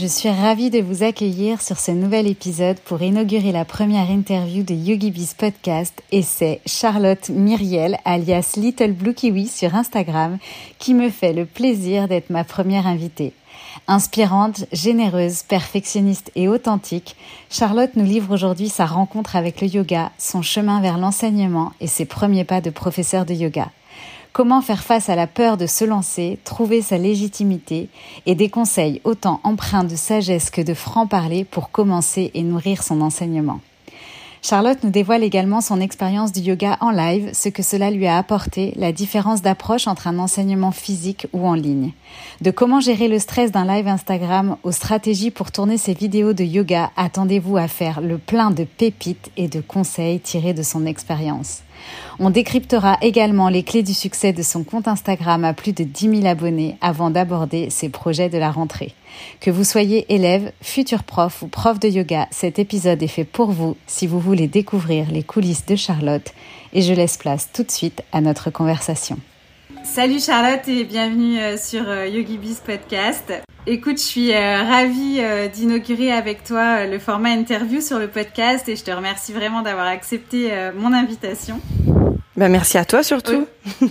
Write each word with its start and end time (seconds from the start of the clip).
Je 0.00 0.06
suis 0.06 0.30
ravie 0.30 0.70
de 0.70 0.80
vous 0.80 1.02
accueillir 1.02 1.60
sur 1.60 1.78
ce 1.78 1.90
nouvel 1.90 2.28
épisode 2.28 2.78
pour 2.78 3.02
inaugurer 3.02 3.52
la 3.52 3.64
première 3.64 4.10
interview 4.10 4.62
de 4.62 4.72
YogiBiz 4.72 5.34
Podcast 5.34 6.02
et 6.12 6.22
c'est 6.22 6.60
Charlotte 6.64 7.28
Myriel 7.28 7.98
alias 8.04 8.54
Little 8.56 8.92
Blue 8.92 9.12
Kiwi 9.12 9.48
sur 9.48 9.74
Instagram 9.74 10.38
qui 10.78 10.94
me 10.94 11.10
fait 11.10 11.32
le 11.32 11.44
plaisir 11.44 12.08
d'être 12.08 12.30
ma 12.30 12.44
première 12.44 12.86
invitée. 12.86 13.34
Inspirante, 13.86 14.64
généreuse, 14.72 15.42
perfectionniste 15.42 16.30
et 16.36 16.48
authentique, 16.48 17.16
Charlotte 17.50 17.96
nous 17.96 18.04
livre 18.04 18.32
aujourd'hui 18.32 18.68
sa 18.68 18.86
rencontre 18.86 19.36
avec 19.36 19.60
le 19.60 19.66
yoga, 19.66 20.12
son 20.16 20.42
chemin 20.42 20.80
vers 20.80 20.96
l'enseignement 20.96 21.72
et 21.80 21.86
ses 21.86 22.04
premiers 22.06 22.44
pas 22.44 22.60
de 22.60 22.70
professeur 22.70 23.26
de 23.26 23.34
yoga. 23.34 23.70
Comment 24.38 24.62
faire 24.62 24.84
face 24.84 25.08
à 25.08 25.16
la 25.16 25.26
peur 25.26 25.56
de 25.56 25.66
se 25.66 25.84
lancer, 25.84 26.38
trouver 26.44 26.80
sa 26.80 26.96
légitimité 26.96 27.88
et 28.24 28.36
des 28.36 28.48
conseils 28.48 29.00
autant 29.02 29.40
empreints 29.42 29.82
de 29.82 29.96
sagesse 29.96 30.50
que 30.50 30.60
de 30.60 30.74
franc-parler 30.74 31.42
pour 31.42 31.72
commencer 31.72 32.30
et 32.34 32.44
nourrir 32.44 32.84
son 32.84 33.00
enseignement. 33.00 33.58
Charlotte 34.40 34.78
nous 34.84 34.90
dévoile 34.90 35.24
également 35.24 35.60
son 35.60 35.80
expérience 35.80 36.30
du 36.30 36.38
yoga 36.38 36.76
en 36.80 36.92
live, 36.92 37.30
ce 37.32 37.48
que 37.48 37.64
cela 37.64 37.90
lui 37.90 38.06
a 38.06 38.16
apporté, 38.16 38.74
la 38.76 38.92
différence 38.92 39.42
d'approche 39.42 39.88
entre 39.88 40.06
un 40.06 40.20
enseignement 40.20 40.70
physique 40.70 41.26
ou 41.32 41.44
en 41.44 41.54
ligne. 41.54 41.90
De 42.40 42.52
comment 42.52 42.78
gérer 42.78 43.08
le 43.08 43.18
stress 43.18 43.50
d'un 43.50 43.64
live 43.64 43.88
Instagram 43.88 44.56
aux 44.62 44.70
stratégies 44.70 45.32
pour 45.32 45.50
tourner 45.50 45.78
ses 45.78 45.94
vidéos 45.94 46.32
de 46.32 46.44
yoga, 46.44 46.92
attendez-vous 46.96 47.56
à 47.56 47.66
faire 47.66 48.00
le 48.00 48.18
plein 48.18 48.52
de 48.52 48.62
pépites 48.62 49.32
et 49.36 49.48
de 49.48 49.60
conseils 49.60 50.20
tirés 50.20 50.54
de 50.54 50.62
son 50.62 50.86
expérience. 50.86 51.62
On 52.18 52.30
décryptera 52.30 52.96
également 53.00 53.48
les 53.48 53.62
clés 53.62 53.82
du 53.82 53.94
succès 53.94 54.32
de 54.32 54.42
son 54.42 54.64
compte 54.64 54.88
Instagram 54.88 55.44
à 55.44 55.52
plus 55.52 55.72
de 55.72 55.84
10 55.84 56.20
000 56.20 56.26
abonnés 56.26 56.76
avant 56.80 57.10
d'aborder 57.10 57.70
ses 57.70 57.88
projets 57.88 58.28
de 58.28 58.38
la 58.38 58.50
rentrée. 58.50 58.94
Que 59.40 59.50
vous 59.50 59.64
soyez 59.64 60.12
élève, 60.12 60.52
futur 60.60 61.02
prof 61.02 61.42
ou 61.42 61.48
prof 61.48 61.78
de 61.78 61.88
yoga, 61.88 62.26
cet 62.30 62.58
épisode 62.58 63.02
est 63.02 63.08
fait 63.08 63.24
pour 63.24 63.50
vous 63.50 63.76
si 63.86 64.06
vous 64.06 64.20
voulez 64.20 64.48
découvrir 64.48 65.10
les 65.10 65.22
coulisses 65.22 65.66
de 65.66 65.76
Charlotte 65.76 66.32
et 66.72 66.82
je 66.82 66.92
laisse 66.92 67.16
place 67.16 67.50
tout 67.52 67.62
de 67.62 67.70
suite 67.70 68.02
à 68.12 68.20
notre 68.20 68.50
conversation. 68.50 69.18
Salut 69.94 70.20
Charlotte 70.20 70.68
et 70.68 70.84
bienvenue 70.84 71.40
euh, 71.40 71.56
sur 71.56 71.88
euh, 71.88 72.06
YogiBiz 72.06 72.60
Podcast. 72.60 73.32
Écoute, 73.66 73.96
je 73.96 74.02
suis 74.02 74.32
euh, 74.32 74.62
ravie 74.62 75.20
d'inaugurer 75.52 76.12
avec 76.12 76.44
toi 76.44 76.84
le 76.84 76.98
format 76.98 77.30
interview 77.30 77.80
sur 77.80 77.98
le 77.98 78.06
podcast 78.06 78.68
et 78.68 78.76
je 78.76 78.84
te 78.84 78.90
remercie 78.90 79.32
vraiment 79.32 79.62
d'avoir 79.62 79.86
accepté 79.86 80.52
mon 80.76 80.92
invitation. 80.92 81.60
Ben, 82.36 82.48
merci 82.48 82.78
à 82.78 82.84
toi 82.84 83.02
surtout. 83.02 83.46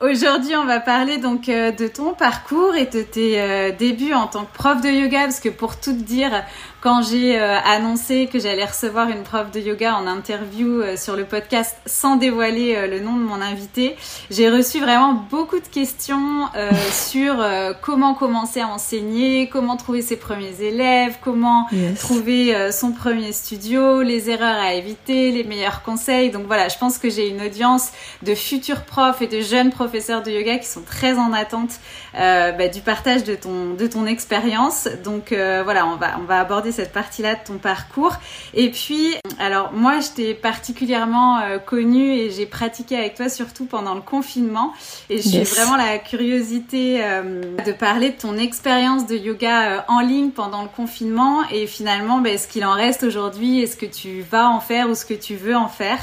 Aujourd'hui, 0.00 0.54
on 0.56 0.66
va 0.66 0.80
parler 0.80 1.16
donc 1.18 1.46
de 1.46 1.88
ton 1.88 2.12
parcours 2.12 2.74
et 2.74 2.86
de 2.86 3.02
tes 3.02 3.72
débuts 3.78 4.12
en 4.12 4.26
tant 4.26 4.44
que 4.44 4.52
prof 4.52 4.82
de 4.82 4.88
yoga, 4.88 5.22
parce 5.22 5.40
que 5.40 5.48
pour 5.48 5.80
tout 5.80 5.94
te 5.94 6.02
dire, 6.02 6.44
quand 6.80 7.02
j'ai 7.02 7.40
euh, 7.40 7.58
annoncé 7.64 8.28
que 8.30 8.38
j'allais 8.38 8.64
recevoir 8.64 9.08
une 9.08 9.22
prof 9.22 9.50
de 9.50 9.60
yoga 9.60 9.96
en 9.96 10.06
interview 10.06 10.82
euh, 10.82 10.96
sur 10.96 11.16
le 11.16 11.24
podcast 11.24 11.76
sans 11.86 12.16
dévoiler 12.16 12.76
euh, 12.76 12.86
le 12.86 13.00
nom 13.00 13.14
de 13.14 13.22
mon 13.22 13.40
invité, 13.40 13.96
j'ai 14.30 14.50
reçu 14.50 14.80
vraiment 14.80 15.14
beaucoup 15.14 15.58
de 15.58 15.66
questions 15.66 16.46
sur 16.92 17.44
comment 17.82 18.14
commencer 18.14 18.60
à 18.60 18.68
enseigner, 18.68 19.48
comment 19.48 19.76
trouver 19.76 20.02
ses 20.02 20.16
premiers 20.16 20.60
élèves, 20.60 21.16
comment 21.22 21.66
trouver 21.98 22.70
son 22.72 22.92
premier 22.92 23.32
studio, 23.32 24.02
les 24.02 24.30
erreurs 24.30 24.58
à 24.58 24.74
éviter, 24.74 25.32
les 25.32 25.44
meilleurs 25.44 25.82
conseils. 25.82 26.30
Donc 26.30 26.46
voilà, 26.46 26.68
je 26.68 26.78
pense 26.78 26.98
que 26.98 27.10
j'ai 27.10 27.28
une 27.28 27.42
audience 27.42 27.90
de 28.22 28.34
futurs 28.34 28.82
profs 28.82 29.22
et 29.22 29.26
de 29.26 29.40
jeunes 29.40 29.70
professeurs 29.70 30.22
de 30.22 30.30
yoga 30.30 30.58
qui 30.58 30.68
sont 30.68 30.82
très 30.82 31.14
en 31.18 31.32
attente 31.32 31.78
bah, 32.14 32.68
du 32.68 32.80
partage 32.80 33.24
de 33.24 33.34
ton 33.34 33.74
de 33.74 33.86
ton 33.86 34.06
expérience. 34.06 34.88
Donc 35.04 35.28
voilà, 35.30 35.86
on 35.86 35.96
va 35.96 36.18
on 36.18 36.24
va 36.24 36.40
aborder 36.40 36.72
cette 36.76 36.92
partie-là 36.92 37.34
de 37.34 37.40
ton 37.44 37.58
parcours. 37.58 38.16
Et 38.54 38.70
puis, 38.70 39.14
alors 39.38 39.72
moi, 39.72 40.00
je 40.00 40.08
t'ai 40.10 40.34
particulièrement 40.34 41.40
euh, 41.40 41.58
connue 41.58 42.12
et 42.12 42.30
j'ai 42.30 42.46
pratiqué 42.46 42.96
avec 42.96 43.14
toi 43.14 43.28
surtout 43.28 43.64
pendant 43.66 43.94
le 43.94 44.00
confinement. 44.00 44.72
Et 45.10 45.20
j'ai 45.20 45.42
vraiment 45.42 45.76
la 45.76 45.98
curiosité 45.98 47.02
euh, 47.02 47.40
de 47.64 47.72
parler 47.72 48.10
de 48.10 48.16
ton 48.16 48.36
expérience 48.36 49.06
de 49.06 49.16
yoga 49.16 49.62
euh, 49.62 49.80
en 49.88 50.00
ligne 50.00 50.30
pendant 50.30 50.62
le 50.62 50.68
confinement 50.68 51.42
et 51.50 51.66
finalement, 51.66 52.18
ben, 52.18 52.38
ce 52.38 52.46
qu'il 52.46 52.64
en 52.64 52.72
reste 52.72 53.02
aujourd'hui 53.02 53.62
est 53.62 53.66
ce 53.66 53.76
que 53.76 53.86
tu 53.86 54.22
vas 54.22 54.48
en 54.48 54.60
faire 54.60 54.88
ou 54.88 54.94
ce 54.94 55.04
que 55.04 55.14
tu 55.14 55.34
veux 55.34 55.56
en 55.56 55.68
faire? 55.68 55.98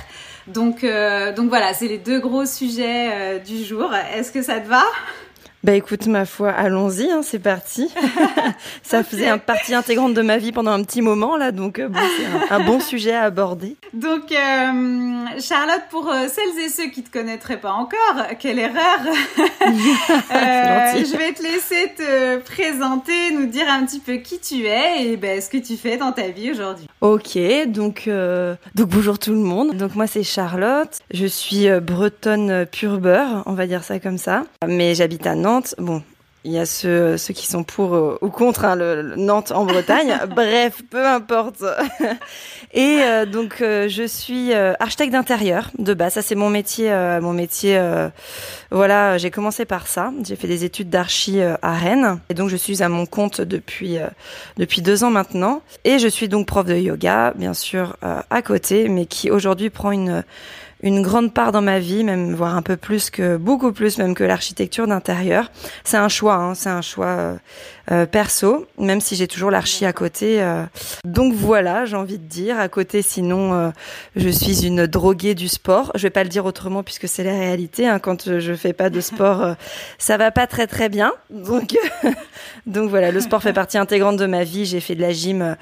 Donc, 0.48 0.86
donc 1.38 1.48
voilà, 1.48 1.74
c'est 1.74 1.88
les 1.88 1.98
deux 1.98 2.20
gros 2.20 2.46
sujets 2.46 3.40
du 3.40 3.64
jour. 3.64 3.90
Est-ce 4.14 4.30
que 4.30 4.42
ça 4.42 4.60
te 4.60 4.68
va? 4.68 4.84
Bah 5.64 5.76
écoute, 5.76 6.08
ma 6.08 6.26
foi, 6.26 6.50
allons-y, 6.52 7.10
hein, 7.10 7.22
c'est 7.24 7.40
parti. 7.40 7.90
ça 8.84 9.02
faisait 9.02 9.30
une 9.30 9.40
partie 9.40 9.74
intégrante 9.74 10.14
de 10.14 10.22
ma 10.22 10.38
vie 10.38 10.52
pendant 10.52 10.72
un 10.72 10.84
petit 10.84 11.02
moment 11.02 11.38
là, 11.38 11.54
donc 11.54 11.80
euh, 11.80 11.88
bon, 11.88 12.02
c'est 12.18 12.54
un, 12.54 12.60
bon 12.66 12.80
sujet 12.82 13.14
à 13.14 13.22
aborder. 13.24 13.78
Donc 13.94 14.34
euh, 14.34 15.26
Charlotte, 15.40 15.84
pour 15.90 16.10
euh, 16.10 16.28
celles 16.28 16.66
et 16.66 16.68
ceux 16.68 16.90
qui 16.90 17.02
te 17.02 17.10
connaîtraient 17.10 17.62
pas 17.62 17.72
encore, 17.72 18.28
quelle 18.40 18.60
erreur 18.60 19.00
Je 19.38 21.18
vais 21.18 21.32
te 21.32 21.42
laisser 21.42 21.94
te 21.96 22.40
présenter, 22.40 23.32
nous 23.32 23.46
dire 23.46 23.70
un 23.70 23.86
petit 23.86 24.02
peu 24.02 24.16
qui 24.16 24.40
tu 24.40 24.66
es 24.66 25.06
et 25.06 25.16
ben, 25.16 25.40
ce 25.40 25.50
que 25.50 25.58
tu 25.58 25.78
fais 25.78 25.96
dans 25.96 26.12
ta 26.12 26.28
vie 26.28 26.52
aujourd'hui. 26.52 26.88
Ok, 27.00 27.38
donc 27.68 28.10
donc 28.76 28.90
bonjour 28.90 29.18
tout 29.18 29.32
le 29.32 29.38
monde. 29.38 29.78
Donc 29.78 29.96
moi 29.96 30.08
c'est 30.08 30.24
Charlotte, 30.24 31.00
je 31.14 31.26
suis 31.26 31.70
bretonne 31.80 32.66
pure 32.66 32.98
beurre, 32.98 33.44
on 33.46 33.54
va 33.54 33.66
dire 33.66 33.86
ça 33.86 34.00
comme 34.00 34.18
ça, 34.18 34.44
mais 34.68 34.94
j'habite 34.94 35.26
à 35.26 35.36
Nantes 35.36 35.53
Bon, 35.78 36.02
il 36.46 36.52
y 36.52 36.60
a 36.60 36.66
ceux, 36.66 37.16
ceux 37.18 37.34
qui 37.34 37.48
sont 37.48 37.64
pour 37.64 37.96
euh, 37.96 38.18
ou 38.22 38.30
contre 38.30 38.66
hein, 38.66 38.76
le, 38.76 39.16
Nantes 39.16 39.52
en 39.52 39.64
Bretagne. 39.66 40.20
Bref, 40.36 40.82
peu 40.90 41.06
importe. 41.06 41.64
Et 42.74 43.00
euh, 43.02 43.26
donc 43.26 43.62
euh, 43.62 43.88
je 43.88 44.04
suis 44.04 44.54
architecte 44.54 45.14
d'intérieur 45.14 45.70
de 45.78 45.94
base. 45.94 46.14
Ça 46.14 46.22
c'est 46.22 46.36
mon 46.36 46.50
métier. 46.50 46.92
mon 47.22 47.32
métier. 47.32 47.80
voilà, 48.72 49.18
j'ai 49.18 49.32
commencé 49.32 49.64
par 49.64 49.88
ça. 49.88 50.12
J'ai 50.24 50.36
fait 50.36 50.48
des 50.48 50.66
études 50.66 50.90
d'archi 50.90 51.42
à 51.42 51.74
Rennes. 51.74 52.20
Et 52.30 52.34
donc 52.34 52.50
je 52.50 52.58
suis 52.58 52.84
à 52.84 52.90
mon 52.90 53.06
compte 53.06 53.40
depuis 53.40 53.98
depuis 54.58 54.82
deux 54.82 55.04
ans 55.04 55.12
maintenant. 55.12 55.62
Et 55.86 56.00
je 56.00 56.08
suis 56.08 56.28
donc 56.28 56.48
prof 56.48 56.66
de 56.66 56.76
yoga, 56.76 57.34
bien 57.36 57.54
sûr, 57.54 57.96
à 58.02 58.42
côté, 58.42 58.90
mais 58.90 59.06
qui 59.06 59.32
aujourd'hui 59.32 59.70
prend 59.70 59.92
une 59.92 60.24
une 60.84 61.02
grande 61.02 61.34
part 61.34 61.52
dans 61.52 61.62
ma 61.62 61.80
vie, 61.80 62.04
même 62.04 62.36
voire 62.36 62.56
un 62.56 62.62
peu 62.62 62.76
plus 62.76 63.10
que 63.10 63.38
beaucoup 63.38 63.72
plus 63.72 63.98
même 63.98 64.14
que 64.14 64.24
l'architecture 64.24 64.86
d'intérieur. 64.86 65.50
C'est 65.86 65.98
un 65.98 66.10
choix, 66.10 66.36
hein, 66.36 66.56
c'est 66.56 66.70
un 66.70 66.82
choix 66.82 67.38
euh, 67.92 68.04
euh, 68.04 68.06
perso, 68.06 68.66
même 68.80 69.02
si 69.02 69.16
j'ai 69.16 69.28
toujours 69.28 69.52
l'archi 69.52 69.86
à 69.86 69.94
côté. 69.94 70.42
Euh. 70.42 70.64
Donc 71.06 71.34
voilà, 71.34 71.86
j'ai 71.86 71.96
envie 71.96 72.18
de 72.18 72.26
dire 72.26 72.60
à 72.60 72.68
côté. 72.68 73.02
Sinon, 73.02 73.72
je 74.16 74.30
suis 74.30 74.66
une 74.66 74.88
droguée 74.88 75.36
du 75.36 75.48
sport. 75.48 75.92
Je 75.96 76.04
vais 76.04 76.10
pas 76.10 76.24
le 76.24 76.30
dire 76.30 76.46
autrement 76.46 76.84
puisque 76.84 77.08
c'est 77.08 77.24
la 77.24 77.32
réalité. 77.32 77.88
Hein, 77.88 78.00
quand 78.00 78.40
je 78.40 78.54
fais 78.54 78.74
pas 78.74 78.90
de 78.90 79.02
sport, 79.02 79.56
ça 79.98 80.18
va 80.18 80.32
pas 80.32 80.48
très 80.48 80.68
très 80.68 80.90
bien. 80.90 81.12
Donc 81.30 81.76
donc 82.66 82.90
voilà, 82.90 83.12
le 83.12 83.20
sport 83.20 83.42
fait 83.42 83.54
partie 83.54 83.78
intégrante 83.78 84.18
de 84.18 84.26
ma 84.26 84.44
vie. 84.44 84.66
J'ai 84.66 84.80
fait 84.80 84.96
de 84.96 85.02
la 85.02 85.12
gym 85.12 85.56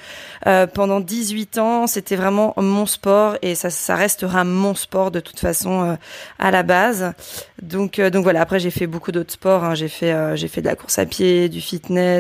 pendant 0.74 1.00
18 1.00 1.58
ans. 1.58 1.88
C'était 1.88 2.16
vraiment 2.16 2.54
mon 2.58 2.86
sport 2.86 3.38
et 3.42 3.56
ça 3.56 3.70
ça 3.70 3.96
restera 3.96 4.44
mon 4.44 4.76
sport 4.76 5.12
de 5.12 5.20
toute 5.20 5.40
façon 5.40 5.84
euh, 5.84 5.96
à 6.40 6.52
la 6.52 6.64
base. 6.64 7.14
Donc 7.62 8.00
euh, 8.00 8.10
donc 8.10 8.24
voilà. 8.24 8.42
Après 8.42 8.60
j'ai 8.60 8.72
fait 8.72 8.88
beaucoup 8.88 9.12
d'autres 9.12 9.34
sports. 9.34 9.64
Hein. 9.64 9.76
J'ai 9.76 9.88
fait 9.88 10.14
euh, 10.14 10.36
j'ai 10.36 10.48
fait 10.48 10.62
de 10.62 10.68
la 10.68 10.76
course 10.76 11.00
à 11.00 11.06
pied, 11.06 11.50
du 11.50 11.62
fitness. 11.62 12.11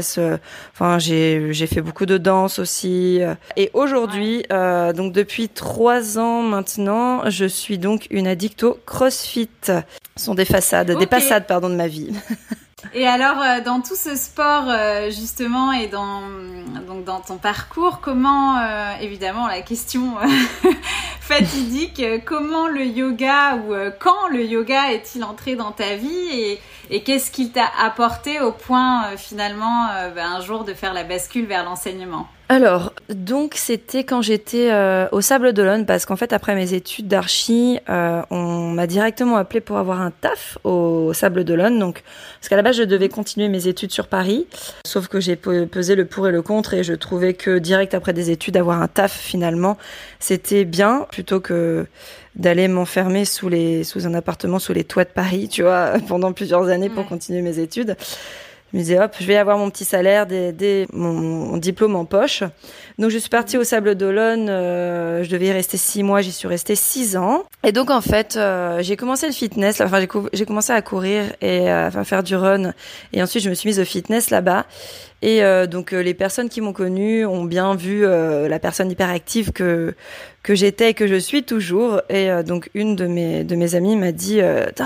Enfin 0.74 1.00
j'ai 1.00 1.54
j'ai 1.54 1.68
fait 1.68 1.82
beaucoup 1.82 2.06
de 2.06 2.18
danse 2.18 2.60
aussi. 2.60 3.20
Et 3.58 3.70
aujourd'hui 3.74 4.44
donc 4.50 5.14
depuis 5.14 5.50
trois 5.50 6.18
ans 6.20 6.42
maintenant, 6.42 7.30
je 7.30 7.46
suis 7.46 7.78
donc 7.78 8.08
une 8.10 8.28
addict 8.28 8.64
au 8.64 8.78
CrossFit. 8.86 9.50
Ce 9.64 10.26
sont 10.26 10.36
des 10.36 10.46
façades, 10.46 10.92
des 10.98 11.08
passades 11.08 11.48
pardon 11.48 11.70
de 11.70 11.76
ma 11.76 11.88
vie. 11.88 12.14
Et 12.94 13.08
alors, 13.08 13.42
euh, 13.42 13.62
dans 13.62 13.82
tout 13.82 13.96
ce 13.96 14.16
sport, 14.16 14.66
euh, 14.68 15.10
justement, 15.12 15.72
et 15.72 15.88
dans, 15.88 16.22
donc 16.88 17.04
dans 17.04 17.20
ton 17.20 17.38
parcours, 17.38 18.00
comment, 18.02 18.58
euh, 18.58 18.94
évidemment, 19.02 19.48
la 19.48 19.62
question 19.62 20.16
fatidique, 21.22 22.04
comment 22.26 22.68
le 22.68 22.86
yoga 22.86 23.56
ou 23.56 23.74
quand 24.00 24.28
le 24.30 24.44
yoga 24.44 24.92
est-il 24.92 25.24
entré 25.24 25.56
dans 25.56 25.72
ta 25.72 25.96
vie 25.96 26.60
et, 26.90 27.04
qu'est-ce 27.04 27.32
qu'il 27.32 27.52
t'a 27.52 27.70
apporté 27.82 28.42
au 28.42 28.52
point 28.52 29.16
finalement 29.16 29.88
ben, 30.14 30.26
un 30.26 30.42
jour 30.42 30.66
de 30.66 30.74
faire 30.74 30.94
la 30.94 31.06
bascule 31.06 31.46
vers 31.46 31.64
l'enseignement? 31.64 32.28
Alors, 32.52 32.92
donc 33.08 33.54
c'était 33.56 34.04
quand 34.04 34.22
j'étais 34.22 34.72
euh, 34.74 35.08
au 35.14 35.22
Sable 35.22 35.54
d'Olonne, 35.54 35.86
parce 35.86 36.06
qu'en 36.06 36.18
fait 36.18 36.34
après 36.34 36.54
mes 36.54 36.74
études 36.74 37.08
d'archi, 37.08 37.80
euh, 37.90 38.22
on 38.30 38.72
m'a 38.72 38.88
directement 38.88 39.38
appelé 39.38 39.62
pour 39.62 39.78
avoir 39.78 40.02
un 40.02 40.12
taf 40.12 40.58
au 40.66 41.14
Sable 41.14 41.46
d'Olonne. 41.46 41.80
Donc, 41.80 42.04
parce 42.42 42.50
qu'à 42.50 42.58
la 42.58 42.62
base 42.62 42.76
je 42.76 42.84
devais 42.84 43.08
continuer 43.08 43.48
mes 43.48 43.70
études 43.70 43.94
sur 43.94 44.08
Paris, 44.08 44.48
sauf 44.86 45.08
que 45.08 45.22
j'ai 45.22 45.38
pesé 45.38 45.96
le 45.96 46.04
pour 46.04 46.28
et 46.28 46.32
le 46.32 46.42
contre 46.42 46.74
et 46.74 46.84
je 46.84 46.92
trouvais 46.92 47.36
que 47.36 47.58
direct 47.58 47.94
après 47.94 48.12
des 48.12 48.32
études 48.32 48.58
avoir 48.58 48.82
un 48.82 48.90
taf 48.90 49.14
finalement, 49.14 49.78
c'était 50.20 50.66
bien 50.66 51.08
plutôt 51.10 51.40
que 51.40 51.86
d'aller 52.36 52.68
m'enfermer 52.68 53.24
sous 53.24 53.48
les 53.48 53.86
sous 53.86 54.08
un 54.08 54.14
appartement 54.14 54.60
sous 54.60 54.74
les 54.74 54.84
toits 54.84 55.06
de 55.06 55.10
Paris, 55.10 55.48
tu 55.48 55.62
vois, 55.62 55.94
pendant 56.10 56.34
plusieurs 56.34 56.68
années 56.68 56.90
pour 56.90 57.08
continuer 57.08 57.42
mes 57.42 57.60
études. 57.60 57.96
Je 58.72 58.78
me 58.78 58.82
disais, 58.84 59.00
hop, 59.00 59.16
je 59.20 59.26
vais 59.26 59.36
avoir 59.36 59.58
mon 59.58 59.70
petit 59.70 59.84
salaire, 59.84 60.26
des, 60.26 60.88
mon, 60.94 61.58
diplôme 61.58 61.96
en 61.96 62.06
poche. 62.06 62.44
Donc, 62.98 63.10
je 63.12 63.18
suis 63.18 63.30
partie 63.30 63.58
au 63.58 63.64
Sable 63.64 63.96
d'Olonne. 63.96 64.48
Euh, 64.50 65.24
je 65.24 65.30
devais 65.30 65.48
y 65.48 65.52
rester 65.52 65.78
six 65.78 66.04
mois. 66.04 66.22
J'y 66.22 66.32
suis 66.32 66.48
restée 66.48 66.76
six 66.76 67.18
ans. 67.18 67.44
Et 67.64 67.72
donc, 67.72 67.90
en 67.90 68.02
fait, 68.02 68.36
euh, 68.38 68.82
j'ai 68.82 68.96
commencé 68.96 69.28
le 69.28 69.34
fitness. 69.34 69.82
Enfin, 69.82 70.00
j'ai 70.32 70.46
commencé 70.46 70.72
à 70.72 70.82
courir 70.82 71.24
et 71.42 71.70
à 71.70 71.92
faire 72.06 72.24
du 72.24 72.36
run. 72.36 72.74
Et 73.14 73.22
ensuite, 73.22 73.44
je 73.44 73.50
me 73.50 73.56
suis 73.56 73.68
mise 73.68 73.80
au 73.80 73.86
fitness 73.86 74.30
là-bas. 74.30 74.66
Et 75.22 75.44
euh, 75.44 75.68
donc 75.68 75.94
euh, 75.94 76.02
les 76.02 76.14
personnes 76.14 76.50
qui 76.50 76.62
m'ont 76.62 76.74
connue 76.74 77.26
ont 77.26 77.44
bien 77.44 77.76
vu 77.76 78.04
euh, 78.04 78.48
la 78.48 78.60
personne 78.60 78.90
hyperactive 78.90 79.52
que 79.52 79.94
que 80.42 80.56
j'étais 80.56 80.90
et 80.90 80.94
que 80.96 81.06
je 81.06 81.16
suis 81.16 81.44
toujours. 81.44 82.02
Et 82.10 82.30
donc 82.44 82.72
une 82.74 82.96
de 82.96 83.06
mes 83.06 83.44
de 83.44 83.56
mes 83.56 83.76
amies 83.76 83.96
m'a 83.96 84.12
dit 84.12 84.40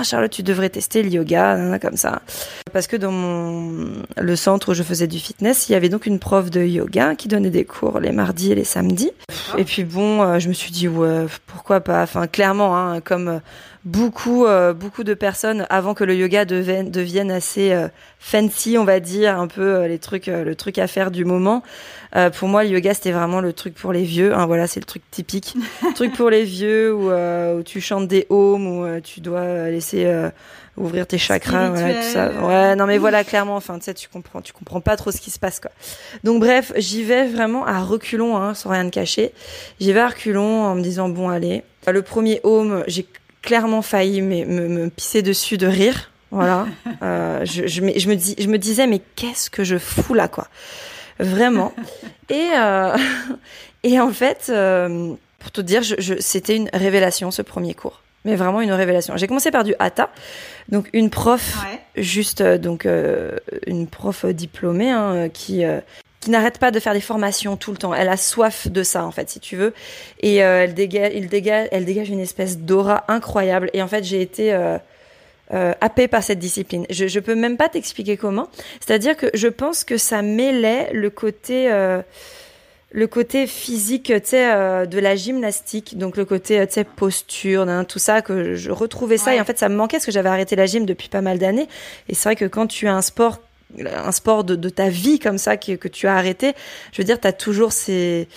Charlotte, 0.03 0.29
tu 0.29 0.43
devrais 0.43 0.69
tester 0.69 1.01
le 1.01 1.09
yoga, 1.09 1.79
comme 1.79 1.95
ça." 1.95 2.21
Parce 2.73 2.87
que 2.87 2.97
dans 2.97 3.11
mon 3.11 4.03
le 4.17 4.35
centre 4.35 4.71
où 4.71 4.73
je 4.73 4.83
faisais 4.83 5.07
du 5.07 5.17
fitness, 5.17 5.69
il 5.69 5.71
y 5.71 5.75
avait 5.75 5.87
donc 5.87 6.07
une 6.07 6.19
prof 6.19 6.51
de 6.51 6.61
yoga 6.61 7.15
qui 7.15 7.29
donnait 7.29 7.51
des 7.51 7.63
cours 7.63 8.01
les 8.01 8.11
mardis 8.11 8.51
et 8.51 8.55
les 8.55 8.65
samedis. 8.65 9.11
Et 9.57 9.63
puis 9.63 9.85
bon, 9.85 10.37
je 10.39 10.49
me 10.49 10.53
suis 10.53 10.71
dit 10.71 10.89
ouais, 10.89 11.25
pourquoi 11.47 11.79
pas? 11.79 12.03
Enfin 12.03 12.27
clairement 12.27 12.77
hein, 12.77 12.99
comme 12.99 13.39
beaucoup, 13.85 14.45
euh, 14.45 14.73
beaucoup 14.73 15.03
de 15.03 15.13
personnes 15.13 15.67
avant 15.69 15.93
que 15.93 16.03
le 16.03 16.15
yoga 16.15 16.43
devienne, 16.43 16.89
devienne 16.89 17.29
assez 17.31 17.71
euh, 17.71 17.87
fancy, 18.19 18.77
on 18.77 18.83
va 18.83 18.99
dire, 18.99 19.39
un 19.39 19.47
peu 19.47 19.61
euh, 19.61 19.87
les 19.87 19.99
trucs, 19.99 20.25
le 20.25 20.55
truc 20.55 20.79
à 20.79 20.87
faire 20.87 21.11
du 21.11 21.23
moment. 21.23 21.63
pour 22.33 22.47
moi, 22.47 22.63
le 22.63 22.71
yoga 22.71 22.93
c'était 22.93 23.11
vraiment 23.11 23.41
le 23.41 23.53
truc 23.53 23.75
pour 23.75 23.93
les 23.93 24.03
vieux. 24.03 24.33
Hein, 24.33 24.47
voilà, 24.47 24.67
c'est 24.67 24.79
le 24.79 24.85
truc 24.85 25.03
typique, 25.11 25.55
le 25.83 25.93
truc 25.95 26.13
pour 26.13 26.29
les 26.29 26.43
vieux 26.43 26.93
où, 26.93 27.11
où, 27.11 27.63
tu 27.63 27.79
chantes 27.79 28.07
des 28.07 28.25
ohms, 28.29 28.67
où 28.67 28.99
tu 29.01 29.21
dois 29.21 29.69
laisser 29.69 30.11
ouvrir 30.77 31.07
tes 31.07 31.17
chakras, 31.17 31.69
voilà, 31.69 31.93
tout 31.93 32.01
ça. 32.01 32.31
Ouais, 32.41 32.75
non 32.75 32.85
mais 32.85 32.97
voilà, 32.97 33.23
clairement, 33.23 33.55
enfin, 33.55 33.77
tu 33.77 33.85
sais, 33.85 33.93
tu 33.93 34.09
comprends, 34.09 34.41
tu 34.41 34.51
comprends 34.51 34.81
pas 34.81 34.97
trop 34.97 35.11
ce 35.11 35.21
qui 35.21 35.29
se 35.29 35.39
passe, 35.39 35.59
quoi. 35.59 35.71
Donc 36.23 36.39
bref, 36.39 36.73
j'y 36.75 37.03
vais 37.03 37.27
vraiment 37.27 37.65
à 37.65 37.81
reculons, 37.81 38.35
hein, 38.35 38.55
sans 38.55 38.71
rien 38.71 38.83
de 38.83 38.89
cacher. 38.89 39.31
J'y 39.79 39.93
vais 39.93 40.01
à 40.01 40.07
reculons 40.07 40.63
en 40.63 40.75
me 40.75 40.81
disant 40.81 41.07
bon, 41.07 41.29
allez. 41.29 41.63
Le 41.87 42.01
premier 42.01 42.39
home, 42.43 42.83
j'ai 42.87 43.05
clairement 43.45 43.81
failli 43.81 44.21
me, 44.21 44.43
me, 44.43 44.89
pisser 44.89 45.21
dessus 45.21 45.57
de 45.57 45.67
rire. 45.67 46.11
Voilà. 46.31 46.67
Euh, 47.01 47.41
je, 47.43 47.67
je, 47.67 47.81
je, 47.97 48.09
me 48.09 48.15
dis, 48.15 48.35
je 48.39 48.47
me 48.47 48.57
disais, 48.57 48.87
mais 48.87 49.01
qu'est-ce 49.15 49.49
que 49.49 49.63
je 49.63 49.77
fous 49.77 50.13
là, 50.13 50.27
quoi 50.27 50.47
Vraiment. 51.19 51.73
Et, 52.29 52.49
euh, 52.57 52.97
et 53.83 53.99
en 53.99 54.11
fait, 54.11 54.47
euh, 54.49 55.13
pour 55.37 55.51
te 55.51 55.61
dire, 55.61 55.83
je, 55.83 56.15
c'était 56.19 56.55
une 56.55 56.69
révélation, 56.73 57.29
ce 57.29 57.43
premier 57.43 57.75
cours. 57.75 58.01
Mais 58.23 58.35
vraiment 58.35 58.61
une 58.61 58.71
révélation. 58.71 59.15
J'ai 59.17 59.27
commencé 59.27 59.51
par 59.51 59.63
du 59.63 59.75
hatha, 59.77 60.09
donc 60.69 60.89
une 60.93 61.11
prof, 61.11 61.57
juste 61.95 62.41
donc 62.41 62.87
une 63.67 63.85
prof 63.85 64.25
diplômée 64.25 64.89
hein, 64.89 65.29
qui 65.29 65.63
qui 66.25 66.31
n'arrête 66.31 66.57
pas 66.57 66.71
de 66.71 66.79
faire 66.79 66.93
des 66.93 67.01
formations 67.01 67.55
tout 67.55 67.71
le 67.71 67.77
temps. 67.77 67.93
Elle 67.93 68.09
a 68.09 68.17
soif 68.17 68.67
de 68.67 68.81
ça, 68.81 69.05
en 69.05 69.11
fait, 69.11 69.29
si 69.29 69.39
tu 69.39 69.55
veux. 69.55 69.73
Et 70.21 70.43
euh, 70.43 70.63
elle, 70.63 70.73
dégage, 70.73 71.11
il 71.13 71.29
dégage, 71.29 71.67
elle 71.71 71.85
dégage 71.85 72.09
une 72.09 72.19
espèce 72.19 72.57
d'aura 72.57 73.05
incroyable. 73.07 73.69
Et 73.73 73.81
en 73.83 73.87
fait, 73.87 74.03
j'ai 74.03 74.21
été 74.21 74.51
euh, 74.51 74.79
euh, 75.53 75.73
happée 75.81 76.07
par 76.07 76.23
cette 76.23 76.39
discipline. 76.39 76.87
Je, 76.89 77.07
je 77.07 77.19
peux 77.19 77.35
même 77.35 77.57
pas 77.57 77.69
t'expliquer 77.69 78.17
comment. 78.17 78.47
C'est-à-dire 78.79 79.15
que 79.15 79.27
je 79.35 79.47
pense 79.47 79.83
que 79.83 79.97
ça 79.97 80.21
mêlait 80.23 80.89
le 80.93 81.09
côté... 81.09 81.71
Euh, 81.71 82.01
le 82.91 83.07
côté 83.07 83.45
physique, 83.45 84.05
tu 84.05 84.21
sais, 84.23 84.87
de 84.87 84.99
la 84.99 85.17
gymnastique, 85.17 85.97
donc 85.97 86.15
le 86.15 86.23
côté, 86.23 86.65
tu 86.65 86.75
sais, 86.75 86.85
posture, 86.85 87.63
hein, 87.67 87.83
tout 87.83 87.99
ça, 87.99 88.21
que 88.21 88.55
je 88.55 88.71
retrouvais 88.71 89.17
ça. 89.17 89.35
Et 89.35 89.41
en 89.41 89.43
fait, 89.43 89.59
ça 89.59 89.67
me 89.67 89.75
manquait 89.75 89.97
parce 89.97 90.05
que 90.05 90.13
j'avais 90.13 90.29
arrêté 90.29 90.55
la 90.55 90.65
gym 90.65 90.85
depuis 90.85 91.09
pas 91.09 91.19
mal 91.19 91.37
d'années. 91.37 91.67
Et 92.07 92.15
c'est 92.15 92.29
vrai 92.29 92.37
que 92.37 92.45
quand 92.45 92.67
tu 92.67 92.87
as 92.87 92.93
un 92.93 93.01
sport 93.01 93.41
un 93.79 94.11
sport 94.11 94.43
de, 94.43 94.55
de, 94.55 94.69
ta 94.69 94.89
vie 94.89 95.19
comme 95.19 95.37
ça 95.37 95.57
que, 95.57 95.73
que 95.73 95.87
tu 95.87 96.07
as 96.07 96.15
arrêté, 96.15 96.53
je 96.91 97.01
veux 97.01 97.05
dire, 97.05 97.19
tu 97.19 97.27
as 97.27 97.33
toujours 97.33 97.71
ces 97.71 98.27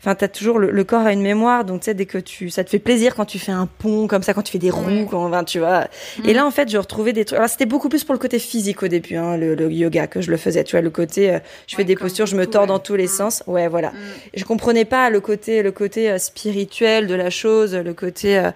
enfin 0.00 0.14
t'as 0.14 0.28
toujours 0.28 0.58
le, 0.58 0.84
corps 0.84 1.06
a 1.06 1.12
une 1.12 1.20
mémoire 1.20 1.64
donc 1.64 1.80
tu 1.80 1.84
sais 1.86 1.94
dès 1.94 2.06
que 2.06 2.16
tu 2.16 2.48
ça 2.48 2.64
te 2.64 2.70
fait 2.70 2.78
plaisir 2.78 3.14
quand 3.14 3.26
tu 3.26 3.38
fais 3.38 3.52
un 3.52 3.66
pont 3.66 4.06
comme 4.06 4.22
ça 4.22 4.32
quand 4.32 4.42
tu 4.42 4.52
fais 4.52 4.58
des 4.58 4.70
roues 4.70 5.06
quand 5.10 5.26
enfin, 5.26 5.44
tu 5.44 5.58
vois 5.58 5.88
et 6.24 6.32
mm. 6.32 6.36
là 6.36 6.46
en 6.46 6.50
fait 6.50 6.70
je 6.70 6.78
retrouvais 6.78 7.12
des 7.12 7.26
trucs 7.26 7.36
alors 7.36 7.50
c'était 7.50 7.66
beaucoup 7.66 7.90
plus 7.90 8.02
pour 8.02 8.14
le 8.14 8.18
côté 8.18 8.38
physique 8.38 8.82
au 8.82 8.88
début 8.88 9.16
hein, 9.16 9.36
le, 9.36 9.70
yoga 9.70 10.06
que 10.06 10.22
je 10.22 10.30
le 10.30 10.38
faisais 10.38 10.64
tu 10.64 10.72
vois 10.72 10.80
le 10.80 10.90
côté 10.90 11.30
euh, 11.30 11.38
je 11.66 11.76
fais 11.76 11.84
des 11.84 11.96
postures 11.96 12.24
je 12.24 12.36
me 12.36 12.46
tords 12.46 12.66
dans 12.66 12.78
tous 12.78 12.96
les 12.96 13.04
mm. 13.04 13.08
sens 13.08 13.42
ouais 13.46 13.68
voilà 13.68 13.90
mm. 13.90 13.94
je 14.34 14.44
comprenais 14.44 14.86
pas 14.86 15.10
le 15.10 15.20
côté 15.20 15.62
le 15.62 15.72
côté 15.72 16.10
euh, 16.10 16.18
spirituel 16.18 17.06
de 17.06 17.14
la 17.14 17.28
chose 17.28 17.74
le 17.74 17.92
côté 17.92 18.38
euh, 18.38 18.50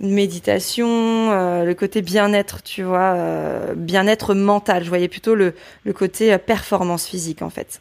méditation, 0.00 0.88
euh, 1.30 1.64
le 1.64 1.74
côté 1.74 2.02
bien-être, 2.02 2.62
tu 2.62 2.82
vois, 2.82 3.14
euh, 3.14 3.74
bien-être 3.76 4.34
mental. 4.34 4.82
Je 4.82 4.88
voyais 4.88 5.08
plutôt 5.08 5.34
le, 5.34 5.54
le 5.84 5.92
côté 5.92 6.32
euh, 6.32 6.38
performance 6.38 7.06
physique 7.06 7.42
en 7.42 7.50
fait, 7.50 7.80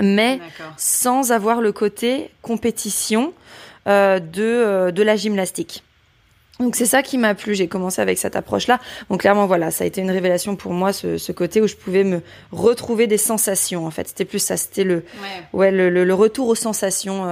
mais 0.00 0.40
sans 0.76 1.30
avoir 1.32 1.60
le 1.60 1.72
côté 1.72 2.30
compétition 2.40 3.34
de 3.86 4.90
de 4.90 5.02
la 5.02 5.16
gymnastique. 5.16 5.82
Donc 6.60 6.76
c'est 6.76 6.86
ça 6.86 7.02
qui 7.02 7.18
m'a 7.18 7.34
plu. 7.34 7.54
J'ai 7.56 7.66
commencé 7.66 8.00
avec 8.00 8.18
cette 8.18 8.36
approche-là. 8.36 8.78
Donc 9.10 9.22
clairement 9.22 9.46
voilà, 9.46 9.72
ça 9.72 9.82
a 9.82 9.86
été 9.86 10.00
une 10.00 10.10
révélation 10.10 10.54
pour 10.54 10.72
moi 10.72 10.92
ce, 10.92 11.18
ce 11.18 11.32
côté 11.32 11.60
où 11.60 11.66
je 11.66 11.74
pouvais 11.74 12.04
me 12.04 12.20
retrouver 12.52 13.08
des 13.08 13.18
sensations 13.18 13.84
en 13.84 13.90
fait. 13.90 14.08
C'était 14.08 14.24
plus 14.24 14.38
ça, 14.38 14.56
c'était 14.56 14.84
le 14.84 15.02
ouais, 15.52 15.72
le, 15.72 15.90
le, 15.90 16.14
retour 16.14 16.46
aux 16.48 16.54
sensations 16.54 17.26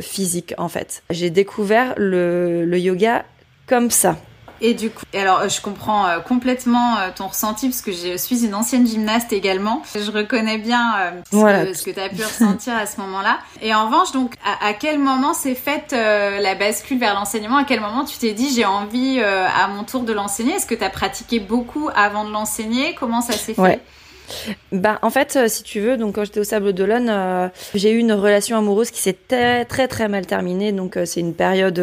physiques 0.00 0.54
en 0.58 0.68
fait. 0.68 1.02
J'ai 1.10 1.30
découvert 1.30 1.94
le, 1.96 2.64
le 2.64 2.78
yoga 2.78 3.24
comme 3.68 3.90
ça. 3.90 4.16
Et 4.60 4.74
du 4.74 4.90
coup, 4.90 5.04
alors 5.14 5.48
je 5.48 5.60
comprends 5.60 6.06
euh, 6.06 6.18
complètement 6.18 6.98
euh, 6.98 7.10
ton 7.14 7.28
ressenti 7.28 7.68
parce 7.68 7.80
que 7.80 7.92
je 7.92 8.16
suis 8.16 8.44
une 8.44 8.54
ancienne 8.54 8.86
gymnaste 8.86 9.32
également. 9.32 9.82
Je 9.94 10.10
reconnais 10.10 10.58
bien 10.58 10.94
euh, 11.32 11.74
ce, 11.74 11.84
que, 11.84 11.90
tu 11.90 12.00
as 12.00 12.08
pu 12.08 12.22
ressentir 12.22 12.74
à 12.74 12.86
ce 12.86 13.00
moment-là. 13.00 13.38
Et 13.62 13.72
en 13.72 13.86
revanche, 13.86 14.10
donc, 14.12 14.34
à, 14.44 14.72
quel 14.72 14.98
moment 14.98 15.32
s'est 15.32 15.54
faite 15.54 15.92
la 15.92 16.54
bascule 16.56 16.98
vers 16.98 17.14
l'enseignement? 17.14 17.58
À 17.58 17.64
quel 17.64 17.80
moment 17.80 18.04
tu 18.04 18.18
t'es 18.18 18.32
dit 18.32 18.52
j'ai 18.52 18.64
envie 18.64 19.20
à 19.20 19.68
mon 19.68 19.84
tour 19.84 20.02
de 20.02 20.12
l'enseigner? 20.12 20.54
Est-ce 20.54 20.66
que 20.66 20.74
tu 20.74 20.84
as 20.84 20.90
pratiqué 20.90 21.38
beaucoup 21.38 21.88
avant 21.94 22.24
de 22.24 22.32
l'enseigner? 22.32 22.94
Comment 22.98 23.20
ça 23.20 23.34
s'est 23.34 23.54
fait? 23.54 23.80
Bah, 24.72 24.98
en 25.02 25.10
fait, 25.10 25.36
euh, 25.36 25.48
si 25.48 25.62
tu 25.62 25.80
veux, 25.80 25.96
donc 25.96 26.14
quand 26.14 26.24
j'étais 26.24 26.40
au 26.40 26.44
Sable 26.44 26.72
d'Olonne, 26.72 27.08
euh, 27.10 27.48
j'ai 27.74 27.90
eu 27.90 27.98
une 27.98 28.12
relation 28.12 28.56
amoureuse 28.56 28.90
qui 28.90 29.00
s'est 29.00 29.16
très, 29.26 29.64
très 29.64 29.88
très 29.88 30.08
mal 30.08 30.26
terminée. 30.26 30.72
Donc 30.72 30.96
euh, 30.96 31.04
c'est 31.04 31.20
une 31.20 31.34
période, 31.34 31.78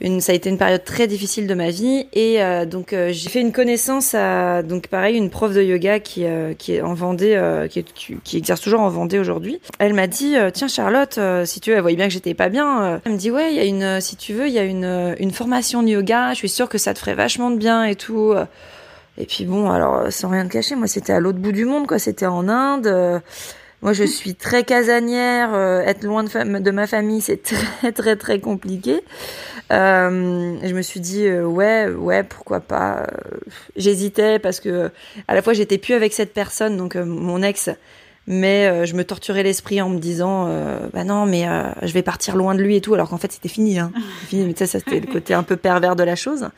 une, 0.00 0.20
ça 0.20 0.32
a 0.32 0.34
été 0.34 0.50
une 0.50 0.58
période 0.58 0.84
très 0.84 1.06
difficile 1.06 1.46
de 1.46 1.54
ma 1.54 1.70
vie. 1.70 2.06
Et 2.12 2.38
donc 2.66 2.94
j'ai 3.10 3.28
fait 3.28 3.40
une 3.40 3.52
connaissance 3.52 4.14
à, 4.14 4.62
donc 4.62 4.88
pareil, 4.88 5.16
une 5.16 5.30
prof 5.30 5.52
de 5.52 5.62
yoga 5.62 6.00
qui 6.00 6.24
qui 6.58 6.74
est 6.74 6.82
en 6.82 6.94
Vendée, 6.94 7.40
qui, 7.70 7.84
qui, 8.22 8.36
exerce 8.36 8.60
toujours 8.60 8.80
en 8.80 8.88
Vendée 8.88 9.18
aujourd'hui. 9.18 9.60
Elle 9.78 9.94
m'a 9.94 10.06
dit, 10.06 10.36
tiens 10.52 10.68
Charlotte, 10.68 11.18
si 11.44 11.60
tu 11.60 11.70
veux, 11.70 11.76
elle 11.76 11.82
voyait 11.82 11.96
bien 11.96 12.06
que 12.06 12.12
j'étais 12.12 12.34
pas 12.34 12.48
bien. 12.48 13.00
Elle 13.04 13.12
me 13.12 13.16
dit 13.16 13.30
ouais, 13.30 13.52
il 13.52 13.56
y 13.56 13.60
a 13.60 13.64
une, 13.64 14.00
si 14.00 14.16
tu 14.16 14.32
veux, 14.34 14.46
il 14.46 14.52
y 14.52 14.58
a 14.58 14.64
une 14.64 15.16
une 15.18 15.32
formation 15.32 15.82
de 15.82 15.88
yoga. 15.88 16.30
Je 16.32 16.38
suis 16.38 16.48
sûre 16.48 16.68
que 16.68 16.78
ça 16.78 16.94
te 16.94 16.98
ferait 16.98 17.14
vachement 17.14 17.50
de 17.50 17.56
bien 17.56 17.84
et 17.84 17.94
tout. 17.94 18.34
Et 19.22 19.24
puis 19.24 19.44
bon, 19.44 19.70
alors 19.70 20.12
sans 20.12 20.30
rien 20.30 20.44
te 20.48 20.52
cacher, 20.52 20.74
moi 20.74 20.88
c'était 20.88 21.12
à 21.12 21.20
l'autre 21.20 21.38
bout 21.38 21.52
du 21.52 21.64
monde, 21.64 21.86
quoi. 21.86 22.00
C'était 22.00 22.26
en 22.26 22.48
Inde. 22.48 22.88
Euh, 22.88 23.20
moi, 23.80 23.92
je 23.92 24.02
suis 24.02 24.34
très 24.34 24.64
casanière. 24.64 25.54
Euh, 25.54 25.80
être 25.82 26.02
loin 26.02 26.24
de, 26.24 26.58
de 26.58 26.70
ma 26.72 26.88
famille, 26.88 27.20
c'est 27.20 27.40
très 27.80 27.92
très 27.92 28.16
très 28.16 28.40
compliqué. 28.40 29.00
Euh, 29.70 30.56
je 30.60 30.74
me 30.74 30.82
suis 30.82 30.98
dit 30.98 31.30
ouais 31.30 31.86
ouais 31.86 32.24
pourquoi 32.24 32.58
pas. 32.58 33.06
J'hésitais 33.76 34.40
parce 34.40 34.58
que 34.58 34.90
à 35.28 35.36
la 35.36 35.40
fois 35.42 35.52
j'étais 35.52 35.78
plus 35.78 35.94
avec 35.94 36.12
cette 36.12 36.34
personne, 36.34 36.76
donc 36.76 36.96
mon 36.96 37.44
ex, 37.44 37.70
mais 38.26 38.84
je 38.84 38.94
me 38.94 39.04
torturais 39.04 39.44
l'esprit 39.44 39.80
en 39.80 39.88
me 39.88 40.00
disant 40.00 40.48
bah 40.92 41.04
non 41.04 41.26
mais 41.26 41.46
je 41.80 41.92
vais 41.92 42.02
partir 42.02 42.34
loin 42.34 42.56
de 42.56 42.60
lui 42.60 42.74
et 42.74 42.80
tout, 42.80 42.92
alors 42.94 43.08
qu'en 43.08 43.18
fait 43.18 43.30
c'était 43.30 43.48
fini. 43.48 43.78
Hein. 43.78 43.92
fini. 44.26 44.44
Mais 44.46 44.54
ça, 44.56 44.66
ça 44.66 44.80
c'était 44.80 44.98
le 44.98 45.10
côté 45.10 45.32
un 45.32 45.44
peu 45.44 45.56
pervers 45.56 45.94
de 45.94 46.02
la 46.02 46.16
chose. 46.16 46.48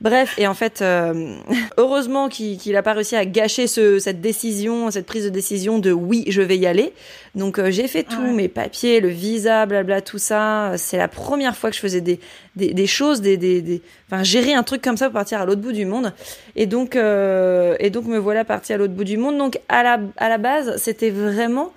Bref, 0.00 0.34
et 0.38 0.46
en 0.46 0.54
fait, 0.54 0.80
euh, 0.80 1.34
heureusement 1.76 2.28
qu'il 2.28 2.72
n'a 2.72 2.82
pas 2.82 2.94
réussi 2.94 3.16
à 3.16 3.26
gâcher 3.26 3.66
ce, 3.66 3.98
cette 3.98 4.22
décision, 4.22 4.90
cette 4.90 5.04
prise 5.04 5.24
de 5.24 5.28
décision 5.28 5.78
de 5.78 5.92
oui, 5.92 6.24
je 6.28 6.40
vais 6.40 6.56
y 6.56 6.66
aller. 6.66 6.94
Donc 7.34 7.58
euh, 7.58 7.70
j'ai 7.70 7.86
fait 7.86 8.02
tous 8.02 8.22
mes 8.22 8.48
papiers, 8.48 9.00
le 9.00 9.08
visa, 9.08 9.66
blabla, 9.66 10.00
tout 10.00 10.18
ça. 10.18 10.72
C'est 10.78 10.96
la 10.96 11.08
première 11.08 11.54
fois 11.54 11.68
que 11.68 11.76
je 11.76 11.80
faisais 11.80 12.00
des, 12.00 12.18
des, 12.56 12.72
des 12.72 12.86
choses, 12.86 13.20
des, 13.20 13.36
des, 13.36 13.60
des, 13.60 13.82
enfin 14.10 14.22
gérer 14.22 14.54
un 14.54 14.62
truc 14.62 14.80
comme 14.80 14.96
ça 14.96 15.06
pour 15.06 15.14
partir 15.14 15.40
à 15.40 15.44
l'autre 15.44 15.60
bout 15.60 15.72
du 15.72 15.84
monde. 15.84 16.14
Et 16.56 16.66
donc 16.66 16.96
euh, 16.96 17.76
et 17.78 17.90
donc 17.90 18.06
me 18.06 18.16
voilà 18.16 18.44
partie 18.46 18.72
à 18.72 18.78
l'autre 18.78 18.94
bout 18.94 19.04
du 19.04 19.18
monde. 19.18 19.36
Donc 19.36 19.60
à 19.68 19.82
la 19.82 20.00
à 20.16 20.30
la 20.30 20.38
base, 20.38 20.76
c'était 20.78 21.10
vraiment 21.10 21.72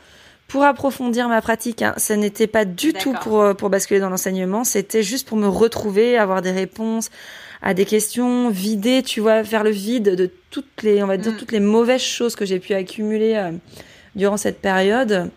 pour 0.48 0.64
approfondir 0.64 1.30
ma 1.30 1.42
pratique. 1.42 1.82
Hein. 1.82 1.94
Ça 1.98 2.16
n'était 2.16 2.48
pas 2.48 2.64
du 2.64 2.94
tout 2.94 3.14
pour, 3.24 3.42
euh, 3.42 3.54
pour 3.54 3.70
basculer 3.70 4.00
dans 4.00 4.10
l'enseignement, 4.10 4.64
c'était 4.64 5.02
juste 5.02 5.28
pour 5.28 5.36
me 5.36 5.48
retrouver, 5.48 6.16
avoir 6.16 6.44
des 6.44 6.52
réponses 6.52 7.10
à 7.64 7.74
des 7.74 7.86
questions, 7.86 8.50
vider, 8.50 9.02
tu 9.04 9.22
vois, 9.22 9.44
faire 9.44 9.64
le 9.64 9.72
vide 9.72 10.16
de 10.16 10.30
toutes 10.52 10.84
les, 10.84 11.02
on 11.02 11.08
va 11.08 11.18
dire, 11.18 11.32
mm. 11.32 11.38
toutes 11.38 11.54
les 11.54 11.62
mauvaises 11.62 12.02
choses 12.02 12.36
que 12.36 12.46
j'ai 12.46 12.60
pu 12.60 12.74
accumuler 12.74 13.36
euh, 13.36 13.52
durant 14.16 14.38
cette 14.38 14.60
période. 14.60 15.32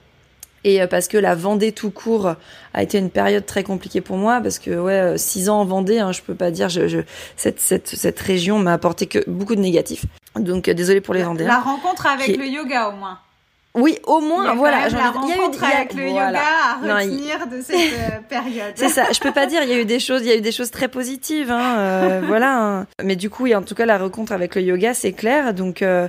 Et 0.64 0.82
euh, 0.82 0.88
parce 0.88 1.06
que 1.06 1.16
la 1.16 1.36
Vendée 1.36 1.70
tout 1.70 1.90
court 1.90 2.34
a 2.74 2.82
été 2.82 2.98
une 2.98 3.10
période 3.10 3.46
très 3.46 3.62
compliquée 3.62 4.00
pour 4.00 4.16
moi, 4.16 4.40
parce 4.40 4.58
que 4.58 4.72
ouais, 4.72 5.16
six 5.16 5.48
ans 5.48 5.60
en 5.60 5.64
Vendée, 5.64 6.00
hein, 6.00 6.10
je 6.10 6.20
peux 6.22 6.34
pas 6.34 6.50
dire, 6.50 6.68
je, 6.68 6.88
je 6.88 6.98
cette, 7.36 7.60
cette, 7.60 7.86
cette 7.86 8.18
région 8.18 8.58
m'a 8.58 8.72
apporté 8.72 9.06
que 9.06 9.20
beaucoup 9.30 9.54
de 9.54 9.60
négatifs. 9.60 10.04
Donc 10.34 10.68
désolé 10.68 11.00
pour 11.00 11.14
les 11.14 11.22
Vendéens. 11.22 11.46
La 11.46 11.60
rencontre 11.60 12.06
avec 12.06 12.36
le 12.36 12.46
yoga 12.46 12.88
au 12.88 12.96
moins. 12.96 13.20
Oui, 13.76 13.98
au 14.06 14.20
moins, 14.20 14.54
voilà. 14.54 14.88
Il 14.88 14.94
y 14.94 14.96
a 14.96 15.36
eu 15.36 15.74
avec 15.76 15.94
le 15.94 16.08
yoga 16.08 16.32
à 16.34 16.98
retenir 16.98 17.46
de 17.46 17.60
cette 17.60 17.76
euh, 17.76 18.20
période. 18.28 18.72
C'est 18.74 18.88
ça. 18.88 19.12
Je 19.12 19.20
peux 19.20 19.32
pas 19.32 19.46
dire. 19.46 19.62
Il 19.62 19.68
y 19.68 19.72
a 19.74 19.78
eu 19.78 19.84
des 19.84 20.00
choses. 20.00 20.22
Il 20.22 20.28
y 20.28 20.32
a 20.32 20.36
eu 20.36 20.40
des 20.40 20.52
choses 20.52 20.70
très 20.70 20.88
positives. 20.88 21.50
Hein, 21.50 21.78
euh, 21.78 22.22
voilà. 22.26 22.58
Hein. 22.58 22.86
Mais 23.04 23.16
du 23.16 23.28
coup, 23.28 23.44
oui, 23.44 23.54
en 23.54 23.62
tout 23.62 23.74
cas, 23.74 23.84
la 23.84 23.98
rencontre 23.98 24.32
avec 24.32 24.54
le 24.54 24.62
yoga, 24.62 24.94
c'est 24.94 25.12
clair. 25.12 25.52
Donc, 25.52 25.82
euh, 25.82 26.08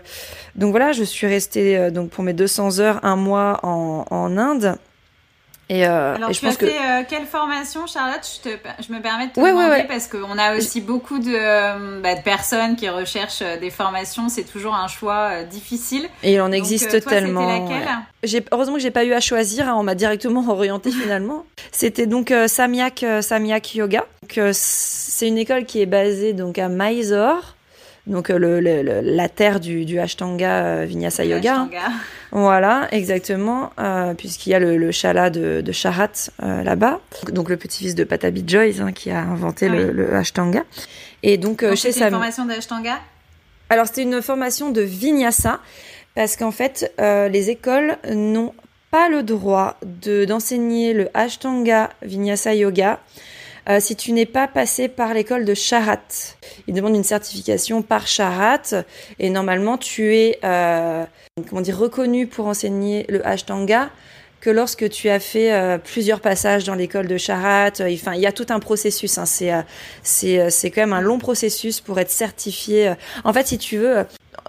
donc 0.55 0.71
voilà, 0.71 0.93
je 0.93 1.03
suis 1.03 1.27
restée 1.27 1.91
donc 1.91 2.09
pour 2.09 2.23
mes 2.23 2.33
200 2.33 2.79
heures 2.79 2.99
un 3.03 3.17
mois 3.17 3.59
en, 3.63 4.05
en 4.09 4.37
Inde. 4.37 4.77
Et, 5.69 5.85
euh, 5.85 6.15
Alors, 6.15 6.31
je 6.31 6.39
tu 6.39 6.45
pense 6.45 6.55
as 6.55 6.59
fait 6.59 6.77
euh, 6.77 7.03
quelle 7.07 7.25
formation, 7.25 7.87
Charlotte? 7.87 8.21
Je, 8.23 8.49
te, 8.49 8.57
je, 8.87 8.93
me 8.93 9.01
permets 9.01 9.27
de 9.27 9.33
te 9.33 9.39
demander 9.39 9.83
parce 9.85 10.07
qu'on 10.07 10.37
a 10.37 10.55
aussi 10.55 10.79
beaucoup 10.79 11.19
de, 11.19 11.33
euh, 11.33 11.99
bah, 12.01 12.15
de, 12.15 12.21
personnes 12.21 12.77
qui 12.77 12.87
recherchent 12.87 13.43
des 13.59 13.69
formations. 13.69 14.29
C'est 14.29 14.45
toujours 14.45 14.75
un 14.75 14.87
choix 14.87 15.43
difficile. 15.43 16.07
Et 16.23 16.35
il 16.35 16.41
en 16.41 16.53
existe 16.53 16.93
Donc, 16.93 17.01
toi, 17.03 17.11
tellement. 17.11 17.69
Heureusement 18.51 18.75
que 18.75 18.81
j'ai 18.81 18.91
pas 18.91 19.03
eu 19.03 19.11
à 19.13 19.19
choisir. 19.19 19.67
Hein, 19.67 19.75
on 19.77 19.83
m'a 19.83 19.95
directement 19.95 20.47
orienté 20.49 20.89
finalement. 20.89 21.45
C'était 21.73 22.07
donc 22.07 22.33
Samyak, 22.47 23.05
Samyak 23.21 23.75
Yoga. 23.75 24.05
C'est 24.53 25.27
une 25.27 25.37
école 25.37 25.65
qui 25.65 25.81
est 25.81 25.85
basée 25.85 26.33
donc 26.33 26.59
à 26.59 26.69
Mysore 26.69 27.55
donc 28.05 28.29
le, 28.29 28.61
le, 28.61 29.01
la 29.01 29.27
terre 29.27 29.59
du, 29.59 29.83
du 29.83 29.99
Ashtanga 29.99 30.85
Vinyasa 30.85 31.25
Yoga. 31.25 31.63
Ashtanga. 31.63 31.91
Voilà, 32.31 32.87
exactement, 32.91 33.71
euh, 33.79 34.13
puisqu'il 34.13 34.49
y 34.49 34.53
a 34.53 34.59
le, 34.59 34.77
le 34.77 34.91
chala 34.91 35.29
de, 35.29 35.61
de 35.61 35.71
Sharat 35.71 36.29
euh, 36.43 36.63
là-bas, 36.63 36.99
donc 37.31 37.49
le 37.49 37.57
petit-fils 37.57 37.95
de 37.95 38.03
Patabi 38.03 38.43
Joyce 38.45 38.81
hein, 38.81 38.91
qui 38.91 39.11
a 39.11 39.21
inventé 39.21 39.67
ah 39.67 39.75
le, 39.75 39.91
le, 39.91 40.13
Ashtanga. 40.13 40.63
Et 41.23 41.37
donc, 41.37 41.63
euh, 41.63 41.75
chez 41.75 41.91
Sam... 41.91 42.07
une 42.07 42.13
formation 42.13 42.45
d'Ashtanga? 42.45 42.99
Alors 43.69 43.87
c'était 43.87 44.03
une 44.03 44.21
formation 44.21 44.71
de 44.71 44.81
Vinyasa, 44.81 45.59
parce 46.15 46.35
qu'en 46.35 46.51
fait, 46.51 46.93
les 46.99 47.49
écoles 47.49 47.97
n'ont 48.13 48.53
pas 48.91 49.09
le 49.09 49.23
droit 49.23 49.77
de 49.85 50.25
d'enseigner 50.25 50.93
le 50.93 51.09
Ashtanga 51.13 51.89
Vinyasa 52.01 52.55
Yoga 52.55 52.99
euh, 53.69 53.79
si 53.79 53.95
tu 53.95 54.13
n'es 54.13 54.25
pas 54.25 54.47
passé 54.47 54.87
par 54.87 55.13
l'école 55.13 55.45
de 55.45 55.53
Charat. 55.53 55.97
Il 56.67 56.73
demande 56.73 56.95
une 56.95 57.03
certification 57.03 57.81
par 57.81 58.07
Charat 58.07 58.83
et 59.19 59.29
normalement 59.29 59.77
tu 59.77 60.15
es 60.15 60.39
euh, 60.43 61.03
comment 61.49 61.61
dire 61.61 61.77
reconnu 61.77 62.27
pour 62.27 62.47
enseigner 62.47 63.05
le 63.09 63.25
Ashtanga 63.25 63.89
que 64.39 64.49
lorsque 64.49 64.89
tu 64.89 65.09
as 65.09 65.19
fait 65.19 65.51
euh, 65.51 65.77
plusieurs 65.77 66.21
passages 66.21 66.63
dans 66.63 66.75
l'école 66.75 67.07
de 67.07 67.17
Charat. 67.17 67.71
Enfin, 67.81 68.13
il 68.13 68.21
y 68.21 68.27
a 68.27 68.31
tout 68.31 68.45
un 68.49 68.59
processus. 68.59 69.17
Hein, 69.17 69.25
c'est 69.25 69.51
c'est 70.03 70.49
c'est 70.49 70.71
quand 70.71 70.81
même 70.81 70.93
un 70.93 71.01
long 71.01 71.17
processus 71.17 71.81
pour 71.81 71.99
être 71.99 72.11
certifié. 72.11 72.93
En 73.23 73.33
fait, 73.33 73.47
si 73.47 73.57
tu 73.57 73.77
veux, 73.77 74.05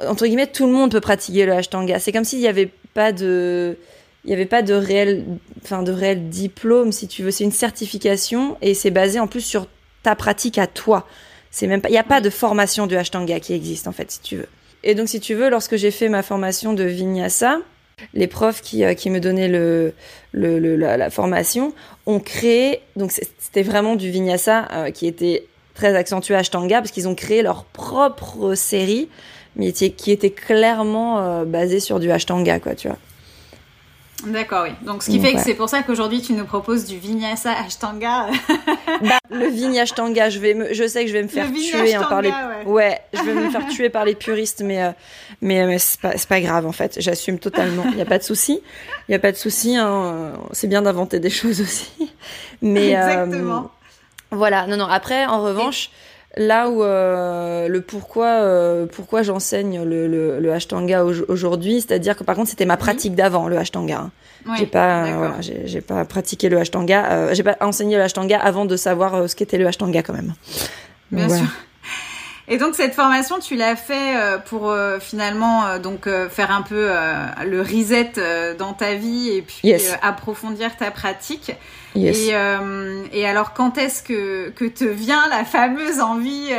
entre 0.07 0.27
guillemets, 0.27 0.47
tout 0.47 0.67
le 0.67 0.73
monde 0.73 0.93
peut 0.93 1.01
pratiquer 1.01 1.47
le 1.47 1.55
Ashtanga. 1.55 1.99
C'est 1.99 2.13
comme 2.13 2.25
s'il 2.25 2.39
n'y 2.39 2.49
avait 2.49 2.71
pas 2.95 3.13
de 3.13 3.79
il 4.25 4.29
n'y 4.29 4.35
avait 4.35 4.47
pas 4.47 4.63
de 4.63 4.75
réel, 4.75 5.25
enfin 5.63 5.83
de 5.83 5.93
réel 5.93 6.29
diplôme, 6.29 6.93
si 6.93 7.09
tu 7.09 7.23
veux. 7.23 7.31
C'est 7.31 7.45
une 7.45 7.53
certification 7.53 8.57
et 8.63 8.75
c'est 8.75 8.91
basé 8.91 9.21
en 9.21 9.27
plus 9.27 9.41
sur 9.41 9.67
ta 10.03 10.17
pratique 10.17 10.59
à 10.59 10.67
toi. 10.67 11.07
C'est 11.51 11.67
même 11.67 11.81
pas, 11.81 11.89
il 11.89 11.93
n'y 11.93 11.99
a 11.99 12.05
pas 12.05 12.21
de 12.21 12.31
formation 12.31 12.87
du 12.87 12.97
Ashtanga 12.97 13.41
qui 13.41 13.55
existe 13.55 13.89
en 13.89 13.93
fait, 13.93 14.11
si 14.11 14.21
tu 14.21 14.37
veux. 14.37 14.49
Et 14.85 14.95
donc, 14.95 15.09
si 15.09 15.21
tu 15.21 15.35
veux, 15.35 15.51
lorsque 15.51 15.77
j'ai 15.77 15.91
fait 15.91 16.09
ma 16.09 16.23
formation 16.23 16.73
de 16.73 16.85
Vinyasa, 16.85 17.59
les 18.15 18.27
profs 18.27 18.61
qui, 18.61 18.85
euh, 18.85 18.95
qui 18.95 19.11
me 19.11 19.21
donnaient 19.21 19.49
le, 19.49 19.93
le, 20.33 20.77
la, 20.77 21.11
formation 21.11 21.73
ont 22.07 22.21
créé, 22.21 22.81
donc 22.97 23.11
c'était 23.13 23.63
vraiment 23.63 23.97
du 23.97 24.11
Vinyasa 24.11 24.69
euh, 24.73 24.91
qui 24.91 25.07
était 25.07 25.47
très 25.75 25.95
accentué 25.95 26.35
Ashtanga 26.35 26.81
parce 26.81 26.91
qu'ils 26.91 27.09
ont 27.09 27.15
créé 27.15 27.43
leur 27.43 27.65
propre 27.65 28.55
série, 28.55 29.09
mais 29.57 29.73
qui 29.73 30.11
était 30.11 30.31
clairement 30.31 31.19
euh, 31.21 31.45
basée 31.45 31.81
sur 31.81 31.99
du 31.99 32.11
Ashtanga, 32.11 32.61
quoi, 32.61 32.75
tu 32.75 32.89
vois. 32.89 32.99
D'accord, 34.27 34.65
oui. 34.65 34.71
Donc, 34.85 35.05
ce 35.05 35.11
qui 35.11 35.21
fait 35.21 35.33
que 35.33 35.41
c'est 35.41 35.55
pour 35.55 35.69
ça 35.69 35.83
qu'aujourd'hui, 35.83 36.21
tu 36.21 36.33
nous 36.33 36.45
proposes 36.45 36.85
du 36.85 36.99
Vinyasa 36.99 37.53
Ashtanga. 37.53 38.27
bah, 39.03 39.19
le 39.31 39.47
Vinyashtanga, 39.47 40.29
je 40.29 40.41
vais 40.41 40.55
me, 40.55 40.75
je 40.75 40.89
sais 40.89 41.03
que 41.03 41.09
je 41.09 41.13
vais 41.13 41.23
me 41.23 41.29
faire 41.29 41.47
tuer 41.53 41.95
hein, 41.95 42.05
par 42.09 42.21
les, 42.21 42.33
ouais. 42.67 42.99
je 43.13 43.23
vais 43.23 43.35
me 43.35 43.49
faire 43.49 43.67
tuer 43.71 43.91
par 43.91 44.05
les 44.05 44.17
puristes, 44.17 44.63
mais, 44.65 44.83
euh, 44.83 44.91
mais, 45.41 45.65
mais 45.67 45.79
c'est 45.79 46.01
pas, 46.01 46.15
pas 46.29 46.41
grave, 46.41 46.67
en 46.67 46.73
fait. 46.73 46.97
J'assume 47.01 47.39
totalement. 47.39 47.85
Il 47.91 47.95
n'y 47.95 48.03
a 48.03 48.07
pas 48.07 48.19
de 48.19 48.25
souci. 48.25 48.61
Il 49.09 49.13
n'y 49.13 49.15
a 49.15 49.21
pas 49.21 49.31
de 49.31 49.37
souci, 49.37 49.77
hein. 49.77 50.33
C'est 50.51 50.67
bien 50.67 50.83
d'inventer 50.83 51.21
des 51.21 51.31
choses 51.41 51.61
aussi. 51.61 52.11
Mais, 52.61 52.97
euh, 52.97 53.23
Exactement. 53.23 53.71
voilà. 54.33 54.67
Non, 54.67 54.77
non. 54.77 54.87
Après, 54.87 55.27
en 55.27 55.45
revanche, 55.45 55.91
Là 56.39 56.71
où 56.71 56.85
euh, 56.85 57.67
le 57.67 57.81
pourquoi, 57.81 58.27
euh, 58.27 58.87
pourquoi 58.87 59.23
j'enseigne 59.23 59.83
le, 59.83 60.07
le, 60.07 60.39
le 60.39 60.53
Ashtanga 60.53 61.05
aujourd'hui, 61.05 61.81
c'est-à-dire 61.81 62.17
que 62.17 62.23
par 62.23 62.37
contre 62.37 62.49
c'était 62.49 62.65
ma 62.65 62.77
pratique 62.77 63.17
d'avant 63.17 63.49
le 63.49 63.59
Ashtanga. 63.59 64.09
Hein. 64.47 64.55
j'ai 64.57 64.67
pas, 64.67 65.17
voilà, 65.17 65.35
j'ai 65.41 65.81
pas 65.81 66.05
pratiqué 66.05 66.49
le 66.49 66.59
Ashtanga, 66.59 67.11
euh, 67.11 67.35
j'ai 67.35 67.43
pas 67.43 67.57
enseigné 67.61 67.97
le 67.97 68.03
Ashtanga 68.05 68.39
avant 68.39 68.67
de 68.67 68.77
savoir 68.77 69.17
euh, 69.17 69.27
ce 69.27 69.35
qu'était 69.35 69.59
le 69.59 69.67
Ashtanga 69.67 70.05
quand 70.05 70.15
même. 70.15 70.35
Bien 71.11 71.29
sûr. 71.29 71.47
Et 72.51 72.57
donc 72.57 72.75
cette 72.75 72.95
formation, 72.95 73.39
tu 73.39 73.57
l'as 73.57 73.77
fait 73.77 74.17
euh, 74.17 74.39
pour 74.39 74.71
euh, 74.71 74.99
finalement 74.99 75.67
euh, 75.67 75.79
donc 75.79 76.09
faire 76.31 76.51
un 76.51 76.63
peu 76.63 76.89
le 77.45 77.61
reset 77.61 78.13
dans 78.59 78.73
ta 78.73 78.95
vie 78.95 79.31
et 79.31 79.43
puis 79.43 79.73
approfondir 80.03 80.77
ta 80.77 80.91
pratique. 80.91 81.53
Et, 82.07 82.33
et 83.13 83.27
alors 83.27 83.53
quand 83.53 83.79
est-ce 83.79 84.03
que 84.03 84.51
que 84.51 84.65
te 84.65 84.85
vient 84.85 85.29
la 85.29 85.45
fameuse 85.45 86.01
envie 86.01 86.51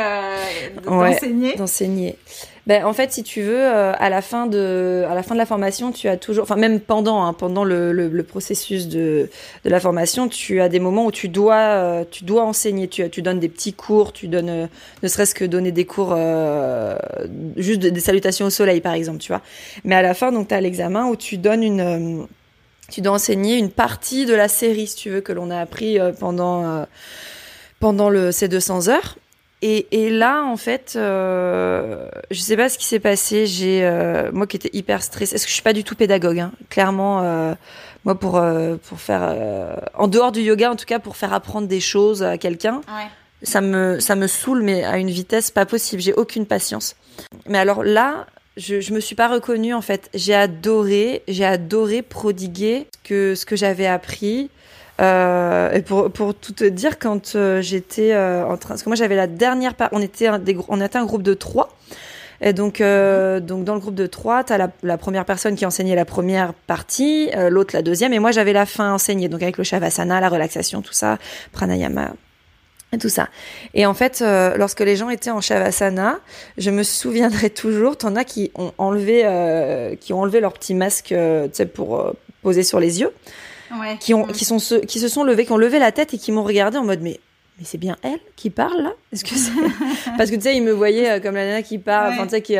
d'enseigner? 0.84 1.54
D'enseigner. 1.56 2.16
Ben, 2.66 2.84
en 2.84 2.92
fait, 2.92 3.10
si 3.10 3.22
tu 3.22 3.40
veux, 3.42 3.58
euh, 3.58 3.92
à 3.98 4.10
la 4.10 4.22
fin 4.22 4.46
de, 4.46 5.04
à 5.08 5.14
la 5.14 5.22
fin 5.22 5.34
de 5.34 5.40
la 5.40 5.46
formation, 5.46 5.92
tu 5.92 6.08
as 6.08 6.16
toujours, 6.16 6.44
enfin 6.44 6.56
même 6.56 6.78
pendant, 6.78 7.24
hein, 7.24 7.32
pendant 7.32 7.64
le, 7.64 7.92
le, 7.92 8.08
le, 8.08 8.22
processus 8.22 8.86
de, 8.86 9.28
de 9.64 9.70
la 9.70 9.80
formation, 9.80 10.28
tu 10.28 10.60
as 10.60 10.68
des 10.68 10.78
moments 10.78 11.06
où 11.06 11.10
tu 11.10 11.28
dois, 11.28 11.56
euh, 11.56 12.04
tu 12.08 12.24
dois 12.24 12.44
enseigner. 12.44 12.86
Tu, 12.86 13.08
tu 13.10 13.22
donnes 13.22 13.40
des 13.40 13.48
petits 13.48 13.72
cours, 13.72 14.12
tu 14.12 14.28
donnes, 14.28 14.50
euh, 14.50 14.66
ne 15.02 15.08
serait-ce 15.08 15.34
que 15.34 15.44
donner 15.44 15.72
des 15.72 15.86
cours, 15.86 16.16
juste 17.56 17.80
des 17.80 18.00
salutations 18.00 18.46
au 18.46 18.50
soleil, 18.50 18.80
par 18.80 18.92
exemple, 18.92 19.18
tu 19.18 19.32
vois. 19.32 19.40
Mais 19.84 19.94
à 19.94 20.02
la 20.02 20.14
fin, 20.14 20.30
donc, 20.30 20.48
tu 20.48 20.54
as 20.54 20.60
l'examen 20.60 21.06
où 21.06 21.16
tu 21.16 21.38
donnes 21.38 21.64
une, 21.64 22.26
tu 22.90 23.00
dois 23.00 23.12
enseigner 23.12 23.56
une 23.56 23.70
partie 23.70 24.26
de 24.26 24.34
la 24.34 24.48
série, 24.48 24.86
si 24.86 24.96
tu 24.96 25.10
veux, 25.10 25.20
que 25.20 25.32
l'on 25.32 25.50
a 25.50 25.58
appris 25.58 25.98
pendant, 26.18 26.86
pendant 27.78 28.10
le, 28.10 28.32
ces 28.32 28.48
200 28.48 28.88
heures. 28.88 29.16
Et, 29.62 29.88
et, 29.90 30.10
là, 30.10 30.42
en 30.42 30.56
fait, 30.56 30.94
euh, 30.96 32.08
je 32.30 32.40
sais 32.40 32.56
pas 32.56 32.70
ce 32.70 32.78
qui 32.78 32.86
s'est 32.86 33.00
passé. 33.00 33.46
J'ai 33.46 33.84
euh, 33.84 34.30
moi 34.32 34.46
qui 34.46 34.56
étais 34.56 34.70
hyper 34.72 35.02
stressée. 35.02 35.34
Est-ce 35.34 35.44
que 35.44 35.50
je 35.50 35.54
suis 35.54 35.62
pas 35.62 35.74
du 35.74 35.84
tout 35.84 35.94
pédagogue 35.94 36.38
hein. 36.38 36.52
Clairement, 36.70 37.20
euh, 37.22 37.54
moi 38.06 38.18
pour 38.18 38.38
euh, 38.38 38.76
pour 38.88 39.00
faire 39.00 39.20
euh, 39.22 39.76
en 39.94 40.08
dehors 40.08 40.32
du 40.32 40.40
yoga, 40.40 40.70
en 40.70 40.76
tout 40.76 40.86
cas 40.86 40.98
pour 40.98 41.16
faire 41.16 41.34
apprendre 41.34 41.68
des 41.68 41.80
choses 41.80 42.22
à 42.22 42.38
quelqu'un, 42.38 42.76
ouais. 42.76 43.06
ça 43.42 43.60
me 43.60 44.00
ça 44.00 44.14
me 44.14 44.26
saoule, 44.28 44.62
mais 44.62 44.82
à 44.82 44.96
une 44.96 45.10
vitesse 45.10 45.50
pas 45.50 45.66
possible. 45.66 46.00
J'ai 46.00 46.14
aucune 46.14 46.46
patience. 46.46 46.96
Mais 47.46 47.58
alors 47.58 47.84
là, 47.84 48.26
je 48.56 48.80
je 48.80 48.92
me 48.92 49.00
suis 49.00 49.14
pas 49.14 49.28
reconnue 49.28 49.74
en 49.74 49.80
fait. 49.80 50.10
J'ai 50.14 50.34
adoré, 50.34 51.22
j'ai 51.28 51.44
adoré 51.44 52.02
prodiguer 52.02 52.86
ce 52.92 53.08
que 53.08 53.34
ce 53.34 53.46
que 53.46 53.56
j'avais 53.56 53.86
appris. 53.86 54.50
Euh, 55.00 55.72
et 55.72 55.80
pour, 55.80 56.10
pour 56.10 56.34
tout 56.34 56.52
te 56.52 56.64
dire, 56.64 56.98
quand 56.98 57.34
euh, 57.34 57.62
j'étais 57.62 58.12
euh, 58.12 58.44
en 58.44 58.58
train, 58.58 58.70
parce 58.70 58.82
que 58.82 58.88
moi 58.90 58.96
j'avais 58.96 59.16
la 59.16 59.26
dernière, 59.26 59.72
on 59.92 60.02
était 60.02 60.26
un, 60.26 60.38
des, 60.38 60.58
on 60.68 60.78
était 60.80 60.98
un 60.98 61.06
groupe 61.06 61.22
de 61.22 61.32
trois. 61.32 61.70
Et 62.42 62.52
donc, 62.52 62.80
euh, 62.80 63.40
donc 63.40 63.64
dans 63.64 63.74
le 63.74 63.80
groupe 63.80 63.94
de 63.94 64.06
trois, 64.06 64.44
tu 64.44 64.52
as 64.52 64.58
la, 64.58 64.70
la, 64.82 64.98
première 64.98 65.24
personne 65.24 65.56
qui 65.56 65.66
enseignait 65.66 65.94
la 65.94 66.06
première 66.06 66.54
partie, 66.54 67.30
euh, 67.34 67.50
l'autre 67.50 67.74
la 67.74 67.82
deuxième, 67.82 68.12
et 68.14 68.18
moi 68.18 68.30
j'avais 68.30 68.54
la 68.54 68.66
fin 68.66 68.94
enseignée, 68.94 69.28
donc 69.28 69.42
avec 69.42 69.58
le 69.58 69.64
shavasana, 69.64 70.20
la 70.20 70.28
relaxation, 70.28 70.80
tout 70.80 70.94
ça, 70.94 71.18
pranayama. 71.52 72.12
Et 72.92 72.98
tout 72.98 73.08
ça. 73.08 73.28
Et 73.74 73.86
en 73.86 73.94
fait, 73.94 74.20
euh, 74.22 74.56
lorsque 74.56 74.80
les 74.80 74.96
gens 74.96 75.10
étaient 75.10 75.30
en 75.30 75.40
shavasana, 75.40 76.18
je 76.58 76.70
me 76.70 76.82
souviendrai 76.82 77.50
toujours, 77.50 77.96
t'en 77.96 78.16
as 78.16 78.24
qui 78.24 78.50
ont 78.56 78.72
enlevé, 78.78 79.22
euh, 79.24 79.94
qui 79.96 80.12
ont 80.12 80.20
enlevé 80.20 80.40
leur 80.40 80.52
petit 80.52 80.74
masque, 80.74 81.12
euh, 81.12 81.44
tu 81.46 81.54
sais, 81.54 81.66
pour 81.66 82.14
poser 82.42 82.62
sur 82.62 82.80
les 82.80 83.00
yeux, 83.00 83.12
Ouais. 83.80 83.96
qui 84.00 84.14
ont, 84.14 84.24
qui 84.24 84.44
sont, 84.44 84.58
se, 84.58 84.74
qui 84.74 84.98
se 84.98 85.06
sont 85.08 85.22
levés, 85.22 85.46
qui 85.46 85.52
ont 85.52 85.56
levé 85.56 85.78
la 85.78 85.92
tête 85.92 86.12
et 86.14 86.18
qui 86.18 86.32
m'ont 86.32 86.42
regardé 86.42 86.76
en 86.78 86.84
mode, 86.84 87.00
mais, 87.02 87.20
mais 87.58 87.64
c'est 87.64 87.78
bien 87.78 87.96
elle 88.02 88.18
qui 88.34 88.50
parle 88.50 88.82
là? 88.82 88.92
Est-ce 89.12 89.22
que 89.24 89.36
c'est 89.36 89.52
Parce 90.18 90.28
que 90.30 90.34
tu 90.34 90.42
sais, 90.42 90.56
ils 90.56 90.62
me 90.62 90.72
voyaient 90.72 91.20
comme 91.20 91.36
la 91.36 91.44
nana 91.46 91.62
qui 91.62 91.78
parle, 91.78 92.08
Ouais. 92.08 92.14
enfin 92.14 92.24
tu 92.24 92.30
sais, 92.30 92.42
qui, 92.42 92.56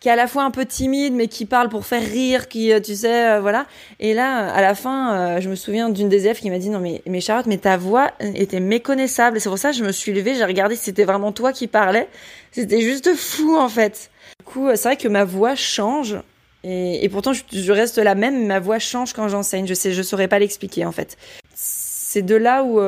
qui 0.00 0.08
est 0.08 0.12
à 0.12 0.16
la 0.16 0.26
fois 0.26 0.44
un 0.44 0.50
peu 0.50 0.64
timide, 0.64 1.14
mais 1.14 1.28
qui 1.28 1.44
parle 1.44 1.68
pour 1.68 1.84
faire 1.84 2.02
rire, 2.02 2.48
qui, 2.48 2.72
euh, 2.72 2.80
tu 2.80 2.94
sais, 2.94 3.30
euh, 3.30 3.40
voilà. 3.40 3.66
Et 3.98 4.14
là, 4.14 4.52
à 4.52 4.60
la 4.60 4.74
fin, 4.74 5.14
euh, 5.14 5.40
je 5.40 5.48
me 5.48 5.56
souviens 5.56 5.88
d'une 5.88 6.08
des 6.08 6.24
élèves 6.24 6.38
qui 6.38 6.50
m'a 6.50 6.58
dit 6.58 6.70
non 6.70 6.78
mais, 6.78 7.02
mais 7.06 7.20
Charlotte, 7.20 7.46
mais 7.46 7.58
ta 7.58 7.76
voix 7.76 8.12
était 8.20 8.60
méconnaissable. 8.60 9.40
C'est 9.40 9.48
pour 9.48 9.58
ça 9.58 9.70
que 9.70 9.76
je 9.76 9.84
me 9.84 9.92
suis 9.92 10.12
levée, 10.12 10.34
j'ai 10.34 10.44
regardé 10.44 10.76
si 10.76 10.84
c'était 10.84 11.04
vraiment 11.04 11.32
toi 11.32 11.52
qui 11.52 11.66
parlais. 11.66 12.08
C'était 12.52 12.80
juste 12.80 13.14
fou 13.14 13.56
en 13.56 13.68
fait. 13.68 14.10
Du 14.38 14.44
coup, 14.44 14.68
c'est 14.74 14.88
vrai 14.88 14.96
que 14.96 15.08
ma 15.08 15.24
voix 15.24 15.54
change. 15.54 16.16
Et, 16.64 17.08
pourtant, 17.08 17.32
je, 17.32 17.72
reste 17.72 17.98
la 17.98 18.14
même. 18.14 18.40
mais 18.40 18.46
Ma 18.46 18.60
voix 18.60 18.78
change 18.78 19.12
quand 19.12 19.28
j'enseigne. 19.28 19.66
Je 19.66 19.74
sais, 19.74 19.92
je 19.92 20.02
saurais 20.02 20.28
pas 20.28 20.38
l'expliquer 20.38 20.84
en 20.84 20.92
fait. 20.92 21.16
C'est 21.54 22.22
de 22.22 22.34
là 22.34 22.62
où, 22.62 22.80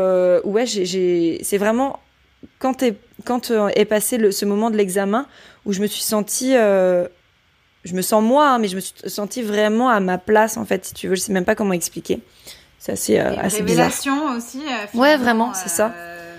ouais, 0.48 0.66
j'ai, 0.66 1.40
c'est 1.42 1.58
vraiment 1.58 1.98
quand, 2.58 2.74
t'es- 2.74 2.94
quand 3.24 3.50
est 3.74 3.84
passé 3.84 4.30
ce 4.32 4.44
moment 4.44 4.70
de 4.70 4.76
l'examen 4.76 5.26
où 5.66 5.72
je 5.72 5.80
me 5.80 5.86
suis 5.86 6.02
sentie, 6.02 6.56
euh, 6.56 7.06
je 7.84 7.94
me 7.94 8.02
sens 8.02 8.22
moi, 8.22 8.48
hein, 8.50 8.58
mais 8.58 8.68
je 8.68 8.76
me 8.76 8.80
suis 8.80 8.94
sentie 9.06 9.42
vraiment 9.42 9.88
à 9.88 10.00
ma 10.00 10.18
place 10.18 10.56
en 10.56 10.64
fait, 10.64 10.84
si 10.86 10.94
tu 10.94 11.08
veux. 11.08 11.14
Je 11.14 11.20
sais 11.20 11.32
même 11.32 11.44
pas 11.44 11.54
comment 11.54 11.72
expliquer. 11.72 12.20
C'est 12.78 12.92
assez, 12.92 13.18
euh, 13.18 13.34
assez 13.38 13.62
bizarre. 13.62 13.86
révélation 13.86 14.36
aussi. 14.36 14.62
euh, 14.66 14.98
Ouais, 14.98 15.16
vraiment, 15.16 15.52
c'est 15.54 15.68
ça. 15.68 15.92
euh, 15.94 16.36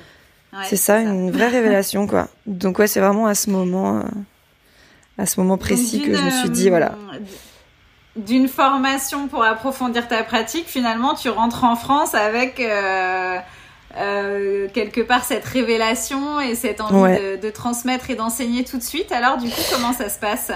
ouais, 0.54 0.64
c'est 0.68 0.76
ça, 0.76 1.00
une 1.00 1.30
vraie 1.32 1.50
révélation 1.50 2.08
quoi. 2.08 2.28
Donc 2.48 2.80
ouais, 2.80 2.88
c'est 2.88 3.00
vraiment 3.00 3.28
à 3.28 3.36
ce 3.36 3.50
moment, 3.52 4.00
euh, 4.00 4.04
à 5.18 5.26
ce 5.28 5.40
moment 5.40 5.58
précis 5.58 6.02
que 6.02 6.16
je 6.16 6.22
me 6.24 6.30
suis 6.32 6.50
dit 6.50 6.68
euh, 6.68 6.72
voilà. 6.72 6.96
D'une 8.18 8.50
formation 8.50 9.28
pour 9.30 9.42
approfondir 9.44 10.06
ta 10.08 10.22
pratique, 10.24 10.66
finalement, 10.68 11.14
tu 11.16 11.30
rentres 11.30 11.64
en 11.64 11.78
France 11.78 12.14
avec 12.14 12.60
euh, 12.60 13.38
euh, 13.98 14.68
quelque 14.74 15.02
part 15.02 15.24
cette 15.24 15.46
révélation 15.46 16.40
et 16.40 16.56
cette 16.56 16.82
envie 16.82 16.96
Ouais. 16.96 17.38
de, 17.38 17.42
de 17.42 17.50
transmettre 17.52 18.10
et 18.10 18.16
d'enseigner 18.16 18.64
tout 18.64 18.78
de 18.78 18.84
suite. 18.84 19.12
Alors, 19.12 19.38
du 19.38 19.50
coup, 19.50 19.62
comment 19.72 19.94
ça 19.94 20.10
se 20.10 20.20
passe 20.20 20.52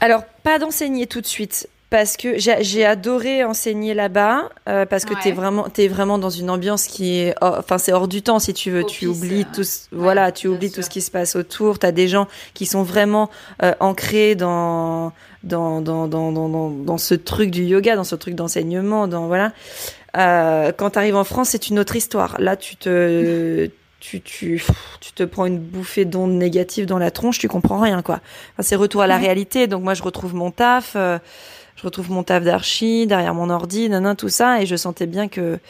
Alors, 0.00 0.22
pas 0.42 0.58
d'enseigner 0.58 1.06
tout 1.06 1.20
de 1.20 1.26
suite. 1.26 1.68
Parce 1.90 2.16
que 2.16 2.38
j'ai 2.38 2.86
adoré 2.86 3.44
enseigner 3.44 3.92
là-bas, 3.92 4.48
euh, 4.66 4.86
parce 4.86 5.04
que 5.04 5.12
Ouais. 5.12 5.20
t'es 5.22 5.32
vraiment, 5.32 5.68
t'es 5.68 5.88
vraiment 5.88 6.16
dans 6.16 6.30
une 6.30 6.48
ambiance 6.48 6.86
qui 6.86 7.18
est, 7.18 7.34
hors- 7.42 7.58
enfin 7.58 7.76
c'est 7.76 7.92
hors 7.92 8.08
du 8.08 8.22
temps 8.22 8.38
si 8.38 8.54
tu 8.54 8.70
veux. 8.70 8.82
tu 8.84 9.06
oublies 9.06 9.44
tout, 9.52 9.62
ce- 9.62 9.80
voilà, 9.92 10.32
tu 10.32 10.48
oublies 10.48 10.68
sûr. 10.70 10.76
tout 10.76 10.82
ce 10.82 10.88
qui 10.88 11.02
se 11.02 11.10
passe 11.10 11.36
autour. 11.36 11.78
T'as 11.78 11.92
des 11.92 12.08
gens 12.08 12.28
qui 12.54 12.64
sont 12.64 12.82
vraiment 12.82 13.28
euh, 13.62 13.74
ancrés 13.78 14.34
dans 14.36 15.12
dans, 15.42 15.82
dans 15.82 16.08
dans 16.08 16.32
dans 16.32 16.48
dans 16.48 16.70
dans 16.70 16.96
ce 16.96 17.14
truc 17.14 17.50
du 17.50 17.64
yoga, 17.64 17.94
dans 17.94 18.04
ce 18.04 18.14
truc 18.14 18.36
d'enseignement, 18.36 19.06
dans 19.06 19.26
voilà. 19.26 19.52
Euh, 20.16 20.72
quand 20.76 20.90
t'arrives 20.90 21.16
en 21.16 21.24
France, 21.24 21.50
c'est 21.50 21.68
une 21.68 21.78
autre 21.78 21.96
histoire. 21.96 22.36
Là, 22.38 22.56
tu 22.56 22.76
te 22.76 23.70
tu, 24.00 24.20
tu, 24.20 24.60
tu 25.00 25.12
te 25.12 25.22
prends 25.22 25.46
une 25.46 25.58
bouffée 25.60 26.04
d'ondes 26.04 26.32
négatives 26.32 26.86
dans 26.86 26.98
la 26.98 27.12
tronche, 27.12 27.38
tu 27.38 27.46
comprends 27.46 27.78
rien, 27.78 28.02
quoi. 28.02 28.16
Enfin, 28.54 28.62
c'est 28.62 28.74
retour 28.74 29.02
à 29.02 29.06
la 29.06 29.14
Ouais. 29.16 29.20
réalité. 29.22 29.68
Donc, 29.68 29.84
moi, 29.84 29.94
je 29.94 30.02
retrouve 30.02 30.34
mon 30.34 30.50
taf, 30.50 30.94
euh, 30.96 31.18
je 31.76 31.84
retrouve 31.84 32.10
mon 32.10 32.24
taf 32.24 32.42
d'archi 32.42 33.06
derrière 33.06 33.32
mon 33.32 33.48
ordi, 33.48 33.88
nanan, 33.88 34.16
tout 34.16 34.28
ça, 34.28 34.60
et 34.60 34.66
je 34.66 34.74
sentais 34.74 35.06
bien 35.06 35.28
que, 35.28 35.60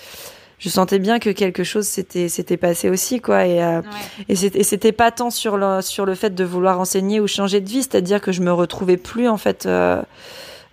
je 0.59 0.69
sentais 0.71 0.99
bien 0.99 1.19
que 1.19 1.29
quelque 1.29 1.63
chose 1.63 1.87
s'était, 1.87 2.31
s'était 2.31 2.57
passé 2.57 2.89
aussi, 2.89 3.21
quoi. 3.21 3.45
Et, 3.47 3.63
euh, 3.63 3.81
Ouais. 3.81 3.85
et 4.31 4.35
c'était, 4.35 4.61
et 4.61 4.65
c'était 4.65 4.93
pas 4.93 5.11
tant 5.11 5.29
sur 5.29 5.59
le, 5.59 5.83
sur 5.83 6.07
le 6.07 6.15
fait 6.15 6.35
de 6.35 6.43
vouloir 6.45 6.81
enseigner 6.81 7.21
ou 7.21 7.27
changer 7.27 7.61
de 7.61 7.69
vie, 7.69 7.83
c'est-à-dire 7.83 8.23
que 8.23 8.33
je 8.33 8.41
me 8.41 8.51
retrouvais 8.53 8.97
plus, 8.97 9.29
en 9.29 9.37
fait, 9.37 9.67
euh, 9.67 10.01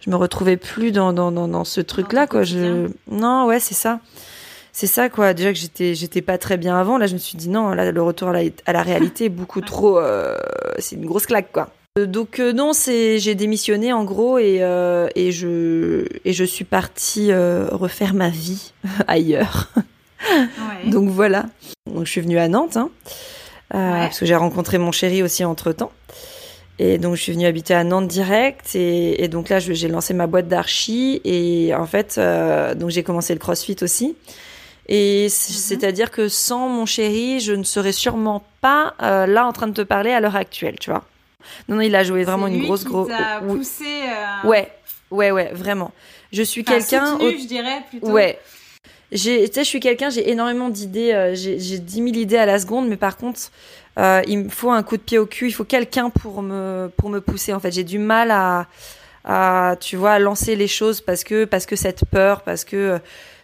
je 0.01 0.09
me 0.09 0.15
retrouvais 0.15 0.57
plus 0.57 0.91
dans, 0.91 1.13
dans, 1.13 1.31
dans, 1.31 1.47
dans 1.47 1.63
ce 1.65 1.81
truc-là, 1.81 2.25
ton 2.27 2.31
quoi. 2.31 2.43
Je, 2.43 2.87
non, 3.11 3.45
ouais, 3.45 3.59
c'est 3.59 3.75
ça. 3.75 3.99
C'est 4.71 4.87
ça, 4.87 5.09
quoi. 5.09 5.33
Déjà 5.33 5.51
que 5.51 5.57
j'étais, 5.59 5.95
j'étais 5.95 6.21
pas 6.21 6.37
très 6.37 6.55
bien 6.57 6.77
avant. 6.79 6.97
Là, 6.97 7.07
je 7.07 7.13
me 7.13 7.17
suis 7.19 7.37
dit 7.37 7.49
non, 7.49 7.69
là, 7.71 7.91
le 7.91 8.01
retour 8.01 8.29
à 8.29 8.33
la, 8.33 8.49
à 8.65 8.73
la 8.73 8.81
réalité 8.83 9.25
est 9.25 9.29
beaucoup 9.29 9.61
trop, 9.73 9.99
euh, 9.99 10.37
c'est 10.77 10.95
une 10.95 11.05
grosse 11.05 11.25
claque, 11.25 11.51
quoi. 11.51 11.69
Euh, 11.97 12.05
Donc 12.05 12.39
euh, 12.39 12.53
non, 12.53 12.71
c'est, 12.73 13.17
j'ai 13.19 13.33
démissionné 13.35 13.91
en 13.93 14.03
gros 14.03 14.37
et 14.37 14.59
euh, 14.61 15.07
et 15.15 15.31
je 15.31 16.05
et 16.23 16.33
je 16.33 16.43
suis 16.43 16.63
partie 16.65 17.31
euh, 17.31 17.67
refaire 17.71 18.13
ma 18.13 18.29
vie 18.29 18.73
ailleurs. 19.07 19.69
Ouais. 20.31 20.89
Donc 20.91 21.09
voilà. 21.09 21.45
Donc 21.87 22.05
je 22.05 22.11
suis 22.11 22.21
venue 22.21 22.37
à 22.37 22.47
Nantes, 22.47 22.77
hein, 22.77 22.89
Ouais. 23.73 23.79
parce 24.05 24.19
que 24.19 24.25
j'ai 24.27 24.35
rencontré 24.35 24.77
mon 24.77 24.91
chéri 24.91 25.23
aussi 25.23 25.43
entre 25.43 25.71
temps. 25.71 25.91
Et 26.81 26.97
donc 26.97 27.15
je 27.15 27.21
suis 27.21 27.33
venue 27.33 27.45
habiter 27.45 27.73
à 27.73 27.83
Nantes 27.83 28.07
direct. 28.07 28.73
Et, 28.75 29.23
et 29.23 29.27
donc 29.27 29.49
là, 29.49 29.59
j'ai 29.59 29.87
lancé 29.89 30.13
ma 30.13 30.27
boîte 30.27 30.47
d'archi. 30.47 31.21
Et 31.25 31.73
en 31.75 31.85
fait, 31.85 32.15
euh, 32.17 32.73
donc 32.73 32.89
j'ai 32.89 33.03
commencé 33.03 33.33
le 33.33 33.39
CrossFit 33.39 33.75
aussi. 33.81 34.15
Et 34.87 35.25
Mhm. 35.25 35.29
c'est-à-dire 35.29 36.09
que 36.09 36.27
sans 36.29 36.67
mon 36.69 36.85
chéri, 36.85 37.39
je 37.41 37.51
ne 37.53 37.63
serais 37.63 37.91
sûrement 37.91 38.43
pas 38.61 38.93
euh, 39.03 39.27
là 39.27 39.45
en 39.45 39.51
train 39.51 39.67
de 39.67 39.73
te 39.73 39.81
parler 39.81 40.11
à 40.11 40.19
l'heure 40.19 40.35
actuelle, 40.35 40.75
tu 40.79 40.89
vois. 40.89 41.03
Non, 41.67 41.75
non, 41.75 41.81
il 41.81 41.95
a 41.95 42.03
joué 42.03 42.23
vraiment 42.23 42.47
une 42.47 42.57
lui 42.59 42.65
grosse, 42.65 42.85
grosse. 42.85 43.09
poussé. 43.47 43.83
euh, 43.85 44.47
Ouais, 44.47 44.71
ouais, 45.11 45.31
ouais, 45.31 45.51
vraiment. 45.53 45.91
Je 46.31 46.41
suis 46.43 46.61
enfin, 46.61 46.79
quelqu'un. 46.79 47.15
au- 47.17 47.29
je 47.31 47.45
dirais 47.47 47.83
plutôt. 47.89 48.07
Ouais. 48.07 48.39
Tu 49.11 49.17
sais, 49.17 49.49
je 49.55 49.61
suis 49.63 49.79
quelqu'un, 49.79 50.09
j'ai 50.11 50.29
énormément 50.29 50.69
d'idées, 50.69 51.31
j'ai 51.33 51.79
10 51.79 51.95
000 51.95 52.07
idées 52.09 52.37
à 52.37 52.45
la 52.45 52.59
seconde, 52.59 52.87
mais 52.87 52.97
par 52.97 53.17
contre, 53.17 53.39
euh, 53.99 54.21
il 54.27 54.45
me 54.45 54.49
faut 54.49 54.71
un 54.71 54.81
coup 54.81 54.97
de 54.97 55.01
pied 55.01 55.17
au 55.17 55.25
cul, 55.25 55.47
il 55.47 55.51
faut 55.51 55.65
quelqu'un 55.65 56.09
pour 56.09 56.41
me, 56.41 56.89
pour 56.97 57.09
me 57.09 57.19
pousser. 57.19 57.53
En 57.53 57.59
fait, 57.59 57.71
j'ai 57.71 57.83
du 57.83 57.99
mal 57.99 58.31
à, 58.31 59.75
tu 59.81 59.97
vois, 59.97 60.17
lancer 60.19 60.55
les 60.55 60.67
choses 60.67 61.01
parce 61.01 61.23
que, 61.23 61.45
parce 61.45 61.65
que 61.65 61.75
cette 61.75 62.05
peur, 62.05 62.41
parce 62.41 62.63
que, 62.63 62.99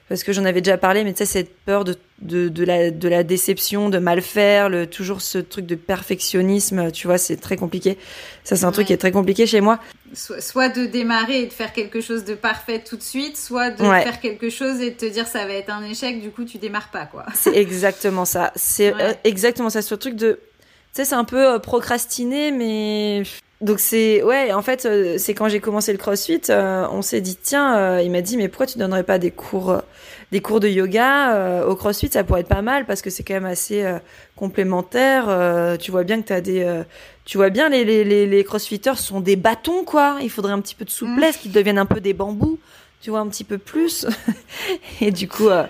parce 0.07 0.23
que 0.23 0.31
j'en 0.31 0.45
avais 0.45 0.61
déjà 0.61 0.77
parlé, 0.77 1.03
mais 1.03 1.11
tu 1.13 1.19
sais, 1.19 1.25
cette 1.25 1.55
peur 1.65 1.83
de, 1.83 1.97
de, 2.21 2.47
de 2.49 2.63
la, 2.63 2.91
de 2.91 3.07
la 3.09 3.23
déception, 3.23 3.89
de 3.89 3.97
mal 3.97 4.21
faire, 4.21 4.69
le, 4.69 4.87
toujours 4.87 5.21
ce 5.21 5.37
truc 5.37 5.65
de 5.65 5.75
perfectionnisme, 5.75 6.91
tu 6.91 7.07
vois, 7.07 7.17
c'est 7.17 7.35
très 7.35 7.57
compliqué. 7.57 7.97
Ça, 8.43 8.55
c'est 8.55 8.65
un 8.65 8.71
truc 8.71 8.87
qui 8.87 8.93
est 8.93 8.97
très 8.97 9.11
compliqué 9.11 9.45
chez 9.45 9.59
moi. 9.61 9.79
Soit, 10.13 10.39
soit 10.41 10.69
de 10.69 10.85
démarrer 10.85 11.41
et 11.41 11.45
de 11.47 11.53
faire 11.53 11.73
quelque 11.73 11.99
chose 11.99 12.23
de 12.23 12.33
parfait 12.35 12.79
tout 12.87 12.95
de 12.95 13.03
suite, 13.03 13.37
soit 13.37 13.69
de 13.71 13.83
Ouais. 13.83 14.03
faire 14.03 14.21
quelque 14.21 14.49
chose 14.49 14.79
et 14.81 14.91
de 14.91 14.95
te 14.95 15.05
dire 15.05 15.27
ça 15.27 15.45
va 15.45 15.53
être 15.53 15.69
un 15.69 15.83
échec, 15.83 16.21
du 16.21 16.29
coup 16.31 16.45
tu 16.45 16.57
démarres 16.57 16.89
pas 16.89 17.05
quoi. 17.05 17.25
C'est 17.33 17.55
exactement 17.57 18.23
ça. 18.25 18.51
C'est 18.55 18.93
Ouais. 18.93 19.01
euh, 19.03 19.13
exactement 19.25 19.69
ça. 19.69 19.81
Ce 19.81 19.93
truc 19.95 20.15
de, 20.15 20.33
tu 20.33 20.39
sais, 20.93 21.05
c'est 21.05 21.15
un 21.15 21.25
peu 21.25 21.55
euh, 21.55 21.59
procrastiner, 21.59 22.51
mais 22.51 23.23
donc 23.61 23.79
c'est 23.79 24.23
ouais. 24.23 24.53
En 24.53 24.61
fait, 24.61 24.85
euh, 24.85 25.17
c'est 25.17 25.33
quand 25.33 25.49
j'ai 25.49 25.59
commencé 25.59 25.91
le 25.91 25.97
CrossFit, 25.97 26.41
euh, 26.49 26.87
on 26.91 27.01
s'est 27.01 27.19
dit 27.21 27.37
tiens, 27.41 27.75
euh, 27.77 28.01
il 28.01 28.09
m'a 28.11 28.21
dit 28.21 28.37
mais 28.37 28.47
pourquoi 28.47 28.67
tu 28.67 28.77
donnerais 28.77 29.03
pas 29.03 29.17
des 29.17 29.31
cours, 29.31 29.81
des 30.31 30.41
cours 30.41 30.59
de 30.59 30.67
yoga 30.67 31.33
euh, 31.35 31.65
au 31.65 31.75
CrossFit 31.75 32.09
Ça 32.11 32.23
pourrait 32.23 32.41
être 32.41 32.47
pas 32.47 32.61
mal 32.61 32.85
parce 32.85 33.01
que 33.01 33.09
c'est 33.09 33.23
quand 33.23 33.35
même 33.35 33.45
assez 33.45 33.83
euh, 33.83 33.99
complémentaire. 34.35 35.25
euh, 35.29 35.77
tu 35.77 35.91
vois 35.91 36.03
bien 36.03 36.21
que 36.21 36.27
t'as 36.27 36.41
des, 36.41 36.63
euh, 36.63 36.83
tu 37.25 37.37
vois 37.37 37.49
bien 37.49 37.69
les 37.69 37.85
les 37.85 38.03
les, 38.03 38.25
les 38.27 38.43
CrossFitters 38.43 38.97
sont 38.97 39.19
des 39.21 39.35
bâtons 39.35 39.83
quoi. 39.83 40.17
Il 40.21 40.29
faudrait 40.29 40.53
un 40.53 40.61
petit 40.61 40.75
peu 40.75 40.85
de 40.85 40.89
souplesse, 40.89 41.37
qu'ils 41.37 41.51
deviennent 41.51 41.77
un 41.79 41.85
peu 41.85 42.01
des 42.01 42.13
bambous. 42.13 42.59
Tu 43.01 43.11
vois 43.11 43.19
un 43.19 43.27
petit 43.27 43.43
peu 43.43 43.59
plus. 43.59 44.07
et 45.01 45.11
du 45.11 45.27
coup. 45.27 45.49
euh, 45.49 45.65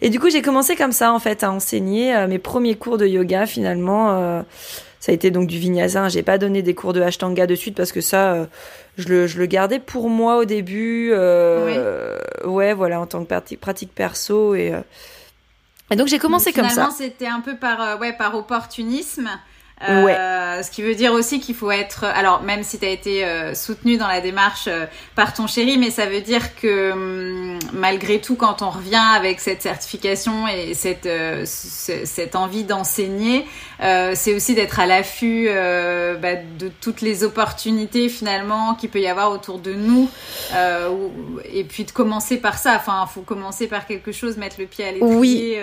et 0.00 0.08
du 0.08 0.18
coup, 0.18 0.30
j'ai 0.30 0.40
commencé 0.40 0.76
comme 0.76 0.92
ça, 0.92 1.12
en 1.12 1.18
fait, 1.18 1.42
à 1.42 1.50
enseigner 1.52 2.16
euh, 2.16 2.26
mes 2.26 2.38
premiers 2.38 2.76
cours 2.76 2.96
de 2.96 3.06
yoga, 3.06 3.44
finalement. 3.44 4.42
Ça 5.00 5.12
a 5.12 5.14
été 5.14 5.30
donc 5.30 5.46
du 5.48 5.58
vinyasa. 5.58 6.08
J'ai 6.08 6.22
pas 6.22 6.38
donné 6.38 6.62
des 6.62 6.74
cours 6.74 6.92
de 6.92 7.00
ashtanga 7.00 7.46
de 7.46 7.54
suite 7.54 7.74
parce 7.76 7.90
que 7.90 8.00
ça, 8.00 8.34
euh, 8.34 8.44
je, 8.98 9.08
le, 9.08 9.26
je 9.26 9.38
le 9.38 9.46
gardais 9.46 9.78
pour 9.80 10.08
moi 10.08 10.36
au 10.36 10.44
début. 10.44 11.10
euh, 11.12 12.18
Ouais, 12.44 12.72
voilà, 12.74 13.00
en 13.00 13.06
tant 13.06 13.22
que 13.22 13.28
pratique, 13.28 13.60
pratique 13.60 13.94
perso. 13.94 14.54
Et, 14.54 14.72
euh, 14.74 14.80
et 15.90 15.96
donc, 15.96 16.06
j'ai 16.08 16.18
commencé 16.18 16.50
Donc, 16.52 16.56
comme 16.56 16.68
finalement, 16.68 16.92
ça. 16.92 16.98
c'était 17.04 17.26
un 17.26 17.40
peu 17.40 17.56
par, 17.56 17.80
euh, 17.82 17.96
ouais, 17.98 18.12
par 18.12 18.34
opportunisme. 18.36 19.28
Euh, 19.88 20.62
Ce 20.62 20.70
qui 20.70 20.82
veut 20.82 20.94
dire 20.94 21.12
aussi 21.14 21.40
qu'il 21.40 21.54
faut 21.54 21.70
être, 21.70 22.04
alors 22.04 22.42
même 22.42 22.62
si 22.64 22.78
tu 22.78 22.84
as 22.84 22.90
été 22.90 23.24
euh, 23.24 23.54
soutenu 23.54 23.96
dans 23.96 24.08
la 24.08 24.20
démarche 24.20 24.66
euh, 24.68 24.84
par 25.14 25.32
ton 25.32 25.46
chéri, 25.46 25.78
mais 25.78 25.90
ça 25.90 26.04
veut 26.04 26.20
dire 26.20 26.54
que 26.56 26.92
hum, 26.92 27.58
malgré 27.72 28.20
tout, 28.20 28.36
quand 28.36 28.60
on 28.60 28.68
revient 28.70 29.02
avec 29.16 29.40
cette 29.40 29.62
certification 29.62 30.46
et 30.48 30.74
cette, 30.74 31.04
ce- 31.46 32.04
cette 32.04 32.36
envie 32.36 32.64
d'enseigner, 32.64 33.46
c'est 34.14 34.34
aussi 34.34 34.54
d'être 34.54 34.78
à 34.80 34.86
l'affût 34.86 35.48
bah, 36.20 36.34
de 36.58 36.70
toutes 36.82 37.00
les 37.00 37.24
opportunités 37.24 38.08
finalement 38.10 38.74
qu'il 38.74 38.90
peut 38.90 39.00
y 39.00 39.06
avoir 39.06 39.30
autour 39.32 39.58
de 39.58 39.72
nous, 39.72 40.10
ou- 40.54 41.40
et 41.50 41.64
puis 41.64 41.84
de 41.84 41.90
commencer 41.90 42.36
par 42.36 42.58
ça. 42.58 42.74
Enfin, 42.76 43.06
faut 43.12 43.22
commencer 43.22 43.66
par 43.66 43.86
quelque 43.86 44.12
chose, 44.12 44.36
mettre 44.36 44.56
le 44.58 44.66
pied 44.66 44.84
à 44.84 44.92
l'étrier. 44.92 45.14
Oui. 45.16 45.54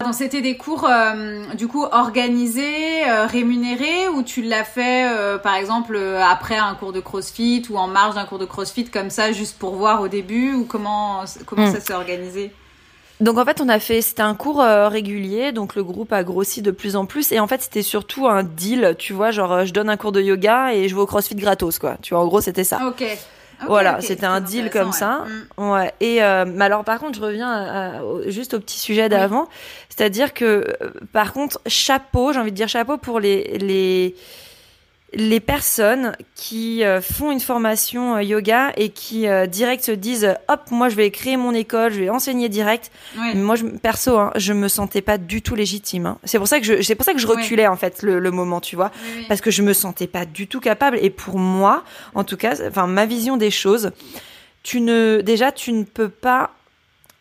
Donc 0.00 0.14
c'était 0.14 0.40
des 0.42 0.56
cours 0.56 0.86
euh, 0.90 1.44
du 1.54 1.66
coup 1.68 1.84
organisés, 1.90 3.08
euh, 3.08 3.26
rémunérés 3.26 4.08
ou 4.08 4.22
tu 4.22 4.42
l'as 4.42 4.64
fait 4.64 5.06
euh, 5.08 5.38
par 5.38 5.54
exemple 5.54 5.98
après 6.20 6.56
un 6.56 6.74
cours 6.74 6.92
de 6.92 7.00
CrossFit 7.00 7.64
ou 7.70 7.76
en 7.78 7.86
marge 7.86 8.14
d'un 8.16 8.24
cours 8.24 8.38
de 8.38 8.44
CrossFit 8.44 8.86
comme 8.86 9.10
ça 9.10 9.32
juste 9.32 9.58
pour 9.58 9.76
voir 9.76 10.00
au 10.02 10.08
début 10.08 10.52
ou 10.54 10.64
comment 10.64 11.24
comment 11.46 11.66
Mm. 11.68 11.72
ça 11.72 11.80
s'est 11.80 11.94
organisé? 11.94 12.52
Donc 13.20 13.38
en 13.38 13.44
fait, 13.44 13.60
on 13.60 13.68
a 13.68 13.78
fait, 13.78 14.02
c'était 14.02 14.22
un 14.22 14.34
cours 14.34 14.60
euh, 14.60 14.88
régulier, 14.88 15.52
donc 15.52 15.76
le 15.76 15.84
groupe 15.84 16.12
a 16.12 16.24
grossi 16.24 16.62
de 16.62 16.72
plus 16.72 16.96
en 16.96 17.06
plus, 17.06 17.30
et 17.30 17.38
en 17.38 17.46
fait, 17.46 17.62
c'était 17.62 17.82
surtout 17.82 18.26
un 18.26 18.42
deal, 18.42 18.96
tu 18.98 19.12
vois, 19.12 19.30
genre 19.30 19.64
je 19.64 19.72
donne 19.72 19.88
un 19.88 19.96
cours 19.96 20.10
de 20.10 20.20
yoga 20.20 20.74
et 20.74 20.88
je 20.88 20.94
vais 20.96 21.00
au 21.00 21.06
CrossFit 21.06 21.36
gratos, 21.36 21.78
quoi. 21.78 21.96
Tu 22.02 22.12
vois, 22.12 22.22
en 22.24 22.26
gros, 22.26 22.40
c'était 22.40 22.64
ça. 22.64 22.80
Ok. 22.88 23.04
Voilà, 23.66 24.00
c'était 24.00 24.26
un 24.26 24.40
deal 24.40 24.70
comme 24.70 24.92
ça. 24.92 25.24
Mm. 25.56 25.70
Ouais. 25.70 25.92
Et 26.00 26.22
euh, 26.22 26.44
mais 26.46 26.64
alors, 26.64 26.84
par 26.84 26.98
contre, 26.98 27.18
je 27.18 27.24
reviens 27.24 28.02
juste 28.26 28.54
au 28.54 28.60
petit 28.60 28.78
sujet 28.78 29.08
d'avant, 29.08 29.48
c'est-à-dire 29.88 30.34
que, 30.34 30.64
par 31.12 31.32
contre, 31.32 31.60
chapeau, 31.66 32.32
j'ai 32.32 32.40
envie 32.40 32.50
de 32.52 32.56
dire 32.56 32.68
chapeau 32.68 32.96
pour 32.98 33.20
les 33.20 33.58
les 33.58 34.14
les 35.16 35.40
personnes 35.40 36.12
qui 36.34 36.84
euh, 36.84 37.00
font 37.00 37.30
une 37.30 37.40
formation 37.40 38.16
euh, 38.16 38.22
yoga 38.22 38.72
et 38.76 38.90
qui 38.90 39.26
euh, 39.26 39.46
direct 39.46 39.84
se 39.84 39.92
disent 39.92 40.34
hop 40.48 40.60
moi 40.70 40.88
je 40.88 40.96
vais 40.96 41.10
créer 41.10 41.36
mon 41.36 41.52
école 41.52 41.92
je 41.92 42.00
vais 42.00 42.10
enseigner 42.10 42.48
direct. 42.48 42.90
Moi 43.34 43.56
je, 43.56 43.64
perso 43.64 44.18
hein, 44.18 44.32
je 44.36 44.52
me 44.52 44.68
sentais 44.68 45.02
pas 45.02 45.18
du 45.18 45.42
tout 45.42 45.54
légitime 45.54 46.06
hein. 46.06 46.18
c'est 46.24 46.38
pour 46.38 46.48
ça 46.48 46.60
que 46.60 46.66
je 46.66 46.82
c'est 46.82 46.94
pour 46.94 47.04
ça 47.04 47.12
que 47.12 47.18
je 47.18 47.26
reculais 47.26 47.66
en 47.66 47.76
fait 47.76 48.02
le, 48.02 48.30
moment 48.30 48.60
tu 48.60 48.76
vois. 48.76 48.90
Parce 49.28 49.40
que 49.40 49.50
je 49.50 49.62
me 49.62 49.72
sentais 49.72 50.06
pas 50.06 50.24
du 50.24 50.46
tout 50.46 50.60
capable. 50.60 50.98
Et 51.00 51.10
pour 51.10 51.38
moi 51.38 51.84
en 52.14 52.24
tout 52.24 52.36
cas 52.36 52.54
enfin 52.66 52.86
ma 52.86 53.06
vision 53.06 53.36
des 53.36 53.50
choses 53.50 53.92
tu 54.62 54.80
ne 54.80 55.20
déjà 55.24 55.52
tu 55.52 55.72
ne 55.72 55.84
peux 55.84 56.08
pas 56.08 56.50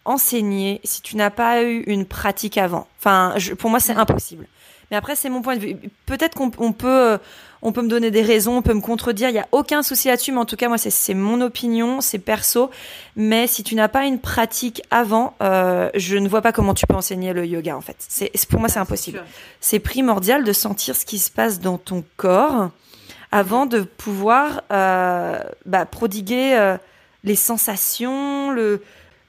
enseigner 0.06 0.82
si 0.84 1.02
tu 1.02 1.16
n'as 1.16 1.30
pas 1.30 1.64
eu 1.64 1.84
une 1.88 2.06
pratique 2.06 2.58
avant. 2.58 2.88
Enfin 3.00 3.36
pour 3.58 3.70
moi 3.70 3.80
c'est 3.80 3.94
impossible 3.94 4.48
mais 4.94 4.98
après 4.98 5.16
c'est 5.16 5.30
mon 5.30 5.42
point 5.42 5.56
de 5.56 5.62
vue 5.62 5.76
peut-être 6.06 6.36
qu'on 6.36 6.72
peut 6.72 7.18
on 7.64 7.72
peut 7.72 7.82
me 7.82 7.88
donner 7.88 8.12
des 8.12 8.22
raisons, 8.22 8.58
on 8.58 8.62
peut 8.62 8.74
me 8.74 8.82
contredire, 8.82 9.30
il 9.30 9.34
n'y 9.34 9.40
a 9.40 9.48
aucun 9.54 9.84
souci 9.84 10.10
là-dessus, 10.10 10.34
mais 10.34 10.40
en 10.40 10.46
tout 10.46 10.58
cas, 10.58 10.68
moi, 10.68 10.78
c'est 10.78 11.14
mon 11.14 11.40
opinion, 11.40 12.02
c'est 12.02 12.20
perso. 12.20 12.70
Mais 13.16 13.48
si 13.48 13.64
tu 13.64 13.74
n'as 13.76 13.88
pas 13.88 14.04
une 14.04 14.20
pratique 14.20 14.84
avant, 14.92 15.36
euh, 15.42 15.90
je 15.96 16.18
ne 16.18 16.28
vois 16.28 16.42
pas 16.42 16.52
comment 16.52 16.74
tu 16.74 16.86
peux 16.86 16.96
enseigner 16.96 17.32
le 17.32 17.46
yoga, 17.46 17.78
en 17.78 17.82
fait. 17.82 17.96
C'est 18.00 18.32
Pour 18.48 18.60
moi, 18.60 18.68
c'est 18.68 18.80
impossible. 18.80 19.24
C'est 19.62 19.80
primordial 19.80 20.44
de 20.44 20.52
sentir 20.52 20.96
ce 20.96 21.06
qui 21.06 21.20
se 21.20 21.32
passe 21.32 21.62
dans 21.62 21.78
ton 21.78 22.04
corps 22.18 22.70
avant 23.32 23.66
de 23.66 23.82
pouvoir 23.82 24.64
euh, 24.72 25.40
bah, 25.66 25.86
prodiguer 25.86 26.56
euh, 26.56 26.78
les 27.24 27.36
sensations, 27.36 28.52
le, 28.52 28.84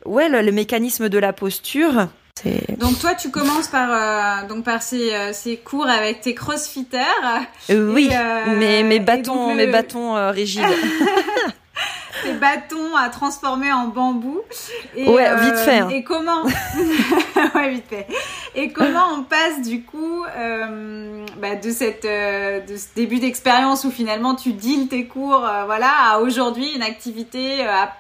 ouais, 0.07 0.29
le 0.29 0.53
mécanisme 0.53 1.09
de 1.09 1.19
la 1.19 1.33
posture. 1.33 2.09
Donc 2.79 2.99
toi, 2.99 3.15
tu 3.15 3.31
commences 3.31 3.69
par 3.69 3.89
euh, 3.91 4.47
donc 4.49 4.65
par 4.65 4.83
ces, 4.83 5.15
euh, 5.15 5.33
ces, 5.33 5.57
cours 5.57 5.87
avec 5.87 6.21
tes 6.21 6.35
crossfitters. 6.35 6.99
Euh, 7.71 7.93
oui, 7.95 8.11
mes, 8.59 8.83
mes 8.83 8.99
bâtons, 8.99 9.55
mes 9.55 9.69
bâtons 9.69 10.15
rigides. 10.33 10.65
tes 12.25 12.33
bâtons 12.33 12.97
à 12.97 13.09
transformer 13.09 13.73
en 13.73 13.87
bambou. 13.87 14.41
Et, 14.97 15.09
ouais, 15.09 15.29
vite 15.43 15.57
fait. 15.57 15.79
Hein. 15.79 15.89
Et 15.91 16.03
comment 16.03 16.43
Ouais, 17.55 17.71
vite 17.71 17.87
fait. 17.89 18.09
Et 18.57 18.73
comment 18.73 19.15
on 19.17 19.23
passe 19.23 19.63
du 19.63 19.83
coup 19.83 20.25
bah, 21.41 21.55
de 21.55 21.71
cette 21.71 22.03
de 22.03 22.77
ce 22.77 22.87
début 22.97 23.21
d'expérience 23.21 23.85
où 23.85 23.93
finalement 23.93 24.35
tu 24.35 24.53
deals 24.53 24.89
tes 24.89 25.07
cours, 25.07 25.49
voilà, 25.67 25.91
à 26.11 26.19
aujourd'hui 26.19 26.69
une 26.75 26.83
activité 26.83 27.65
à 27.65 27.93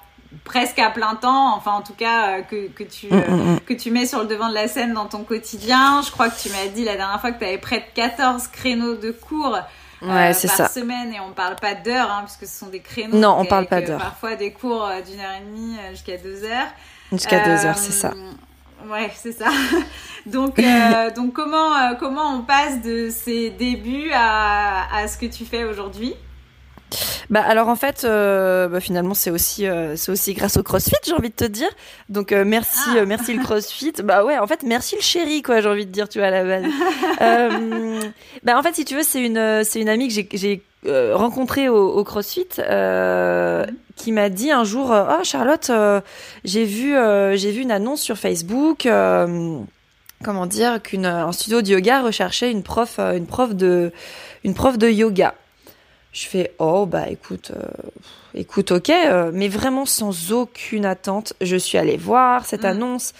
presque 0.44 0.78
à 0.78 0.90
plein 0.90 1.14
temps, 1.14 1.54
enfin 1.56 1.72
en 1.72 1.82
tout 1.82 1.94
cas 1.94 2.38
euh, 2.38 2.42
que, 2.42 2.68
que, 2.68 2.84
tu, 2.84 3.06
mm, 3.06 3.16
mm, 3.16 3.52
mm. 3.54 3.60
que 3.60 3.74
tu 3.74 3.90
mets 3.90 4.06
sur 4.06 4.20
le 4.20 4.26
devant 4.26 4.48
de 4.48 4.54
la 4.54 4.68
scène 4.68 4.94
dans 4.94 5.06
ton 5.06 5.24
quotidien. 5.24 6.02
Je 6.02 6.10
crois 6.10 6.28
que 6.28 6.40
tu 6.40 6.48
m'as 6.50 6.66
dit 6.66 6.84
la 6.84 6.96
dernière 6.96 7.20
fois 7.20 7.32
que 7.32 7.38
tu 7.38 7.44
avais 7.44 7.58
près 7.58 7.78
de 7.78 7.84
14 7.94 8.48
créneaux 8.48 8.94
de 8.94 9.10
cours. 9.10 9.58
Euh, 10.02 10.34
par 10.58 10.70
semaine 10.70 11.14
et 11.14 11.20
on 11.20 11.32
parle 11.32 11.56
pas 11.56 11.72
d'heures 11.74 12.10
hein, 12.10 12.24
puisque 12.26 12.46
ce 12.46 12.58
sont 12.58 12.68
des 12.68 12.80
créneaux. 12.80 13.16
Non, 13.16 13.36
on 13.38 13.46
parle 13.46 13.66
pas 13.66 13.80
d'heures. 13.80 14.00
Parfois 14.00 14.34
des 14.34 14.52
cours 14.52 14.86
d'une 15.06 15.18
heure 15.18 15.32
et 15.40 15.44
demie 15.44 15.76
jusqu'à 15.92 16.18
deux 16.18 16.44
heures. 16.44 16.66
Jusqu'à 17.10 17.42
deux 17.42 17.64
heures, 17.64 17.78
c'est 17.78 17.92
ça. 17.92 18.12
Ouais, 18.86 19.10
c'est 19.14 19.32
ça. 19.32 19.46
donc, 20.26 20.60
donc 21.16 21.32
comment 21.32 21.94
comment 21.98 22.34
on 22.34 22.42
passe 22.42 22.82
de 22.82 23.08
ces 23.08 23.48
débuts 23.48 24.10
à, 24.12 24.94
à 24.94 25.08
ce 25.08 25.16
que 25.16 25.24
tu 25.24 25.46
fais 25.46 25.64
aujourd'hui? 25.64 26.14
Bah 27.30 27.42
alors 27.42 27.68
en 27.68 27.76
fait, 27.76 28.04
euh, 28.04 28.68
bah, 28.68 28.80
finalement 28.80 29.14
c'est 29.14 29.30
aussi 29.30 29.66
euh, 29.66 29.96
c'est 29.96 30.12
aussi 30.12 30.34
grâce 30.34 30.56
au 30.56 30.62
CrossFit, 30.62 30.96
j'ai 31.06 31.12
envie 31.14 31.30
de 31.30 31.34
te 31.34 31.44
dire. 31.44 31.68
Donc 32.08 32.32
euh, 32.32 32.44
merci 32.44 32.90
ah. 32.96 33.04
merci 33.04 33.34
le 33.34 33.42
CrossFit. 33.42 33.92
bah 34.02 34.24
ouais, 34.24 34.38
en 34.38 34.46
fait 34.46 34.62
merci 34.62 34.96
le 34.96 35.02
chéri 35.02 35.42
quoi, 35.42 35.60
j'ai 35.60 35.68
envie 35.68 35.86
de 35.86 35.90
dire, 35.90 36.08
tu 36.08 36.18
vois 36.18 36.28
à 36.28 36.30
la 36.30 36.44
base. 36.44 36.64
bah 38.42 38.58
en 38.58 38.62
fait 38.62 38.74
si 38.74 38.84
tu 38.84 38.94
veux 38.94 39.02
c'est 39.02 39.22
une 39.22 39.64
c'est 39.64 39.80
une 39.80 39.88
amie 39.88 40.08
que 40.08 40.14
j'ai 40.14 40.28
j'ai 40.32 40.62
rencontrée 41.12 41.68
au, 41.68 41.92
au 41.92 42.04
CrossFit 42.04 42.46
mhm. 42.58 43.66
qui 43.96 44.12
m'a 44.12 44.28
dit 44.28 44.50
un 44.50 44.64
jour 44.64 44.92
oh 44.94 45.24
Charlotte 45.24 45.70
j'ai 46.44 46.64
vu 46.64 46.94
j'ai 47.34 47.50
vu 47.52 47.62
une 47.62 47.72
annonce 47.72 48.02
sur 48.02 48.18
Facebook 48.18 48.86
comment 50.22 50.46
dire 50.46 50.82
qu'un 50.82 51.32
studio 51.32 51.62
de 51.62 51.68
yoga 51.68 52.02
recherchait 52.02 52.50
une 52.50 52.62
prof 52.62 52.98
une 52.98 53.26
prof 53.26 53.54
de 53.54 53.92
une 54.44 54.54
prof 54.54 54.76
de 54.76 54.88
yoga. 54.88 55.34
Je 56.14 56.28
fais 56.28 56.52
oh 56.60 56.86
bah 56.86 57.08
écoute, 57.10 57.50
euh, 57.56 57.66
écoute 58.34 58.70
ok, 58.70 58.88
euh, 58.88 59.32
mais 59.34 59.48
vraiment 59.48 59.84
sans 59.84 60.30
aucune 60.30 60.86
attente, 60.86 61.32
je 61.40 61.56
suis 61.56 61.76
allée 61.76 61.96
voir 61.96 62.46
cette 62.46 62.62
mm. 62.62 62.66
annonce. 62.66 63.14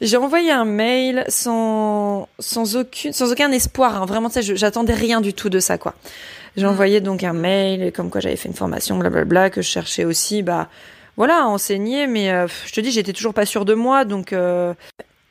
J'ai 0.00 0.16
envoyé 0.16 0.50
un 0.50 0.64
mail 0.64 1.24
sans 1.28 2.28
sans 2.40 2.74
aucune 2.74 3.12
sans 3.12 3.30
aucun 3.30 3.52
espoir. 3.52 4.02
Hein. 4.02 4.06
Vraiment, 4.06 4.28
sais, 4.28 4.42
j'attendais 4.42 4.92
rien 4.92 5.20
du 5.20 5.34
tout 5.34 5.50
de 5.50 5.60
ça 5.60 5.78
quoi. 5.78 5.94
J'ai 6.56 6.66
mm. 6.66 6.70
envoyé 6.70 7.00
donc 7.00 7.22
un 7.22 7.32
mail 7.32 7.92
comme 7.92 8.10
quoi 8.10 8.20
j'avais 8.20 8.34
fait 8.34 8.48
une 8.48 8.56
formation, 8.56 8.98
blablabla, 8.98 9.48
que 9.50 9.62
je 9.62 9.68
cherchais 9.68 10.04
aussi 10.04 10.42
bah 10.42 10.68
voilà 11.16 11.44
à 11.44 11.46
enseigner, 11.46 12.08
mais 12.08 12.32
euh, 12.32 12.48
je 12.66 12.72
te 12.72 12.80
dis 12.80 12.90
j'étais 12.90 13.12
toujours 13.12 13.34
pas 13.34 13.46
sûre 13.46 13.64
de 13.64 13.74
moi 13.74 14.04
donc 14.04 14.34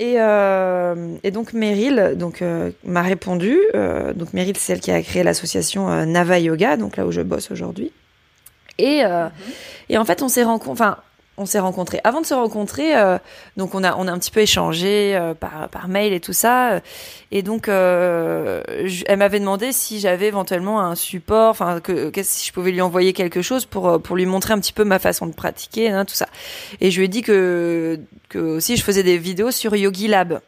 et, 0.02 0.16
euh, 0.18 1.16
et, 1.22 1.30
donc 1.30 1.54
Meryl 1.54 2.16
donc 2.18 2.42
euh, 2.42 2.72
m'a 2.84 3.04
répondu. 3.04 3.56
Euh, 3.76 4.14
donc 4.14 4.34
Meryl, 4.34 4.58
c'est 4.58 4.74
celle 4.74 4.80
qui 4.80 4.90
a 4.90 5.00
créé 5.04 5.22
l'association 5.22 5.90
Nava 6.08 6.40
Yoga, 6.40 6.76
donc 6.76 6.98
là 6.98 7.06
où 7.06 7.12
je 7.12 7.22
bosse 7.22 7.52
aujourd'hui. 7.52 7.92
Et, 8.80 9.04
mhm. 9.04 9.30
et 9.90 10.00
en 10.00 10.06
fait, 10.06 10.24
on 10.24 10.28
s'est 10.28 10.42
rencontrés. 10.42 10.72
Enfin, 10.72 10.98
on 11.38 11.46
s'est 11.46 11.60
rencontrés. 11.60 12.00
Avant 12.04 12.22
de 12.22 12.26
se 12.26 12.34
rencontrer, 12.34 12.94
donc 13.58 13.74
on 13.74 13.84
a 13.84 13.96
on 13.96 14.08
a 14.08 14.12
un 14.12 14.20
petit 14.20 14.32
peu 14.32 14.42
échangé 14.42 15.20
par 15.40 15.70
par 15.70 15.88
mail 15.88 16.14
et 16.14 16.20
tout 16.20 16.34
ça. 16.34 16.82
et 17.32 17.42
donc, 17.42 17.68
elle 17.68 19.18
m'avait 19.18 19.40
demandé 19.40 19.72
si 19.72 20.00
j'avais 20.00 20.28
éventuellement 20.28 20.82
un 20.82 20.96
support, 20.96 21.50
enfin 21.50 21.80
que, 21.80 22.12
si 22.22 22.48
je 22.48 22.54
pouvais 22.54 22.72
lui 22.72 22.82
envoyer 22.82 23.14
quelque 23.14 23.42
chose 23.42 23.66
pour 23.66 24.02
pour 24.02 24.16
lui 24.16 24.26
montrer 24.26 24.54
un 24.54 24.60
petit 24.60 24.74
peu 24.74 24.84
ma 24.84 25.00
façon 25.00 25.26
de 25.26 25.34
pratiquer, 25.34 25.90
hein, 25.90 26.06
tout 26.06 26.16
ça. 26.16 26.28
Et 26.80 26.92
je 26.92 27.00
lui 27.00 27.06
ai 27.06 27.10
dit 27.10 27.22
que 27.22 28.00
que 28.30 28.40
aussi 28.40 28.78
je 28.78 28.84
faisais 28.84 29.04
des 29.04 29.18
vidéos 29.18 29.52
sur 29.52 29.76
Yogi 29.76 30.08
Lab, 30.08 30.42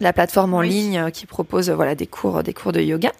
la 0.00 0.12
plateforme 0.12 0.54
en 0.54 0.60
ligne 0.60 0.98
euh, 0.98 1.10
qui 1.10 1.26
propose 1.26 1.70
euh, 1.70 1.74
voilà 1.74 1.94
des 1.94 2.06
cours 2.06 2.42
des 2.42 2.52
cours 2.52 2.72
de 2.72 2.80
yoga. 2.80 3.12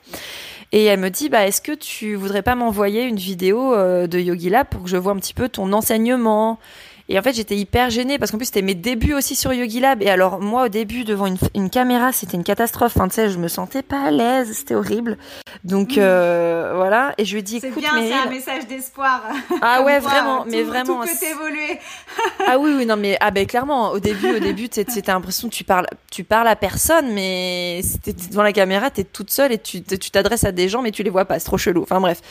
Et 0.72 0.84
elle 0.84 1.00
me 1.00 1.10
dit 1.10 1.28
bah 1.28 1.46
est-ce 1.46 1.60
que 1.60 1.72
tu 1.72 2.14
voudrais 2.14 2.42
pas 2.42 2.54
m'envoyer 2.54 3.04
une 3.04 3.16
vidéo 3.16 3.74
euh, 3.74 4.06
de 4.06 4.18
Yogi 4.18 4.50
Lab 4.50 4.66
pour 4.68 4.82
que 4.82 4.88
je 4.88 4.96
vois 4.96 5.12
un 5.12 5.16
petit 5.18 5.34
peu 5.34 5.48
ton 5.48 5.72
enseignement? 5.72 6.58
Et 7.08 7.18
en 7.18 7.22
fait, 7.22 7.34
j'étais 7.34 7.56
hyper 7.56 7.90
gênée 7.90 8.18
parce 8.18 8.30
qu'en 8.30 8.38
plus, 8.38 8.46
c'était 8.46 8.62
mes 8.62 8.74
débuts 8.74 9.12
aussi 9.12 9.36
sur 9.36 9.52
Yogi 9.52 9.80
Lab. 9.80 10.02
Et 10.02 10.08
alors, 10.08 10.40
moi, 10.40 10.64
au 10.64 10.68
début, 10.68 11.04
devant 11.04 11.26
une, 11.26 11.36
une 11.54 11.68
caméra, 11.68 12.12
c'était 12.12 12.38
une 12.38 12.44
catastrophe. 12.44 12.96
Enfin, 12.96 13.08
tu 13.08 13.16
sais, 13.16 13.28
je 13.28 13.38
me 13.38 13.48
sentais 13.48 13.82
pas 13.82 14.06
à 14.06 14.10
l'aise. 14.10 14.52
C'était 14.52 14.74
horrible. 14.74 15.18
Donc, 15.64 15.98
euh, 15.98 16.72
voilà. 16.74 17.12
Et 17.18 17.26
je 17.26 17.32
lui 17.32 17.40
ai 17.40 17.42
dit, 17.42 17.56
écoute, 17.58 17.76
bien, 17.78 17.92
c'est 17.98 18.12
un 18.14 18.30
message 18.30 18.66
d'espoir. 18.66 19.22
Ah 19.60 19.82
ouais, 19.84 19.98
vraiment. 19.98 20.46
mais 20.48 20.62
vraiment. 20.62 21.02
Tout 21.02 21.08
peut 21.08 21.26
évoluer. 21.26 21.78
ah 22.46 22.58
oui, 22.58 22.72
oui, 22.74 22.86
non, 22.86 22.96
mais, 22.96 23.18
ah 23.20 23.30
ben, 23.30 23.46
clairement, 23.46 23.90
au 23.90 24.00
début, 24.00 24.36
au 24.36 24.38
début, 24.38 24.68
c'était 24.70 25.12
l'impression 25.12 25.50
que 25.50 25.54
tu 25.54 25.64
parles, 25.64 25.86
tu 26.10 26.24
parles 26.24 26.48
à 26.48 26.56
personne, 26.56 27.12
mais 27.12 27.82
c'était 27.82 28.14
devant 28.30 28.42
la 28.42 28.52
caméra, 28.54 28.88
t'es 28.90 29.04
toute 29.04 29.30
seule 29.30 29.52
et 29.52 29.58
tu, 29.58 29.82
tu 29.82 30.10
t'adresses 30.10 30.44
à 30.44 30.52
des 30.52 30.70
gens, 30.70 30.80
mais 30.80 30.90
tu 30.90 31.02
les 31.02 31.10
vois 31.10 31.26
pas. 31.26 31.38
C'est 31.38 31.44
trop 31.44 31.58
chelou. 31.58 31.82
Enfin, 31.82 32.00
bref. 32.00 32.22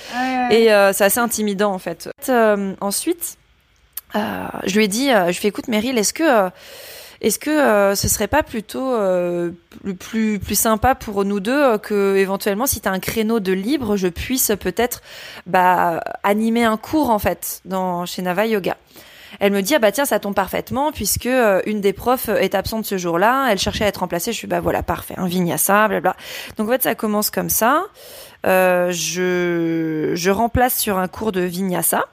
Et 0.49 0.73
euh, 0.73 0.93
c'est 0.93 1.03
assez 1.03 1.19
intimidant, 1.19 1.73
en 1.73 1.79
fait. 1.79 2.09
Euh, 2.27 2.73
ensuite, 2.81 3.37
je 4.13 4.75
lui 4.75 4.85
ai 4.85 4.87
dit, 4.87 5.11
euh, 5.11 5.31
je 5.31 5.41
ai 5.41 5.47
écoute 5.47 5.67
Meryl, 5.67 5.97
est-ce 5.97 6.13
que 6.13 6.23
euh, 6.23 6.49
est-ce 7.21 7.39
que 7.39 7.95
ce 7.95 8.07
serait 8.09 8.27
pas 8.27 8.43
plutôt 8.43 8.97
le 8.97 9.53
plus 9.97 10.39
plus 10.39 10.55
sympa 10.59 10.93
pour 10.93 11.23
nous 11.23 11.39
deux 11.39 11.77
que 11.77 12.17
éventuellement 12.17 12.65
si 12.65 12.81
tu 12.81 12.89
as 12.89 12.91
un 12.91 12.99
créneau 12.99 13.39
de 13.39 13.53
libre, 13.53 13.95
je 13.95 14.09
puisse 14.09 14.51
peut-être 14.59 15.01
bah, 15.47 16.03
animer 16.23 16.65
un 16.65 16.75
cours 16.75 17.11
en 17.11 17.19
fait 17.19 17.61
dans 17.63 18.05
chez 18.05 18.23
Nava 18.23 18.45
Yoga. 18.45 18.75
Elle 19.39 19.53
me 19.53 19.61
dit 19.61 19.73
ah 19.73 19.79
bah 19.79 19.93
tiens 19.93 20.03
ça 20.03 20.19
tombe 20.19 20.35
parfaitement 20.35 20.91
puisque 20.91 21.29
une 21.65 21.79
des 21.79 21.93
profs 21.93 22.27
est 22.27 22.55
absente 22.55 22.85
ce 22.85 22.97
jour-là, 22.97 23.47
elle 23.49 23.57
cherchait 23.57 23.85
à 23.85 23.87
être 23.87 24.01
remplacée. 24.01 24.33
Je 24.33 24.37
suis 24.39 24.47
bah 24.47 24.59
voilà 24.59 24.83
parfait, 24.83 25.15
un 25.15 25.25
vinyasa, 25.27 25.87
blabla. 25.87 26.17
Donc 26.57 26.67
en 26.67 26.71
fait 26.73 26.83
ça 26.83 26.93
commence 26.93 27.29
comme 27.29 27.49
ça. 27.49 27.85
je 28.43 30.11
je 30.13 30.29
remplace 30.29 30.77
sur 30.77 30.97
un 30.97 31.07
cours 31.07 31.31
de 31.31 31.39
vinyasa 31.39 32.05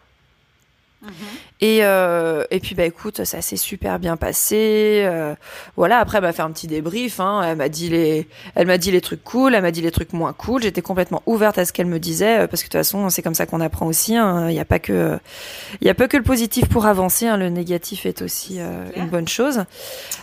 Mhm. 1.03 1.13
Et, 1.63 1.81
euh, 1.83 2.45
et 2.51 2.59
puis 2.59 2.75
bah 2.75 2.85
écoute, 2.85 3.25
ça 3.25 3.43
s'est 3.43 3.57
super 3.57 3.99
bien 3.99 4.17
passé. 4.17 5.03
Euh, 5.05 5.35
voilà, 5.77 5.99
après 5.99 6.19
elle 6.19 6.25
m'a 6.25 6.33
fait 6.33 6.43
un 6.43 6.51
petit 6.51 6.67
débrief. 6.67 7.21
Hein. 7.21 7.43
Elle 7.45 7.57
m'a 7.57 7.69
dit 7.69 7.91
les, 7.91 8.29
elle 8.55 8.67
m'a 8.67 8.79
dit 8.79 8.91
les 8.91 9.03
trucs 9.03 9.23
cool, 9.23 9.55
elle 9.55 9.63
m'a 9.63 9.71
dit 9.71 9.83
les 9.83 9.91
trucs 9.91 10.15
moins 10.15 10.33
cool. 10.33 10.63
J'étais 10.63 10.81
complètement 10.81 11.23
ouverte 11.27 11.59
à 11.59 11.67
ce 11.67 11.73
qu'elle 11.75 11.87
me 11.87 11.99
disait 11.99 12.41
euh, 12.41 12.47
parce 12.47 12.63
que 12.63 12.69
de 12.69 12.73
toute 12.73 12.81
façon 12.81 13.11
c'est 13.11 13.21
comme 13.21 13.35
ça 13.35 13.45
qu'on 13.45 13.61
apprend 13.61 13.87
aussi. 13.87 14.17
Hein. 14.17 14.49
Il 14.49 14.55
n'y 14.55 14.61
a 14.61 14.65
pas 14.65 14.79
que, 14.79 15.19
il 15.83 15.87
y 15.87 15.91
a 15.91 15.95
pas 15.95 16.09
que 16.09 16.17
le 16.17 16.23
positif 16.23 16.67
pour 16.69 16.87
avancer. 16.87 17.27
Hein. 17.27 17.37
Le 17.37 17.51
négatif 17.51 18.07
est 18.07 18.23
aussi 18.23 18.57
euh, 18.59 18.87
une 18.97 19.09
bonne 19.09 19.29
chose. 19.29 19.65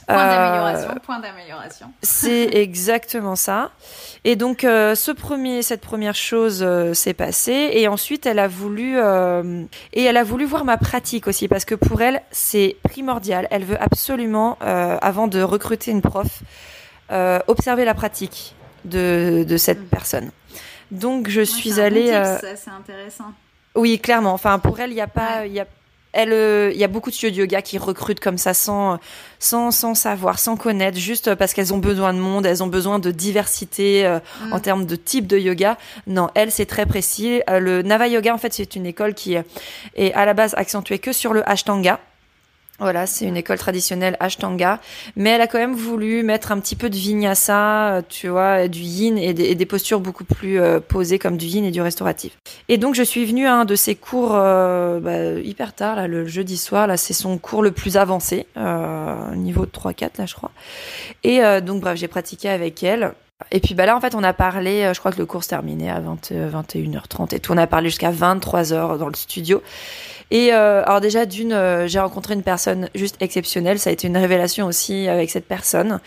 Point 0.08 0.16
d'amélioration, 0.18 0.90
point 1.04 1.20
d'amélioration. 1.20 1.88
C'est 2.02 2.50
exactement 2.54 3.36
ça. 3.36 3.70
Et 4.24 4.36
donc 4.36 4.62
ce 4.62 5.12
premier, 5.12 5.62
cette 5.62 5.82
première 5.82 6.16
chose 6.16 6.66
s'est 6.94 7.14
passée 7.14 7.70
et 7.74 7.88
ensuite 7.88 8.26
elle 8.26 8.40
a 8.40 8.48
voulu 8.48 8.98
et 8.98 10.04
elle 10.04 10.18
a 10.18 10.24
voulu 10.24 10.46
voir 10.46 10.66
ma 10.66 10.78
pratique 10.78 11.27
aussi, 11.28 11.48
parce 11.48 11.66
que 11.66 11.76
pour 11.76 12.02
elle, 12.02 12.22
c'est 12.32 12.78
primordial. 12.84 13.48
Elle 13.52 13.64
veut 13.64 13.82
absolument, 13.82 14.58
euh, 14.62 14.98
avant 15.02 15.28
de 15.28 15.42
recruter 15.42 15.92
une 15.92 16.02
prof, 16.02 16.42
euh, 17.12 17.40
observer 17.48 17.86
la 17.86 17.94
pratique 17.94 18.56
de, 18.86 19.46
de 19.48 19.58
cette 19.58 19.82
mm. 19.82 19.88
personne. 19.88 20.32
Donc 20.92 21.30
je 21.30 21.42
suis 21.42 21.80
allée. 21.80 22.12
Euh, 22.12 22.38
c'est 22.56 22.70
intéressant. 22.70 23.34
Oui, 23.76 24.00
clairement. 24.00 24.34
Enfin, 24.34 24.58
pour 24.60 24.80
elle, 24.80 24.92
il 24.92 24.96
n'y 24.96 25.02
a 25.02 25.08
pas, 25.08 25.46
il 25.46 25.54
y 25.54 25.60
a 25.60 25.68
elle, 26.18 26.34
euh, 26.34 26.72
il 26.74 26.80
y 26.80 26.84
a 26.84 26.88
beaucoup 26.88 27.12
de 27.12 27.16
studios 27.16 27.32
de 27.32 27.42
yoga 27.42 27.62
qui 27.62 27.78
recrutent 27.78 28.20
comme 28.20 28.40
ça 28.40 28.56
sans, 28.56 28.98
sans, 29.38 29.70
sans 29.70 29.94
savoir, 29.94 30.40
sans 30.40 30.58
connaître, 30.58 30.98
juste 30.98 31.36
parce 31.36 31.54
qu'elles 31.54 31.76
ont 31.76 31.78
besoin 31.78 32.12
de 32.12 32.18
monde, 32.18 32.48
elles 32.48 32.64
ont 32.64 32.68
besoin 32.68 32.98
de 32.98 33.12
diversité 33.12 34.04
euh, 34.04 34.20
mm. 34.42 34.54
en 34.54 34.60
termes 34.60 34.86
de 34.88 34.96
type 34.96 35.28
de 35.28 35.38
yoga. 35.38 35.78
Non, 36.08 36.30
elle, 36.34 36.52
c'est 36.52 36.66
très 36.66 36.88
précis. 36.88 37.42
Euh, 37.52 37.60
le 37.60 37.84
Nava 37.84 38.08
Yoga, 38.08 38.34
en 38.34 38.40
fait, 38.40 38.52
c'est 38.52 38.76
une 38.76 38.88
école 38.88 39.14
qui 39.14 39.36
est 39.36 40.14
à 40.14 40.26
la 40.26 40.34
base 40.34 40.56
accentuée 40.58 40.98
que 40.98 41.14
sur 41.14 41.34
le 41.34 41.48
Ashtanga. 41.48 42.00
Voilà, 42.80 43.08
c'est 43.08 43.26
une 43.26 43.38
école 43.38 43.58
traditionnelle 43.58 44.18
Ashtanga, 44.20 44.80
mais 45.16 45.32
elle 45.32 45.42
a 45.42 45.48
quand 45.48 45.58
même 45.58 45.74
voulu 45.74 46.22
mettre 46.22 46.52
un 46.52 46.60
petit 46.60 46.76
peu 46.76 46.92
de 46.92 46.96
vinyasa, 46.96 47.96
euh, 47.96 48.02
tu 48.08 48.28
vois, 48.28 48.68
du 48.68 48.82
yin 48.82 49.18
et 49.18 49.34
des, 49.34 49.66
postures 49.66 50.00
beaucoup 50.00 50.24
plus 50.24 50.62
euh, 50.62 50.80
posées 50.80 51.18
comme 51.18 51.38
du 51.38 51.48
yin 51.48 51.66
et 51.66 51.72
du 51.72 51.82
restauratif. 51.82 52.38
Et 52.70 52.78
donc 52.78 52.94
je 52.94 53.02
suis 53.02 53.26
venue 53.26 53.48
à 53.48 53.56
un 53.56 53.66
de 53.66 53.76
ses 53.76 53.96
cours 53.96 54.34
euh, 54.36 55.00
bah, 55.00 55.40
hyper 55.44 55.74
tard, 55.74 55.96
là, 55.96 56.08
le 56.08 56.28
jeudi 56.28 56.56
soir, 56.56 56.86
là 56.86 56.98
c'est 56.98 57.14
son 57.14 57.40
cours 57.40 57.64
le 57.64 57.72
plus 57.72 57.98
avancé, 57.98 58.46
niveau 59.36 59.66
de 59.66 59.72
3-4 59.72 60.20
là 60.20 60.26
je 60.28 60.36
crois. 60.36 60.52
Et 61.24 61.42
donc 61.62 61.82
bref, 61.82 61.98
j'ai 61.98 62.08
pratiqué 62.08 62.48
avec 62.48 62.84
elle. 62.84 63.14
Et 63.52 63.60
puis 63.60 63.76
bah 63.76 63.86
là 63.86 63.96
en 63.96 64.02
fait 64.02 64.16
on 64.16 64.24
a 64.24 64.34
parlé, 64.34 64.92
je 64.94 65.00
crois 65.00 65.12
que 65.12 65.20
le 65.20 65.26
cours 65.26 65.44
se 65.44 65.50
terminait 65.50 65.90
à 65.90 66.00
20, 66.00 66.32
21h30 66.32 67.36
et 67.36 67.40
tout, 67.40 67.52
on 67.52 67.58
a 67.58 67.68
parlé 67.68 67.90
jusqu'à 67.90 68.12
23h 68.12 68.98
dans 68.98 69.08
le 69.08 69.16
studio. 69.16 69.62
Et 70.30 70.54
euh, 70.54 70.84
alors 70.86 71.00
déjà 71.00 71.26
d'une, 71.26 71.54
euh, 71.54 71.88
j'ai 71.88 72.00
rencontré 72.00 72.34
une 72.34 72.44
personne 72.44 72.90
juste 72.96 73.16
exceptionnelle. 73.22 73.80
Ça 73.80 73.90
a 73.90 73.94
été 73.94 74.08
une 74.08 74.18
révélation 74.18 74.66
aussi 74.66 75.08
avec 75.08 75.30
cette 75.30 75.48
personne. 75.48 76.00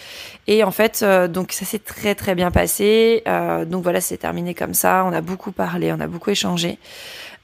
Et 0.46 0.62
en 0.62 0.70
fait, 0.70 1.00
euh, 1.02 1.26
donc 1.26 1.52
ça 1.52 1.64
s'est 1.64 1.78
très 1.78 2.14
très 2.14 2.34
bien 2.34 2.50
passé. 2.50 3.22
Euh, 3.26 3.64
donc 3.64 3.82
voilà, 3.82 4.00
c'est 4.00 4.18
terminé 4.18 4.54
comme 4.54 4.74
ça. 4.74 5.04
On 5.06 5.12
a 5.12 5.22
beaucoup 5.22 5.52
parlé, 5.52 5.92
on 5.92 6.00
a 6.00 6.06
beaucoup 6.06 6.30
échangé. 6.30 6.78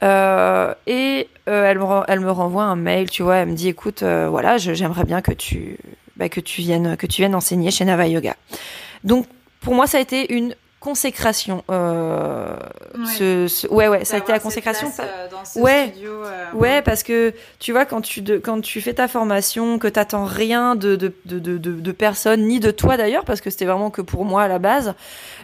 et 0.02 1.28
elle 1.46 1.78
me 1.78 2.02
elle 2.08 2.20
me 2.20 2.30
renvoie 2.30 2.64
un 2.64 2.76
mail, 2.76 3.08
tu 3.08 3.22
vois. 3.22 3.36
Elle 3.36 3.48
me 3.48 3.54
dit, 3.54 3.68
écoute, 3.68 4.02
voilà, 4.02 4.58
j'aimerais 4.58 5.04
bien 5.04 5.22
que 5.22 5.32
tu 5.32 5.78
bah, 6.16 6.28
que 6.28 6.40
tu 6.40 6.60
viennes 6.60 6.96
que 6.96 7.06
tu 7.06 7.22
viennes 7.22 7.34
enseigner 7.34 7.70
chez 7.70 7.84
Nava 7.86 8.06
Yoga. 8.06 8.36
Donc 9.04 9.26
pour 9.60 9.74
moi, 9.74 9.86
ça 9.86 9.98
a 9.98 10.00
été 10.00 10.32
une 10.34 10.54
consécration. 10.86 11.64
Euh, 11.68 12.56
ce, 13.18 13.66
ouais, 13.66 13.88
ouais, 13.88 14.04
ça 14.04 14.14
a 14.14 14.18
été 14.20 14.30
la 14.30 14.38
consécration. 14.38 14.86
Euh, 15.00 15.28
dans 15.28 15.44
ce 15.44 15.58
ouais, 15.58 15.88
studio, 15.88 16.12
euh, 16.12 16.52
ouais, 16.54 16.80
parce 16.80 17.02
que 17.02 17.34
tu 17.58 17.72
vois, 17.72 17.86
quand 17.86 18.02
tu, 18.02 18.20
de, 18.22 18.38
quand 18.38 18.60
tu 18.60 18.80
fais 18.80 18.94
ta 18.94 19.08
formation, 19.08 19.80
que 19.80 19.88
t'attends 19.88 20.26
rien 20.26 20.76
de, 20.76 20.94
de, 20.94 21.12
de, 21.24 21.40
de, 21.40 21.58
de 21.58 21.92
personne, 21.92 22.46
ni 22.46 22.60
de 22.60 22.70
toi 22.70 22.96
d'ailleurs, 22.96 23.24
parce 23.24 23.40
que 23.40 23.50
c'était 23.50 23.64
vraiment 23.64 23.90
que 23.90 24.00
pour 24.00 24.24
moi 24.24 24.44
à 24.44 24.48
la 24.48 24.60
base, 24.60 24.94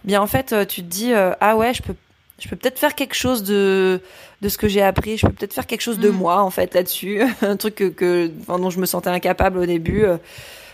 bien 0.04 0.22
en 0.22 0.28
fait, 0.28 0.54
tu 0.68 0.82
te 0.82 0.86
dis, 0.86 1.12
ah 1.12 1.56
ouais, 1.56 1.74
je 1.74 1.82
peux 1.82 1.94
je 2.38 2.48
peux 2.48 2.56
peut-être 2.56 2.78
faire 2.78 2.94
quelque 2.94 3.14
chose 3.14 3.42
de 3.42 4.00
de 4.42 4.48
ce 4.48 4.58
que 4.58 4.66
j'ai 4.66 4.82
appris 4.82 5.16
je 5.16 5.26
peux 5.26 5.32
peut-être 5.32 5.52
faire 5.52 5.66
quelque 5.66 5.82
chose 5.82 6.00
de 6.00 6.08
mm. 6.08 6.16
moi 6.16 6.42
en 6.42 6.50
fait 6.50 6.74
là-dessus 6.74 7.22
un 7.42 7.56
truc 7.56 7.76
que, 7.76 7.84
que 7.84 8.32
enfin, 8.40 8.58
dont 8.58 8.70
je 8.70 8.80
me 8.80 8.86
sentais 8.86 9.10
incapable 9.10 9.58
au 9.58 9.66
début 9.66 10.04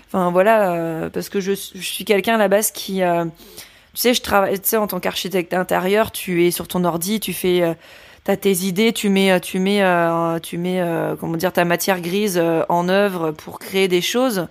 enfin 0.07 0.31
voilà 0.31 1.11
parce 1.13 1.29
que 1.29 1.41
je, 1.41 1.53
je 1.53 1.83
suis 1.83 2.07
quelqu'un 2.07 2.37
à 2.37 2.39
la 2.39 2.49
base 2.49 2.71
qui 2.71 3.03
tu 3.99 4.03
sais, 4.03 4.15
je 4.15 4.23
travaille, 4.23 4.61
tu 4.61 4.69
sais, 4.69 4.77
en 4.77 4.87
tant 4.87 5.01
qu'architecte 5.01 5.51
d'intérieur, 5.51 6.13
tu 6.13 6.47
es 6.47 6.53
sur 6.53 6.69
ton 6.69 6.85
ordi, 6.85 7.19
tu 7.19 7.33
fais, 7.33 7.63
euh, 7.63 7.75
t'as 8.23 8.37
tes 8.37 8.53
idées, 8.53 8.93
tu 8.93 9.09
mets, 9.09 9.33
euh, 9.33 9.41
tu 9.41 9.59
mets, 9.59 9.83
euh, 9.83 10.39
tu 10.39 10.57
mets, 10.57 10.81
comment 11.19 11.37
dire, 11.37 11.53
ta 11.53 11.65
matière 11.65 12.01
grise 12.01 12.41
en 12.69 12.89
œuvre 12.89 13.33
pour 13.33 13.59
créer 13.59 13.89
des 13.89 14.01
choses 14.01 14.47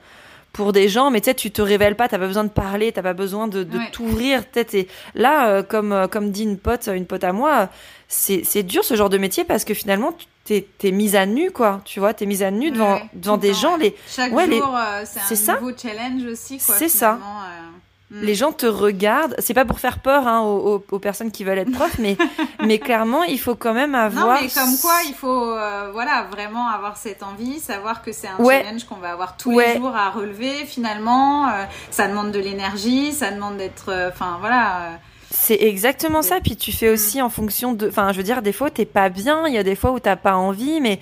pour 0.51 0.73
des 0.73 0.89
gens, 0.89 1.11
mais 1.11 1.21
tu 1.21 1.25
sais, 1.29 1.33
tu 1.33 1.51
te 1.51 1.61
révèles 1.61 1.95
pas, 1.95 2.09
t'as 2.09 2.17
pas 2.17 2.27
besoin 2.27 2.43
de 2.43 2.49
parler, 2.49 2.91
t'as 2.91 3.03
pas 3.03 3.13
besoin 3.13 3.47
de, 3.47 3.63
de 3.63 3.77
t'ouvrir. 3.93 4.43
Et 4.73 4.87
là, 5.15 5.63
comme 5.63 6.07
comme 6.11 6.31
dit 6.31 6.43
une 6.43 6.57
pote, 6.57 6.89
une 6.93 7.05
pote 7.05 7.23
à 7.23 7.31
moi, 7.31 7.69
c'est 8.09 8.43
c'est 8.43 8.63
dur 8.63 8.83
ce 8.83 8.95
genre 8.95 9.09
de 9.09 9.17
métier 9.17 9.45
parce 9.45 9.63
que 9.63 9.73
finalement 9.73 10.13
t'es 10.43 10.67
es 10.83 10.91
mise 10.91 11.15
à 11.15 11.25
nu 11.25 11.51
quoi, 11.51 11.79
tu 11.85 12.01
vois, 12.01 12.13
t'es 12.13 12.25
mise 12.25 12.43
à 12.43 12.51
nu 12.51 12.71
devant 12.71 12.99
devant 13.13 13.37
des 13.37 13.53
gens. 13.53 13.77
Les 13.77 13.95
chaque 14.09 14.31
jour, 14.31 14.77
c'est 15.05 15.49
un 15.51 15.59
nouveau 15.59 15.77
challenge 15.77 16.25
aussi. 16.25 16.59
C'est 16.59 16.89
ça. 16.89 17.17
Mm. 18.09 18.21
Les 18.21 18.35
gens 18.35 18.51
te 18.53 18.65
regardent. 18.65 19.35
C'est 19.39 19.53
pas 19.53 19.65
pour 19.65 19.79
faire 19.79 19.99
peur 19.99 20.27
hein, 20.27 20.41
aux, 20.41 20.79
personnes 20.99 21.31
qui 21.31 21.43
veulent 21.43 21.57
être 21.57 21.71
profs, 21.71 21.99
mais, 21.99 22.17
mais 22.65 22.79
clairement, 22.79 23.23
il 23.23 23.39
faut 23.39 23.55
quand 23.55 23.73
même 23.73 23.95
avoir. 23.95 24.27
Non, 24.27 24.41
mais 24.41 24.49
comme 24.49 24.77
quoi, 24.77 24.99
il 25.07 25.13
faut 25.13 25.51
euh, 25.51 25.89
voilà 25.91 26.27
vraiment 26.31 26.67
avoir 26.67 26.95
cette 26.95 27.21
envie, 27.21 27.59
savoir 27.59 28.01
que 28.01 28.13
c'est 28.13 28.27
un 28.27 28.37
challenge 28.37 28.85
qu'on 28.85 28.95
va 28.95 29.11
avoir 29.11 29.35
tous 29.35 29.59
les 29.59 29.75
jours 29.75 29.95
à 29.95 30.09
relever. 30.09 30.65
Finalement, 30.65 31.49
euh, 31.49 31.65
ça 31.91 32.07
demande 32.07 32.31
de 32.31 32.39
l'énergie, 32.39 33.11
ça 33.11 33.31
demande 33.31 33.57
d'être. 33.57 33.89
Euh, 33.89 34.09
enfin 34.09 34.37
voilà. 34.39 34.99
C'est 35.39 35.61
exactement 35.61 36.21
ça. 36.21 36.39
Puis 36.41 36.55
tu 36.55 36.71
fais 36.71 36.89
aussi 36.89 37.21
en 37.21 37.29
fonction 37.29 37.73
de. 37.73 37.87
Enfin, 37.87 38.11
je 38.11 38.17
veux 38.17 38.23
dire, 38.23 38.41
des 38.41 38.51
fois, 38.51 38.69
t'es 38.69 38.85
pas 38.85 39.09
bien. 39.09 39.47
Il 39.47 39.53
y 39.53 39.57
a 39.57 39.63
des 39.63 39.75
fois 39.75 39.91
où 39.91 39.99
t'as 39.99 40.15
pas 40.15 40.35
envie, 40.35 40.81
mais 40.81 40.99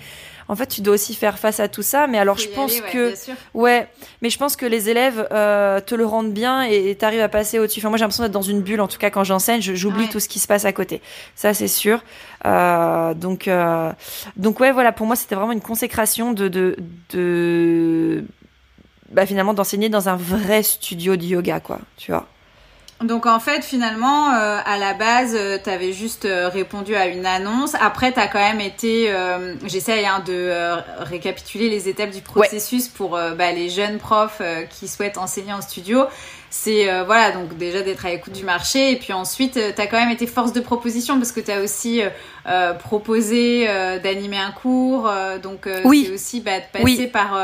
en 0.48 0.54
fait, 0.54 0.66
tu 0.66 0.82
dois 0.82 0.94
aussi 0.94 1.14
faire 1.14 1.38
face 1.38 1.58
à 1.58 1.68
tout 1.68 1.82
ça. 1.82 2.06
Mais 2.06 2.18
alors, 2.18 2.38
je 2.38 2.48
pense 2.48 2.80
que, 2.80 3.14
ouais, 3.54 3.88
mais 4.22 4.30
je 4.30 4.38
pense 4.38 4.54
que 4.54 4.66
les 4.66 4.88
élèves 4.90 5.26
euh, 5.32 5.80
te 5.80 5.94
le 5.94 6.04
rendent 6.06 6.32
bien 6.32 6.62
et 6.62 6.94
t'arrives 6.94 7.22
à 7.22 7.28
passer 7.28 7.58
au-dessus. 7.58 7.80
Enfin, 7.80 7.88
moi, 7.88 7.98
j'ai 7.98 8.02
l'impression 8.02 8.22
d'être 8.24 8.32
dans 8.32 8.42
une 8.42 8.60
bulle. 8.60 8.80
En 8.80 8.88
tout 8.88 8.98
cas, 8.98 9.10
quand 9.10 9.24
j'enseigne, 9.24 9.60
j'oublie 9.62 10.08
tout 10.08 10.20
ce 10.20 10.28
qui 10.28 10.38
se 10.38 10.46
passe 10.46 10.64
à 10.64 10.72
côté. 10.72 11.00
Ça, 11.34 11.54
c'est 11.54 11.66
sûr. 11.66 12.04
Euh, 12.44 13.14
donc, 13.14 13.48
euh, 13.48 13.90
donc 14.36 14.60
ouais, 14.60 14.70
voilà. 14.70 14.92
Pour 14.92 15.06
moi, 15.06 15.16
c'était 15.16 15.34
vraiment 15.34 15.52
une 15.52 15.60
consécration 15.62 16.32
de, 16.32 16.46
de, 16.48 16.76
de 17.10 18.22
bah, 19.10 19.26
finalement, 19.26 19.54
d'enseigner 19.54 19.88
dans 19.88 20.08
un 20.08 20.16
vrai 20.16 20.62
studio 20.62 21.16
de 21.16 21.24
yoga, 21.24 21.58
quoi. 21.58 21.80
Tu 21.96 22.12
vois? 22.12 22.26
Donc 23.04 23.26
en 23.26 23.40
fait 23.40 23.62
finalement 23.62 24.32
euh, 24.32 24.58
à 24.64 24.78
la 24.78 24.94
base 24.94 25.36
euh, 25.38 25.58
tu 25.62 25.68
avais 25.68 25.92
juste 25.92 26.24
euh, 26.24 26.48
répondu 26.48 26.94
à 26.94 27.06
une 27.08 27.26
annonce. 27.26 27.74
Après 27.74 28.10
tu 28.10 28.18
as 28.18 28.26
quand 28.26 28.38
même 28.38 28.60
été 28.60 29.12
j'essaie 29.66 30.06
hein, 30.06 30.22
de 30.26 30.50
récapituler 31.00 31.68
les 31.68 31.88
étapes 31.90 32.10
du 32.10 32.22
processus 32.22 32.88
pour 32.88 33.10
bah, 33.10 33.52
les 33.52 33.68
jeunes 33.68 33.98
profs 33.98 34.40
qui 34.70 34.88
souhaitent 34.88 35.18
enseigner 35.18 35.52
en 35.52 35.60
studio. 35.60 36.04
C'est 36.48 36.86
voilà 37.04 37.32
donc 37.32 37.58
déjà 37.58 37.82
d'être 37.82 38.06
à 38.06 38.10
l'écoute 38.10 38.32
du 38.32 38.44
marché 38.44 38.92
et 38.92 38.96
puis 38.96 39.12
ensuite 39.12 39.54
tu 39.54 39.80
as 39.80 39.86
quand 39.86 39.98
même 39.98 40.10
été 40.10 40.26
force 40.26 40.52
de 40.52 40.60
proposition 40.60 41.18
parce 41.18 41.32
que 41.32 41.40
tu 41.40 41.50
as 41.50 41.60
aussi 41.60 42.00
proposé 42.78 43.66
d'animer 44.02 44.38
un 44.38 44.52
cours 44.52 45.10
donc 45.42 45.68
oui. 45.84 46.04
c'est 46.06 46.14
aussi 46.14 46.40
bah, 46.40 46.60
de 46.60 46.78
passer 46.78 47.06
par 47.08 47.38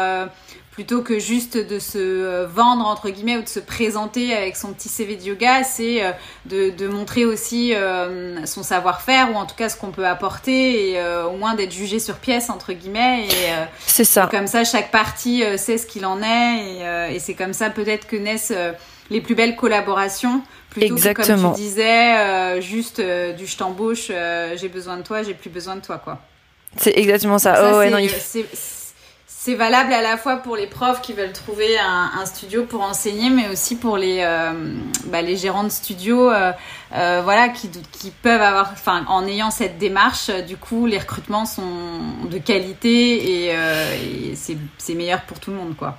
plutôt 0.72 1.02
que 1.02 1.18
juste 1.18 1.58
de 1.58 1.78
se 1.78 1.98
euh, 1.98 2.46
vendre 2.46 2.86
entre 2.86 3.10
guillemets 3.10 3.36
ou 3.36 3.42
de 3.42 3.48
se 3.48 3.60
présenter 3.60 4.34
avec 4.34 4.56
son 4.56 4.72
petit 4.72 4.88
CV 4.88 5.16
de 5.16 5.22
yoga, 5.22 5.62
c'est 5.64 6.02
euh, 6.02 6.12
de, 6.46 6.70
de, 6.70 6.88
montrer 6.88 7.26
aussi 7.26 7.74
euh, 7.74 8.44
son 8.46 8.62
savoir-faire 8.62 9.30
ou 9.30 9.34
en 9.34 9.44
tout 9.44 9.54
cas 9.54 9.68
ce 9.68 9.76
qu'on 9.76 9.90
peut 9.90 10.06
apporter 10.06 10.92
et 10.92 11.02
au 11.24 11.36
moins 11.36 11.54
d'être 11.54 11.72
jugé 11.72 11.98
sur 11.98 12.16
pièce 12.16 12.48
entre 12.48 12.72
guillemets. 12.72 13.26
Et, 13.26 13.52
c'est 13.86 14.04
ça. 14.04 14.28
comme 14.30 14.46
ça, 14.46 14.64
chaque 14.64 14.90
partie 14.90 15.44
sait 15.58 15.76
ce 15.76 15.86
qu'il 15.86 16.06
en 16.06 16.22
est 16.22 17.10
et, 17.10 17.14
et 17.14 17.18
c'est 17.18 17.34
comme 17.34 17.52
ça 17.52 17.68
peut-être 17.68 18.06
que 18.06 18.16
naissent 18.16 18.54
les 19.10 19.20
plus 19.20 19.34
belles 19.34 19.56
collaborations 19.56 20.42
plutôt 20.70 20.94
Exactement. 20.94 21.36
que 21.36 21.42
comme 21.42 21.54
tu 21.54 21.60
disais 21.60 22.60
juste 22.62 23.00
du 23.00 23.46
je 23.46 23.56
t'embauche, 23.56 24.10
j'ai 24.56 24.68
besoin 24.68 24.96
de 24.96 25.02
toi, 25.02 25.22
j'ai 25.22 25.34
plus 25.34 25.50
besoin 25.50 25.76
de 25.76 25.82
toi 25.82 25.98
quoi. 25.98 26.18
C'est 26.78 26.96
exactement 26.96 27.38
ça. 27.38 27.72
oh, 27.74 27.78
ouais, 27.78 27.90
non, 27.90 27.98
il 27.98 28.08
c'est 28.08 28.46
valable 29.50 29.92
à 29.92 30.02
la 30.02 30.16
fois 30.16 30.36
pour 30.36 30.56
les 30.56 30.68
profs 30.68 31.02
qui 31.02 31.12
veulent 31.12 31.32
trouver 31.32 31.76
un, 31.78 32.24
studio 32.26 32.64
pour 32.64 32.82
enseigner, 32.82 33.28
mais 33.28 33.48
aussi 33.48 33.76
pour 33.76 33.96
les, 33.96 34.20
euh, 34.20 34.52
bah, 35.06 35.24
gérants 35.34 35.64
de 35.64 35.68
studios, 35.68 36.30
euh, 36.30 36.52
euh, 36.94 37.20
voilà, 37.24 37.48
qui, 37.48 37.68
qui 37.90 38.10
peuvent 38.10 38.40
avoir, 38.40 38.70
enfin, 38.72 39.04
en 39.08 39.26
ayant 39.26 39.50
cette 39.50 39.78
démarche, 39.78 40.30
du 40.46 40.56
coup, 40.56 40.86
les 40.86 40.98
recrutements 40.98 41.44
sont 41.44 41.98
de 42.30 42.38
qualité 42.38 43.48
et 43.50 44.34
c'est 44.36 44.94
meilleur 44.94 45.22
pour 45.22 45.40
tout 45.40 45.50
le 45.50 45.56
monde, 45.56 45.76
quoi. 45.76 45.98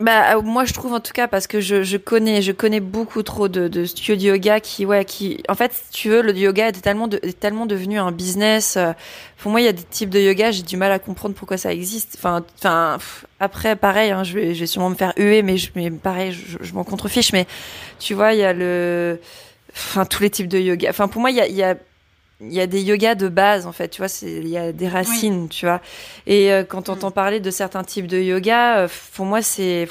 Bah 0.00 0.36
euh, 0.36 0.42
moi 0.42 0.64
je 0.64 0.72
trouve 0.72 0.92
en 0.92 1.00
tout 1.00 1.12
cas 1.12 1.26
parce 1.26 1.48
que 1.48 1.60
je, 1.60 1.82
je 1.82 1.96
connais 1.96 2.40
je 2.40 2.52
connais 2.52 2.78
beaucoup 2.78 3.24
trop 3.24 3.48
de, 3.48 3.66
de 3.66 3.84
studios 3.84 4.14
de 4.14 4.20
yoga 4.20 4.60
qui 4.60 4.86
ouais 4.86 5.04
qui 5.04 5.42
en 5.48 5.54
fait 5.56 5.72
si 5.72 5.90
tu 5.90 6.08
veux 6.08 6.22
le 6.22 6.32
yoga 6.36 6.68
est 6.68 6.80
tellement 6.80 7.08
est 7.10 7.40
tellement 7.40 7.66
devenu 7.66 7.98
un 7.98 8.12
business 8.12 8.76
euh, 8.76 8.92
pour 9.38 9.50
moi 9.50 9.60
il 9.60 9.64
y 9.64 9.68
a 9.68 9.72
des 9.72 9.82
types 9.82 10.10
de 10.10 10.20
yoga 10.20 10.52
j'ai 10.52 10.62
du 10.62 10.76
mal 10.76 10.92
à 10.92 11.00
comprendre 11.00 11.34
pourquoi 11.34 11.56
ça 11.56 11.72
existe. 11.72 12.14
Enfin 12.16 12.44
enfin 12.58 12.98
après 13.40 13.74
pareil 13.74 14.12
hein, 14.12 14.22
je 14.22 14.34
vais 14.34 14.54
je 14.54 14.60
vais 14.60 14.66
sûrement 14.66 14.90
me 14.90 14.94
faire 14.94 15.12
huer 15.16 15.42
mais 15.42 15.56
je 15.56 15.70
mais 15.74 15.90
pareil 15.90 16.32
je, 16.32 16.58
je 16.60 16.72
m'en 16.74 16.84
contrefiche 16.84 17.32
mais 17.32 17.46
tu 17.98 18.14
vois 18.14 18.34
il 18.34 18.38
y 18.38 18.44
a 18.44 18.52
le 18.52 19.18
enfin 19.74 20.04
tous 20.04 20.22
les 20.22 20.30
types 20.30 20.48
de 20.48 20.58
yoga. 20.58 20.90
Enfin 20.90 21.08
pour 21.08 21.20
moi 21.20 21.30
il 21.32 21.36
y 21.36 21.40
a, 21.40 21.48
il 21.48 21.56
y 21.56 21.62
a 21.64 21.76
il 22.40 22.52
y 22.52 22.60
a 22.60 22.66
des 22.66 22.82
yogas 22.82 23.14
de 23.14 23.28
base 23.28 23.66
en 23.66 23.72
fait, 23.72 23.88
tu 23.88 24.00
vois, 24.00 24.10
il 24.22 24.48
y 24.48 24.56
a 24.56 24.72
des 24.72 24.88
racines, 24.88 25.48
tu 25.48 25.66
vois. 25.66 25.80
Et 26.26 26.52
euh, 26.52 26.64
quand 26.64 26.88
on 26.88 26.92
entend 26.92 27.10
mm. 27.10 27.12
parler 27.12 27.40
de 27.40 27.50
certains 27.50 27.84
types 27.84 28.06
de 28.06 28.18
yoga, 28.18 28.78
euh, 28.78 28.88
pour 29.14 29.26
moi 29.26 29.42
c'est 29.42 29.88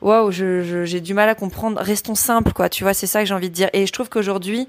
waouh, 0.00 0.30
j'ai 0.30 1.00
du 1.00 1.14
mal 1.14 1.28
à 1.28 1.34
comprendre. 1.34 1.80
Restons 1.80 2.14
simples, 2.14 2.52
quoi. 2.52 2.68
Tu 2.68 2.84
vois, 2.84 2.94
c'est 2.94 3.06
ça 3.06 3.20
que 3.20 3.26
j'ai 3.26 3.34
envie 3.34 3.50
de 3.50 3.54
dire. 3.54 3.68
Et 3.72 3.86
je 3.86 3.92
trouve 3.92 4.08
qu'aujourd'hui, 4.08 4.68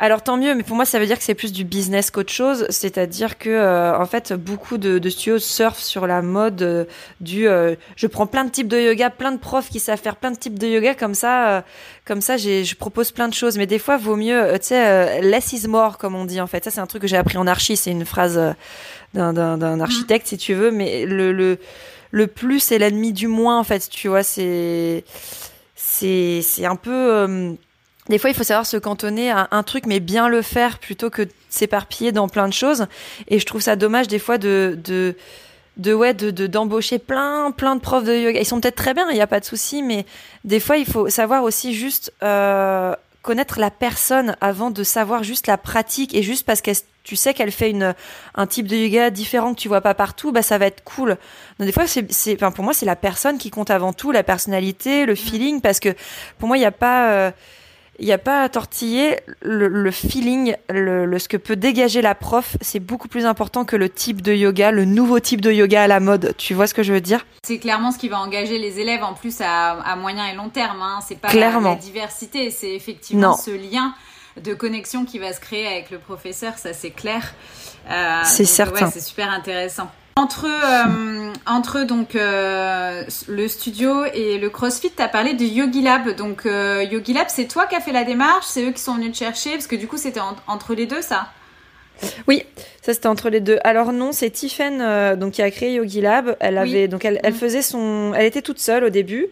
alors 0.00 0.22
tant 0.22 0.36
mieux, 0.36 0.54
mais 0.54 0.62
pour 0.62 0.76
moi 0.76 0.84
ça 0.84 1.00
veut 1.00 1.06
dire 1.06 1.18
que 1.18 1.24
c'est 1.24 1.34
plus 1.34 1.52
du 1.52 1.64
business 1.64 2.12
qu'autre 2.12 2.32
chose, 2.32 2.66
c'est-à-dire 2.70 3.36
que 3.36 3.50
euh, 3.50 3.98
en 3.98 4.06
fait 4.06 4.32
beaucoup 4.32 4.78
de, 4.78 5.00
studios 5.08 5.40
surfent 5.40 5.82
sur 5.82 6.06
la 6.06 6.22
mode 6.22 6.62
euh, 6.62 6.84
du 7.20 7.48
euh, 7.48 7.74
je 7.96 8.06
prends 8.06 8.28
plein 8.28 8.44
de 8.44 8.50
types 8.50 8.68
de 8.68 8.78
yoga, 8.78 9.10
plein 9.10 9.32
de 9.32 9.38
profs 9.38 9.70
qui 9.70 9.80
savent 9.80 10.00
faire 10.00 10.14
plein 10.14 10.30
de 10.30 10.36
types 10.36 10.56
de 10.56 10.68
yoga 10.68 10.94
comme 10.94 11.14
ça, 11.14 11.64
comme 12.04 12.20
ça 12.20 12.36
je 12.36 12.74
propose 12.76 13.10
plein 13.10 13.26
de 13.26 13.34
choses, 13.34 13.58
mais 13.58 13.66
des 13.66 13.80
fois 13.80 13.96
vaut 13.96 14.14
mieux, 14.14 14.52
tu 14.52 14.68
sais 14.68 15.20
less 15.20 15.52
is 15.52 15.66
more 15.66 15.98
comme 15.98 16.14
on 16.14 16.26
dit 16.26 16.40
en 16.40 16.46
fait. 16.46 16.62
Ça 16.62 16.70
c'est 16.70 16.80
un 16.80 16.86
truc 16.86 17.02
que 17.02 17.08
j'ai 17.08 17.16
appris 17.16 17.36
en 17.36 17.48
archi, 17.48 17.76
c'est 17.76 17.90
une 17.90 18.04
phrase 18.04 18.40
d'un 19.14 19.80
architecte 19.80 20.28
si 20.28 20.38
tu 20.38 20.54
veux, 20.54 20.70
mais 20.70 21.06
le 21.06 21.32
le 21.32 21.58
le 22.12 22.26
plus 22.28 22.70
est 22.70 22.78
l'ennemi 22.78 23.12
du 23.12 23.26
moins 23.26 23.58
en 23.58 23.64
fait, 23.64 23.88
tu 23.90 24.06
vois, 24.06 24.22
c'est 24.22 25.02
c'est 25.74 26.40
c'est 26.42 26.66
un 26.66 26.76
peu 26.76 27.56
des 28.08 28.18
fois, 28.18 28.30
il 28.30 28.36
faut 28.36 28.44
savoir 28.44 28.66
se 28.66 28.76
cantonner 28.76 29.30
à 29.30 29.48
un 29.50 29.62
truc, 29.62 29.86
mais 29.86 30.00
bien 30.00 30.28
le 30.28 30.42
faire 30.42 30.78
plutôt 30.78 31.10
que 31.10 31.28
s'éparpiller 31.48 32.12
dans 32.12 32.28
plein 32.28 32.48
de 32.48 32.52
choses. 32.52 32.86
Et 33.28 33.38
je 33.38 33.46
trouve 33.46 33.60
ça 33.60 33.76
dommage 33.76 34.08
des 34.08 34.18
fois 34.18 34.38
de, 34.38 34.78
de, 34.82 35.14
de 35.76 35.94
ouais, 35.94 36.14
de, 36.14 36.46
d'embaucher 36.46 36.98
plein, 36.98 37.50
plein 37.50 37.76
de 37.76 37.80
profs 37.80 38.04
de 38.04 38.14
yoga. 38.14 38.40
Ils 38.40 38.46
sont 38.46 38.60
peut-être 38.60 38.76
très 38.76 38.94
bien, 38.94 39.08
il 39.10 39.14
n'y 39.14 39.20
a 39.20 39.26
pas 39.26 39.40
de 39.40 39.44
souci, 39.44 39.82
mais 39.82 40.06
des 40.44 40.60
fois, 40.60 40.76
il 40.76 40.86
faut 40.86 41.08
savoir 41.08 41.42
aussi 41.44 41.74
juste 41.74 42.12
euh, 42.22 42.94
connaître 43.22 43.58
la 43.58 43.70
personne 43.70 44.36
avant 44.40 44.70
de 44.70 44.82
savoir 44.82 45.22
juste 45.22 45.46
la 45.46 45.58
pratique 45.58 46.14
et 46.14 46.22
juste 46.22 46.46
parce 46.46 46.62
que 46.62 46.70
tu 47.04 47.16
sais 47.16 47.34
qu'elle 47.34 47.52
fait 47.52 47.70
une 47.70 47.94
un 48.34 48.46
type 48.46 48.66
de 48.66 48.76
yoga 48.76 49.10
différent 49.10 49.54
que 49.54 49.60
tu 49.60 49.68
vois 49.68 49.80
pas 49.80 49.94
partout, 49.94 50.30
bah 50.30 50.42
ça 50.42 50.58
va 50.58 50.66
être 50.66 50.84
cool. 50.84 51.16
Donc 51.58 51.66
des 51.66 51.72
fois 51.72 51.86
c'est 51.86 52.10
c'est 52.12 52.34
enfin 52.34 52.52
pour 52.52 52.64
moi 52.64 52.72
c'est 52.72 52.86
la 52.86 52.96
personne 52.96 53.38
qui 53.38 53.50
compte 53.50 53.70
avant 53.70 53.92
tout, 53.92 54.12
la 54.12 54.22
personnalité, 54.22 55.06
le 55.06 55.14
feeling 55.14 55.60
parce 55.60 55.80
que 55.80 55.90
pour 56.38 56.48
moi 56.48 56.56
il 56.56 56.60
n'y 56.60 56.66
a 56.66 56.70
pas 56.72 57.10
euh, 57.10 57.30
il 57.98 58.06
n'y 58.06 58.12
a 58.12 58.18
pas 58.18 58.42
à 58.42 58.48
tortiller 58.48 59.18
le, 59.42 59.90
feeling, 59.90 60.54
le, 60.68 61.18
ce 61.18 61.28
que 61.28 61.36
peut 61.36 61.56
dégager 61.56 62.00
la 62.00 62.14
prof, 62.14 62.56
c'est 62.60 62.80
beaucoup 62.80 63.08
plus 63.08 63.26
important 63.26 63.64
que 63.64 63.74
le 63.74 63.88
type 63.88 64.22
de 64.22 64.32
yoga, 64.32 64.70
le 64.70 64.84
nouveau 64.84 65.18
type 65.18 65.40
de 65.40 65.50
yoga 65.50 65.82
à 65.82 65.86
la 65.88 65.98
mode. 65.98 66.34
Tu 66.38 66.54
vois 66.54 66.66
ce 66.66 66.74
que 66.74 66.82
je 66.82 66.92
veux 66.92 67.00
dire? 67.00 67.26
C'est 67.42 67.58
clairement 67.58 67.90
ce 67.90 67.98
qui 67.98 68.08
va 68.08 68.20
engager 68.20 68.58
les 68.58 68.78
élèves 68.78 69.02
en 69.02 69.14
plus 69.14 69.40
à, 69.40 69.96
moyen 69.96 70.26
et 70.26 70.36
long 70.36 70.48
terme. 70.48 70.80
Hein. 70.80 71.00
C'est 71.06 71.18
pas 71.18 71.32
La, 71.34 71.74
diversité, 71.74 72.50
c'est 72.50 72.74
effectivement 72.74 73.36
ce 73.36 73.50
lien 73.50 73.94
de 74.40 74.54
connexion 74.54 75.04
qui 75.04 75.18
va 75.18 75.32
se 75.32 75.40
créer 75.40 75.66
avec 75.66 75.90
le 75.90 75.98
professeur, 75.98 76.56
ça 76.58 76.72
c'est 76.72 76.90
clair. 76.90 77.34
Euh, 77.90 78.20
c'est 78.24 78.44
certain. 78.44 78.90
c'est 78.90 79.00
super 79.00 79.30
intéressant. 79.30 79.90
Entre, 80.18 80.46
euh, 80.46 81.32
entre 81.46 81.84
donc 81.84 82.16
euh, 82.16 83.04
le 83.28 83.46
studio 83.46 84.04
et 84.12 84.38
le 84.38 84.50
CrossFit, 84.50 84.90
tu 84.90 85.00
as 85.00 85.06
parlé 85.06 85.34
de 85.34 85.44
Yogi 85.44 85.80
Lab. 85.80 86.16
Donc 86.16 86.44
euh, 86.44 86.82
Yogi 86.82 87.12
Lab, 87.12 87.26
c'est 87.28 87.46
toi 87.46 87.66
qui 87.66 87.76
as 87.76 87.80
fait 87.80 87.92
la 87.92 88.02
démarche, 88.02 88.44
c'est 88.44 88.64
eux 88.64 88.72
qui 88.72 88.80
sont 88.80 88.96
venus 88.96 89.12
te 89.12 89.18
chercher 89.18 89.52
parce 89.52 89.68
que 89.68 89.76
du 89.76 89.86
coup 89.86 89.96
c'était 89.96 90.18
entre 90.48 90.74
les 90.74 90.86
deux 90.86 91.02
ça? 91.02 91.28
Oui, 92.26 92.42
ça 92.82 92.94
c'était 92.94 93.06
entre 93.06 93.30
les 93.30 93.38
deux. 93.38 93.60
Alors 93.62 93.92
non, 93.92 94.10
c'est 94.10 94.30
Tiffen 94.30 95.14
donc 95.14 95.34
qui 95.34 95.42
a 95.42 95.52
créé 95.52 95.74
Yogi 95.74 96.00
Lab. 96.00 96.36
Elle 96.40 96.58
avait 96.58 96.88
donc 96.88 97.04
elle, 97.04 97.20
elle, 97.22 97.34
mm. 97.34 97.36
faisait 97.36 97.62
son, 97.62 98.12
elle 98.16 98.26
était 98.26 98.42
toute 98.42 98.58
seule 98.58 98.82
au 98.82 98.90
début 98.90 99.28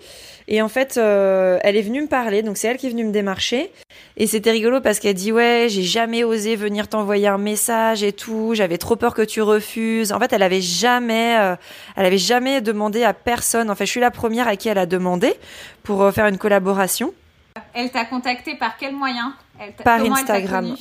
et 0.48 0.62
en 0.62 0.68
fait, 0.68 0.96
euh, 0.96 1.59
elle 1.62 1.76
est 1.76 1.82
venue 1.82 2.02
me 2.02 2.06
parler, 2.06 2.42
donc 2.42 2.56
c'est 2.56 2.68
elle 2.68 2.76
qui 2.76 2.87
est 2.87 2.90
venue 2.90 3.04
me 3.04 3.11
démarcher. 3.11 3.72
Et 4.16 4.28
c'était 4.28 4.52
rigolo 4.52 4.80
parce 4.80 5.00
qu'elle 5.00 5.14
dit 5.14 5.32
ouais, 5.32 5.66
j'ai 5.68 5.82
jamais 5.82 6.22
osé 6.22 6.54
venir 6.54 6.88
t'envoyer 6.88 7.26
un 7.26 7.38
message 7.38 8.04
et 8.04 8.12
tout. 8.12 8.52
J'avais 8.54 8.78
trop 8.78 8.94
peur 8.94 9.12
que 9.12 9.22
tu 9.22 9.42
refuses. 9.42 10.12
En 10.12 10.20
fait, 10.20 10.32
elle 10.32 10.44
avait 10.44 10.61
jamais, 10.61 11.37
euh, 11.38 11.56
elle 11.96 12.06
avait 12.06 12.18
jamais 12.18 12.61
demandé 12.61 13.02
à 13.02 13.12
personne. 13.12 13.70
En 13.70 13.74
fait, 13.74 13.87
je 13.87 13.90
suis 13.90 14.00
la 14.00 14.12
première 14.12 14.46
à 14.46 14.54
qui 14.54 14.68
elle 14.68 14.78
a 14.78 14.87
demandé 14.87 15.35
pour 15.82 16.02
euh, 16.02 16.12
faire 16.12 16.26
une 16.26 16.38
collaboration. 16.38 17.12
Elle 17.74 17.90
t'a 17.90 18.04
contacté 18.04 18.54
par 18.54 18.76
quel 18.76 18.94
moyen? 18.94 19.35
Par 19.82 20.00
Instagram. 20.00 20.76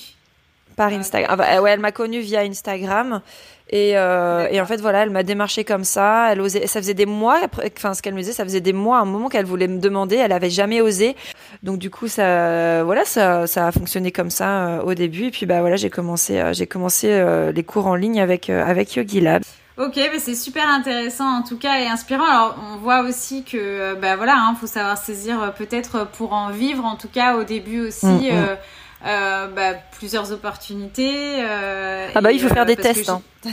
Par 0.76 0.92
Instagram. 0.94 1.30
Ah 1.32 1.36
bah, 1.38 1.62
ouais, 1.62 1.72
elle 1.72 1.80
m'a 1.80 1.92
connue 1.92 2.20
via 2.20 2.42
Instagram. 2.42 3.22
Et, 3.70 3.98
euh, 3.98 4.48
et, 4.52 4.62
en 4.62 4.66
fait, 4.66 4.80
voilà, 4.80 5.04
elle 5.04 5.10
m'a 5.10 5.24
démarché 5.24 5.64
comme 5.64 5.84
ça. 5.84 6.32
Elle 6.32 6.42
osait, 6.42 6.68
ça 6.68 6.80
faisait 6.80 6.94
des 6.94 7.08
mois, 7.08 7.40
enfin, 7.76 7.94
ce 7.94 8.02
qu'elle 8.02 8.14
me 8.14 8.20
disait, 8.20 8.34
ça 8.34 8.44
faisait 8.44 8.62
des 8.62 8.74
mois, 8.74 9.00
un 9.00 9.06
moment 9.06 9.28
qu'elle 9.28 9.46
voulait 9.46 9.68
me 9.68 9.80
demander. 9.80 10.18
Elle 10.18 10.32
avait 10.32 10.52
jamais 10.52 10.82
osé. 10.82 11.16
Donc, 11.64 11.80
du 11.80 11.90
coup, 11.90 12.08
ça, 12.08 12.84
voilà, 12.84 13.06
ça, 13.06 13.48
ça 13.48 13.68
a 13.68 13.72
fonctionné 13.72 14.12
comme 14.12 14.30
ça 14.30 14.68
euh, 14.68 14.82
au 14.82 14.94
début. 14.94 15.26
Et 15.26 15.32
puis, 15.32 15.46
bah, 15.48 15.62
voilà, 15.62 15.78
j'ai 15.78 15.90
commencé, 15.90 16.40
euh, 16.40 16.54
j'ai 16.54 16.68
commencé 16.68 17.24
les 17.54 17.64
cours 17.64 17.88
en 17.88 17.96
ligne 17.96 18.22
avec, 18.22 18.50
avec 18.50 18.96
Yogi 18.96 19.22
Lab. 19.22 19.44
Ok, 19.78 19.98
mais 19.98 20.20
c'est 20.20 20.36
super 20.36 20.70
intéressant 20.70 21.28
en 21.28 21.42
tout 21.42 21.58
cas 21.58 21.82
et 21.82 21.88
inspirant. 21.88 22.24
Alors 22.24 22.56
on 22.74 22.78
voit 22.78 23.02
aussi 23.02 23.44
que 23.44 23.94
bah 23.96 24.16
voilà, 24.16 24.36
hein, 24.38 24.56
faut 24.58 24.68
savoir 24.68 24.98
saisir 24.98 25.54
peut-être 25.58 26.08
pour 26.14 26.32
en 26.32 26.50
vivre. 26.50 26.86
En 26.86 26.96
tout 26.96 27.10
cas 27.10 27.36
au 27.36 27.44
début 27.44 27.82
aussi, 27.82 28.06
mm, 28.06 28.32
mm. 28.32 28.58
Euh, 29.06 29.48
bah, 29.48 29.74
plusieurs 29.98 30.32
opportunités. 30.32 31.36
Euh, 31.40 32.10
ah 32.16 32.22
bah 32.22 32.32
il 32.32 32.40
faut 32.40 32.48
faire 32.48 32.64
euh, 32.64 32.66
des 32.66 32.76
tests. 32.76 33.10
Hein. 33.10 33.22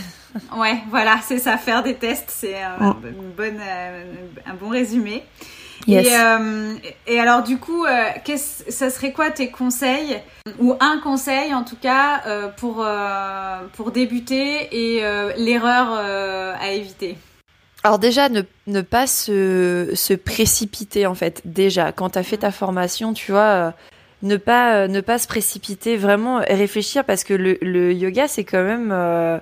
Ouais, 0.56 0.78
voilà, 0.88 1.18
c'est 1.22 1.36
ça, 1.36 1.58
faire 1.58 1.82
des 1.82 1.94
tests, 1.96 2.30
c'est 2.30 2.56
un, 2.62 2.96
bonne, 3.36 3.60
un 4.46 4.54
bon 4.54 4.70
résumé. 4.70 5.24
Et, 5.86 6.08
et, 7.06 7.20
alors 7.20 7.42
du 7.42 7.58
coup, 7.58 7.84
ça 8.24 8.88
serait 8.88 9.12
quoi 9.12 9.30
tes 9.30 9.50
conseils 9.50 10.18
ou 10.58 10.74
un 10.80 11.00
conseil 11.00 11.52
en 11.52 11.64
tout 11.64 11.76
cas 11.76 12.22
pour 12.56 12.82
pour 13.74 13.90
débuter 13.90 14.68
et 14.72 15.02
l'erreur 15.36 15.92
à 15.92 16.70
éviter? 16.70 17.18
Alors 17.84 17.98
déjà, 17.98 18.30
ne, 18.30 18.40
ne 18.68 18.80
pas 18.80 19.06
se, 19.06 19.90
se, 19.94 20.14
précipiter 20.14 21.04
en 21.04 21.14
fait. 21.14 21.42
Déjà, 21.44 21.92
quand 21.92 22.10
tu 22.10 22.18
as 22.18 22.22
fait 22.22 22.38
ta 22.38 22.52
formation, 22.52 23.12
tu 23.12 23.32
vois, 23.32 23.74
ne 24.22 24.36
pas 24.36 24.76
euh, 24.76 24.88
ne 24.88 25.00
pas 25.00 25.18
se 25.18 25.26
précipiter, 25.26 25.96
vraiment 25.96 26.38
réfléchir 26.38 27.04
parce 27.04 27.24
que 27.24 27.34
le, 27.34 27.58
le 27.60 27.92
yoga 27.92 28.28
c'est 28.28 28.44
quand 28.44 28.62
même 28.62 28.90
euh, 28.92 29.38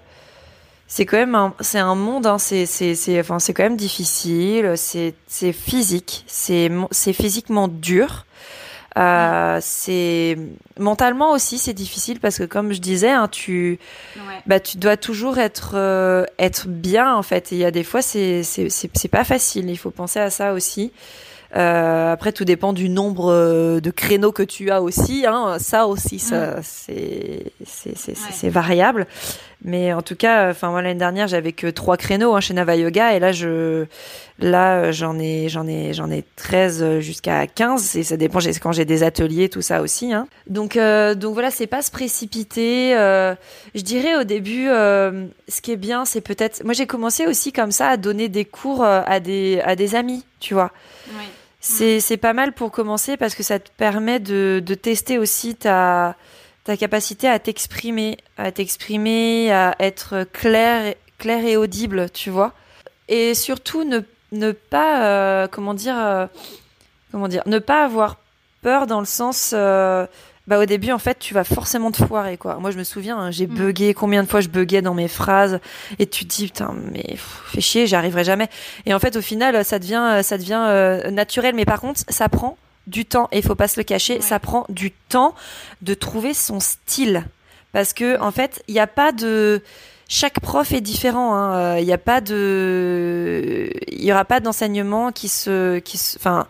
c'est 0.87 1.07
quand 1.07 1.19
même 1.19 1.35
un, 1.35 1.55
c'est 1.61 1.79
un 1.79 1.95
monde 1.95 2.27
hein, 2.27 2.38
c'est 2.38 2.66
c'est 2.66 2.95
c'est 2.95 3.21
enfin 3.21 3.38
c'est 3.38 3.55
quand 3.55 3.62
même 3.62 3.77
difficile, 3.77 4.73
c'est 4.77 5.14
c'est 5.29 5.53
physique, 5.53 6.25
c'est 6.27 6.71
c'est 6.90 7.12
physiquement 7.12 7.69
dur. 7.69 8.27
Euh, 8.99 9.61
c'est 9.62 10.37
mentalement 10.77 11.31
aussi 11.31 11.59
c'est 11.59 11.73
difficile 11.75 12.19
parce 12.19 12.38
que 12.38 12.43
comme 12.43 12.73
je 12.73 12.81
disais 12.81 13.11
hein, 13.11 13.29
tu 13.29 13.79
bah 14.47 14.59
tu 14.59 14.79
dois 14.79 14.97
toujours 14.97 15.38
être 15.38 15.75
euh, 15.75 16.25
être 16.40 16.66
bien 16.66 17.14
en 17.14 17.23
fait. 17.23 17.53
Et 17.53 17.55
il 17.57 17.59
y 17.61 17.64
a 17.64 17.71
des 17.71 17.85
fois 17.85 18.03
c'est 18.03 18.43
c'est 18.43 18.69
c'est 18.69 19.09
pas 19.09 19.23
facile. 19.23 19.71
Il 19.71 19.79
faut 19.79 19.93
penser 19.93 20.19
à 20.19 20.31
ça 20.31 20.55
aussi 20.55 20.93
euh, 21.57 22.13
après, 22.13 22.33
tout 22.33 22.45
dépend 22.45 22.73
du 22.73 22.89
nombre 22.89 23.33
euh, 23.33 23.81
de 23.81 23.91
créneaux 23.91 24.33
que 24.33 24.43
tu 24.43 24.71
as 24.71 24.83
aussi. 24.83 25.25
Hein. 25.27 25.57
Ça 25.59 25.87
aussi, 25.87 26.19
ça, 26.19 26.57
mm. 26.57 26.61
c'est 26.63 27.53
c'est 27.65 28.49
variable. 28.49 29.07
Mais 29.63 29.93
en 29.93 30.01
tout 30.01 30.17
cas, 30.17 30.51
enfin 30.51 30.71
moi 30.71 30.81
l'année 30.81 30.99
dernière, 30.99 31.29
j'avais 31.29 31.53
que 31.53 31.67
trois 31.67 31.99
créneaux 31.99 32.35
hein, 32.35 32.41
chez 32.41 32.55
Nava 32.55 32.77
Yoga 32.77 33.15
et 33.15 33.21
là 33.21 33.31
je 33.31 33.85
là 34.39 34.91
j'en 34.91 35.19
ai 35.19 35.51
j'en 35.51 35.67
ai 35.67 35.93
j'en 35.93 36.11
ai 36.11 36.25
13 36.37 37.01
jusqu'à 37.01 37.47
15 37.47 37.97
et 37.97 38.03
ça 38.03 38.17
dépend 38.17 38.39
quand 38.63 38.73
j'ai 38.73 38.87
des 38.87 39.03
ateliers 39.03 39.51
tout 39.51 39.61
ça 39.61 39.83
aussi 39.83 40.15
hein. 40.15 40.27
Donc 40.47 40.77
euh, 40.77 41.15
donc 41.15 41.35
voilà, 41.35 41.51
c'est 41.51 41.67
pas 41.67 41.83
se 41.83 41.91
précipiter 41.91 42.97
euh, 42.97 43.35
je 43.75 43.83
dirais 43.83 44.17
au 44.17 44.25
début 44.25 44.69
euh, 44.69 45.27
ce 45.49 45.61
qui 45.61 45.73
est 45.73 45.77
bien, 45.77 46.07
c'est 46.07 46.23
peut-être 46.23 46.65
moi 46.65 46.73
j'ai 46.73 46.87
commencé 46.87 47.27
aussi 47.27 47.53
comme 47.53 47.71
ça 47.71 47.89
à 47.89 47.97
donner 47.99 48.29
des 48.31 48.47
cours 48.47 48.83
à 48.83 49.21
des 49.21 49.61
à 49.65 49.77
des 49.77 49.95
amis, 49.95 50.25
tu 50.41 50.55
vois. 50.55 50.71
Oui. 51.09 51.25
C'est 51.61 52.16
pas 52.16 52.33
mal 52.33 52.53
pour 52.53 52.70
commencer 52.70 53.16
parce 53.16 53.35
que 53.35 53.42
ça 53.42 53.59
te 53.59 53.70
permet 53.77 54.18
de, 54.18 54.62
de 54.64 54.75
tester 54.75 55.18
aussi 55.18 55.55
ta, 55.55 56.16
ta 56.64 56.77
capacité 56.77 57.29
à 57.29 57.38
t'exprimer, 57.38 58.16
à 58.38 58.51
t'exprimer, 58.51 59.53
à 59.53 59.77
être 59.79 60.25
clair, 60.33 60.94
clair 61.18 61.44
et 61.44 61.57
audible, 61.57 62.11
tu 62.11 62.31
vois. 62.31 62.55
Et 63.09 63.35
surtout 63.35 63.85
ne, 63.85 64.01
ne 64.33 64.53
pas, 64.53 65.05
euh, 65.05 65.49
comment 65.49 65.75
dire, 65.75 65.99
euh, 65.99 66.27
comment 67.12 67.29
dire, 67.29 67.42
ne 67.46 67.59
pas 67.59 67.85
avoir 67.85 68.16
peur 68.62 68.87
dans 68.87 69.01
le 69.01 69.07
sens, 69.07 69.53
euh, 69.55 70.07
bah 70.51 70.59
au 70.59 70.67
début 70.67 70.91
en 70.91 70.99
fait 70.99 71.19
tu 71.19 71.33
vas 71.33 71.45
forcément 71.45 71.93
te 71.93 72.05
foirer 72.05 72.37
quoi. 72.37 72.57
Moi 72.57 72.73
je 72.73 72.77
me 72.77 72.85
souviens, 72.85 73.17
hein, 73.17 73.31
j'ai 73.31 73.47
mm. 73.47 73.55
bugué, 73.55 73.95
combien 73.95 74.23
de 74.23 74.29
fois 74.29 74.41
je 74.41 74.49
buguais 74.49 74.83
dans 74.83 74.95
mes 74.95 75.09
phrases 75.09 75.61
et 75.99 76.07
tu 76.07 76.27
te 76.27 76.35
dis 76.35 76.47
putain 76.47 76.75
mais 76.93 77.15
fais 77.17 77.61
chier, 77.61 77.87
j'y 77.87 77.95
arriverai 77.95 78.25
jamais. 78.25 78.49
Et 78.85 78.93
en 78.93 78.99
fait 78.99 79.17
au 79.17 79.23
final 79.23 79.65
ça 79.65 79.79
devient 79.79 80.21
ça 80.23 80.37
devient 80.37 80.61
euh, 80.69 81.11
naturel 81.11 81.55
mais 81.55 81.65
par 81.65 81.81
contre 81.81 82.01
ça 82.09 82.29
prend 82.29 82.59
du 82.88 83.05
temps 83.05 83.29
et 83.31 83.38
il 83.38 83.44
faut 83.44 83.55
pas 83.55 83.69
se 83.69 83.79
le 83.79 83.85
cacher, 83.85 84.21
ça 84.21 84.40
prend 84.40 84.67
du 84.69 84.90
temps 84.90 85.35
de 85.83 85.94
trouver 85.94 86.35
son 86.35 86.59
style 86.59 87.25
parce 87.73 87.92
que 87.92 88.21
en 88.21 88.33
fait, 88.33 88.63
il 88.69 88.75
n'y 88.75 88.81
a 88.81 88.87
pas 88.87 89.13
de 89.13 89.63
chaque 90.09 90.40
prof 90.40 90.73
est 90.73 90.81
différent. 90.81 91.35
Hein. 91.35 91.79
Il 91.79 91.85
n'y 91.85 91.92
a 91.92 91.98
pas 91.98 92.21
de, 92.21 93.71
il 93.88 94.05
y 94.05 94.13
aura 94.13 94.25
pas 94.25 94.40
d'enseignement 94.40 95.13
qui 95.13 95.29
se, 95.29 95.79
qui 95.79 96.01
enfin, 96.17 96.46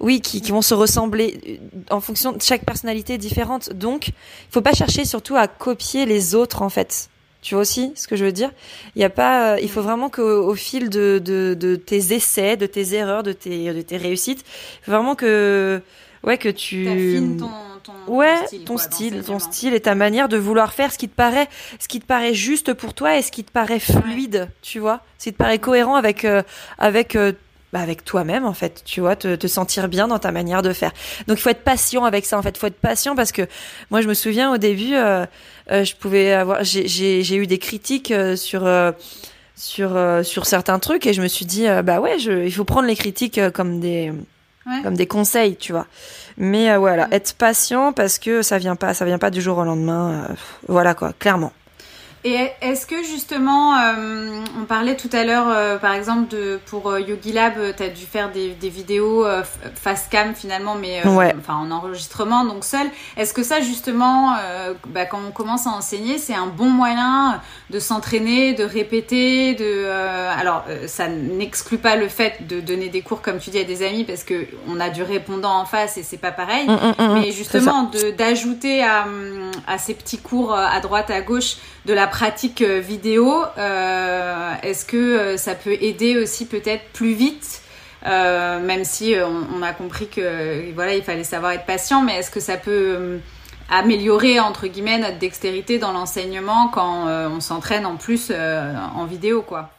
oui, 0.00 0.20
qui, 0.20 0.40
qui, 0.40 0.52
vont 0.52 0.62
se 0.62 0.74
ressembler 0.74 1.60
en 1.90 2.00
fonction 2.00 2.32
de 2.32 2.42
chaque 2.42 2.64
personnalité 2.64 3.18
différente. 3.18 3.72
Donc, 3.72 4.08
il 4.08 4.14
faut 4.50 4.60
pas 4.60 4.74
chercher 4.74 5.04
surtout 5.04 5.36
à 5.36 5.48
copier 5.48 6.06
les 6.06 6.34
autres 6.34 6.62
en 6.62 6.68
fait. 6.68 7.08
Tu 7.42 7.54
vois 7.54 7.62
aussi 7.62 7.92
ce 7.94 8.08
que 8.08 8.16
je 8.16 8.24
veux 8.24 8.32
dire? 8.32 8.50
Il 8.96 9.02
y 9.02 9.04
a 9.04 9.10
pas, 9.10 9.52
euh, 9.52 9.60
il 9.62 9.70
faut 9.70 9.82
vraiment 9.82 10.10
qu'au 10.10 10.48
au 10.48 10.54
fil 10.54 10.90
de, 10.90 11.22
de, 11.24 11.56
de, 11.58 11.76
tes 11.76 12.12
essais, 12.12 12.56
de 12.56 12.66
tes 12.66 12.94
erreurs, 12.94 13.22
de 13.22 13.32
tes, 13.32 13.72
de 13.72 13.82
tes 13.82 13.96
réussites, 13.96 14.40
il 14.40 14.84
faut 14.84 14.90
vraiment 14.90 15.14
que, 15.14 15.80
ouais, 16.24 16.38
que 16.38 16.48
tu 16.48 16.88
ton, 17.38 17.48
ouais, 18.08 18.46
style, 18.46 18.64
ton 18.64 18.78
style, 18.78 19.22
ton 19.22 19.38
style 19.38 19.74
et 19.74 19.80
ta 19.80 19.94
manière 19.94 20.28
de 20.28 20.36
vouloir 20.36 20.72
faire 20.72 20.92
ce 20.92 20.98
qui 20.98 21.08
te 21.08 21.14
paraît, 21.14 21.48
ce 21.78 21.86
qui 21.86 22.00
te 22.00 22.06
paraît 22.06 22.34
juste 22.34 22.72
pour 22.74 22.94
toi 22.94 23.16
et 23.16 23.22
ce 23.22 23.30
qui 23.30 23.44
te 23.44 23.52
paraît 23.52 23.78
fluide, 23.78 24.48
tu 24.60 24.80
vois, 24.80 25.00
ce 25.18 25.24
qui 25.24 25.32
te 25.32 25.38
paraît 25.38 25.60
cohérent 25.60 25.94
avec 25.94 26.24
euh, 26.24 26.42
avec 26.78 27.14
euh, 27.14 27.32
bah 27.76 27.82
avec 27.82 28.04
toi-même 28.04 28.44
en 28.44 28.52
fait, 28.52 28.82
tu 28.84 29.00
vois, 29.00 29.16
te, 29.16 29.34
te, 29.34 29.46
sentir 29.46 29.88
bien 29.88 30.08
dans 30.08 30.18
ta 30.18 30.32
manière 30.32 30.62
de 30.62 30.72
faire. 30.72 30.92
Donc 31.26 31.38
il 31.38 31.42
faut 31.42 31.50
être 31.50 31.64
patient 31.64 32.04
avec 32.04 32.24
ça 32.26 32.38
en 32.38 32.42
fait, 32.42 32.50
il 32.50 32.58
faut 32.58 32.66
être 32.66 32.80
patient 32.80 33.14
parce 33.14 33.32
que 33.32 33.42
moi 33.90 34.00
je 34.00 34.08
me 34.08 34.14
souviens 34.14 34.52
au 34.52 34.58
début, 34.58 34.94
euh, 34.94 35.26
je 35.70 35.94
pouvais 35.94 36.32
avoir, 36.32 36.64
j'ai 36.64 37.36
eu 37.36 37.46
des 37.46 37.58
critiques 37.58 38.12
sur 38.36 38.68
sur 39.54 39.98
sur 40.22 40.46
certains 40.46 40.78
trucs 40.78 41.06
et 41.06 41.12
je 41.12 41.22
me 41.22 41.28
suis 41.28 41.46
dit 41.46 41.66
bah 41.84 42.00
ouais, 42.00 42.18
je, 42.18 42.44
il 42.44 42.52
faut 42.52 42.64
prendre 42.64 42.86
les 42.86 42.96
critiques 42.96 43.40
comme 43.52 43.80
des 43.80 44.12
comme 44.82 44.96
des 44.96 45.06
conseils, 45.06 45.56
tu 45.56 45.72
vois. 45.72 45.86
Mais 46.36 46.70
euh, 46.70 46.78
voilà, 46.78 47.06
mm. 47.06 47.12
être 47.12 47.34
patient 47.34 47.92
parce 47.92 48.18
que 48.18 48.42
ça 48.42 48.58
vient 48.58 48.76
pas, 48.76 48.94
ça 48.94 49.04
vient 49.04 49.18
pas 49.18 49.30
du 49.30 49.40
jour 49.40 49.58
au 49.58 49.64
lendemain. 49.64 50.26
Euh, 50.30 50.34
voilà 50.68 50.94
quoi, 50.94 51.12
clairement. 51.18 51.52
Et 52.26 52.50
est-ce 52.60 52.86
que 52.86 53.04
justement, 53.04 53.78
euh, 53.78 54.40
on 54.60 54.64
parlait 54.64 54.96
tout 54.96 55.08
à 55.12 55.22
l'heure, 55.22 55.46
euh, 55.48 55.78
par 55.78 55.92
exemple, 55.92 56.26
de, 56.28 56.58
pour 56.66 56.90
euh, 56.90 57.00
Yogi 57.00 57.30
Lab, 57.30 57.52
tu 57.76 57.82
as 57.84 57.88
dû 57.88 58.04
faire 58.04 58.32
des, 58.32 58.48
des 58.48 58.68
vidéos 58.68 59.24
face 59.76 60.08
cam 60.10 60.34
finalement, 60.34 60.74
mais 60.74 61.02
enfin 61.06 61.54
en 61.54 61.70
enregistrement, 61.70 62.44
donc 62.44 62.64
seul. 62.64 62.88
Est-ce 63.16 63.32
que 63.32 63.44
ça 63.44 63.60
justement, 63.60 64.34
bah, 64.88 65.04
quand 65.04 65.20
on 65.24 65.30
commence 65.30 65.68
à 65.68 65.70
enseigner, 65.70 66.18
c'est 66.18 66.34
un 66.34 66.48
bon 66.48 66.68
moyen 66.68 67.40
de 67.70 67.78
s'entraîner, 67.78 68.54
de 68.54 68.64
répéter, 68.64 69.54
de 69.54 69.86
alors 70.36 70.64
ça 70.86 71.06
n'exclut 71.06 71.78
pas 71.78 71.94
le 71.94 72.08
fait 72.08 72.48
de 72.48 72.60
donner 72.60 72.88
des 72.88 73.02
cours 73.02 73.22
comme 73.22 73.38
tu 73.38 73.50
dis 73.50 73.58
à 73.58 73.64
des 73.64 73.86
amis 73.86 74.02
parce 74.02 74.24
que 74.24 74.46
on 74.68 74.80
a 74.80 74.90
du 74.90 75.04
répondant 75.04 75.60
en 75.60 75.64
face 75.64 75.96
et 75.96 76.02
c'est 76.02 76.16
pas 76.16 76.32
pareil, 76.32 76.66
mm, 76.66 76.72
mm, 76.72 77.04
mm, 77.04 77.20
mais 77.20 77.30
justement 77.30 77.90
d'ajouter 78.18 78.82
à, 78.82 79.06
à 79.68 79.78
ces 79.78 79.94
petits 79.94 80.18
cours 80.18 80.54
à 80.54 80.80
droite 80.80 81.10
à 81.10 81.20
gauche 81.20 81.56
de 81.86 81.94
la 81.94 82.06
pratique 82.16 82.62
euh, 82.62 82.80
vidéo, 82.80 83.44
euh, 83.58 84.54
est-ce 84.62 84.86
que 84.86 84.96
euh, 84.96 85.36
ça 85.36 85.54
peut 85.54 85.76
aider 85.82 86.16
aussi 86.16 86.46
peut-être 86.46 86.84
plus 86.94 87.12
vite 87.12 87.60
même 88.04 88.84
si 88.84 89.16
on, 89.52 89.62
a 89.62 89.72
compris 89.72 90.06
que 90.06 90.72
voilà 90.74 90.94
il 90.94 91.02
fallait 91.02 91.24
savoir 91.24 91.50
être 91.52 91.66
patient, 91.66 92.02
mais 92.02 92.14
est-ce 92.18 92.30
que 92.30 92.38
ça 92.38 92.56
peut 92.56 93.18
améliorer 93.68 94.38
entre 94.38 94.68
guillemets 94.68 94.98
notre 94.98 95.18
dextérité 95.18 95.78
dans 95.80 95.90
l'enseignement 95.90 96.68
quand 96.68 97.08
on 97.08 97.40
s'entraîne 97.40 97.84
en 97.84 97.96
plus 97.96 98.30
en 98.30 99.06
vidéo 99.06 99.42
quoi? 99.42 99.75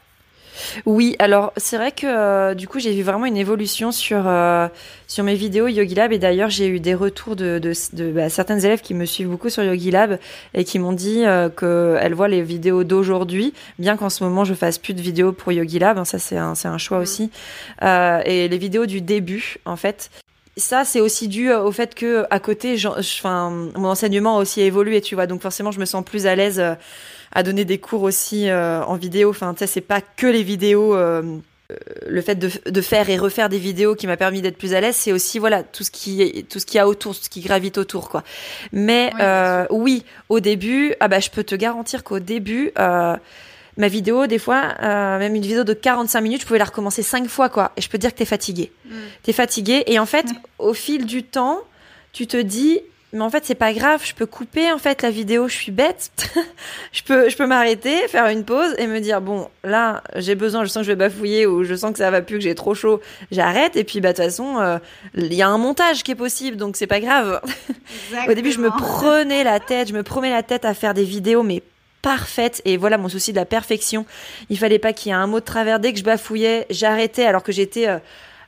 Oui, 0.86 1.16
alors 1.20 1.54
c'est 1.58 1.78
vrai 1.78 1.92
que 1.92 2.06
euh, 2.06 2.54
du 2.54 2.68
coup 2.68 2.80
j'ai 2.80 2.94
vu 2.94 3.04
vraiment 3.04 3.26
une 3.26 3.38
évolution 3.38 3.92
sur 3.92 4.24
euh, 4.28 4.68
sur 5.08 5.24
mes 5.24 5.36
vidéos 5.36 5.68
Yogi 5.68 5.96
Lab 5.96 6.12
et 6.12 6.20
d'ailleurs 6.20 6.50
j'ai 6.50 6.68
eu 6.68 6.80
des 6.80 6.96
retours 6.96 7.36
de, 7.36 7.60
de, 7.60 7.74
de 7.94 8.12
bah, 8.12 8.30
certaines 8.30 8.64
élèves 8.64 8.82
qui 8.82 8.94
me 8.94 9.06
suivent 9.06 9.30
beaucoup 9.30 9.50
sur 9.50 9.64
Yogi 9.64 9.92
Lab 9.92 10.20
et 10.54 10.64
qui 10.64 10.80
m'ont 10.80 10.94
dit 10.94 11.26
euh, 11.26 11.50
qu'elles 11.50 12.14
voient 12.14 12.28
les 12.28 12.42
vidéos 12.42 12.84
d'aujourd'hui, 12.84 13.54
bien 13.80 13.98
qu'en 13.98 14.10
ce 14.10 14.24
moment 14.24 14.44
je 14.44 14.54
fasse 14.54 14.78
plus 14.78 14.94
de 14.94 15.02
vidéos 15.02 15.32
pour 15.32 15.52
Yogi 15.52 15.80
Lab, 15.80 15.98
hein, 15.98 16.06
ça 16.06 16.20
c'est 16.20 16.38
un 16.38 16.54
un 16.68 16.78
choix 16.78 16.98
mmh. 16.98 17.02
aussi, 17.02 17.32
et 17.82 18.48
les 18.50 18.58
vidéos 18.58 18.86
du 18.86 19.00
début 19.00 19.58
en 19.66 19.76
fait 19.76 20.10
ça, 20.58 20.86
c'est 20.86 21.02
aussi 21.02 21.28
dû 21.28 21.54
au 21.54 21.72
fait 21.72 21.94
que 21.94 22.26
à 22.32 22.40
côté, 22.40 22.76
enfin, 22.88 23.52
mon 23.76 23.90
enseignement 23.90 24.38
a 24.38 24.42
aussi 24.42 24.62
évolué, 24.62 25.02
tu 25.02 25.14
vois. 25.14 25.28
Donc 25.28 25.44
forcément, 25.44 25.72
je 25.72 25.80
me 25.80 25.86
sens 25.86 26.04
plus 26.04 26.26
à 26.26 26.36
l'aise 26.36 26.60
à 27.38 27.44
donner 27.44 27.66
des 27.66 27.78
cours 27.78 28.02
aussi 28.02 28.50
euh, 28.50 28.84
en 28.84 28.96
vidéo. 28.96 29.30
Enfin, 29.30 29.54
tu 29.54 29.60
sais, 29.60 29.68
c'est 29.68 29.82
pas 29.82 30.02
que 30.02 30.26
les 30.26 30.42
vidéos. 30.42 30.96
Euh, 30.96 31.22
euh, 31.72 31.76
le 32.08 32.22
fait 32.22 32.34
de, 32.34 32.50
de, 32.68 32.82
faire 32.82 33.12
et 33.12 33.18
refaire 33.18 33.48
des 33.48 33.60
vidéos 33.60 33.94
qui 33.94 34.08
m'a 34.08 34.18
permis 34.18 34.42
d'être 34.42 34.58
plus 34.58 34.74
à 34.74 34.82
l'aise, 34.82 34.96
c'est 34.96 35.12
aussi 35.12 35.38
voilà 35.38 35.62
tout 35.62 35.84
ce 35.84 35.92
qui 35.92 36.46
tout 36.50 36.60
ce 36.60 36.66
qui 36.66 36.80
a 36.80 36.88
autour, 36.88 37.16
tout 37.16 37.24
ce 37.26 37.30
qui 37.30 37.42
gravite 37.42 37.78
autour 37.78 38.10
quoi. 38.10 38.24
Mais 38.72 39.12
oui, 39.70 40.04
au 40.30 40.40
début, 40.40 40.96
ah 41.00 41.08
bah 41.08 41.20
je 41.20 41.30
peux 41.30 41.44
te 41.44 41.54
garantir 41.54 42.04
qu'au 42.04 42.20
début, 42.20 42.72
ma 42.76 43.88
vidéo, 43.88 44.26
des 44.26 44.40
fois, 44.40 44.74
même 44.82 45.36
une 45.36 45.44
vidéo 45.44 45.64
de 45.64 45.74
45 45.74 46.22
minutes, 46.22 46.42
je 46.42 46.48
pouvais 46.48 46.58
la 46.58 46.66
recommencer 46.66 47.04
cinq 47.04 47.28
fois, 47.28 47.50
quoi. 47.50 47.72
Et 47.78 47.82
je 47.82 47.90
peux 47.90 48.00
te 48.00 48.02
dire 48.02 48.14
que 48.14 48.18
t'es 48.18 48.26
fatigué. 48.26 48.72
Mm. 48.86 48.96
T'es 49.22 49.34
fatigué. 49.34 49.84
Et 49.86 50.00
en 50.00 50.08
fait, 50.08 50.26
au 50.58 50.74
fil 50.74 51.06
du 51.06 51.22
temps, 51.22 51.60
tu 52.14 52.26
te 52.26 52.38
dis, 52.38 52.80
mais 53.14 53.22
en 53.22 53.30
fait 53.30 53.46
c'est 53.46 53.56
pas 53.56 53.74
grave, 53.74 54.02
je 54.04 54.14
peux 54.14 54.26
couper 54.26 54.72
en 54.72 54.78
fait 54.78 55.02
la 55.02 55.10
vidéo, 55.10 55.48
je 55.48 55.56
suis 55.56 55.72
bête. 55.72 56.12
je 56.92 57.04
peux 57.04 57.30
je 57.30 57.38
peux 57.38 57.48
m'arrêter, 57.48 58.08
faire 58.08 58.28
une 58.28 58.44
pause 58.44 58.76
et 58.78 58.88
me 58.88 59.00
dire 59.00 59.22
bon, 59.22 59.50
là, 59.64 60.04
j'ai 60.16 60.36
besoin, 60.36 60.64
je 60.64 60.70
sens 60.70 60.82
que 60.82 60.88
je 60.88 60.92
vais 60.92 60.98
bafouiller 60.98 61.46
ou 61.46 61.64
je 61.64 61.74
sens 61.76 61.92
que 61.92 62.00
ça 62.00 62.12
va 62.12 62.22
plus 62.22 62.36
que 62.36 62.44
j'ai 62.44 62.56
trop 62.56 62.76
chaud, 62.76 63.00
j'arrête 63.32 63.76
et 63.78 63.84
puis 63.84 64.02
bah 64.02 64.12
de 64.12 64.18
toute 64.18 64.26
façon, 64.26 64.60
euh, 64.60 64.78
il 65.16 65.34
y 65.34 65.42
a 65.42 65.48
un 65.48 65.58
montage 65.58 66.04
qui 66.04 66.12
est 66.12 66.16
possible 66.16 66.58
donc 66.58 66.76
c'est 66.76 66.88
pas 66.88 67.00
grave. 67.00 67.42
Au 68.30 68.34
début, 68.34 68.52
je 68.52 68.60
me 68.60 68.70
prenais 68.70 69.44
la 69.44 69.60
tête, 69.60 69.88
je 69.90 69.94
me 69.94 70.04
prenais 70.04 70.32
la 70.32 70.44
tête 70.44 70.66
à 70.66 70.74
faire 70.74 70.94
des 70.94 71.06
vidéos 71.06 71.44
mais 71.44 71.64
parfaites 72.02 72.62
et 72.66 72.78
voilà 72.78 72.98
mon 72.98 73.10
souci 73.10 73.32
de 73.32 73.38
la 73.38 73.46
perfection. 73.46 74.06
Il 74.50 74.58
fallait 74.58 74.80
pas 74.80 74.94
qu'il 74.94 75.12
y 75.12 75.16
ait 75.16 75.18
un 75.18 75.28
mot 75.28 75.40
de 75.40 75.46
travers 75.46 75.80
dès 75.80 75.94
que 75.94 76.00
je 76.00 76.04
bafouillais, 76.04 76.66
j'arrêtais 76.70 77.26
alors 77.26 77.44
que 77.44 77.52
j'étais 77.52 77.88
euh, 77.88 78.00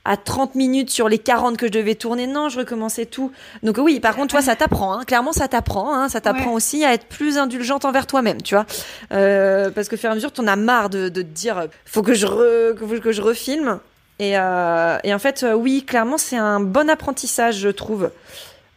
à 0.05 0.17
30 0.17 0.55
minutes 0.55 0.89
sur 0.89 1.09
les 1.09 1.19
40 1.19 1.57
que 1.57 1.67
je 1.67 1.71
devais 1.71 1.95
tourner. 1.95 2.27
Non, 2.27 2.49
je 2.49 2.59
recommençais 2.59 3.05
tout. 3.05 3.31
Donc 3.63 3.77
oui, 3.77 3.99
par 3.99 4.15
contre, 4.15 4.29
toi, 4.29 4.41
ça 4.41 4.55
t'apprend. 4.55 4.93
Hein. 4.93 5.03
Clairement, 5.05 5.33
ça 5.33 5.47
t'apprend. 5.47 5.93
Hein. 5.93 6.09
Ça 6.09 6.21
t'apprend 6.21 6.53
aussi 6.53 6.85
à 6.85 6.93
être 6.93 7.05
plus 7.05 7.37
indulgente 7.37 7.85
envers 7.85 8.07
toi-même, 8.07 8.41
tu 8.41 8.55
vois. 8.55 8.65
Euh, 9.11 9.69
parce 9.71 9.87
que 9.87 9.97
fur 9.97 10.09
et 10.09 10.11
à 10.11 10.15
mesure, 10.15 10.31
t'en 10.31 10.47
as 10.47 10.55
marre 10.55 10.89
de, 10.89 11.09
de 11.09 11.21
te 11.21 11.27
dire, 11.27 11.67
faut 11.85 12.01
que 12.01 12.13
je 12.13 12.25
re, 12.25 12.75
que 13.01 13.11
je 13.11 13.21
refilme. 13.21 13.79
Et, 14.19 14.37
euh, 14.37 14.97
et 15.03 15.13
en 15.13 15.19
fait, 15.19 15.43
euh, 15.43 15.53
oui, 15.53 15.83
clairement, 15.85 16.17
c'est 16.17 16.37
un 16.37 16.59
bon 16.59 16.89
apprentissage, 16.89 17.57
je 17.57 17.69
trouve. 17.69 18.11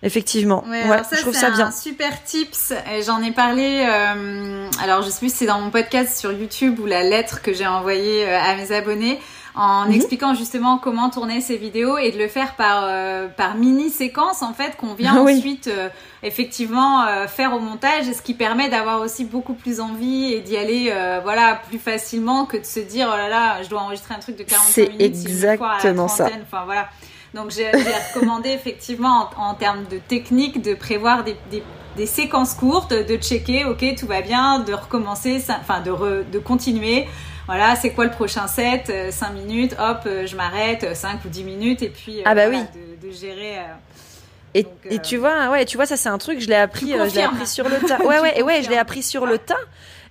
Effectivement. 0.04 0.64
Ouais, 0.68 0.82
ça, 1.08 1.16
je 1.16 1.20
trouve 1.20 1.34
ça 1.34 1.50
bien. 1.50 1.68
Un 1.68 1.70
super 1.70 2.24
tips. 2.24 2.72
J'en 3.06 3.22
ai 3.22 3.30
parlé. 3.30 3.86
Euh, 3.88 4.66
alors, 4.82 5.02
je 5.02 5.10
sais 5.10 5.20
plus 5.20 5.30
si 5.30 5.36
c'est 5.36 5.46
dans 5.46 5.60
mon 5.60 5.70
podcast 5.70 6.18
sur 6.18 6.32
YouTube 6.32 6.80
ou 6.80 6.86
la 6.86 7.04
lettre 7.04 7.40
que 7.40 7.52
j'ai 7.52 7.68
envoyée 7.68 8.26
euh, 8.26 8.36
à 8.36 8.56
mes 8.56 8.72
abonnés 8.72 9.20
en 9.54 9.86
mhm. 9.86 9.92
expliquant 9.92 10.34
justement 10.34 10.78
comment 10.78 11.10
tourner 11.10 11.40
ces 11.40 11.56
vidéos 11.56 11.98
et 11.98 12.10
de 12.10 12.18
le 12.18 12.28
faire 12.28 12.56
par 12.56 12.84
euh, 12.84 13.28
par 13.28 13.54
mini 13.54 13.90
séquences 13.90 14.42
en 14.42 14.54
fait 14.54 14.76
qu'on 14.76 14.94
vient 14.94 15.16
ensuite 15.16 15.68
euh, 15.68 15.88
effectivement 16.22 17.04
euh, 17.06 17.26
faire 17.26 17.52
au 17.54 17.60
montage 17.60 18.08
et 18.08 18.14
ce 18.14 18.22
qui 18.22 18.32
permet 18.32 18.70
d'avoir 18.70 19.00
aussi 19.00 19.24
beaucoup 19.24 19.54
plus 19.54 19.80
envie 19.80 20.32
et 20.32 20.40
d'y 20.40 20.56
aller 20.56 20.92
voilà 21.22 21.60
plus 21.68 21.78
facilement 21.78 22.46
que 22.46 22.56
de 22.56 22.64
se 22.64 22.80
dire 22.80 23.10
oh 23.12 23.16
là 23.16 23.28
là 23.28 23.62
je 23.62 23.68
dois 23.68 23.82
enregistrer 23.82 24.14
un 24.14 24.20
truc 24.20 24.36
de 24.36 24.44
45 24.44 24.80
minutes 24.88 25.00
exactement 25.00 26.08
si 26.08 26.16
ça 26.16 26.30
enfin 26.42 26.64
voilà. 26.64 26.88
Donc 27.34 27.50
j'ai 27.50 27.70
recommandé 28.14 28.50
effectivement 28.54 29.30
en, 29.38 29.50
en, 29.50 29.54
termes 29.54 29.84
de 29.90 29.96
technique 29.96 30.60
de 30.60 30.74
prévoir 30.74 31.24
des, 31.24 31.34
des, 31.50 31.62
des, 31.96 32.04
séquences 32.04 32.52
courtes, 32.52 32.92
de 32.92 33.16
checker, 33.16 33.64
ok, 33.64 33.94
tout 33.98 34.06
va 34.06 34.20
bien, 34.20 34.58
de 34.58 34.74
recommencer, 34.74 35.42
enfin 35.48 35.80
de, 35.80 35.90
re, 35.90 36.30
de 36.30 36.38
continuer 36.38 37.06
voilà, 37.46 37.76
c'est 37.76 37.90
quoi 37.90 38.04
le 38.04 38.10
prochain 38.10 38.46
set 38.46 38.92
5 39.10 39.30
euh, 39.30 39.32
minutes, 39.32 39.74
hop, 39.78 40.00
euh, 40.06 40.26
je 40.26 40.36
m'arrête, 40.36 40.94
5 40.94 41.24
ou 41.24 41.28
10 41.28 41.44
minutes, 41.44 41.82
et 41.82 41.88
puis 41.88 42.20
euh, 42.20 42.24
ah 42.24 42.34
bah 42.34 42.48
oui. 42.48 42.58
de, 43.02 43.10
gérer. 43.10 43.58
Et, 44.54 44.66
et, 44.90 44.98
tu 44.98 45.16
vois, 45.16 45.50
ouais, 45.50 45.64
tu 45.64 45.76
vois, 45.76 45.86
ça 45.86 45.96
c'est 45.96 46.08
un 46.08 46.18
truc, 46.18 46.40
je 46.40 46.48
l'ai 46.48 46.54
appris, 46.54 46.90
je 46.90 47.14
l'ai 47.14 47.22
appris 47.22 47.46
sur 47.46 47.68
le 47.68 47.76
tas. 47.76 47.98
Ouais, 48.04 48.20
ouais, 48.20 48.38
et 48.38 48.42
ouais, 48.42 48.62
je 48.62 48.68
l'ai 48.68 48.76
appris 48.76 49.02
sur 49.02 49.26
le 49.26 49.38
tas. 49.38 49.56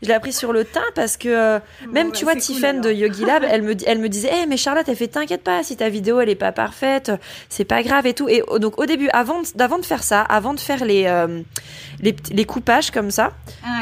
Je 0.01 0.07
l'ai 0.07 0.15
appris 0.15 0.33
sur 0.33 0.51
le 0.51 0.65
tas 0.65 0.79
parce 0.95 1.15
que 1.15 1.29
euh, 1.29 1.59
même, 1.91 2.09
bah, 2.09 2.15
tu 2.15 2.23
vois, 2.23 2.35
Tiffen 2.35 2.81
de 2.81 2.91
Yogi 2.91 3.23
Lab, 3.23 3.43
elle 3.47 3.61
me, 3.61 3.75
elle 3.85 3.99
me 3.99 4.09
disait, 4.09 4.29
hey, 4.33 4.47
mais 4.47 4.57
Charlotte, 4.57 4.87
elle 4.87 4.95
fait, 4.95 5.07
t'inquiète 5.07 5.43
pas, 5.43 5.63
si 5.63 5.77
ta 5.77 5.89
vidéo, 5.89 6.19
elle 6.19 6.29
est 6.29 6.35
pas 6.35 6.51
parfaite, 6.51 7.11
c'est 7.49 7.65
pas 7.65 7.83
grave 7.83 8.07
et 8.07 8.15
tout. 8.15 8.27
Et 8.27 8.41
donc, 8.59 8.79
au 8.79 8.85
début, 8.87 9.09
avant, 9.09 9.41
d'avant 9.53 9.77
de 9.77 9.85
faire 9.85 10.01
ça, 10.01 10.21
avant 10.21 10.55
de 10.55 10.59
faire 10.59 10.83
les, 10.85 11.05
euh, 11.05 11.41
les, 11.99 12.15
les, 12.31 12.45
coupages 12.45 12.89
comme 12.89 13.11
ça, 13.11 13.33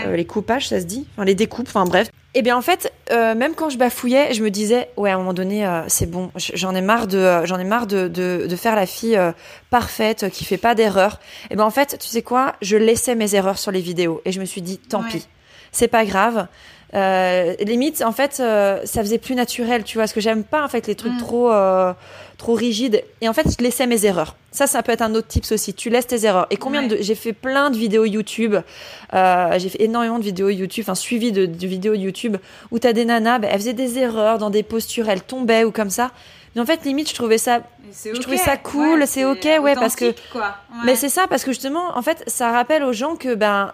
euh, 0.06 0.16
les 0.18 0.26
coupages, 0.26 0.68
ça 0.68 0.82
se 0.82 0.86
dit, 0.86 1.08
enfin, 1.16 1.24
les 1.24 1.36
découpes, 1.36 1.70
enfin 1.70 1.86
bref. 1.86 2.10
Et 2.36 2.39
eh 2.39 2.41
bien 2.43 2.55
en 2.55 2.61
fait, 2.61 2.93
euh, 3.09 3.34
même 3.34 3.55
quand 3.55 3.71
je 3.71 3.80
bafouillais, 3.80 4.36
je 4.36 4.43
me 4.43 4.51
disais 4.51 4.91
ouais 4.97 5.09
à 5.09 5.15
un 5.15 5.17
moment 5.17 5.34
donné 5.34 5.65
euh, 5.65 5.82
c'est 5.88 6.05
bon, 6.05 6.30
j'en 6.36 6.75
ai 6.75 6.82
marre 6.82 7.07
de 7.07 7.17
euh, 7.17 7.45
j'en 7.47 7.57
ai 7.57 7.63
marre 7.63 7.88
de, 7.88 8.07
de, 8.07 8.45
de, 8.47 8.55
faire 8.55 8.75
la 8.75 8.86
fille 8.86 9.17
euh, 9.17 9.32
parfaite 9.71 10.30
qui 10.30 10.45
fait 10.45 10.57
pas 10.57 10.75
d'erreurs. 10.75 11.19
Et 11.45 11.47
eh 11.51 11.55
ben 11.55 11.63
en 11.63 11.71
fait, 11.71 11.97
tu 11.99 12.07
sais 12.07 12.21
quoi, 12.21 12.53
je 12.61 12.77
laissais 12.77 13.15
mes 13.15 13.34
erreurs 13.34 13.57
sur 13.57 13.71
les 13.71 13.82
vidéos 13.82 14.21
et 14.25 14.32
je 14.32 14.39
me 14.39 14.45
suis 14.45 14.61
dit 14.61 14.77
tant 14.77 15.01
Ouais. 15.01 15.09
pis, 15.09 15.27
c'est 15.71 15.88
pas 15.88 16.05
grave. 16.05 16.45
Euh, 16.96 17.54
limite 17.60 18.02
en 18.02 18.12
fait 18.12 18.40
euh, 18.40 18.80
ça 18.84 19.02
faisait 19.02 19.20
plus 19.20 19.36
naturel 19.36 19.84
tu 19.84 19.98
vois 19.98 20.06
parce 20.06 20.14
que 20.14 20.22
j'aime 20.22 20.44
pas 20.44 20.64
en 20.64 20.68
fait 20.68 20.88
les 20.88 20.96
trucs 20.96 21.14
Mm. 21.14 21.18
trop 21.20 21.52
euh, 21.52 21.94
trop 22.40 22.56
rigides 22.56 23.04
et 23.22 23.30
en 23.30 23.34
fait 23.34 23.46
je 23.48 23.64
laissais 23.64 23.86
mes 23.86 24.08
erreurs 24.08 24.36
ça 24.52 24.66
ça 24.66 24.82
peut 24.82 24.92
être 24.92 25.04
un 25.04 25.14
autre 25.14 25.28
tips 25.28 25.52
aussi 25.52 25.76
tu 25.76 25.92
laisses 25.92 26.08
tes 26.08 26.26
erreurs 26.26 26.48
et 26.50 26.58
combien 26.58 26.82
Ouais. 26.82 26.88
de 26.88 26.98
j'ai 27.00 27.14
fait 27.14 27.34
plein 27.34 27.70
de 27.70 27.78
vidéos 27.78 28.06
YouTube 28.06 28.56
euh, 29.14 29.60
j'ai 29.60 29.70
fait 29.70 29.84
énormément 29.84 30.18
de 30.18 30.24
vidéos 30.24 30.50
YouTube 30.50 30.84
enfin 30.84 30.96
suivi 30.96 31.32
de, 31.32 31.46
de 31.46 31.68
vidéos 31.68 31.94
YouTube 31.94 32.38
où 32.72 32.80
t'as 32.80 32.94
des 32.94 33.06
nanas 33.06 33.38
bah, 33.38 33.50
elles 33.52 33.60
faisaient 33.60 33.74
des 33.74 34.00
erreurs 34.00 34.40
dans 34.40 34.50
des 34.50 34.64
postures 34.64 35.10
elles 35.10 35.22
tombaient 35.22 35.66
ou 35.66 35.72
comme 35.72 35.92
ça 35.92 36.10
mais 36.56 36.62
en 36.62 36.66
fait 36.66 36.84
limite 36.86 37.08
je 37.08 37.14
trouvais 37.14 37.38
ça 37.38 37.62
c'est 37.92 38.16
Je 38.16 38.20
trouvais 38.22 38.38
ça 38.38 38.58
cool, 38.58 39.04
c'est 39.06 39.26
ok, 39.26 39.48
ouais, 39.64 39.76
parce 39.76 39.96
que- 39.96 40.14
quoi. 40.32 40.42
Ouais. 40.72 40.82
mais 40.86 40.96
c'est 40.96 41.10
ça 41.10 41.26
parce 41.28 41.44
que 41.44 41.52
justement, 41.52 41.96
en 41.98 42.04
fait, 42.04 42.24
ça 42.28 42.52
rappelle 42.52 42.84
aux 42.84 42.94
gens 42.94 43.16
que 43.16 43.34
ben 43.34 43.72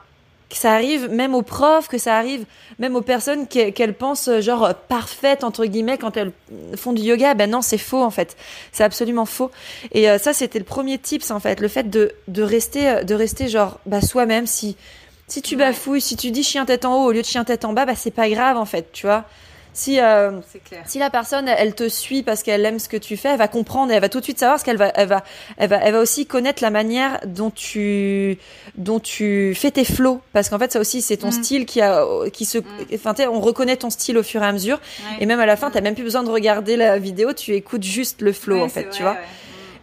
que 0.49 0.57
ça 0.57 0.73
arrive 0.73 1.09
même 1.09 1.33
aux 1.33 1.41
profs, 1.41 1.87
que 1.87 1.97
ça 1.97 2.17
arrive 2.17 2.45
même 2.79 2.95
aux 2.95 3.01
personnes 3.01 3.47
que- 3.47 3.69
qu'elles 3.71 3.93
pensent 3.95 4.27
euh, 4.27 4.41
genre 4.41 4.73
parfaites 4.87 5.43
entre 5.43 5.65
guillemets 5.65 5.97
quand 5.97 6.17
elles 6.17 6.31
font 6.75 6.93
du 6.93 7.01
yoga. 7.01 7.33
Ben 7.33 7.49
non, 7.49 7.61
c'est 7.61 7.77
faux 7.77 8.03
en 8.03 8.11
fait. 8.11 8.35
C'est 8.71 8.83
absolument 8.83 9.25
faux. 9.25 9.49
Et 9.91 10.09
euh, 10.09 10.17
ça, 10.17 10.33
c'était 10.33 10.59
le 10.59 10.65
premier 10.65 10.97
tips 10.97 11.31
en 11.31 11.39
fait, 11.39 11.59
le 11.59 11.67
fait 11.67 11.89
de 11.89 12.11
de 12.27 12.43
rester 12.43 12.87
euh, 12.89 13.03
de 13.03 13.15
rester 13.15 13.47
genre 13.47 13.79
bah 13.85 14.01
soi-même. 14.01 14.45
Si 14.47 14.75
si 15.27 15.41
tu 15.41 15.55
bafouilles, 15.55 16.01
si 16.01 16.15
tu 16.15 16.29
dis 16.31 16.43
chien 16.43 16.65
tête 16.65 16.85
en 16.85 17.01
haut 17.03 17.07
au 17.07 17.11
lieu 17.11 17.21
de 17.21 17.25
chien 17.27 17.43
tête 17.43 17.65
en 17.65 17.73
bas, 17.73 17.85
bah 17.85 17.95
c'est 17.95 18.11
pas 18.11 18.29
grave 18.29 18.57
en 18.57 18.65
fait, 18.65 18.91
tu 18.93 19.07
vois. 19.07 19.25
Si 19.77 19.99
euh, 19.99 20.31
clair. 20.63 20.83
si 20.85 20.99
la 20.99 21.09
personne, 21.09 21.49
elle 21.49 21.75
te 21.75 21.89
suit 21.89 22.23
parce 22.23 22.43
qu'elle 22.43 22.63
aime 22.65 22.79
ce 22.79 22.87
que 22.87 22.95
tu 22.95 23.17
fais, 23.17 23.27
elle 23.29 23.37
va 23.37 23.49
comprendre 23.49 23.91
et 23.91 23.95
elle 23.95 24.01
va 24.01 24.07
tout 24.07 24.19
de 24.19 24.23
suite 24.23 24.39
savoir 24.39 24.57
ce 24.57 24.63
qu'elle 24.63 24.77
va, 24.77 24.89
elle 24.95 25.09
va, 25.09 25.21
elle 25.57 25.67
va, 25.69 25.75
elle 25.83 25.91
va 25.93 25.99
aussi 25.99 26.25
connaître 26.25 26.63
la 26.63 26.69
manière 26.69 27.19
dont 27.25 27.51
tu, 27.51 28.37
dont 28.77 29.01
tu 29.01 29.53
fais 29.53 29.71
tes 29.71 29.83
flows. 29.83 30.21
Parce 30.31 30.47
qu'en 30.47 30.57
fait, 30.59 30.71
ça 30.71 30.79
aussi, 30.79 31.01
c'est 31.01 31.17
ton 31.17 31.27
Mm. 31.27 31.31
style 31.43 31.65
qui 31.65 31.81
a, 31.81 32.05
qui 32.31 32.45
se, 32.45 32.59
Mm. 32.59 32.63
enfin, 32.93 33.13
tu 33.13 33.23
sais, 33.23 33.27
on 33.27 33.41
reconnaît 33.41 33.75
ton 33.75 33.89
style 33.89 34.17
au 34.17 34.23
fur 34.23 34.41
et 34.41 34.45
à 34.45 34.53
mesure. 34.53 34.79
Ouais. 35.11 35.17
Et 35.23 35.25
même 35.25 35.41
à 35.41 35.45
la 35.45 35.57
fin, 35.57 35.67
Mm. 35.67 35.71
t'as 35.73 35.81
même 35.81 35.95
plus 35.95 36.03
besoin 36.05 36.23
de 36.23 36.29
regarder 36.29 36.77
la 36.77 36.97
vidéo, 36.97 37.33
tu 37.33 37.53
écoutes 37.53 37.83
juste 37.83 38.21
le 38.21 38.31
flow, 38.31 38.55
Ouais, 38.55 38.61
en 38.63 38.69
fait, 38.69 38.89
tu 38.91 39.01
vois. 39.03 39.11
ouais. 39.11 39.17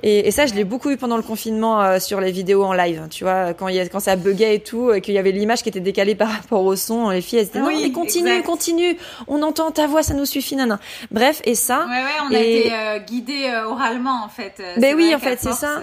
Et, 0.02 0.26
et 0.26 0.30
ça, 0.30 0.46
je 0.46 0.54
l'ai 0.54 0.64
beaucoup 0.64 0.90
eu 0.90 0.96
pendant 0.96 1.16
le 1.16 1.22
confinement 1.22 1.80
euh, 1.80 1.98
sur 1.98 2.20
les 2.20 2.32
vidéos 2.32 2.64
en 2.64 2.72
live. 2.72 3.06
Tu 3.10 3.24
vois, 3.24 3.54
quand, 3.54 3.68
il 3.68 3.76
y 3.76 3.80
a, 3.80 3.88
quand 3.88 4.00
ça 4.00 4.16
buguait 4.16 4.56
et 4.56 4.60
tout, 4.60 4.92
et 4.92 5.00
qu'il 5.00 5.14
y 5.14 5.18
avait 5.18 5.32
l'image 5.32 5.62
qui 5.62 5.68
était 5.68 5.80
décalée 5.80 6.14
par 6.14 6.28
rapport 6.28 6.64
au 6.64 6.76
son, 6.76 7.10
les 7.10 7.20
filles, 7.20 7.38
elles 7.40 7.46
étaient 7.46 7.60
Oui, 7.60 7.74
non, 7.76 7.80
mais 7.82 7.92
continue, 7.92 8.28
exact. 8.30 8.46
continue, 8.46 8.96
on 9.28 9.42
entend 9.42 9.70
ta 9.70 9.86
voix, 9.86 10.02
ça 10.02 10.14
nous 10.14 10.26
suffit, 10.26 10.56
nana. 10.56 10.80
Bref, 11.10 11.40
et 11.44 11.54
ça, 11.54 11.86
Ouais, 11.88 11.96
ouais, 11.96 12.28
on 12.30 12.34
a 12.34 12.38
été 12.38 12.72
euh, 12.72 12.98
guidés 12.98 13.46
euh, 13.46 13.66
oralement 13.68 14.24
en 14.24 14.28
fait. 14.28 14.54
Euh, 14.60 14.74
Ben 14.78 14.94
oui, 14.96 15.14
en 15.14 15.18
fait, 15.18 15.38
c'est 15.40 15.52
ça. 15.52 15.80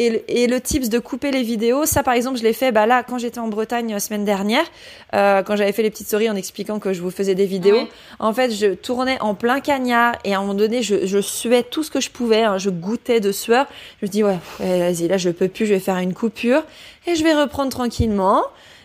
Euh, 0.00 0.04
Et 0.04 0.10
le, 0.10 0.22
et 0.28 0.46
le 0.46 0.60
tips 0.60 0.88
de 0.88 0.98
couper 0.98 1.30
les 1.30 1.42
vidéos, 1.42 1.84
ça 1.84 2.02
par 2.02 2.14
exemple, 2.14 2.38
je 2.38 2.42
l'ai 2.42 2.52
fait 2.54 2.72
bah 2.72 2.86
là 2.86 3.02
quand 3.02 3.18
j'étais 3.18 3.38
en 3.38 3.48
Bretagne 3.48 3.92
la 3.92 4.00
semaine 4.00 4.24
dernière, 4.24 4.64
euh, 5.14 5.42
quand 5.42 5.56
j'avais 5.56 5.72
fait 5.72 5.82
les 5.82 5.90
petites 5.90 6.06
stories 6.06 6.30
en 6.30 6.36
expliquant 6.36 6.78
que 6.78 6.92
je 6.92 7.02
vous 7.02 7.10
faisais 7.10 7.34
des 7.34 7.46
vidéos. 7.46 7.82
Ouais. 7.82 7.88
En 8.18 8.32
fait, 8.32 8.50
je 8.50 8.74
tournais 8.74 9.18
en 9.20 9.34
plein 9.34 9.60
cagnard 9.60 10.14
et 10.24 10.34
à 10.34 10.38
un 10.38 10.40
moment 10.40 10.54
donné, 10.54 10.82
je, 10.82 11.06
je 11.06 11.20
suais 11.20 11.62
tout 11.62 11.82
ce 11.82 11.90
que 11.90 12.00
je 12.00 12.10
pouvais, 12.10 12.42
hein, 12.42 12.58
je 12.58 12.70
goûtais 12.70 13.20
de 13.20 13.32
sueur. 13.32 13.66
Je 14.00 14.06
me 14.06 14.10
dis 14.10 14.24
ouais, 14.24 14.38
ouais, 14.60 14.78
vas-y, 14.78 15.08
là 15.08 15.18
je 15.18 15.30
peux 15.30 15.48
plus, 15.48 15.66
je 15.66 15.74
vais 15.74 15.80
faire 15.80 15.98
une 15.98 16.14
coupure 16.14 16.62
et 17.06 17.14
je 17.14 17.22
vais 17.22 17.34
reprendre 17.34 17.70
tranquillement. 17.70 18.42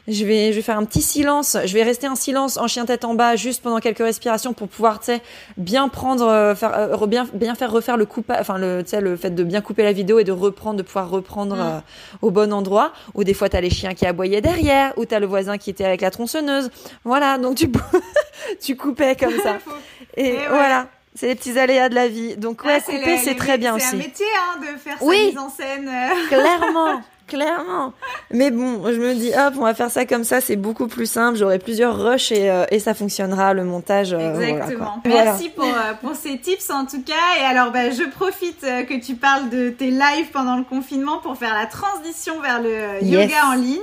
Je 0.08 0.24
vais, 0.24 0.52
je 0.52 0.58
vais 0.58 0.62
faire 0.62 0.78
un 0.78 0.86
petit 0.86 1.02
silence. 1.02 1.58
Je 1.66 1.74
vais 1.74 1.82
rester 1.82 2.08
en 2.08 2.16
silence, 2.16 2.58
en 2.58 2.68
chien 2.68 2.86
tête 2.86 3.06
en 3.06 3.16
bas, 3.16 3.36
juste 3.36 3.64
pendant 3.64 3.80
quelques 3.80 3.98
respirations 4.04 4.54
pour 4.54 4.68
pouvoir, 4.68 5.00
tu 5.00 5.06
sais, 5.08 5.22
bien 5.58 5.88
prendre, 5.90 6.28
euh, 6.28 6.54
faire, 6.54 6.74
euh, 6.78 7.08
bien, 7.08 7.28
bien 7.34 7.56
faire 7.56 7.72
refaire 7.72 7.98
le 7.98 8.06
coup, 8.06 8.24
enfin 8.30 8.58
le, 8.60 8.84
tu 8.84 8.92
sais, 8.92 9.02
le 9.02 9.16
fait 9.18 9.32
de 9.32 9.44
bien 9.44 9.62
couper 9.62 9.82
la 9.84 9.94
vidéo 9.94 10.20
et 10.20 10.24
de 10.24 10.32
reprendre, 10.32 10.78
de 10.78 10.84
pouvoir 10.84 11.10
reprendre 11.10 11.56
Mm. 11.56 11.60
euh, 11.60 11.80
au 12.22 12.30
bon 12.30 12.54
endroit. 12.54 12.94
Ou 13.16 13.24
des 13.24 13.34
fois 13.34 13.50
t'as 13.50 13.62
les 13.62 13.70
chiens 13.72 13.94
qui 13.96 14.06
aboyaient 14.06 14.42
derrière, 14.42 14.94
ou 14.98 15.06
t'as 15.06 15.20
le 15.20 15.26
voisin 15.26 15.58
qui 15.58 15.72
était 15.72 15.86
avec 15.86 16.02
la 16.02 16.12
tronçonneuse. 16.12 16.70
Voilà, 17.04 17.38
donc 17.40 17.56
tu, 17.56 17.72
tu 18.62 18.76
coupais 18.76 19.16
comme 19.16 19.40
ça. 19.42 19.58
Et, 20.18 20.28
Et 20.28 20.32
ouais. 20.38 20.48
voilà, 20.50 20.88
c'est 21.16 21.28
les 21.28 21.36
petits 21.36 21.58
aléas 21.58 21.90
de 21.90 21.96
la 21.96 22.08
vie. 22.08 22.38
Donc 22.38 22.64
ouais, 22.64 22.78
Ah, 22.78 22.82
couper 22.82 23.18
c'est 23.18 23.36
très 23.36 23.58
bien 23.58 23.78
C'est 23.80 23.86
un 23.86 23.88
aussi. 23.90 23.98
métier 23.98 24.26
hein, 24.38 24.60
de 24.62 24.78
faire 24.78 24.98
Oui. 25.02 25.18
sa 25.18 25.26
mise 25.26 25.38
en 25.40 25.50
scène. 25.50 25.90
Clairement, 26.30 27.02
clairement. 27.28 27.94
Mais 28.32 28.52
bon, 28.52 28.82
je 28.86 29.00
me 29.00 29.14
dis, 29.14 29.30
hop, 29.30 29.54
on 29.58 29.64
va 29.64 29.74
faire 29.74 29.90
ça 29.92 30.06
comme 30.06 30.24
ça, 30.24 30.42
c'est 30.42 30.56
beaucoup 30.56 30.88
plus 30.88 31.06
simple. 31.10 31.38
J'aurai 31.38 31.60
plusieurs 31.60 31.98
rushs 32.02 32.32
et, 32.32 32.50
euh, 32.50 32.66
et 32.72 32.80
ça 32.80 32.94
fonctionnera, 32.94 33.54
le 33.54 33.64
montage. 33.64 34.14
euh, 34.14 34.40
Exactement. 34.40 35.02
Voilà. 35.06 35.24
Merci 35.26 35.50
pour, 35.50 35.66
euh, 35.66 35.94
pour 36.02 36.16
ces 36.16 36.38
tips 36.38 36.70
en 36.70 36.86
tout 36.86 37.02
cas. 37.04 37.14
Et 37.42 37.44
alors, 37.46 37.72
bah, 37.72 37.90
je 37.92 38.04
profite 38.10 38.62
que 38.62 39.00
tu 39.04 39.16
parles 39.16 39.50
de 39.50 39.70
tes 39.70 39.90
lives 39.92 40.30
pendant 40.32 40.56
le 40.58 40.64
confinement 40.64 41.18
pour 41.20 41.38
faire 41.38 41.54
la 41.54 41.66
transition 41.66 42.40
vers 42.42 42.62
le 42.62 43.04
Yes. 43.04 43.30
yoga 43.32 43.48
en 43.48 43.54
ligne. 43.56 43.80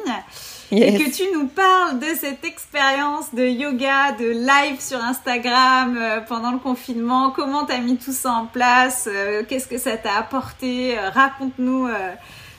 Yes. 0.71 0.95
Et 1.01 1.05
que 1.05 1.11
tu 1.15 1.23
nous 1.35 1.49
parles 1.49 1.99
de 1.99 2.07
cette 2.19 2.45
expérience 2.47 3.35
de 3.35 3.45
yoga, 3.47 4.13
de 4.19 4.31
live 4.31 4.81
sur 4.81 5.05
Instagram 5.05 5.99
euh, 6.01 6.21
pendant 6.27 6.51
le 6.51 6.59
confinement. 6.59 7.31
Comment 7.31 7.67
t'as 7.67 7.77
mis 7.79 7.99
tout 7.99 8.13
ça 8.13 8.31
en 8.33 8.47
place? 8.47 9.07
Qu'est-ce 9.49 9.69
que 9.69 9.77
ça 9.77 9.99
t'a 9.99 10.15
apporté? 10.19 10.97
Raconte-nous 11.15 11.89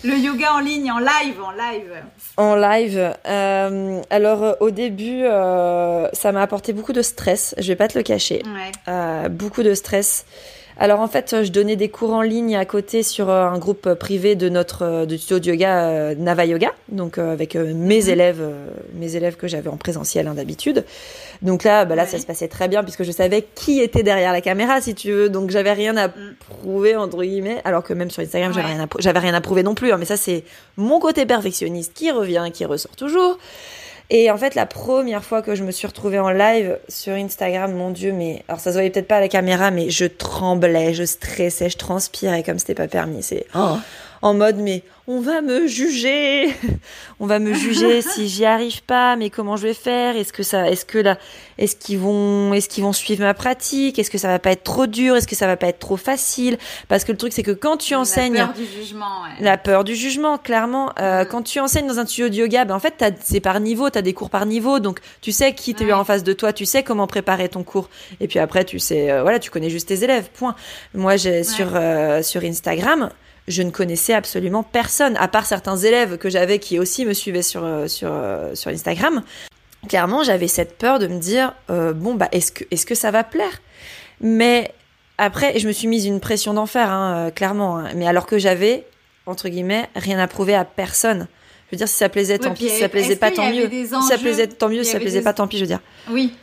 le 0.04 0.18
yoga 0.18 0.54
en 0.54 0.60
ligne, 0.60 0.92
en 0.92 1.00
live, 1.00 1.42
en 1.42 1.52
live. 1.52 1.94
En 2.38 2.56
live. 2.56 3.14
euh, 3.26 4.02
alors 4.10 4.44
euh, 4.44 4.54
au 4.60 4.70
début, 4.70 5.24
euh, 5.24 6.08
ça 6.14 6.32
m'a 6.32 6.42
apporté 6.42 6.74
beaucoup 6.74 6.94
de 6.94 7.02
stress. 7.02 7.56
Je 7.58 7.68
vais 7.68 7.76
pas 7.76 7.88
te 7.88 7.98
le 7.98 8.04
cacher. 8.04 8.42
Ouais. 8.46 9.30
Beaucoup 9.30 9.64
de 9.64 9.74
stress. 9.74 10.26
Alors 10.80 11.00
en 11.02 11.08
fait, 11.08 11.44
je 11.44 11.52
donnais 11.52 11.76
des 11.76 11.90
cours 11.90 12.14
en 12.14 12.22
ligne 12.22 12.56
à 12.56 12.66
côté 12.66 13.04
sur 13.04 13.30
euh, 13.30 13.46
un 13.46 13.60
groupe 13.60 13.94
privé 13.94 14.36
de 14.36 14.50
notre 14.50 14.82
euh, 14.84 15.06
de 15.06 15.18
studio 15.18 15.40
de 15.40 15.46
yoga 15.52 15.88
euh, 15.88 16.16
Nava 16.16 16.46
Yoga, 16.46 16.72
donc 16.90 17.18
avec 17.20 17.56
mes 17.56 18.02
Mhm. 18.04 18.10
élèves, 18.10 18.44
mes 18.96 19.16
élèves 19.16 19.36
que 19.36 19.48
j'avais 19.48 19.70
en 19.70 19.78
présentiel 19.78 20.28
hein, 20.28 20.34
d'habitude. 20.34 20.84
Donc 21.44 21.64
là, 21.64 21.86
bah 21.86 21.96
là, 21.96 22.06
ça 22.08 22.18
se 22.20 22.26
passait 22.26 22.48
très 22.48 22.68
bien 22.68 22.84
puisque 22.84 23.04
je 23.04 23.12
savais 23.12 23.46
qui 23.56 23.82
était 23.82 24.04
derrière 24.04 24.32
la 24.32 24.42
caméra, 24.42 24.82
si 24.82 24.96
tu 24.96 25.12
veux. 25.12 25.30
Donc 25.30 25.52
j'avais 25.52 25.74
rien 25.74 25.96
à 25.98 26.08
Mm. 26.08 26.12
prouver 26.50 26.96
entre 26.96 27.24
guillemets, 27.24 27.62
alors 27.66 27.84
que 27.84 27.94
même 27.94 28.10
sur 28.12 28.24
Instagram, 28.24 28.52
j'avais 28.54 28.68
rien 28.74 28.84
à 28.84 28.88
j'avais 29.00 29.20
rien 29.20 29.34
à 29.34 29.42
prouver 29.42 29.64
non 29.64 29.76
plus. 29.76 29.92
hein, 29.92 29.98
mais 30.00 30.06
ça, 30.06 30.18
c'est 30.18 30.44
mon 30.78 31.00
côté 31.00 31.26
perfectionniste 31.26 31.94
qui 31.94 32.12
revient, 32.12 32.50
qui 32.54 32.66
ressort 32.66 32.96
toujours. 32.96 33.38
Et 34.16 34.30
en 34.30 34.38
fait, 34.38 34.54
la 34.54 34.68
première 34.68 35.24
fois 35.24 35.42
que 35.42 35.56
je 35.56 35.64
me 35.64 35.72
suis 35.72 35.88
retrouvée 35.88 36.20
en 36.20 36.30
live 36.30 36.78
sur 36.88 37.14
Instagram, 37.14 37.74
mon 37.74 37.90
Dieu, 37.90 38.14
mais 38.14 38.44
alors 38.48 38.60
ça 38.60 38.70
se 38.70 38.76
voyait 38.76 38.92
peut-être 38.92 39.08
pas 39.08 39.18
à 39.18 39.22
la 39.22 39.28
caméra, 39.28 39.72
mais 39.72 39.90
je 39.90 40.06
tremblais, 40.06 40.94
je 40.94 41.04
stressais, 41.04 41.68
je 41.72 41.78
transpirais 41.80 42.44
comme 42.44 42.60
c'était 42.60 42.76
pas 42.76 42.88
permis. 42.88 43.24
C'est 43.24 43.48
oh, 43.56 43.78
en 44.24 44.34
mode, 44.34 44.56
mais 44.56 44.84
on 45.06 45.20
va 45.20 45.42
me 45.42 45.68
juger, 45.68 46.48
on 47.20 47.28
va 47.28 47.40
me 47.40 47.54
juger 47.54 48.02
si 48.02 48.30
j'y 48.30 48.46
arrive 48.46 48.82
pas, 48.84 49.18
mais 49.18 49.30
comment 49.30 49.58
je 49.58 49.68
vais 49.68 49.74
faire? 49.74 50.16
Est-ce 50.16 50.32
que 50.32 50.44
ça, 50.44 50.70
est-ce 50.70 50.86
que 50.86 50.98
là, 50.98 51.18
est-ce 51.58 51.76
qu'ils 51.76 52.00
vont, 52.00 52.54
est-ce 52.54 52.70
qu'ils 52.70 52.86
vont 52.86 52.94
suivre 52.94 53.22
ma 53.22 53.34
pratique? 53.34 54.00
Est-ce 54.00 54.10
que 54.10 54.18
ça 54.18 54.30
va 54.30 54.40
pas 54.40 54.52
être 54.52 54.64
trop 54.64 54.88
dur? 54.88 55.18
Est-ce 55.18 55.28
que 55.28 55.36
ça 55.36 55.46
va 55.46 55.58
pas 55.58 55.68
être 55.68 55.80
trop 55.80 55.98
facile? 55.98 56.58
Parce 56.88 57.04
que 57.04 57.12
le 57.12 57.18
truc, 57.18 57.34
c'est 57.34 57.44
que 57.44 57.52
quand 57.52 57.76
tu 57.76 57.96
enseignes, 57.96 58.36
La 58.36 58.46
peur 58.48 58.54
du 58.56 58.66
jugement, 58.66 59.06
ouais. 59.24 59.44
la 59.44 59.58
peur 59.58 59.84
du 59.84 59.94
jugement, 59.96 60.38
clairement. 60.38 60.92
Euh, 61.00 61.24
Mm. 61.26 61.28
Quand 61.28 61.42
tu 61.44 61.60
enseignes 61.60 61.88
dans 61.88 62.00
un 62.00 62.06
studio 62.06 62.30
de 62.30 62.36
yoga, 62.36 62.64
ben 62.64 62.74
en 62.76 62.80
fait, 62.80 62.94
t'as- 62.98 63.12
c'est 63.22 63.42
par 63.42 63.60
niveau, 63.60 63.90
tu 63.90 63.98
as 63.98 64.02
des 64.02 64.14
cours 64.14 64.30
par 64.30 64.46
niveau, 64.46 64.80
donc 64.80 65.00
tu 65.22 65.34
sais 65.34 65.54
qui 65.54 65.76
t'es 65.76 65.84
Ouais. 65.86 65.92
en 65.94 66.06
face 66.06 66.24
de 66.24 66.32
toi, 66.32 66.54
tu 66.54 66.66
sais 66.66 66.82
comment 66.82 67.08
préparer 67.08 67.50
ton 67.50 67.64
cours. 67.64 67.90
Et 68.22 68.28
puis 68.30 68.40
après, 68.40 68.64
tu 68.64 68.80
sais, 68.80 69.12
euh, 69.12 69.22
voilà, 69.22 69.40
tu 69.40 69.52
connais 69.52 69.70
juste 69.70 69.90
tes 69.90 70.02
élèves, 70.04 70.30
point. 70.34 70.56
Moi, 70.94 71.18
j'ai 71.18 71.44
sur 71.44 71.68
euh, 71.76 72.22
sur 72.24 72.42
Instagram, 72.44 73.10
je 73.48 73.62
ne 73.62 73.72
connaissais 73.72 74.14
absolument 74.14 74.64
personne, 74.64 75.18
à 75.18 75.28
part 75.28 75.46
certains 75.46 75.78
élèves 75.78 76.18
que 76.18 76.30
j'avais 76.30 76.60
qui 76.60 76.80
aussi 76.80 77.06
me 77.06 77.14
suivaient 77.14 77.42
sur 77.42 77.64
euh, 77.64 77.88
sur 77.88 78.10
euh, 78.12 78.56
sur 78.56 78.72
Instagram. 78.72 79.24
Clairement, 79.90 80.24
j'avais 80.24 80.48
cette 80.48 80.78
peur 80.78 80.98
de 81.00 81.08
me 81.08 81.20
dire, 81.20 81.54
euh, 81.70 81.92
bon 81.94 82.16
bah, 82.16 82.30
est-ce 82.32 82.52
que 82.54 82.64
est-ce 82.72 82.86
que 82.86 82.96
ça 82.96 83.12
va 83.12 83.24
plaire? 83.26 83.62
Mais 84.22 84.72
après, 85.18 85.60
je 85.60 85.68
me 85.68 85.74
suis 85.74 85.88
mise 85.88 86.06
une 86.06 86.20
pression 86.22 86.54
d'enfer, 86.54 86.90
hein, 86.90 87.32
clairement. 87.36 87.80
hein. 87.80 87.90
Mais 87.96 88.08
alors 88.08 88.26
que 88.26 88.38
j'avais, 88.38 88.86
entre 89.26 89.50
guillemets, 89.50 89.90
rien 89.96 90.20
à 90.20 90.28
prouver 90.28 90.56
à 90.56 90.64
personne. 90.66 91.28
Je 91.68 91.76
veux 91.76 91.78
dire, 91.78 91.88
si 91.88 91.96
ça 91.96 92.08
plaisait, 92.08 92.38
tant 92.40 92.54
pis. 92.54 92.70
Si 92.70 92.80
ça 92.80 92.88
plaisait 92.90 93.16
pas, 93.16 93.32
tant 93.32 93.50
mieux. 93.52 93.70
Si 93.70 94.08
ça 94.08 94.18
plaisait, 94.18 94.48
tant 94.48 94.70
mieux. 94.70 94.84
Si 94.84 94.92
ça 94.92 95.00
plaisait 95.00 95.20
des- 95.20 95.24
pas, 95.24 95.34
tant 95.34 95.48
pis, 95.48 95.58
je 95.58 95.64
veux 95.64 95.68
dire. 95.68 95.82
Oui. 96.10 96.34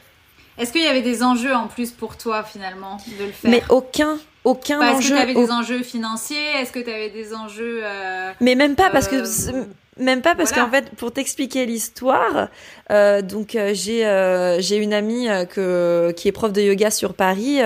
Est-ce 0.58 0.72
qu'il 0.72 0.82
y 0.82 0.86
avait 0.88 1.00
des 1.02 1.22
enjeux 1.22 1.54
en 1.54 1.68
plus 1.68 1.90
pour 1.92 2.16
toi 2.18 2.42
finalement 2.44 2.98
de 3.18 3.24
le 3.24 3.30
faire? 3.32 3.50
Mais 3.50 3.62
aucun, 3.70 4.18
aucun 4.44 4.78
Enfin, 4.78 4.98
Est-ce 4.98 4.98
que 4.98 5.04
enjeu. 5.04 5.14
tu 5.16 5.20
avais 5.22 5.34
au- 5.34 5.44
des 5.46 5.50
enjeux 5.52 5.82
financiers? 5.82 6.46
Est-ce 6.60 6.72
que 6.72 6.78
tu 6.80 6.90
avais 6.90 7.10
des 7.10 7.34
enjeux 7.34 7.80
euh, 7.84 8.30
Mais 8.40 8.54
même 8.54 8.74
pas, 8.76 8.90
parce 8.90 9.08
que 9.08 9.16
euh, 9.16 9.64
même 9.98 10.22
pas 10.22 10.34
parce 10.34 10.52
qu'en 10.52 10.70
fait, 10.70 10.90
pour 10.96 11.12
t'expliquer 11.12 11.66
l'histoire, 11.66 12.48
euh, 12.90 13.20
donc 13.22 13.54
euh, 13.54 13.72
j'ai 13.74 14.06
euh, 14.06 14.60
j'ai 14.60 14.76
une 14.76 14.94
amie 14.94 15.28
que 15.52 16.12
qui 16.16 16.28
est 16.28 16.32
prof 16.32 16.52
de 16.52 16.62
yoga 16.62 16.90
sur 16.90 17.12
Paris 17.14 17.60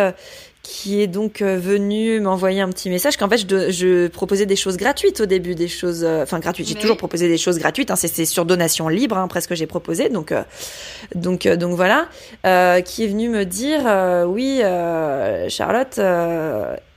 qui 0.65 1.01
est 1.01 1.07
donc 1.07 1.43
venue 1.43 2.19
m'envoyer 2.19 2.61
un 2.61 2.69
petit 2.71 2.91
message 2.91 3.17
qu'en 3.17 3.29
fait 3.29 3.39
je, 3.39 3.71
je, 3.71 4.09
proposais 4.09 4.47
des 4.47 4.57
choses 4.57 4.77
gratuites 4.77 5.21
au 5.21 5.27
début, 5.27 5.55
des 5.55 5.69
choses, 5.69 6.05
enfin 6.05 6.41
gratuites. 6.41 6.67
J'ai 6.67 6.75
toujours 6.75 6.97
proposé 6.97 7.29
des 7.29 7.39
choses 7.39 7.59
gratuites. 7.59 7.93
Hein, 7.93 7.97
c'est 7.97 8.25
sur 8.25 8.45
donation 8.45 8.89
libre, 8.89 9.17
hein, 9.17 9.29
presque 9.29 9.55
j'ai 9.55 9.67
proposé. 9.67 10.09
Donc 10.09 10.35
donc 11.15 11.47
donc 11.47 11.77
voilà, 11.77 12.09
qui 12.83 13.05
est 13.05 13.09
venue 13.09 13.29
me 13.29 13.45
dire 13.45 13.83
oui 14.27 14.63
Charlotte 15.49 16.01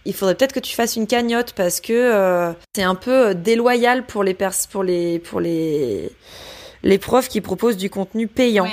il 0.07 0.13
faudrait 0.13 0.35
peut-être 0.35 0.53
que 0.53 0.61
tu 0.61 0.73
fasses 0.73 0.95
une 0.95 1.05
cagnotte 1.05 1.51
parce 1.53 1.81
que 1.81 1.93
euh, 1.93 2.53
c'est 2.73 2.83
un 2.83 2.95
peu 2.95 3.27
euh, 3.27 3.33
déloyal 3.33 4.05
pour 4.05 4.23
les 4.23 4.33
pour 4.33 4.83
les 4.83 5.19
pour 5.19 5.41
les 5.41 6.09
les 6.81 6.97
profs 6.97 7.27
qui 7.27 7.41
proposent 7.41 7.75
du 7.77 7.89
contenu 7.89 8.27
payant. 8.27 8.67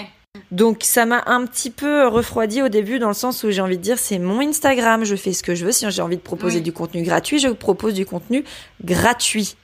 Donc 0.55 0.85
ça 0.85 1.05
m'a 1.05 1.25
un 1.27 1.47
petit 1.47 1.71
peu 1.71 2.07
refroidi 2.07 2.63
au 2.63 2.69
début 2.69 3.01
dans 3.01 3.09
le 3.09 3.15
sens 3.15 3.43
où 3.43 3.51
j'ai 3.51 3.61
envie 3.61 3.77
de 3.77 3.83
dire 3.83 3.99
c'est 3.99 4.21
mon 4.21 4.39
Instagram, 4.39 5.05
je 5.05 5.17
fais 5.17 5.33
ce 5.33 5.43
que 5.43 5.57
je 5.57 5.65
veux. 5.65 5.73
Si 5.73 5.85
j'ai 5.91 6.01
envie 6.01 6.17
de 6.17 6.23
proposer 6.23 6.61
du 6.61 6.73
contenu 6.73 7.03
gratuit, 7.03 7.41
je 7.41 7.49
propose 7.49 7.93
du 7.93 8.07
contenu 8.07 8.45
gratuit. 8.85 9.57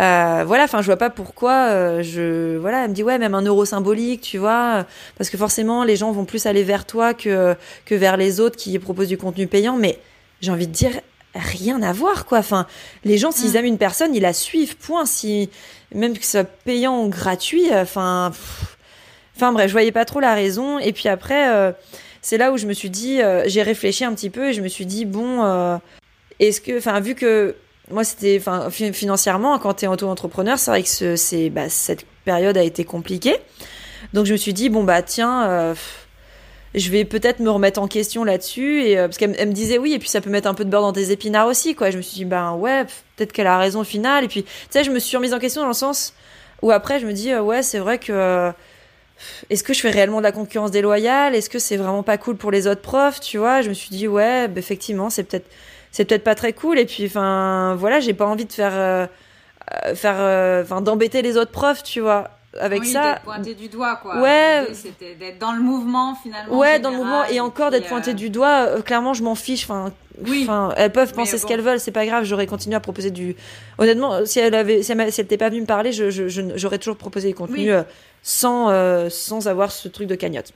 Euh, 0.00 0.42
voilà, 0.44 0.64
enfin, 0.64 0.80
je 0.80 0.86
vois 0.86 0.96
pas 0.96 1.10
pourquoi. 1.10 2.02
je 2.02 2.56
voilà, 2.56 2.82
elle 2.82 2.90
me 2.90 2.94
dit 2.94 3.04
ouais, 3.04 3.18
même 3.18 3.36
un 3.36 3.42
euro 3.42 3.64
symbolique, 3.64 4.20
tu 4.20 4.38
vois, 4.38 4.84
parce 5.16 5.30
que 5.30 5.36
forcément 5.36 5.84
les 5.84 5.94
gens 5.94 6.10
vont 6.10 6.24
plus 6.24 6.46
aller 6.46 6.64
vers 6.64 6.86
toi 6.86 7.14
que 7.14 7.54
que 7.84 7.94
vers 7.94 8.16
les 8.16 8.40
autres 8.40 8.56
qui 8.56 8.76
proposent 8.80 9.06
du 9.06 9.18
contenu 9.18 9.46
payant. 9.46 9.76
Mais 9.76 10.00
j'ai 10.40 10.50
envie 10.50 10.66
de 10.66 10.72
dire 10.72 10.90
rien 11.36 11.82
à 11.82 11.92
voir 11.92 12.26
quoi. 12.26 12.38
Enfin, 12.38 12.66
les 13.04 13.16
gens 13.16 13.30
s'ils 13.30 13.52
mm. 13.52 13.56
aiment 13.56 13.64
une 13.66 13.78
personne, 13.78 14.12
ils 14.12 14.22
la 14.22 14.32
suivent. 14.32 14.76
Point. 14.76 15.06
Si 15.06 15.50
même 15.94 16.18
que 16.18 16.24
ce 16.24 16.32
soit 16.32 16.44
payant 16.44 17.04
ou 17.04 17.08
gratuit, 17.08 17.72
euh, 17.72 17.82
enfin, 17.82 18.32
enfin 19.36 19.52
bref, 19.52 19.68
je 19.68 19.72
voyais 19.72 19.92
pas 19.92 20.04
trop 20.04 20.20
la 20.20 20.34
raison. 20.34 20.78
Et 20.78 20.92
puis 20.92 21.08
après, 21.08 21.54
euh, 21.54 21.72
c'est 22.22 22.38
là 22.38 22.52
où 22.52 22.56
je 22.56 22.66
me 22.66 22.72
suis 22.72 22.90
dit, 22.90 23.20
euh, 23.20 23.44
j'ai 23.46 23.62
réfléchi 23.62 24.04
un 24.04 24.14
petit 24.14 24.30
peu 24.30 24.48
et 24.48 24.52
je 24.52 24.62
me 24.62 24.68
suis 24.68 24.86
dit 24.86 25.04
bon, 25.04 25.80
est-ce 26.40 26.60
que, 26.60 26.78
enfin, 26.78 27.00
vu 27.00 27.14
que 27.14 27.54
moi 27.90 28.04
c'était, 28.04 28.36
enfin, 28.40 28.70
financièrement, 28.70 29.58
quand 29.58 29.74
tu 29.74 29.84
es 29.84 29.88
auto-entrepreneur, 29.88 30.58
c'est 30.58 30.70
vrai 30.70 30.82
que 30.82 31.16
c'est, 31.16 31.50
bah, 31.50 31.68
cette 31.68 32.04
période 32.24 32.56
a 32.56 32.62
été 32.62 32.84
compliquée. 32.84 33.36
Donc 34.12 34.26
je 34.26 34.32
me 34.32 34.36
suis 34.36 34.52
dit 34.52 34.68
bon 34.68 34.84
bah 34.84 35.02
tiens 35.02 35.74
je 36.76 36.90
vais 36.90 37.04
peut-être 37.04 37.40
me 37.40 37.50
remettre 37.50 37.80
en 37.80 37.88
question 37.88 38.22
là-dessus 38.22 38.82
et 38.82 38.98
euh, 38.98 39.08
parce 39.08 39.16
qu'elle 39.16 39.30
me 39.30 39.52
disait 39.52 39.78
oui 39.78 39.94
et 39.94 39.98
puis 39.98 40.08
ça 40.08 40.20
peut 40.20 40.30
mettre 40.30 40.46
un 40.46 40.54
peu 40.54 40.64
de 40.64 40.70
beurre 40.70 40.82
dans 40.82 40.92
tes 40.92 41.10
épinards 41.10 41.46
aussi 41.46 41.74
quoi 41.74 41.90
je 41.90 41.96
me 41.96 42.02
suis 42.02 42.16
dit 42.16 42.24
ben 42.26 42.52
ouais 42.52 42.84
peut-être 43.16 43.32
qu'elle 43.32 43.46
a 43.46 43.58
raison 43.58 43.80
au 43.80 43.84
final 43.84 44.24
et 44.24 44.28
puis 44.28 44.44
tu 44.44 44.50
sais 44.70 44.84
je 44.84 44.90
me 44.90 44.98
suis 44.98 45.16
remise 45.16 45.32
en 45.32 45.38
question 45.38 45.62
dans 45.62 45.68
le 45.68 45.74
sens 45.74 46.12
où 46.60 46.70
après 46.70 47.00
je 47.00 47.06
me 47.06 47.12
dis 47.12 47.32
euh, 47.32 47.40
ouais 47.40 47.62
c'est 47.62 47.78
vrai 47.78 47.98
que 47.98 48.12
euh, 48.12 48.52
est-ce 49.50 49.62
que 49.62 49.72
je 49.72 49.80
fais 49.80 49.90
réellement 49.90 50.18
de 50.18 50.22
la 50.22 50.32
concurrence 50.32 50.70
déloyale? 50.70 51.34
Est-ce 51.34 51.50
que 51.50 51.58
c'est 51.58 51.76
vraiment 51.76 52.02
pas 52.02 52.18
cool 52.18 52.36
pour 52.36 52.50
les 52.50 52.66
autres 52.66 52.82
profs 52.82 53.20
tu 53.20 53.38
vois? 53.38 53.62
Je 53.62 53.68
me 53.68 53.74
suis 53.74 53.90
dit 53.90 54.08
ouais 54.08 54.48
bah, 54.48 54.58
effectivement 54.58 55.10
c'est 55.10 55.24
peut-être 55.24 55.50
c'est 55.92 56.04
peut-être 56.04 56.24
pas 56.24 56.34
très 56.34 56.52
cool 56.52 56.78
et 56.78 56.86
puis 56.86 57.06
enfin 57.06 57.74
voilà 57.76 58.00
j'ai 58.00 58.14
pas 58.14 58.26
envie 58.26 58.44
de 58.44 58.52
faire 58.52 59.08
faire 59.94 60.62
enfin 60.62 60.80
d'embêter 60.80 61.22
les 61.22 61.36
autres 61.36 61.52
profs 61.52 61.82
tu 61.82 62.00
vois 62.00 62.30
avec 62.60 62.82
oui, 62.82 62.88
ça. 62.88 63.12
D'être 63.12 63.22
pointé 63.22 63.54
du 63.54 63.68
doigt, 63.68 63.96
quoi. 63.96 64.20
Ouais. 64.20 64.66
C'était 64.72 65.14
d'être 65.14 65.38
dans 65.38 65.52
le 65.52 65.60
mouvement 65.60 66.14
finalement. 66.14 66.56
Ouais, 66.56 66.78
dans 66.78 66.90
le 66.90 66.96
mouvement 66.96 67.24
et 67.24 67.40
encore 67.40 67.70
d'être 67.70 67.88
pointé 67.88 68.10
euh, 68.10 68.14
du 68.14 68.30
doigt. 68.30 68.66
Euh, 68.68 68.82
clairement, 68.82 69.14
je 69.14 69.22
m'en 69.22 69.34
fiche. 69.34 69.64
Enfin, 69.64 69.92
oui. 70.26 70.48
Elles 70.76 70.92
peuvent 70.92 71.12
penser 71.12 71.38
ce 71.38 71.46
qu'elles 71.46 71.60
veulent, 71.60 71.80
c'est 71.80 71.92
pas 71.92 72.06
grave. 72.06 72.24
J'aurais 72.24 72.46
continué 72.46 72.76
à 72.76 72.80
proposer 72.80 73.10
du. 73.10 73.36
Honnêtement, 73.78 74.24
si 74.24 74.38
elle 74.38 74.54
avait, 74.54 74.82
si 74.82 74.92
elle, 74.92 74.98
n'était 74.98 75.36
pas 75.36 75.48
venue 75.48 75.60
me 75.62 75.66
parler, 75.66 75.92
j'aurais 75.92 76.10
je, 76.10 76.76
toujours 76.76 76.96
proposé 76.96 77.28
des 77.28 77.34
contenus 77.34 77.70
euh, 77.70 77.82
sans 78.26 79.08
sans 79.08 79.46
avoir 79.46 79.70
ce 79.70 79.86
truc 79.88 80.08
de 80.08 80.16
cagnotte. 80.16 80.52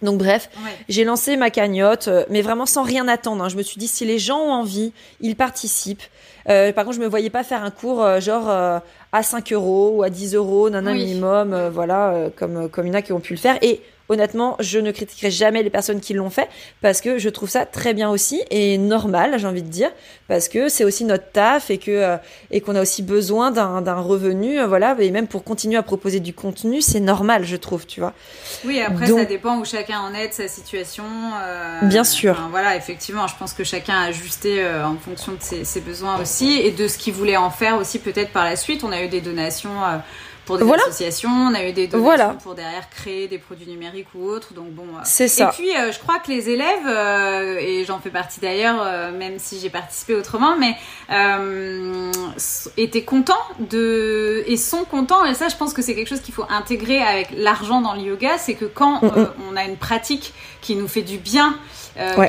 Donc 0.00 0.18
bref, 0.18 0.48
j'ai 0.88 1.02
lancé 1.02 1.36
ma 1.36 1.50
cagnotte, 1.50 2.08
mais 2.30 2.40
vraiment 2.40 2.66
sans 2.66 2.84
rien 2.84 3.08
attendre. 3.08 3.42
Hein. 3.42 3.48
Je 3.48 3.56
me 3.56 3.62
suis 3.62 3.78
dit 3.80 3.88
si 3.88 4.04
les 4.04 4.18
gens 4.20 4.38
ont 4.38 4.52
envie, 4.52 4.92
ils 5.20 5.34
participent. 5.34 6.04
Euh, 6.48 6.72
par 6.72 6.84
contre, 6.84 6.96
je 6.96 7.02
me 7.02 7.08
voyais 7.08 7.30
pas 7.30 7.42
faire 7.42 7.64
un 7.64 7.70
cours 7.70 8.02
euh, 8.02 8.20
genre 8.20 8.48
euh, 8.48 8.78
à 9.12 9.22
5 9.22 9.52
euros 9.52 9.94
ou 9.96 10.02
à 10.02 10.10
10 10.10 10.34
euros, 10.34 10.70
nan, 10.70 10.84
minimum, 10.94 11.68
voilà, 11.72 12.30
comme, 12.36 12.68
comme 12.68 12.86
il 12.86 12.90
y 12.90 12.92
en 12.92 12.98
a 12.98 13.02
qui 13.02 13.12
ont 13.12 13.20
pu 13.20 13.34
le 13.34 13.38
faire. 13.38 13.58
Et 13.62 13.82
honnêtement, 14.08 14.56
je 14.60 14.78
ne 14.78 14.90
critiquerai 14.90 15.30
jamais 15.30 15.62
les 15.62 15.70
personnes 15.70 16.00
qui 16.00 16.14
l'ont 16.14 16.30
fait 16.30 16.48
parce 16.80 17.00
que 17.00 17.18
je 17.18 17.28
trouve 17.28 17.48
ça 17.48 17.66
très 17.66 17.94
bien 17.94 18.10
aussi 18.10 18.42
et 18.50 18.78
normal, 18.78 19.34
j'ai 19.38 19.46
envie 19.46 19.62
de 19.62 19.68
dire, 19.68 19.90
parce 20.28 20.48
que 20.48 20.68
c'est 20.68 20.84
aussi 20.84 21.04
notre 21.04 21.30
taf 21.30 21.70
et 21.70 21.78
que 21.78 21.90
euh, 21.90 22.16
et 22.50 22.60
qu'on 22.60 22.74
a 22.74 22.82
aussi 22.82 23.02
besoin 23.02 23.50
d'un 23.50 24.00
revenu, 24.00 24.58
euh, 24.58 24.66
voilà, 24.66 24.96
et 24.98 25.10
même 25.10 25.26
pour 25.26 25.44
continuer 25.44 25.76
à 25.76 25.82
proposer 25.82 26.20
du 26.20 26.32
contenu, 26.32 26.80
c'est 26.80 27.00
normal, 27.00 27.44
je 27.44 27.56
trouve, 27.56 27.86
tu 27.86 28.00
vois. 28.00 28.14
Oui, 28.64 28.80
après 28.80 29.06
ça 29.06 29.24
dépend 29.24 29.58
où 29.58 29.64
chacun 29.64 30.00
en 30.00 30.14
est 30.14 30.28
de 30.28 30.32
sa 30.32 30.48
situation. 30.48 31.04
Euh, 31.42 31.80
bien 31.82 32.04
sûr. 32.04 32.36
voilà, 32.50 32.76
effectivement, 32.76 33.26
je 33.26 33.36
pense 33.36 33.52
que 33.52 33.64
chacun 33.64 33.94
a 33.94 34.06
ajusté 34.06 34.64
en 34.66 34.96
fonction 34.96 35.32
de 35.32 35.40
ses, 35.40 35.64
ses, 35.64 35.80
besoins 35.80 36.20
aussi 36.20 36.60
et 36.60 36.70
de 36.70 36.88
ce 36.88 36.98
qu'il 36.98 37.14
voulait 37.14 37.36
en 37.36 37.50
faire 37.50 37.76
aussi 37.76 37.98
peut-être 37.98 38.32
par 38.32 38.44
la 38.44 38.56
suite. 38.56 38.84
On 38.84 38.92
a 38.92 39.02
eu 39.02 39.08
des 39.08 39.20
donations 39.20 39.70
pour 40.48 40.56
des 40.56 40.72
associations, 40.72 41.28
on 41.28 41.54
a 41.54 41.62
eu 41.64 41.72
des 41.72 41.86
donations 41.88 42.38
pour 42.42 42.54
derrière 42.54 42.88
créer 42.88 43.28
des 43.28 43.36
produits 43.36 43.66
numériques 43.66 44.08
ou 44.14 44.24
autres. 44.24 44.54
Donc 44.54 44.70
bon. 44.70 44.84
Euh. 44.84 45.00
C'est 45.04 45.28
ça. 45.28 45.50
Et 45.50 45.54
puis 45.54 45.76
euh, 45.76 45.92
je 45.92 45.98
crois 45.98 46.18
que 46.20 46.30
les 46.30 46.48
élèves 46.48 46.86
euh, 46.86 47.58
et 47.58 47.84
j'en 47.84 47.98
fais 47.98 48.08
partie 48.08 48.40
d'ailleurs, 48.40 49.12
même 49.12 49.38
si 49.38 49.60
j'ai 49.60 49.68
participé 49.68 50.14
autrement, 50.14 50.56
mais 50.56 50.74
étaient 52.78 53.04
contents 53.04 53.34
de 53.60 54.42
et 54.46 54.56
sont 54.56 54.84
contents. 54.84 55.26
Et 55.26 55.34
ça, 55.34 55.48
je 55.48 55.56
pense 55.56 55.74
que 55.74 55.82
c'est 55.82 55.94
quelque 55.94 56.08
chose 56.08 56.22
qu'il 56.22 56.34
faut 56.34 56.46
intégrer 56.48 57.02
avec 57.02 57.28
l'argent 57.36 57.82
dans 57.82 57.92
le 57.92 58.00
yoga, 58.00 58.38
c'est 58.38 58.54
que 58.54 58.64
quand 58.64 59.02
mm, 59.02 59.06
mm. 59.06 59.28
on 59.50 59.56
a 59.56 59.64
une 59.64 59.76
pratique 59.76 60.32
qui 60.62 60.76
nous 60.76 60.88
fait 60.88 61.02
du 61.02 61.18
bien. 61.18 61.58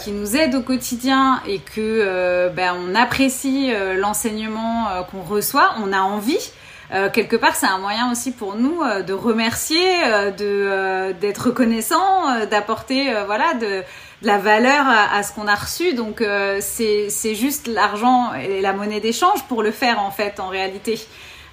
qui 0.04 0.12
nous 0.12 0.36
aide 0.36 0.56
au 0.56 0.62
quotidien 0.62 1.42
et 1.48 1.60
que 1.60 2.50
ben, 2.50 2.76
on 2.76 2.96
apprécie 2.96 3.72
l'enseignement 3.98 4.88
qu'on 5.12 5.22
reçoit, 5.22 5.76
on 5.84 5.94
a 5.94 6.00
envie 6.00 6.52
euh, 6.92 7.10
quelque 7.10 7.36
part, 7.36 7.56
c'est 7.56 7.68
un 7.68 7.78
moyen 7.78 8.12
aussi 8.12 8.32
pour 8.32 8.56
nous 8.56 8.82
euh, 8.82 9.04
de 9.04 9.14
remercier, 9.14 9.86
euh, 10.06 10.32
de 10.32 11.14
d'être 11.20 11.48
reconnaissant, 11.48 12.46
d'apporter 12.50 13.14
voilà 13.26 13.54
de, 13.54 13.66
de, 13.66 13.84
la 14.24 14.38
valeur 14.38 14.86
à, 14.88 15.22
ce 15.24 15.32
qu'on 15.34 15.48
a 15.48 15.56
reçu. 15.56 15.94
Donc 15.94 16.24
c'est 16.60 17.10
c'est 17.10 17.36
juste 17.36 17.68
l'argent 17.68 18.34
et 18.34 18.62
la 18.62 18.74
monnaie 18.74 19.00
d'échange 19.00 19.44
pour 19.48 19.62
le 19.64 19.72
faire 19.72 20.00
en 20.00 20.12
fait 20.12 20.40
en 20.40 20.48
réalité. 20.48 21.00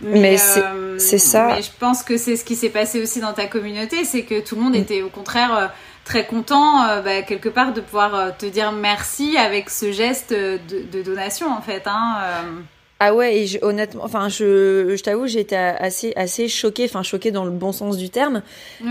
Mais, 0.03 0.37
c'est 0.37 1.19
ça. 1.19 1.47
Mais 1.47 1.63
je 1.63 1.71
pense 1.79 2.03
que 2.03 2.19
c'est 2.19 2.37
ce 2.37 2.45
qui 2.45 2.55
s'est 2.55 2.69
passé 2.69 3.03
aussi 3.03 3.21
dans 3.21 3.33
ta 3.33 3.47
communauté, 3.47 4.05
c'est 4.05 4.25
que 4.25 4.41
tout 4.41 4.55
le 4.55 4.61
monde 4.61 4.75
mm. 4.75 4.81
était 4.81 5.03
au 5.03 5.09
contraire 5.09 5.73
très 6.05 6.27
content 6.27 6.87
bah, 7.03 7.23
quelque 7.23 7.49
part 7.49 7.73
de 7.73 7.81
pouvoir 7.81 8.37
te 8.37 8.47
dire 8.47 8.73
merci 8.73 9.37
avec 9.39 9.71
ce 9.71 9.93
geste 9.93 10.33
de, 10.33 10.59
de 10.93 11.03
donation 11.03 11.51
en 11.51 11.63
fait. 11.63 11.87
Hein, 11.87 12.19
ah 12.99 13.15
ouais, 13.15 13.39
et 13.39 13.63
honnêtement, 13.63 14.05
enfin, 14.05 14.29
je, 14.29 14.95
je 14.97 15.03
t'avoue, 15.03 15.27
j'ai 15.27 15.41
été 15.41 15.57
assez, 15.57 16.15
assez 16.17 16.49
choquée, 16.49 16.87
enfin, 16.87 17.03
choquée 17.03 17.31
dans 17.31 17.45
le 17.45 17.51
bon 17.51 17.73
sens 17.73 17.99
du 17.99 18.09
terme, 18.09 18.43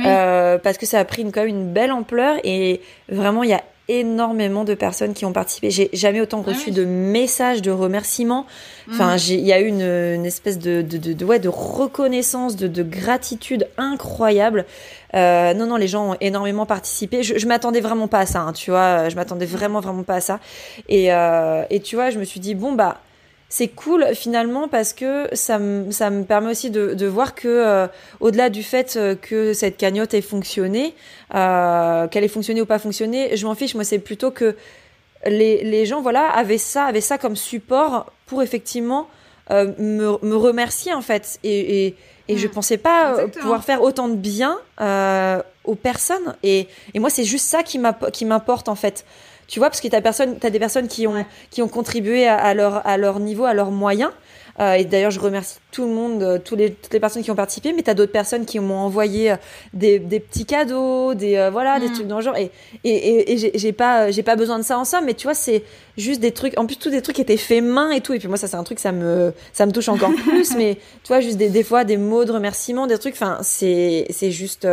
euh, 0.06 0.60
parce 0.60 0.78
que 0.78 0.86
ça 0.86 1.00
a 1.00 1.06
pris 1.06 1.24
une, 1.24 1.32
quand 1.32 1.42
même 1.42 1.50
une 1.50 1.74
belle 1.74 1.92
ampleur 1.92 2.38
et 2.44 2.82
vraiment, 3.10 3.42
il 3.42 3.50
y 3.50 3.54
a 3.54 3.64
énormément 3.88 4.64
de 4.64 4.74
personnes 4.74 5.14
qui 5.14 5.26
ont 5.26 5.34
participé. 5.34 5.70
J'ai 5.70 5.90
jamais 5.94 6.22
autant 6.22 6.44
ah 6.46 6.50
reçu 6.50 6.72
de 6.72 6.86
messages 6.86 7.62
de 7.62 7.72
remerciements. 7.72 8.46
Enfin, 8.90 9.16
mm. 9.16 9.20
il 9.30 9.46
y 9.46 9.54
a 9.54 9.60
eu 9.60 9.68
une, 9.68 9.82
une 9.82 10.26
espèce 10.26 10.58
de, 10.58 10.82
de, 10.82 10.98
de, 10.98 11.26
ouais, 11.26 11.40
de 11.40 11.50
reconnaissance, 11.50 12.56
de, 12.56 12.68
de 12.68 12.84
gratitude 12.84 13.68
incroyable. 13.78 14.66
Euh, 15.14 15.54
non, 15.54 15.68
non, 15.68 15.78
les 15.78 15.88
gens 15.88 16.12
ont 16.12 16.18
énormément 16.20 16.66
participé. 16.66 17.22
Je, 17.24 17.38
je 17.38 17.48
m'attendais 17.48 17.82
vraiment 17.82 18.08
pas 18.08 18.20
à 18.20 18.26
ça, 18.26 18.42
hein, 18.42 18.54
tu 18.54 18.72
vois. 18.72 19.10
Je 19.10 19.16
m'attendais 19.16 19.46
vraiment, 19.46 19.80
vraiment 19.82 20.04
pas 20.04 20.16
à 20.16 20.22
ça. 20.22 20.40
Et, 20.90 21.14
euh, 21.14 21.64
et 21.70 21.80
tu 21.80 21.96
vois, 21.96 22.10
je 22.10 22.18
me 22.18 22.24
suis 22.24 22.40
dit, 22.40 22.56
bon, 22.56 22.74
bah, 22.74 23.02
c'est 23.50 23.68
cool 23.68 24.08
finalement 24.16 24.68
parce 24.68 24.94
que 24.94 25.28
ça 25.34 25.60
me, 25.60 25.92
ça 25.92 26.10
me 26.10 26.24
permet 26.24 26.52
aussi 26.52 26.72
de, 26.72 26.94
de 26.94 27.06
voir 27.06 27.36
que 27.36 27.48
euh, 27.48 27.88
au-delà 28.20 28.50
du 28.50 28.64
fait 28.64 28.96
euh, 28.96 29.16
que 29.16 29.54
cette 29.54 29.78
cagnotte 29.78 30.14
ait 30.14 30.22
fonctionné, 30.22 30.96
euh, 31.34 32.08
qu'elle 32.08 32.24
ait 32.24 32.28
fonctionné 32.28 32.62
ou 32.62 32.66
pas 32.66 32.80
fonctionné, 32.80 33.38
je 33.38 33.46
m'en 33.46 33.56
fiche. 33.56 33.76
Moi, 33.76 33.84
c'est 33.84 34.00
plutôt 34.00 34.32
que 34.32 34.56
les, 35.26 35.64
les 35.64 35.86
gens 35.86 36.02
voilà 36.02 36.28
avaient 36.30 36.58
ça, 36.58 36.86
avaient 36.86 37.02
ça 37.02 37.18
comme 37.18 37.36
support 37.36 38.12
pour 38.26 38.42
effectivement 38.42 39.08
me, 39.50 40.18
me 40.26 40.36
remercier 40.36 40.94
en 40.94 41.02
fait. 41.02 41.40
Et, 41.44 41.86
et, 41.86 41.96
et 42.28 42.38
je 42.38 42.48
mmh. 42.48 42.52
pensais 42.52 42.78
pas 42.78 43.28
pouvoir 43.28 43.64
faire 43.64 43.84
autant 43.84 44.08
de 44.08 44.16
bien 44.16 44.58
aux 45.64 45.76
personnes. 45.76 46.36
Et, 46.42 46.68
et 46.96 47.00
moi, 47.00 47.12
c'est 47.12 47.24
juste 47.24 47.46
ça 47.46 47.62
qui 47.62 48.26
m'importe 48.26 48.70
en 48.70 48.76
fait 48.76 49.06
Tu 49.48 49.60
vois, 49.60 49.70
parce 49.70 49.82
que 49.82 49.88
t'as 49.88 50.02
personne, 50.02 50.38
des 50.38 50.60
personnes 50.60 50.88
qui 50.88 51.08
ont 51.08 51.26
qui 51.52 51.62
ont 51.62 51.68
contribué 51.68 52.28
à, 52.28 52.54
leur 52.54 52.86
à 52.86 52.98
leur 52.98 53.20
niveau, 53.20 53.46
à 53.46 53.54
leurs 53.54 53.72
moyens. 53.72 54.12
Euh, 54.60 54.74
et 54.74 54.86
d'ailleurs, 54.86 55.12
je 55.12 55.20
remercie 55.20 55.58
tout 55.72 55.84
le 55.84 55.92
monde, 55.92 56.24
euh, 56.24 56.40
tous 56.40 56.56
les, 56.56 56.72
toutes 56.72 56.94
les 56.94 57.00
personnes 57.02 57.24
qui 57.24 57.32
ont 57.32 57.36
participé. 57.36 57.74
Mais 57.74 57.84
tu 57.84 57.90
as 57.90 57.94
d'autres 57.94 58.12
personnes 58.12 58.46
qui 58.46 58.60
m'ont 58.60 58.78
envoyé 58.78 59.32
euh, 59.32 59.36
des, 59.74 60.00
des, 60.00 60.22
petits 60.22 60.46
cadeaux, 60.46 61.14
des 61.14 61.50
voilà, 61.52 61.80
des 61.80 61.90
mm. 61.90 61.94
trucs 61.94 62.08
dans 62.08 62.18
le 62.18 62.24
genre. 62.24 62.38
Et, 62.38 62.52
et, 62.86 63.34
et, 63.34 63.52
j'ai 63.58 63.74
pas, 63.74 64.12
j'ai 64.12 64.24
pas 64.24 64.38
besoin 64.38 64.58
de 64.58 64.64
ça 64.64 64.80
en 64.80 64.86
somme. 64.86 65.06
Mais 65.06 65.14
tu 65.14 65.28
vois, 65.28 65.34
c'est 65.34 65.64
juste 65.98 66.22
des 66.22 66.32
trucs. 66.32 66.58
En 66.58 66.66
plus, 66.66 66.78
tous 66.78 66.90
des 66.90 67.02
trucs 67.02 67.20
étaient 67.20 67.38
faits 67.38 67.64
main 67.64 67.92
et 67.92 68.00
tout. 68.00 68.14
Et 68.14 68.20
puis 68.20 68.30
moi, 68.30 68.38
ça, 68.38 68.48
c'est 68.48 68.56
un 68.56 68.64
truc, 68.64 68.80
ça 68.80 68.94
me, 68.94 69.34
ça 69.52 69.66
me 69.66 69.72
touche 69.72 69.90
encore 69.90 70.14
plus. 70.28 70.56
mais 70.56 70.76
tu 71.04 71.08
vois, 71.10 71.20
juste 71.20 71.38
des, 71.38 71.50
des 71.50 71.64
fois, 71.64 71.84
des 71.84 71.98
mots 71.98 72.24
de 72.24 72.32
remerciement, 72.32 72.88
des 72.88 72.98
trucs. 72.98 73.16
Enfin, 73.16 73.40
c'est, 73.42 74.06
c'est 74.10 74.32
juste. 74.32 74.66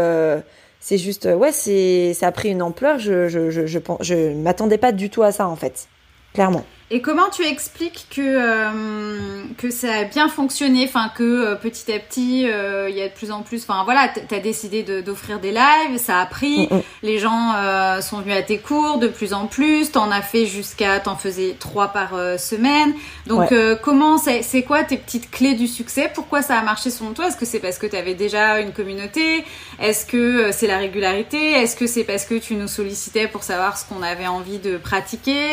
C'est 0.83 0.99
juste 0.99 1.26
ouais 1.26 1.53
c'est 1.53 2.12
ça 2.12 2.26
a 2.26 2.33
pris 2.33 2.51
une 2.51 2.61
ampleur 2.61 2.99
je 2.99 3.28
je 3.28 3.51
je 3.51 3.66
je, 3.66 3.78
je 4.01 4.35
m'attendais 4.35 4.78
pas 4.78 4.93
du 4.93 5.09
tout 5.09 5.22
à 5.22 5.30
ça 5.30 5.49
en 5.49 5.57
fait 5.57 5.89
clairement. 6.33 6.64
Et 6.95 7.01
comment 7.01 7.30
tu 7.30 7.43
expliques 7.43 8.07
que, 8.14 8.20
euh, 8.20 9.45
que 9.57 9.70
ça 9.70 9.95
a 10.01 10.05
bien 10.05 10.28
fonctionné, 10.28 10.85
enfin 10.87 11.11
que 11.16 11.22
euh, 11.22 11.55
petit 11.55 11.91
à 11.91 11.99
petit, 11.99 12.47
euh, 12.47 12.91
il 12.91 12.95
y 12.95 13.01
a 13.01 13.09
de 13.09 13.14
plus 13.14 13.30
en 13.30 13.41
plus, 13.41 13.62
enfin 13.62 13.83
voilà, 13.85 14.09
tu 14.09 14.35
as 14.35 14.41
décidé 14.41 14.83
d'offrir 15.01 15.41
des 15.41 15.53
lives, 15.53 15.97
ça 15.97 16.18
a 16.18 16.26
pris, 16.26 16.68
mm, 16.70 16.76
mm. 16.76 16.83
les 17.03 17.18
gens 17.18 17.55
sont 18.03 18.20
venus 18.20 18.37
à 18.37 18.43
tes 18.43 18.59
cours 18.59 18.99
de 18.99 19.09
plus 19.09 19.33
en 19.33 19.47
plus, 19.47 19.91
t'en 19.91 20.11
as 20.11 20.20
fait 20.20 20.45
jusqu'à, 20.45 21.01
t'en 21.01 21.16
faisais 21.16 21.57
trois 21.59 21.89
par 21.89 22.11
semaine. 22.39 22.93
Donc 23.26 23.55
comment, 23.80 24.18
c'est 24.18 24.62
quoi 24.62 24.85
tes 24.85 24.99
petites 24.99 25.30
clés 25.30 25.55
du 25.55 25.68
succès? 25.68 26.11
Pourquoi 26.14 26.43
ça 26.43 26.59
a 26.59 26.62
marché 26.62 26.91
selon 26.91 27.12
toi? 27.12 27.28
Est-ce 27.28 27.39
que 27.39 27.47
c'est 27.47 27.61
parce 27.61 27.78
que 27.78 27.87
tu 27.87 27.97
avais 27.97 28.14
déjà 28.14 28.61
une 28.61 28.72
communauté? 28.72 29.47
Est-ce 29.80 30.05
que 30.05 30.53
c'est 30.53 30.66
la 30.66 30.76
régularité? 30.76 31.53
Est-ce 31.53 31.74
que 31.74 31.87
c'est 31.87 32.05
parce 32.05 32.26
que 32.26 32.35
tu 32.35 32.55
nous 32.55 32.68
sollicitais 32.68 33.28
pour 33.28 33.45
savoir 33.45 33.78
ce 33.78 33.87
qu'on 33.87 34.03
avait 34.03 34.26
envie 34.26 34.59
de 34.59 34.76
pratiquer? 34.76 35.47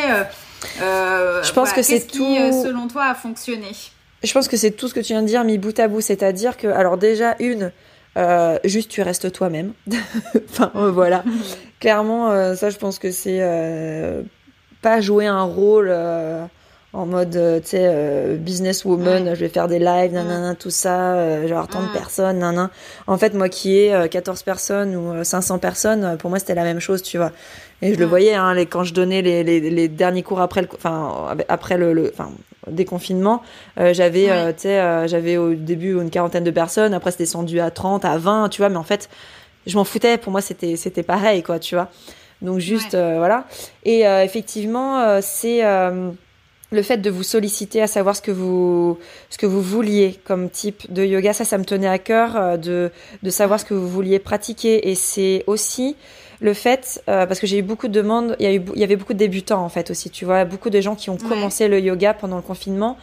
Euh, 0.81 1.43
je 1.43 1.53
pense 1.53 1.73
que 1.73 1.81
c'est 1.81 2.07
tout. 2.07 2.25
Qui, 2.25 2.39
euh, 2.39 2.51
selon 2.51 2.87
toi, 2.87 3.05
a 3.05 3.15
fonctionné? 3.15 3.71
Je 4.23 4.33
pense 4.33 4.47
que 4.47 4.57
c'est 4.57 4.71
tout 4.71 4.87
ce 4.87 4.93
que 4.93 4.99
tu 4.99 5.13
viens 5.13 5.21
de 5.21 5.27
dire 5.27 5.43
mis 5.43 5.57
bout 5.57 5.77
à 5.79 5.87
bout, 5.87 6.01
c'est-à-dire 6.01 6.57
que, 6.57 6.67
alors 6.67 6.97
déjà 6.97 7.35
une, 7.39 7.71
euh, 8.17 8.57
juste 8.65 8.91
tu 8.91 9.01
restes 9.01 9.31
toi-même. 9.31 9.73
enfin 10.49 10.71
voilà, 10.73 11.23
clairement, 11.79 12.55
ça 12.55 12.69
je 12.69 12.77
pense 12.77 12.99
que 12.99 13.11
c'est 13.11 13.41
pas 14.81 14.99
jouer 15.01 15.27
un 15.27 15.43
rôle 15.43 15.93
en 16.93 17.05
mode, 17.05 17.31
tu 17.63 17.69
sais, 17.69 18.35
businesswoman, 18.37 19.35
je 19.35 19.39
vais 19.39 19.49
faire 19.49 19.67
des 19.67 19.79
lives, 19.79 20.11
nanana, 20.11 20.55
tout 20.55 20.71
ça, 20.71 21.39
vais 21.39 21.51
avoir 21.51 21.67
tant 21.67 21.83
de 21.83 21.93
personnes, 21.93 22.39
nanana. 22.39 22.71
En 23.05 23.17
fait, 23.17 23.33
moi 23.33 23.47
qui 23.47 23.77
ai 23.77 24.07
14 24.09 24.41
personnes 24.43 24.95
ou 24.95 25.23
500 25.23 25.59
personnes, 25.59 26.17
pour 26.17 26.29
moi, 26.29 26.39
c'était 26.39 26.55
la 26.55 26.63
même 26.63 26.79
chose, 26.79 27.03
tu 27.03 27.17
vois. 27.17 27.31
Et 27.81 27.93
je 27.93 27.99
le 27.99 28.05
voyais 28.05 28.33
hein, 28.33 28.53
les, 28.53 28.65
quand 28.65 28.83
je 28.83 28.93
donnais 28.93 29.21
les, 29.21 29.43
les, 29.43 29.59
les, 29.61 29.87
derniers 29.87 30.23
cours 30.23 30.41
après 30.41 30.61
le, 30.61 30.67
enfin, 30.73 31.35
après 31.47 31.77
le, 31.77 31.93
le 31.93 32.11
enfin, 32.13 32.31
déconfinement, 32.69 33.41
euh, 33.79 33.93
j'avais, 33.93 34.29
euh, 34.29 34.51
tu 34.51 34.63
sais, 34.63 34.79
euh, 34.79 35.07
j'avais 35.07 35.37
au 35.37 35.53
début 35.53 35.93
une 35.93 36.09
quarantaine 36.09 36.43
de 36.43 36.51
personnes, 36.51 36.93
après 36.93 37.11
c'était 37.11 37.23
descendu 37.23 37.59
à 37.61 37.71
30, 37.71 38.03
à 38.03 38.17
20, 38.17 38.49
tu 38.49 38.61
vois, 38.61 38.69
mais 38.69 38.77
en 38.77 38.83
fait, 38.83 39.09
je 39.65 39.77
m'en 39.77 39.85
foutais, 39.85 40.17
pour 40.17 40.31
moi 40.31 40.41
c'était, 40.41 40.75
c'était 40.75 41.03
pareil, 41.03 41.41
quoi, 41.41 41.59
tu 41.59 41.75
vois. 41.75 41.89
Donc 42.41 42.59
juste, 42.59 42.91
voilà. 42.91 43.45
Et 43.83 44.03
effectivement, 44.03 45.19
c'est 45.21 45.61
le 46.71 46.81
fait 46.83 46.97
de 46.97 47.09
vous 47.09 47.23
solliciter 47.23 47.81
à 47.81 47.87
savoir 47.87 48.15
ce 48.15 48.21
que 48.21 48.31
vous 48.31 48.99
ce 49.29 49.37
que 49.37 49.45
vous 49.45 49.61
vouliez 49.61 50.19
comme 50.23 50.49
type 50.49 50.91
de 50.91 51.03
yoga 51.03 51.33
ça 51.33 51.45
ça 51.45 51.57
me 51.57 51.65
tenait 51.65 51.87
à 51.87 51.97
cœur 51.97 52.57
de 52.57 52.91
de 53.23 53.29
savoir 53.29 53.59
ce 53.59 53.65
que 53.65 53.73
vous 53.73 53.87
vouliez 53.89 54.19
pratiquer. 54.19 54.89
Et 54.89 54.95
c'est 54.95 55.43
aussi 55.47 55.95
le 56.41 56.53
fait, 56.53 57.03
euh, 57.09 57.25
parce 57.25 57.39
que 57.39 57.47
j'ai 57.47 57.57
eu 57.57 57.61
beaucoup 57.61 57.87
de 57.87 57.93
demandes, 57.93 58.35
il 58.39 58.45
y, 58.45 58.47
a 58.47 58.53
eu, 58.53 58.61
il 58.73 58.79
y 58.79 58.83
avait 58.83 58.95
beaucoup 58.95 59.13
de 59.13 59.17
débutants 59.17 59.63
en 59.63 59.69
fait 59.69 59.91
aussi, 59.91 60.09
tu 60.09 60.25
vois, 60.25 60.45
beaucoup 60.45 60.69
de 60.69 60.79
gens 60.79 60.95
qui 60.95 61.09
ont 61.09 61.17
commencé 61.17 61.67
le 61.67 61.79
yoga 61.79 62.13
pendant 62.13 62.37
le 62.37 62.41
confinement. 62.41 62.97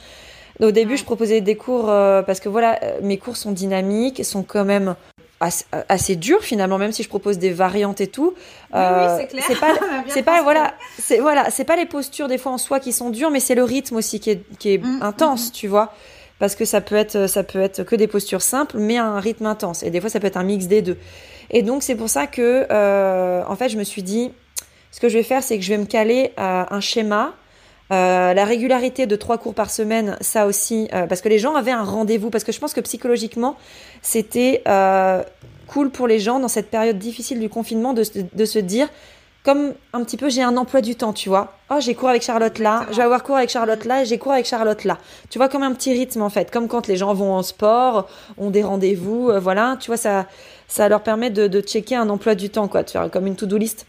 Au 0.61 0.71
début, 0.71 0.97
je 0.97 1.05
proposais 1.05 1.43
des 1.43 1.55
cours 1.55 1.91
euh, 1.91 2.23
parce 2.23 2.41
que 2.41 2.49
voilà, 2.49 2.79
euh, 2.83 2.99
mes 3.03 3.19
cours 3.19 3.37
sont 3.37 3.53
dynamiques, 3.53 4.25
sont 4.25 4.43
quand 4.43 4.65
même 4.65 4.95
assez, 5.41 6.17
durs 6.17 6.43
finalement, 6.43 6.79
même 6.79 6.93
si 6.93 7.03
je 7.03 7.09
propose 7.09 7.39
des 7.39 7.51
variantes 7.51 8.01
et 8.01 8.07
tout. 8.07 8.35
Oui, 8.73 8.81
c'est 9.19 9.27
clair. 9.27 9.45
C'est 9.47 9.61
pas, 9.61 9.75
c'est 10.09 10.23
pas 10.23 10.43
voilà, 10.43 10.75
c'est 10.99 11.19
voilà, 11.19 11.51
c'est 11.51 11.65
pas 11.65 11.77
les 11.77 11.87
postures 11.87 12.29
des 12.29 12.39
fois 12.39 12.53
en 12.53 12.59
soi 12.59 12.81
qui 12.81 12.93
sont 12.93 13.11
dures, 13.11 13.31
mais 13.31 13.41
c'est 13.41 13.55
le 13.55 13.65
rythme 13.65 13.97
aussi 13.97 14.21
qui 14.21 14.31
est, 14.31 14.43
qui 14.59 14.75
est 14.75 14.79
mm, 14.79 15.03
intense, 15.03 15.47
mm, 15.47 15.49
mm. 15.49 15.53
tu 15.53 15.69
vois 15.69 15.93
parce 16.39 16.55
que 16.55 16.67
ça 16.67 16.83
peut 16.83 16.97
être 16.97 17.29
ça 17.29 17.45
peut 17.45 17.63
être 17.63 17.83
que 17.83 17.97
des 17.97 18.07
postures 18.07 18.43
simples 18.43 18.77
mais 18.77 18.99
un 18.99 19.19
rythme 19.21 19.47
intense 19.47 19.83
et 19.83 19.89
des 19.89 20.03
fois 20.03 20.11
ça 20.11 20.21
peut 20.21 20.27
être 20.27 20.37
un 20.37 20.43
mix 20.43 20.67
des 20.67 20.83
deux 20.83 20.99
et 21.51 21.63
donc 21.63 21.83
c'est 21.83 21.95
pour 21.95 22.09
ça 22.09 22.27
que, 22.27 22.67
euh, 22.71 23.43
en 23.47 23.57
fait, 23.57 23.69
je 23.69 23.79
me 23.79 23.85
suis 23.85 24.03
dit, 24.03 24.33
ce 24.91 25.01
que 25.01 25.09
je 25.09 25.19
vais 25.19 25.23
faire, 25.23 25.43
c'est 25.43 25.57
que 25.59 25.65
je 25.65 25.69
vais 25.69 25.79
me 25.79 25.87
caler 25.87 26.33
à 26.37 26.75
un 26.75 26.81
schéma. 26.81 27.35
Euh, 27.93 28.35
la 28.35 28.45
régularité 28.45 29.07
de 29.07 29.17
trois 29.17 29.39
cours 29.39 29.55
par 29.55 29.71
semaine, 29.71 30.17
ça 30.21 30.47
aussi, 30.47 30.89
euh, 30.93 31.07
parce 31.07 31.21
que 31.21 31.29
les 31.29 31.39
gens 31.39 31.55
avaient 31.55 31.71
un 31.71 31.85
rendez-vous, 31.85 32.31
parce 32.31 32.45
que 32.45 32.53
je 32.53 32.59
pense 32.59 32.75
que 32.75 32.81
psychologiquement, 32.81 33.57
c'était 34.03 34.63
cool 35.67 35.91
pour 35.91 36.07
les 36.07 36.19
gens 36.19 36.39
dans 36.39 36.49
cette 36.49 36.71
période 36.71 36.99
difficile 36.99 37.41
du 37.41 37.49
confinement 37.49 37.93
de, 37.93 38.05
de 38.33 38.45
se 38.45 38.59
dire, 38.59 38.89
comme 39.47 39.75
un 39.93 40.03
petit 40.03 40.17
peu 40.17 40.29
j'ai 40.29 40.43
un 40.43 40.57
emploi 40.57 40.81
du 40.81 40.97
temps, 40.97 41.13
tu 41.13 41.29
vois. 41.29 41.53
Oh, 41.71 41.77
j'ai 41.79 41.95
cours 41.95 42.09
avec 42.09 42.23
Charlotte 42.23 42.59
là, 42.59 42.85
je 42.91 42.97
vais 42.97 43.03
avoir 43.03 43.23
cours 43.23 43.37
avec 43.37 43.49
Charlotte 43.49 43.85
là, 43.85 44.03
et 44.03 44.05
j'ai 44.05 44.19
cours 44.19 44.33
avec 44.33 44.47
Charlotte 44.47 44.83
là. 44.85 44.99
Tu 45.31 45.39
vois, 45.39 45.49
comme 45.49 45.63
un 45.63 45.73
petit 45.73 45.93
rythme 45.93 46.23
en 46.23 46.31
fait, 46.31 46.51
comme 46.51 46.67
quand 46.67 46.89
les 46.89 46.97
gens 46.97 47.15
vont 47.15 47.33
en 47.33 47.45
sport, 47.45 48.09
ont 48.39 48.51
des 48.51 48.65
rendez-vous, 48.65 49.31
euh, 49.31 49.39
voilà, 49.39 49.77
tu 49.79 49.87
vois, 49.87 49.97
ça, 49.97 50.27
ça 50.67 50.89
leur 50.89 51.03
permet 51.03 51.31
de, 51.31 51.47
de 51.47 51.61
checker 51.61 51.95
un 51.95 52.09
emploi 52.09 52.35
du 52.35 52.51
temps, 52.51 52.67
quoi, 52.67 52.83
de 52.83 52.91
faire 52.91 53.09
comme 53.11 53.29
une 53.29 53.37
to-do 53.37 53.57
list. 53.57 53.87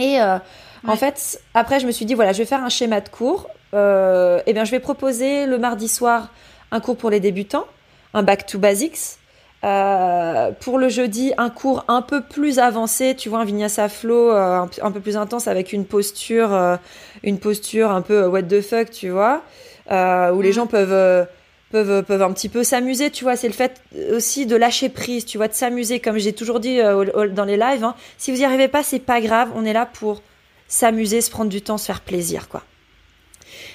Et 0.00 0.20
euh, 0.20 0.38
en 0.86 0.96
fait, 0.96 1.40
après, 1.54 1.80
je 1.80 1.86
me 1.86 1.92
suis 1.92 2.04
dit, 2.04 2.14
voilà, 2.14 2.32
je 2.32 2.38
vais 2.38 2.46
faire 2.46 2.62
un 2.62 2.68
schéma 2.68 3.00
de 3.00 3.08
cours. 3.08 3.48
Euh, 3.74 4.40
eh 4.46 4.52
bien, 4.52 4.64
je 4.64 4.70
vais 4.70 4.80
proposer 4.80 5.46
le 5.46 5.58
mardi 5.58 5.88
soir 5.88 6.28
un 6.70 6.80
cours 6.80 6.96
pour 6.96 7.10
les 7.10 7.20
débutants, 7.20 7.66
un 8.14 8.22
back 8.22 8.46
to 8.46 8.58
basics. 8.58 9.18
Euh, 9.64 10.52
pour 10.60 10.78
le 10.78 10.88
jeudi, 10.88 11.32
un 11.36 11.50
cours 11.50 11.84
un 11.88 12.00
peu 12.00 12.20
plus 12.20 12.60
avancé, 12.60 13.16
tu 13.16 13.28
vois, 13.28 13.40
un 13.40 13.44
vinyasa 13.44 13.88
flow 13.88 14.30
euh, 14.30 14.64
un, 14.82 14.92
peu 14.92 15.00
plus 15.00 15.16
intense 15.16 15.48
avec 15.48 15.72
une 15.72 15.84
posture, 15.84 16.54
euh, 16.54 16.76
une 17.24 17.40
posture 17.40 17.90
un 17.90 18.02
peu 18.02 18.26
what 18.26 18.42
the 18.42 18.60
fuck, 18.60 18.90
tu 18.90 19.08
vois, 19.08 19.42
où 19.90 20.40
les 20.42 20.50
mm. 20.50 20.52
gens 20.52 20.66
peuvent 20.68 21.26
peuvent 21.72 22.04
peuvent 22.04 22.22
un 22.22 22.32
petit 22.32 22.48
peu 22.48 22.62
s'amuser, 22.62 23.10
tu 23.10 23.24
vois. 23.24 23.34
C'est 23.34 23.48
le 23.48 23.52
fait 23.52 23.82
aussi 24.12 24.46
de 24.46 24.54
lâcher 24.54 24.90
prise, 24.90 25.26
tu 25.26 25.38
vois, 25.38 25.48
de 25.48 25.54
s'amuser, 25.54 25.98
comme 25.98 26.18
j'ai 26.18 26.32
toujours 26.32 26.60
dit 26.60 26.78
dans 26.78 27.44
les 27.44 27.56
lives. 27.56 27.82
Hein. 27.82 27.96
Si 28.16 28.30
vous 28.30 28.40
y 28.40 28.44
arrivez 28.44 28.68
pas, 28.68 28.84
c'est 28.84 29.00
pas 29.00 29.20
grave. 29.20 29.50
On 29.56 29.64
est 29.64 29.72
là 29.72 29.86
pour 29.86 30.22
s'amuser, 30.68 31.20
se 31.20 31.30
prendre 31.30 31.50
du 31.50 31.62
temps, 31.62 31.78
se 31.78 31.86
faire 31.86 32.02
plaisir, 32.02 32.48
quoi. 32.48 32.62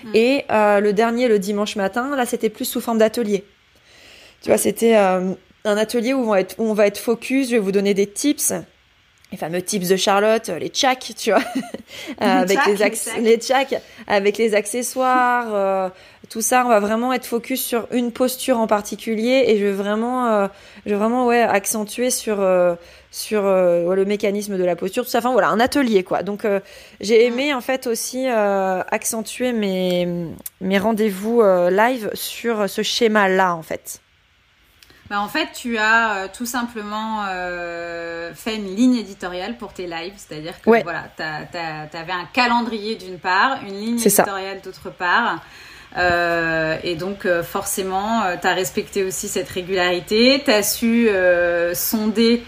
Mm. 0.04 0.12
Et 0.16 0.46
le 0.50 0.92
dernier, 0.92 1.28
le 1.28 1.40
dimanche 1.40 1.76
matin, 1.76 2.16
là, 2.16 2.26
c'était 2.26 2.50
plus 2.50 2.66
sous 2.66 2.82
forme 2.82 3.00
d'atelier. 3.00 3.44
Tu 4.42 4.50
vois, 4.50 4.58
c'était 4.58 4.96
un 4.96 5.36
atelier 5.64 6.14
où 6.14 6.20
on, 6.22 6.30
va 6.30 6.40
être, 6.42 6.56
où 6.60 6.64
on 6.64 6.74
va 6.74 6.88
être 6.88 6.98
focus, 6.98 7.48
je 7.48 7.54
vais 7.54 7.60
vous 7.60 7.72
donner 7.72 7.94
des 7.94 8.08
tips 8.08 8.54
les 9.34 9.38
fameux 9.38 9.64
tips 9.64 9.88
de 9.88 9.96
Charlotte, 9.96 10.48
les 10.60 10.70
tchaks, 10.70 11.14
tu 11.18 11.32
vois, 11.32 11.42
avec 12.20 12.60
les, 12.68 13.22
les, 13.22 13.38
tchaks, 13.38 13.82
avec 14.06 14.38
les 14.38 14.54
accessoires, 14.54 15.48
euh, 15.56 15.90
tout 16.34 16.42
ça, 16.42 16.66
on 16.66 16.70
va 16.70 16.80
vraiment 16.80 17.14
être 17.14 17.26
focus 17.26 17.64
sur 17.64 17.88
une 17.92 18.12
posture 18.12 18.58
en 18.60 18.66
particulier 18.68 19.46
et 19.48 19.58
je 19.58 19.66
vais 19.66 19.72
vraiment, 19.72 20.26
euh, 20.26 20.48
je 20.86 20.90
vais 20.90 20.98
vraiment 20.98 21.28
ouais 21.28 21.42
accentuer 21.42 22.10
sur 22.10 22.42
euh, 22.42 22.76
sur 23.12 23.44
le 23.44 24.06
mécanisme 24.06 24.58
de 24.58 24.64
la 24.64 24.76
posture, 24.76 25.04
tout 25.04 25.12
ça. 25.12 25.20
Enfin 25.20 25.32
voilà, 25.32 25.50
un 25.50 25.60
atelier 25.60 26.04
quoi. 26.04 26.24
Donc 26.24 26.48
j'ai 27.00 27.26
aimé 27.28 27.54
en 27.54 27.62
fait 27.62 27.86
aussi 27.86 28.28
accentuer 28.28 29.54
mes 29.54 30.08
mes 30.62 30.80
rendez-vous 30.80 31.44
live 31.70 32.10
sur 32.16 32.68
ce 32.68 32.82
schéma 32.82 33.30
là 33.30 33.56
en 33.56 33.62
fait. 33.62 34.02
Bah, 35.10 35.20
en 35.20 35.28
fait, 35.28 35.50
tu 35.54 35.78
as 35.78 36.16
euh, 36.16 36.28
tout 36.34 36.46
simplement 36.46 37.26
euh, 37.28 38.34
fait 38.34 38.56
une 38.56 38.74
ligne 38.76 38.96
éditoriale 38.96 39.58
pour 39.58 39.74
tes 39.74 39.86
lives, 39.86 40.14
c'est-à-dire 40.16 40.60
que 40.62 40.82
voilà, 40.82 41.04
tu 41.16 41.22
avais 41.98 42.12
un 42.12 42.26
calendrier 42.34 42.96
d'une 42.96 43.20
part, 43.20 43.62
une 43.64 43.80
ligne 43.80 44.00
éditoriale 44.00 44.62
d'autre 44.62 44.90
part. 44.90 45.44
Euh, 45.96 46.78
et 46.84 46.96
donc 46.96 47.28
forcément, 47.44 48.24
tu 48.42 48.48
as 48.48 48.54
respecté 48.54 49.04
aussi 49.04 49.28
cette 49.28 49.50
régularité, 49.50 50.42
tu 50.44 50.52
as 50.52 50.64
su 50.64 51.10
sonder 51.74 52.44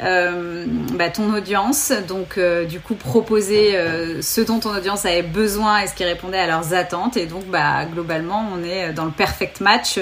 bah, 0.00 1.10
ton 1.10 1.34
audience, 1.34 1.92
donc 2.08 2.38
du 2.68 2.80
coup 2.80 2.94
proposer 2.94 3.72
ce 4.20 4.40
dont 4.40 4.60
ton 4.60 4.76
audience 4.76 5.04
avait 5.06 5.22
besoin 5.22 5.78
et 5.80 5.86
ce 5.86 5.94
qui 5.94 6.04
répondait 6.04 6.38
à 6.38 6.46
leurs 6.46 6.74
attentes. 6.74 7.16
Et 7.16 7.26
donc 7.26 7.44
bah, 7.46 7.84
globalement, 7.86 8.46
on 8.54 8.62
est 8.62 8.92
dans 8.92 9.04
le 9.04 9.12
perfect 9.12 9.60
match 9.60 9.98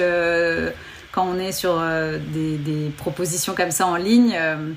quand 1.11 1.25
on 1.27 1.39
est 1.39 1.51
sur 1.51 1.79
euh, 1.79 2.17
des, 2.19 2.91
propositions 2.97 3.55
comme 3.55 3.71
ça 3.71 3.87
en 3.87 3.95
ligne, 3.95 4.35
euh, 4.35 4.73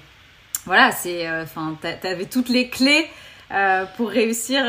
voilà, 0.64 0.92
c'est, 0.92 1.26
euh, 1.26 1.42
enfin, 1.42 1.76
t'avais 1.80 2.26
toutes 2.26 2.48
les 2.48 2.68
clés 2.68 3.08
pour 3.96 4.08
réussir 4.08 4.64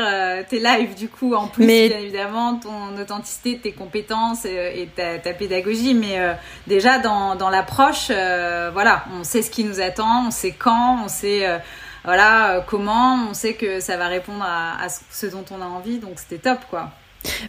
tes 0.48 0.60
lives 0.60 0.94
du 0.94 1.08
coup 1.08 1.34
en 1.34 1.46
plus 1.46 1.66
bien 1.66 1.98
évidemment 1.98 2.56
ton 2.56 3.00
authenticité 3.00 3.58
tes 3.58 3.72
compétences 3.72 4.44
et, 4.44 4.88
ta, 4.94 5.32
pédagogie 5.32 5.94
mais 5.94 6.18
déjà 6.66 6.98
dans, 6.98 7.34
dans 7.34 7.50
l'approche 7.50 8.08
voilà 8.08 9.04
on 9.18 9.24
sait 9.24 9.42
ce 9.42 9.50
qui 9.50 9.64
nous 9.64 9.80
attend 9.80 10.26
on 10.28 10.30
sait 10.30 10.52
quand 10.52 10.98
on 11.04 11.08
sait 11.08 11.60
voilà, 12.04 12.62
comment 12.66 13.28
on 13.30 13.34
sait 13.34 13.54
que 13.54 13.80
ça 13.80 13.96
va 13.96 14.08
répondre 14.08 14.44
à, 14.44 14.86
ce 15.10 15.26
dont 15.26 15.44
on 15.50 15.62
a 15.62 15.64
envie. 15.64 15.98
Donc 15.98 16.18
c'était 16.18 16.38
top, 16.38 16.58
quoi. 16.68 16.90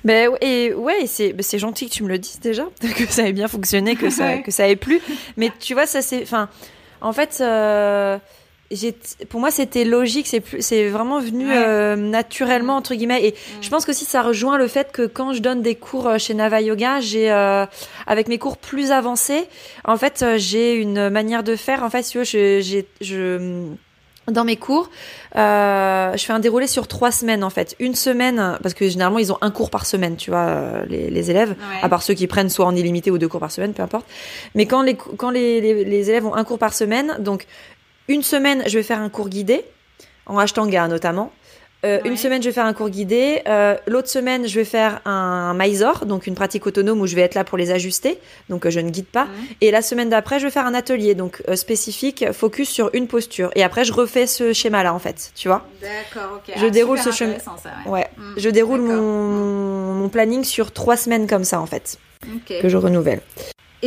Ben 0.05 0.31
et 0.39 0.73
ouais, 0.73 1.05
c'est 1.05 1.33
ben, 1.33 1.43
c'est 1.43 1.59
gentil 1.59 1.89
que 1.89 1.93
tu 1.93 2.03
me 2.03 2.07
le 2.07 2.17
dises 2.17 2.39
déjà, 2.39 2.63
que 2.97 3.05
ça 3.07 3.27
ait 3.27 3.33
bien 3.33 3.49
fonctionné, 3.49 3.97
que 3.97 4.09
ça 4.09 4.37
que 4.37 4.51
ça 4.51 4.69
ait 4.69 4.77
plu. 4.77 5.01
Mais 5.35 5.51
tu 5.59 5.73
vois, 5.73 5.85
ça 5.85 6.01
c'est, 6.01 6.23
enfin, 6.23 6.49
en 7.01 7.11
fait. 7.11 7.43
Pour 9.29 9.39
moi 9.39 9.51
c'était 9.51 9.83
logique 9.83 10.25
c'est 10.25 10.39
plus 10.39 10.59
c'est 10.61 10.89
vraiment 10.89 11.19
venu 11.19 11.45
euh, 11.51 11.95
naturellement 11.95 12.75
entre 12.75 12.95
guillemets. 12.95 13.23
Et 13.23 13.35
je 13.61 13.69
pense 13.69 13.85
que 13.85 13.93
si 13.93 14.05
ça 14.05 14.23
rejoint 14.23 14.57
le 14.57 14.67
fait 14.67 14.91
que 14.91 15.05
quand 15.05 15.33
je 15.33 15.39
donne 15.39 15.61
des 15.61 15.75
cours 15.75 16.07
euh, 16.07 16.17
chez 16.17 16.33
Nava 16.33 16.61
Yoga 16.61 16.99
j'ai 16.99 17.31
euh, 17.31 17.65
avec 18.07 18.27
mes 18.27 18.39
cours 18.39 18.57
plus 18.57 18.91
avancés 18.91 19.45
en 19.83 19.97
fait 19.97 20.25
j'ai 20.37 20.73
une 20.73 21.09
manière 21.09 21.43
de 21.43 21.55
faire. 21.55 21.83
En 21.83 21.91
fait 21.91 22.03
si 22.03 22.17
je 23.01 23.75
dans 24.31 24.43
mes 24.43 24.55
cours, 24.55 24.89
euh, 25.35 26.11
je 26.17 26.25
fais 26.25 26.33
un 26.33 26.39
déroulé 26.39 26.65
sur 26.65 26.87
trois 26.87 27.11
semaines 27.11 27.43
en 27.43 27.51
fait. 27.51 27.75
Une 27.79 27.93
semaine, 27.93 28.57
parce 28.63 28.73
que 28.73 28.89
généralement 28.89 29.19
ils 29.19 29.31
ont 29.31 29.37
un 29.41 29.51
cours 29.51 29.69
par 29.69 29.85
semaine, 29.85 30.15
tu 30.15 30.31
vois, 30.31 30.83
les, 30.87 31.11
les 31.11 31.29
élèves, 31.29 31.55
à 31.83 31.89
part 31.89 32.01
ceux 32.01 32.15
qui 32.15 32.25
prennent 32.25 32.49
soit 32.49 32.65
en 32.65 32.75
illimité 32.75 33.11
ou 33.11 33.19
deux 33.19 33.27
cours 33.27 33.39
par 33.39 33.51
semaine, 33.51 33.73
peu 33.73 33.83
importe. 33.83 34.07
Mais 34.55 34.65
quand 34.65 34.81
les 34.81 34.95
quand 34.95 35.29
les, 35.29 35.61
les, 35.61 35.85
les 35.85 36.09
élèves 36.09 36.25
ont 36.25 36.33
un 36.33 36.43
cours 36.43 36.57
par 36.57 36.73
semaine, 36.73 37.17
donc 37.19 37.45
une 38.07 38.23
semaine, 38.23 38.63
je 38.67 38.77
vais 38.77 38.83
faire 38.83 38.99
un 38.99 39.09
cours 39.09 39.29
guidé, 39.29 39.65
en 40.25 40.37
Ashtanga 40.37 40.87
notamment. 40.87 41.31
Euh, 41.85 41.99
Une 42.03 42.17
semaine, 42.17 42.41
je 42.41 42.49
vais 42.49 42.53
faire 42.53 42.65
un 42.65 42.73
cours 42.73 42.89
guidé. 42.89 43.41
Euh, 43.47 43.75
L'autre 43.85 44.09
semaine, 44.09 44.47
je 44.47 44.55
vais 44.55 44.65
faire 44.65 45.01
un 45.05 45.53
Mysore, 45.53 46.05
donc 46.05 46.25
une 46.25 46.33
pratique 46.33 46.65
autonome 46.65 46.99
où 46.99 47.05
je 47.05 47.15
vais 47.15 47.21
être 47.21 47.35
là 47.35 47.43
pour 47.43 47.57
les 47.57 47.69
ajuster, 47.69 48.17
donc 48.49 48.65
euh, 48.65 48.71
je 48.71 48.79
ne 48.79 48.89
guide 48.89 49.05
pas. 49.05 49.27
Et 49.61 49.69
la 49.69 49.83
semaine 49.83 50.09
d'après, 50.09 50.39
je 50.39 50.45
vais 50.45 50.51
faire 50.51 50.65
un 50.65 50.73
atelier, 50.73 51.13
donc 51.13 51.43
spécifique, 51.53 52.31
focus 52.31 52.69
sur 52.69 52.89
une 52.93 53.07
posture. 53.07 53.51
Et 53.55 53.63
après, 53.63 53.83
je 53.83 53.93
refais 53.93 54.25
ce 54.25 54.51
schéma-là, 54.51 54.93
en 54.93 54.99
fait, 54.99 55.31
tu 55.35 55.47
vois. 55.47 55.67
D'accord, 55.81 56.37
ok. 56.37 56.55
Je 56.57 56.65
ah, 56.65 56.69
déroule 56.69 56.97
ce 56.97 57.11
chemin. 57.11 57.35
Ouais. 57.85 58.07
Mm. 58.17 58.33
Je 58.37 58.49
déroule 58.49 58.81
mon, 58.81 59.93
mon, 59.93 60.09
planning 60.09 60.43
sur 60.43 60.71
trois 60.71 60.97
semaines 60.97 61.27
comme 61.27 61.43
ça, 61.43 61.61
en 61.61 61.67
fait, 61.67 61.99
que 62.47 62.67
je 62.67 62.77
renouvelle. 62.77 63.21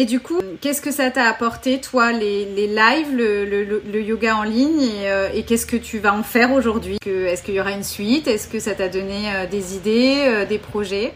Et 0.01 0.05
du 0.05 0.21
coup, 0.21 0.39
qu'est-ce 0.61 0.81
que 0.81 0.93
ça 0.93 1.11
t'a 1.11 1.25
apporté, 1.25 1.81
toi, 1.81 2.13
les, 2.13 2.45
lives, 2.69 3.17
le, 3.17 4.01
yoga 4.01 4.37
en 4.37 4.45
ligne, 4.45 4.81
et, 4.81 5.11
euh, 5.11 5.29
et 5.35 5.43
qu'est-ce 5.43 5.67
que 5.67 5.77
tu 5.77 5.99
vas 5.99 6.15
en 6.15 6.23
faire 6.23 6.53
aujourd'hui? 6.53 6.99
Est-ce 7.05 7.43
qu'il 7.43 7.55
y 7.55 7.61
aura 7.61 7.73
une 7.73 7.83
suite? 7.83 8.29
Est-ce 8.29 8.47
que 8.47 8.61
ça 8.61 8.77
t'a 8.77 8.89
donné 8.89 9.35
euh, 9.35 9.47
des 9.49 9.75
idées, 9.75 10.23
euh, 10.29 10.47
des 10.47 10.59
projets? 10.59 11.15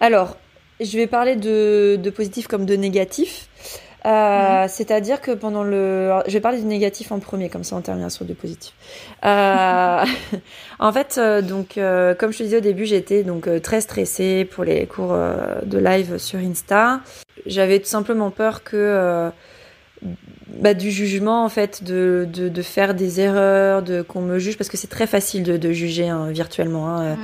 Alors, 0.00 0.38
je 0.80 0.96
vais 0.96 1.06
parler 1.06 1.36
de 1.36 2.10
positif 2.16 2.46
comme 2.46 2.64
de 2.64 2.74
négatif. 2.74 3.48
Euh, 4.06 4.62
mhm. 4.62 4.68
C'est-à-dire 4.68 5.20
que 5.20 5.32
pendant 5.32 5.62
le, 5.62 6.20
je 6.26 6.32
vais 6.32 6.40
parler 6.40 6.58
du 6.58 6.66
négatif 6.66 7.12
en 7.12 7.18
premier, 7.18 7.48
comme 7.48 7.64
ça 7.64 7.76
on 7.76 7.80
termine 7.80 8.08
sur 8.10 8.24
du 8.24 8.34
positif. 8.34 8.72
Euh, 9.24 10.04
en 10.78 10.92
fait, 10.92 11.16
euh, 11.18 11.42
donc 11.42 11.76
euh, 11.76 12.14
comme 12.14 12.32
je 12.32 12.38
te 12.38 12.42
disais 12.42 12.58
au 12.58 12.62
début, 12.62 12.86
j'étais 12.86 13.22
donc 13.22 13.48
très 13.62 13.80
stressée 13.80 14.44
pour 14.44 14.64
les 14.64 14.86
cours 14.86 15.16
de 15.64 15.78
live 15.78 16.18
sur 16.18 16.38
Insta. 16.38 17.00
J'avais 17.46 17.78
tout 17.78 17.86
simplement 17.86 18.30
peur 18.30 18.62
que 18.62 19.30
bah, 20.58 20.74
du 20.74 20.90
jugement 20.90 21.44
en 21.44 21.48
fait, 21.48 21.84
de, 21.84 22.26
de, 22.32 22.48
de 22.48 22.62
faire 22.62 22.94
des 22.94 23.20
erreurs, 23.20 23.82
de 23.82 24.02
qu'on 24.02 24.20
me 24.20 24.38
juge, 24.38 24.56
parce 24.56 24.68
que 24.68 24.76
c'est 24.76 24.88
très 24.88 25.06
facile 25.06 25.42
de, 25.42 25.56
de 25.56 25.72
juger 25.72 26.08
hein, 26.08 26.30
virtuellement. 26.30 26.88
Hein. 26.88 27.14
Mm. 27.14 27.18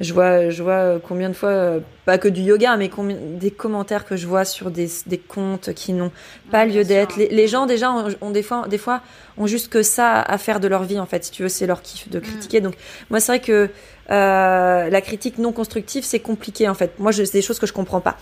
Je 0.00 0.12
vois, 0.12 0.50
je 0.50 0.62
vois 0.62 1.00
combien 1.06 1.28
de 1.28 1.34
fois, 1.34 1.50
euh, 1.50 1.80
pas 2.06 2.18
que 2.18 2.28
du 2.28 2.40
yoga, 2.40 2.76
mais 2.76 2.88
combien, 2.88 3.16
des 3.16 3.50
commentaires 3.50 4.04
que 4.04 4.16
je 4.16 4.26
vois 4.26 4.44
sur 4.44 4.70
des, 4.70 4.88
des 5.06 5.18
comptes 5.18 5.72
qui 5.74 5.92
n'ont 5.92 6.10
pas 6.50 6.64
lieu 6.64 6.82
d'être. 6.82 7.16
Les, 7.16 7.28
les, 7.28 7.46
gens 7.46 7.66
déjà 7.66 7.92
ont, 8.20 8.30
des 8.30 8.42
fois, 8.42 8.66
des 8.68 8.78
fois 8.78 9.00
ont 9.38 9.46
juste 9.46 9.68
que 9.68 9.82
ça 9.82 10.20
à 10.20 10.38
faire 10.38 10.58
de 10.58 10.66
leur 10.66 10.82
vie 10.82 10.98
en 10.98 11.06
fait. 11.06 11.24
Si 11.24 11.30
tu 11.30 11.42
veux, 11.42 11.48
c'est 11.48 11.66
leur 11.66 11.82
kiff 11.82 12.08
de 12.08 12.18
mm. 12.18 12.22
critiquer. 12.22 12.60
Donc 12.60 12.74
moi, 13.10 13.20
c'est 13.20 13.32
vrai 13.32 13.40
que 13.40 13.70
euh, 14.10 14.90
la 14.90 15.00
critique 15.00 15.38
non 15.38 15.52
constructive, 15.52 16.04
c'est 16.04 16.20
compliqué 16.20 16.68
en 16.68 16.74
fait. 16.74 16.98
Moi, 16.98 17.12
c'est 17.12 17.32
des 17.32 17.42
choses 17.42 17.58
que 17.58 17.66
je 17.66 17.72
comprends 17.72 18.00
pas. 18.00 18.16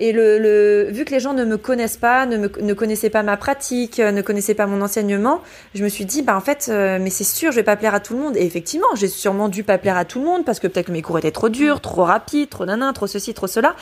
Et 0.00 0.12
le, 0.12 0.38
le, 0.38 0.88
vu 0.92 1.04
que 1.04 1.10
les 1.10 1.18
gens 1.18 1.34
ne 1.34 1.44
me 1.44 1.56
connaissent 1.56 1.96
pas, 1.96 2.24
ne, 2.24 2.36
me, 2.36 2.50
ne 2.60 2.72
connaissaient 2.72 3.10
pas 3.10 3.24
ma 3.24 3.36
pratique, 3.36 3.98
euh, 3.98 4.12
ne 4.12 4.22
connaissaient 4.22 4.54
pas 4.54 4.66
mon 4.66 4.80
enseignement, 4.80 5.42
je 5.74 5.82
me 5.82 5.88
suis 5.88 6.04
dit, 6.04 6.22
bah 6.22 6.36
en 6.36 6.40
fait, 6.40 6.68
euh, 6.68 6.98
mais 7.00 7.10
c'est 7.10 7.24
sûr, 7.24 7.50
je 7.50 7.56
vais 7.56 7.64
pas 7.64 7.76
plaire 7.76 7.94
à 7.94 8.00
tout 8.00 8.14
le 8.14 8.20
monde. 8.20 8.36
Et 8.36 8.44
effectivement, 8.44 8.86
j'ai 8.94 9.08
sûrement 9.08 9.48
dû 9.48 9.64
pas 9.64 9.76
plaire 9.76 9.96
à 9.96 10.04
tout 10.04 10.20
le 10.20 10.24
monde 10.24 10.44
parce 10.44 10.60
que 10.60 10.68
peut-être 10.68 10.86
que 10.86 10.92
mes 10.92 11.02
cours 11.02 11.18
étaient 11.18 11.32
trop 11.32 11.48
durs, 11.48 11.80
trop 11.80 12.04
rapides, 12.04 12.48
trop 12.48 12.64
nanan, 12.64 12.92
trop 12.92 13.08
ceci, 13.08 13.34
trop 13.34 13.48
cela. 13.48 13.74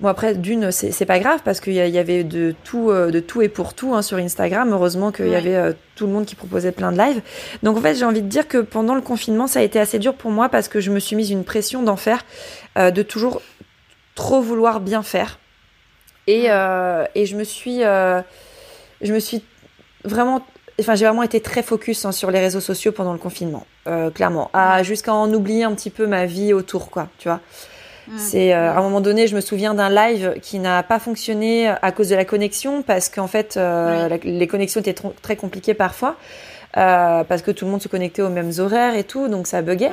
Bon 0.00 0.08
après 0.08 0.34
d'une 0.34 0.72
c'est 0.72 1.06
pas 1.06 1.20
grave 1.20 1.40
parce 1.44 1.60
qu'il 1.60 1.72
y, 1.72 1.76
y, 1.76 1.98
avait 1.98 2.24
de 2.24 2.52
tout 2.64 2.90
euh, 2.90 3.12
de 3.12 3.20
tout 3.20 3.42
et 3.42 3.48
pour 3.48 3.74
tout 3.74 3.94
hein, 3.94 4.02
sur 4.02 4.18
Instagram 4.18 4.72
heureusement 4.72 5.12
qu'il 5.12 5.28
y 5.28 5.36
avait 5.36 5.72
tout 5.94 6.08
le 6.08 6.12
monde 6.12 6.26
qui 6.26 6.34
proposait 6.34 6.72
plein 6.72 6.90
de 6.90 6.98
lives 6.98 7.22
donc 7.62 7.76
en 7.76 7.80
fait 7.80 7.94
j'ai 7.94 8.04
envie 8.04 8.20
de 8.20 8.26
dire 8.26 8.48
que 8.48 8.58
pendant 8.58 8.96
le 8.96 9.00
confinement 9.00 9.46
ça 9.46 9.60
a 9.60 9.62
été 9.62 9.78
assez 9.78 10.00
dur 10.00 10.14
pour 10.14 10.32
moi 10.32 10.48
parce 10.48 10.66
que 10.66 10.80
je 10.80 10.90
me 10.90 10.98
suis 10.98 11.14
mise 11.14 11.30
une 11.30 11.44
pression 11.44 11.84
d'enfer 11.84 12.24
de 12.76 13.02
toujours 13.02 13.40
trop 14.16 14.40
vouloir 14.40 14.80
bien 14.80 15.04
faire 15.04 15.38
et, 16.26 16.46
euh, 16.48 17.04
et 17.14 17.26
je 17.26 17.36
me 17.36 17.44
suis, 17.44 17.84
euh, 17.84 18.22
je 19.00 19.12
me 19.12 19.18
suis 19.18 19.44
vraiment, 20.04 20.42
enfin 20.80 20.94
j'ai 20.94 21.06
vraiment 21.06 21.22
été 21.22 21.40
très 21.40 21.62
focus 21.62 22.04
hein, 22.04 22.12
sur 22.12 22.30
les 22.30 22.40
réseaux 22.40 22.60
sociaux 22.60 22.92
pendant 22.92 23.12
le 23.12 23.18
confinement, 23.18 23.66
euh, 23.86 24.10
clairement, 24.10 24.50
à 24.52 24.82
jusqu'à 24.82 25.14
en 25.14 25.32
oublier 25.32 25.64
un 25.64 25.74
petit 25.74 25.90
peu 25.90 26.06
ma 26.06 26.26
vie 26.26 26.52
autour, 26.52 26.90
quoi, 26.90 27.08
tu 27.18 27.28
vois. 27.28 27.40
C'est 28.16 28.52
euh, 28.52 28.72
à 28.72 28.78
un 28.78 28.82
moment 28.82 29.00
donné, 29.00 29.26
je 29.26 29.34
me 29.34 29.40
souviens 29.40 29.74
d'un 29.74 29.88
live 29.88 30.34
qui 30.42 30.58
n'a 30.58 30.82
pas 30.82 30.98
fonctionné 30.98 31.68
à 31.68 31.90
cause 31.90 32.10
de 32.10 32.14
la 32.14 32.24
connexion 32.24 32.82
parce 32.82 33.08
qu'en 33.08 33.26
fait, 33.26 33.56
euh, 33.56 34.18
les 34.22 34.46
connexions 34.46 34.80
étaient 34.80 34.94
très 35.22 35.36
compliquées 35.36 35.74
parfois. 35.74 36.16
Euh, 36.76 37.22
parce 37.22 37.42
que 37.42 37.52
tout 37.52 37.66
le 37.66 37.70
monde 37.70 37.80
se 37.80 37.86
connectait 37.86 38.22
aux 38.22 38.30
mêmes 38.30 38.50
horaires 38.58 38.96
et 38.96 39.04
tout, 39.04 39.28
donc 39.28 39.46
ça 39.46 39.62
buguait. 39.62 39.92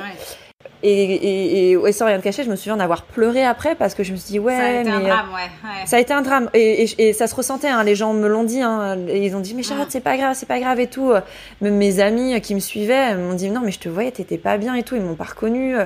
Et, 0.84 0.90
et, 0.90 1.70
et, 1.70 1.72
et, 1.72 1.92
sans 1.92 2.06
rien 2.06 2.18
de 2.18 2.22
cacher, 2.22 2.42
je 2.42 2.50
me 2.50 2.56
souviens 2.56 2.76
d'avoir 2.76 3.02
pleuré 3.02 3.44
après 3.44 3.76
parce 3.76 3.94
que 3.94 4.02
je 4.02 4.10
me 4.10 4.16
suis 4.16 4.32
dit 4.32 4.38
ouais, 4.40 4.56
ça 4.56 4.64
a 4.64 4.70
été 4.80 4.90
mais 4.90 4.96
un 4.96 5.00
drame, 5.00 5.28
ouais, 5.28 5.40
ouais. 5.62 5.86
ça 5.86 5.96
a 5.96 6.00
été 6.00 6.12
un 6.12 6.22
drame 6.22 6.50
et, 6.54 6.88
et 6.98 7.12
ça 7.12 7.28
se 7.28 7.36
ressentait. 7.36 7.68
Hein, 7.68 7.84
les 7.84 7.94
gens 7.94 8.12
me 8.14 8.26
l'ont 8.26 8.42
dit, 8.42 8.62
hein, 8.62 8.98
ils 9.08 9.36
ont 9.36 9.40
dit 9.40 9.54
mais 9.54 9.62
Charlotte 9.62 9.88
c'est 9.90 10.00
pas 10.00 10.16
grave, 10.16 10.34
c'est 10.34 10.48
pas 10.48 10.58
grave 10.58 10.80
et 10.80 10.88
tout. 10.88 11.12
Même 11.60 11.76
mes 11.76 12.00
amis 12.00 12.40
qui 12.40 12.56
me 12.56 12.60
suivaient 12.60 13.14
m'ont 13.14 13.34
dit 13.34 13.50
non 13.50 13.60
mais 13.64 13.70
je 13.70 13.78
te 13.78 13.88
voyais, 13.88 14.10
t'étais 14.10 14.38
pas 14.38 14.56
bien 14.58 14.74
et 14.74 14.82
tout, 14.82 14.96
ils 14.96 15.02
m'ont 15.02 15.14
pas 15.14 15.24
reconnu. 15.24 15.76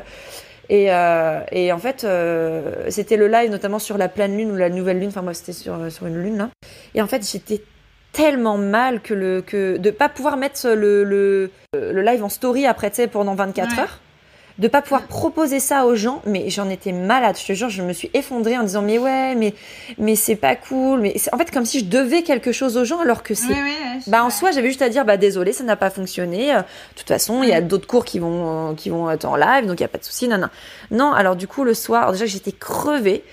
Et, 0.68 0.86
euh, 0.90 1.40
et 1.52 1.72
en 1.72 1.78
fait, 1.78 2.04
euh, 2.04 2.86
c'était 2.88 3.16
le 3.16 3.28
live 3.28 3.50
notamment 3.50 3.78
sur 3.78 3.98
la 3.98 4.08
pleine 4.08 4.36
lune 4.36 4.50
ou 4.50 4.56
la 4.56 4.70
nouvelle 4.70 4.98
lune. 4.98 5.08
Enfin 5.08 5.22
moi 5.22 5.34
c'était 5.34 5.52
sur 5.52 5.90
sur 5.92 6.06
une 6.06 6.20
lune 6.20 6.38
là. 6.38 6.48
Et 6.94 7.02
en 7.02 7.06
fait 7.06 7.28
j'étais 7.30 7.62
tellement 8.12 8.56
mal 8.56 9.00
que 9.00 9.14
le 9.14 9.42
que 9.42 9.76
de 9.76 9.90
pas 9.90 10.08
pouvoir 10.08 10.36
mettre 10.36 10.68
le 10.68 11.04
le, 11.04 11.50
le 11.74 12.02
live 12.02 12.24
en 12.24 12.28
story 12.28 12.66
après 12.66 12.90
tu 12.90 12.96
sais 12.96 13.06
pendant 13.08 13.34
24 13.34 13.70
ouais. 13.76 13.82
heures 13.82 14.00
de 14.58 14.68
pas 14.68 14.80
pouvoir 14.80 15.02
proposer 15.02 15.60
ça 15.60 15.84
aux 15.84 15.94
gens, 15.94 16.22
mais 16.24 16.48
j'en 16.48 16.68
étais 16.70 16.92
malade. 16.92 17.36
Je 17.38 17.46
te 17.46 17.52
jure, 17.52 17.68
je 17.68 17.82
me 17.82 17.92
suis 17.92 18.10
effondrée 18.14 18.56
en 18.56 18.62
disant 18.62 18.82
mais 18.82 18.98
ouais, 18.98 19.34
mais 19.34 19.54
mais 19.98 20.16
c'est 20.16 20.36
pas 20.36 20.56
cool. 20.56 21.00
Mais 21.00 21.14
en 21.32 21.38
fait 21.38 21.50
comme 21.50 21.66
si 21.66 21.80
je 21.80 21.84
devais 21.84 22.22
quelque 22.22 22.52
chose 22.52 22.76
aux 22.76 22.84
gens 22.84 23.00
alors 23.00 23.22
que 23.22 23.34
c'est. 23.34 23.52
bah 24.06 24.24
en 24.24 24.30
soi 24.30 24.52
j'avais 24.52 24.68
juste 24.68 24.82
à 24.82 24.88
dire 24.88 25.04
bah 25.04 25.16
désolé 25.16 25.52
ça 25.52 25.64
n'a 25.64 25.76
pas 25.76 25.90
fonctionné. 25.90 26.54
Euh, 26.54 26.58
de 26.60 26.98
toute 26.98 27.08
façon 27.08 27.42
il 27.42 27.50
y 27.50 27.54
a 27.54 27.60
d'autres 27.60 27.86
cours 27.86 28.04
qui 28.04 28.18
vont 28.18 28.70
euh, 28.70 28.74
qui 28.74 28.88
vont 28.88 29.10
être 29.10 29.26
en 29.26 29.36
live 29.36 29.66
donc 29.66 29.80
il 29.80 29.82
y 29.82 29.86
a 29.86 29.88
pas 29.88 29.98
de 29.98 30.04
souci. 30.04 30.26
Non 30.28 30.38
non 30.38 30.48
non. 30.90 31.12
Alors 31.12 31.36
du 31.36 31.46
coup 31.46 31.64
le 31.64 31.74
soir 31.74 32.12
déjà 32.12 32.24
j'étais 32.26 32.52
crevée 32.52 33.24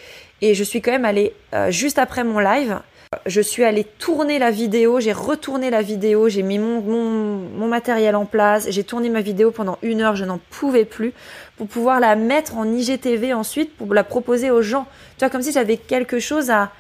et 0.42 0.54
je 0.56 0.64
suis 0.64 0.82
quand 0.82 0.92
même 0.92 1.06
allée 1.06 1.34
euh, 1.54 1.72
juste 1.72 2.00
après 2.00 2.26
mon 2.26 2.40
live 2.40 2.80
je 3.26 3.42
suis 3.42 3.64
allée 3.64 3.84
tourner 3.84 4.40
la 4.40 4.52
vidéo, 4.52 5.00
j'ai 5.00 5.14
retourné 5.14 5.70
la 5.70 5.82
vidéo, 5.82 6.30
j'ai 6.30 6.44
mis 6.44 6.60
mon, 6.60 6.82
mon, 6.82 7.10
mon, 7.58 7.68
matériel 7.68 8.16
en 8.16 8.26
place, 8.26 8.68
j'ai 8.70 8.84
tourné 8.84 9.10
ma 9.10 9.22
vidéo 9.22 9.52
pendant 9.52 9.78
une 9.82 10.02
heure, 10.02 10.16
je 10.16 10.26
n'en 10.26 10.40
pouvais 10.50 10.86
plus, 10.86 11.14
pour 11.58 11.68
pouvoir 11.68 12.00
la 12.00 12.16
mettre 12.16 12.58
en 12.58 12.66
IGTV 12.66 13.34
ensuite, 13.34 13.76
pour 13.76 13.94
la 13.94 14.04
proposer 14.04 14.52
aux 14.52 14.62
gens. 14.62 14.86
Tu 15.18 15.26
vois, 15.26 15.30
comme 15.30 15.42
si 15.42 15.52
j'avais 15.52 15.78
quelque 15.78 16.20
chose 16.20 16.50
à, 16.50 16.72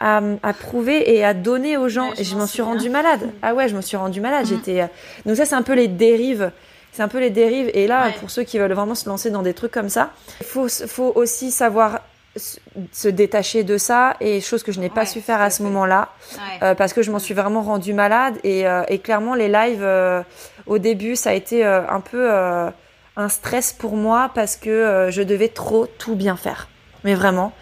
à, 0.00 0.20
à, 0.42 0.52
prouver 0.52 1.14
et 1.14 1.24
à 1.24 1.34
donner 1.34 1.76
aux 1.76 1.88
gens. 1.88 2.12
et 2.16 2.24
je 2.24 2.36
m'en 2.36 2.46
suis 2.46 2.62
rendue 2.62 2.90
malade. 2.90 3.30
Ah 3.42 3.54
ouais, 3.54 3.68
je 3.68 3.76
me 3.76 3.80
suis 3.80 3.96
rendue 3.96 4.20
malade. 4.20 4.44
Mm. 4.44 4.48
J'étais. 4.48 4.80
Euh, 4.82 4.86
donc 5.26 5.36
ça, 5.36 5.44
c'est 5.44 5.54
un 5.54 5.62
peu 5.62 5.74
les 5.74 5.88
dérives. 5.88 6.50
C'est 6.92 7.02
un 7.02 7.08
peu 7.08 7.20
les 7.20 7.30
dérives. 7.30 7.70
Et 7.74 7.86
là, 7.86 8.06
ouais. 8.06 8.14
pour 8.20 8.30
ceux 8.30 8.42
qui 8.42 8.58
veulent 8.58 8.72
vraiment 8.72 8.94
se 8.94 9.08
lancer 9.08 9.30
dans 9.30 9.42
des 9.42 9.54
trucs 9.54 9.72
comme 9.72 9.88
ça, 9.88 10.12
il 10.40 10.46
faut, 10.46 10.68
faut 10.68 11.12
aussi 11.14 11.50
savoir 11.50 12.00
se 12.38 13.08
détacher 13.08 13.64
de 13.64 13.78
ça 13.78 14.16
et 14.20 14.40
chose 14.40 14.62
que 14.62 14.72
je 14.72 14.80
n'ai 14.80 14.90
pas 14.90 15.06
su 15.06 15.20
faire 15.20 15.40
à 15.40 15.50
ce 15.50 15.62
moment-là 15.64 16.08
ouais. 16.32 16.38
euh, 16.62 16.74
parce 16.74 16.92
que 16.92 17.02
je 17.02 17.10
m'en 17.10 17.18
suis 17.18 17.34
vraiment 17.34 17.62
rendue 17.62 17.92
malade 17.92 18.38
et, 18.44 18.66
euh, 18.66 18.82
et 18.88 18.98
clairement 18.98 19.34
les 19.34 19.48
lives 19.48 19.82
euh, 19.82 20.22
au 20.66 20.78
début 20.78 21.16
ça 21.16 21.30
a 21.30 21.34
été 21.34 21.64
un 21.64 22.00
peu 22.00 22.30
un 22.30 23.28
stress 23.28 23.72
pour 23.72 23.96
moi 23.96 24.30
parce 24.34 24.56
que 24.56 25.08
je 25.10 25.22
devais 25.22 25.48
trop 25.48 25.86
tout 25.86 26.14
bien 26.14 26.36
faire 26.36 26.68
mais 27.04 27.14
vraiment 27.14 27.52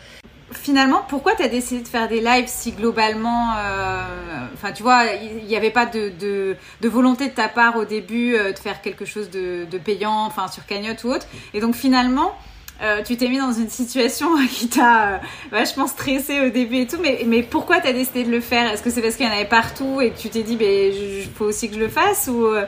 finalement, 0.53 1.03
pourquoi 1.09 1.35
tu 1.35 1.43
as 1.43 1.49
décidé 1.49 1.83
de 1.83 1.89
faire 1.89 2.09
des 2.09 2.20
lives 2.20 2.47
si 2.47 2.72
globalement, 2.72 3.51
enfin, 4.55 4.72
tu 4.72 4.83
vois, 4.83 5.05
il 5.07 5.45
n'y 5.45 5.57
avait 5.57 5.70
pas 5.70 5.87
de, 5.87 6.11
de, 6.18 6.57
de, 6.81 6.89
volonté 6.89 7.29
de 7.29 7.35
ta 7.35 7.49
part 7.49 7.77
au 7.77 7.85
début 7.85 8.33
de 8.33 8.59
faire 8.59 8.81
quelque 8.81 9.05
chose 9.05 9.29
de, 9.29 9.66
de 9.70 9.79
payant, 9.79 10.24
enfin, 10.24 10.49
sur 10.49 10.64
cagnotte 10.64 11.03
ou 11.05 11.11
autre. 11.11 11.27
Et 11.53 11.61
donc, 11.61 11.74
finalement, 11.74 12.33
euh, 12.83 13.03
tu 13.03 13.16
t'es 13.16 13.29
mis 13.29 13.39
dans 13.39 13.53
une 13.53 13.70
situation 13.70 14.29
qui 14.51 14.68
t'a 14.68 15.14
euh, 15.14 15.18
vachement 15.51 15.87
stressé 15.87 16.41
au 16.41 16.51
début 16.51 16.79
et 16.79 16.87
tout, 16.87 16.99
mais, 17.01 17.22
mais 17.27 17.43
pourquoi 17.43 17.81
t'as 17.81 17.93
décidé 17.93 18.24
de 18.24 18.31
le 18.31 18.41
faire? 18.41 18.72
Est-ce 18.72 18.83
que 18.83 18.91
c'est 18.91 19.03
parce 19.03 19.16
qu'il 19.16 19.27
y 19.27 19.29
en 19.29 19.33
avait 19.33 19.45
partout 19.45 20.01
et 20.01 20.11
que 20.11 20.18
tu 20.18 20.29
t'es 20.29 20.43
dit, 20.43 20.53
il 20.53 20.59
ben, 20.59 20.93
faut 21.35 21.47
aussi 21.47 21.68
que 21.68 21.74
je 21.74 21.81
le 21.81 21.89
fasse 21.89 22.29
ou 22.29 22.47
euh? 22.47 22.64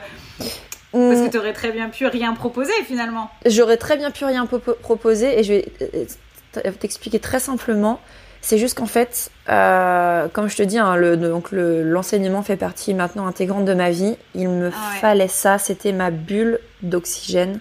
Parce 0.91 1.21
que 1.21 1.29
tu 1.29 1.37
aurais 1.37 1.53
très 1.53 1.71
bien 1.71 1.89
pu 1.89 2.07
rien 2.07 2.33
proposer 2.33 2.73
finalement? 2.85 3.29
J'aurais 3.45 3.77
très 3.77 3.95
bien 3.95 4.09
pu 4.09 4.25
rien 4.25 4.47
proposer 4.47 5.39
et 5.39 5.43
je 5.43 5.53
vais 5.53 5.71
euh, 5.81 6.71
t'expliquer 6.79 7.19
très 7.19 7.39
simplement. 7.39 7.99
C'est 8.41 8.57
juste 8.57 8.77
qu'en 8.77 8.85
fait, 8.85 9.29
euh, 9.49 10.27
comme 10.29 10.49
je 10.49 10.55
te 10.55 10.63
dis, 10.63 10.79
hein, 10.79 10.95
le, 10.95 11.17
donc 11.17 11.49
l'enseignement 11.51 12.41
fait 12.41 12.55
partie 12.55 12.93
maintenant 12.93 13.27
intégrante 13.27 13.65
de 13.65 13.73
ma 13.73 13.91
vie. 13.91 14.15
Il 14.33 14.49
me 14.49 14.71
ah 14.73 14.95
fallait 14.99 15.27
ça, 15.27 15.57
c'était 15.57 15.91
ma 15.91 16.09
bulle 16.09 16.59
d'oxygène, 16.81 17.59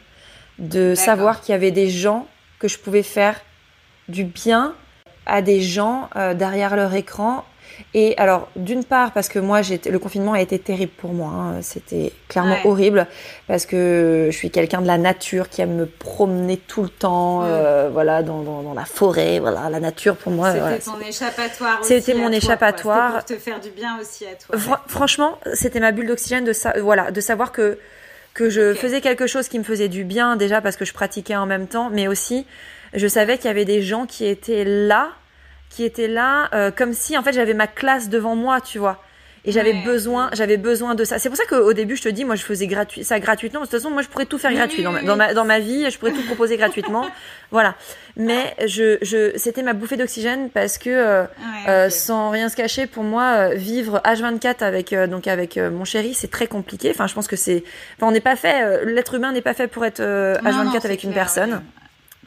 de 0.59 0.95
savoir 0.95 1.41
qu'il 1.41 1.53
y 1.53 1.57
avait 1.57 1.73
des 1.73 1.91
gens 1.91 2.27
que 2.59 2.69
je 2.69 2.79
pouvais 2.79 3.03
faire 3.03 3.41
du 4.09 4.25
bien 4.25 4.75
à 5.27 5.43
des 5.43 5.61
gens 5.61 6.09
euh, 6.17 6.35
derrière 6.35 6.77
leur 6.77 6.95
écran 6.95 7.45
et 7.95 8.15
alors, 8.19 8.49
d'une 8.57 8.85
part, 8.85 9.13
parce 9.13 9.29
que 9.29 9.39
moi, 9.39 9.61
le 9.63 9.99
confinement 9.99 10.33
a 10.33 10.41
été 10.41 10.59
terrible 10.59 10.93
pour 10.97 11.13
moi. 11.13 11.31
Hein. 11.31 11.63
C'était 11.63 12.13
clairement 12.29 12.57
horrible 12.65 13.07
parce 13.47 13.67
que 13.67 14.29
je 14.31 14.37
suis 14.37 14.51
quelqu'un 14.51 14.81
de 14.81 14.87
la 14.87 14.99
nature 14.99 15.49
qui 15.49 15.63
aime 15.63 15.75
me 15.75 15.87
promener 15.87 16.57
tout 16.57 16.83
le 16.83 16.89
temps, 16.89 17.43
euh, 17.45 17.89
voilà, 17.93 18.23
dans, 18.23 18.43
dans, 18.43 18.75
la 18.75 18.85
forêt. 18.85 19.39
Voilà, 19.39 19.71
la 19.71 19.81
nature 19.81 20.17
pour 20.17 20.33
moi. 20.33 20.53
C'était 20.53 20.79
ton 20.79 21.01
échappatoire. 21.01 21.79
C'était 21.83 22.15
mon 22.15 22.31
échappatoire. 22.31 23.13
pour 23.15 23.25
te 23.25 23.37
faire 23.37 23.61
du 23.61 23.71
bien 23.71 23.99
aussi 24.01 24.27
à 24.27 24.35
toi. 24.35 24.81
franchement, 24.87 25.39
c'était 25.55 25.81
ma 25.81 25.93
bulle 25.93 26.09
d'oxygène 26.09 26.45
de 26.45 26.53
ça, 26.53 26.75
voilà, 26.81 27.11
de 27.11 27.21
savoir 27.21 27.53
que 27.53 27.79
que 28.39 28.51
je 28.51 28.73
faisais 28.73 29.01
quelque 29.01 29.27
chose 29.27 29.49
qui 29.49 29.59
me 29.59 29.65
faisait 29.65 29.89
du 29.89 30.05
bien 30.05 30.37
déjà 30.37 30.61
parce 30.61 30.77
que 30.77 30.85
je 30.85 30.93
pratiquais 30.93 31.35
en 31.35 31.45
même 31.45 31.67
temps, 31.67 31.91
mais 31.91 32.07
aussi 32.07 32.47
je 32.95 33.09
savais 33.09 33.37
qu'il 33.37 33.47
y 33.47 33.51
avait 33.51 33.65
des 33.65 33.83
gens 33.83 34.07
qui 34.07 34.27
étaient 34.27 34.65
là 34.65 35.11
qui 35.71 35.83
était 35.85 36.07
là, 36.09 36.49
euh, 36.55 36.71
comme 36.71 36.93
si 36.93 37.19
en 37.19 37.23
fait 37.23 37.33
j'avais 37.33 37.53
ma 37.53 37.67
classe 37.67 38.09
devant 38.09 38.37
moi, 38.37 38.61
tu 38.61 38.79
vois. 38.79 39.03
Et 39.45 39.53
j'avais 39.53 39.73
besoin, 39.85 40.31
j'avais 40.33 40.57
besoin 40.57 40.95
de 40.95 41.05
ça. 41.05 41.19
C'est 41.19 41.29
pour 41.29 41.39
ça 41.39 41.45
qu'au 41.45 41.73
début, 41.73 41.97
je 41.97 42.03
te 42.03 42.09
dis, 42.09 42.25
moi, 42.25 42.35
je 42.35 42.43
faisais 42.43 42.67
gratuit, 42.67 43.05
ça 43.05 43.21
gratuitement. 43.21 43.61
De 43.61 43.65
toute 43.67 43.73
façon, 43.73 43.91
moi, 43.91 44.03
je 44.03 44.09
pourrais 44.09 44.27
tout 44.27 44.39
faire 44.39 44.53
gratuit 44.53 44.83
dans, 44.83 44.93
ma, 44.93 45.35
dans, 45.35 45.45
ma, 45.45 45.59
vie. 45.59 45.91
Je 45.91 45.99
pourrais 45.99 46.13
tout 46.13 46.25
proposer 46.25 46.57
gratuitement. 46.59 47.07
voilà. 47.51 47.75
Mais 48.17 48.55
je, 48.67 48.99
je, 49.03 49.33
c'était 49.37 49.63
ma 49.63 49.73
bouffée 49.73 49.97
d'oxygène 49.97 50.51
parce 50.51 50.77
que, 50.77 50.91
euh, 50.91 51.25
euh, 51.69 51.89
sans 51.89 52.31
rien 52.31 52.49
se 52.49 52.57
cacher, 52.57 52.87
pour 52.87 53.05
moi, 53.05 53.55
vivre 53.55 54.03
H24 54.05 54.65
avec, 54.65 54.95
donc 54.95 55.27
avec 55.27 55.57
mon 55.57 55.85
chéri, 55.85 56.15
c'est 56.15 56.31
très 56.31 56.47
compliqué. 56.47 56.91
Enfin, 56.91 57.07
je 57.07 57.15
pense 57.15 57.29
que 57.29 57.37
c'est, 57.37 57.65
enfin, 57.97 58.09
on 58.09 58.13
n'est 58.13 58.21
pas 58.21 58.37
fait, 58.37 58.85
l'être 58.87 59.15
humain 59.15 59.33
n'est 59.33 59.41
pas 59.41 59.55
fait 59.55 59.69
pour 59.69 59.85
être 59.85 60.01
H24 60.03 60.85
avec 60.85 61.05
une 61.05 61.13
personne. 61.13 61.63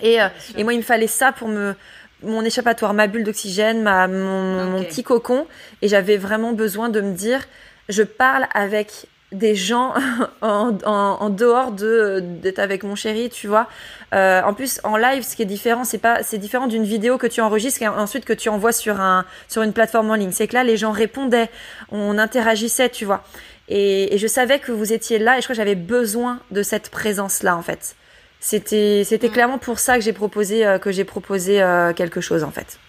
Et, 0.01 0.17
et 0.57 0.63
moi, 0.63 0.73
il 0.73 0.77
me 0.77 0.83
fallait 0.83 1.05
ça 1.05 1.31
pour 1.31 1.47
me, 1.47 1.75
mon 2.23 2.43
échappatoire, 2.43 2.93
ma 2.93 3.07
bulle 3.07 3.23
d'oxygène, 3.23 3.81
ma, 3.81 4.07
mon, 4.07 4.83
petit 4.83 5.03
cocon. 5.03 5.47
Et 5.81 5.87
j'avais 5.87 6.17
vraiment 6.17 6.53
besoin 6.53 6.89
de 6.89 7.01
me 7.01 7.13
dire, 7.13 7.41
je 7.89 8.03
parle 8.03 8.47
avec 8.53 9.07
des 9.31 9.55
gens 9.55 9.93
en, 10.41 10.77
en, 10.83 11.29
dehors 11.29 11.71
de 11.71 12.19
d'être 12.21 12.59
avec 12.59 12.83
mon 12.83 12.95
chéri, 12.95 13.29
tu 13.29 13.47
vois. 13.47 13.67
Euh, 14.13 14.41
en 14.43 14.53
plus, 14.53 14.81
en 14.83 14.97
live, 14.97 15.23
ce 15.23 15.35
qui 15.35 15.41
est 15.41 15.45
différent, 15.45 15.83
c'est 15.83 15.97
pas, 15.97 16.21
c'est 16.23 16.37
différent 16.37 16.67
d'une 16.67 16.83
vidéo 16.83 17.17
que 17.17 17.27
tu 17.27 17.41
enregistres 17.41 17.81
et 17.81 17.87
ensuite 17.87 18.25
que 18.25 18.33
tu 18.33 18.49
envoies 18.49 18.73
sur 18.73 18.99
un, 18.99 19.25
sur 19.47 19.61
une 19.61 19.73
plateforme 19.73 20.11
en 20.11 20.15
ligne. 20.15 20.31
C'est 20.31 20.47
que 20.47 20.53
là, 20.53 20.63
les 20.63 20.77
gens 20.77 20.91
répondaient, 20.91 21.49
on 21.91 22.17
interagissait, 22.17 22.89
tu 22.89 23.05
vois. 23.05 23.23
Et, 23.69 24.13
et 24.13 24.17
je 24.17 24.27
savais 24.27 24.59
que 24.59 24.73
vous 24.73 24.91
étiez 24.91 25.17
là 25.17 25.37
et 25.37 25.41
je 25.41 25.45
crois 25.45 25.53
que 25.53 25.61
j'avais 25.61 25.75
besoin 25.75 26.39
de 26.51 26.61
cette 26.61 26.89
présence-là, 26.89 27.55
en 27.55 27.61
fait. 27.61 27.95
C'était, 28.43 29.03
c'était 29.05 29.29
mm. 29.29 29.31
clairement 29.31 29.57
pour 29.59 29.77
ça 29.79 29.95
que 29.95 30.03
j'ai 30.03 30.13
proposé, 30.13 30.65
euh, 30.65 30.79
que 30.79 30.91
j'ai 30.91 31.05
proposé 31.05 31.61
euh, 31.61 31.93
quelque 31.93 32.19
chose 32.19 32.43
en 32.43 32.49
fait. 32.49 32.79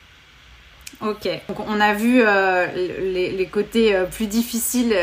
Ok, 1.02 1.28
donc 1.48 1.58
on 1.68 1.80
a 1.80 1.94
vu 1.94 2.22
euh, 2.24 2.66
les, 2.74 3.48
côtés 3.50 3.92
plus 4.12 4.26
difficiles 4.26 4.94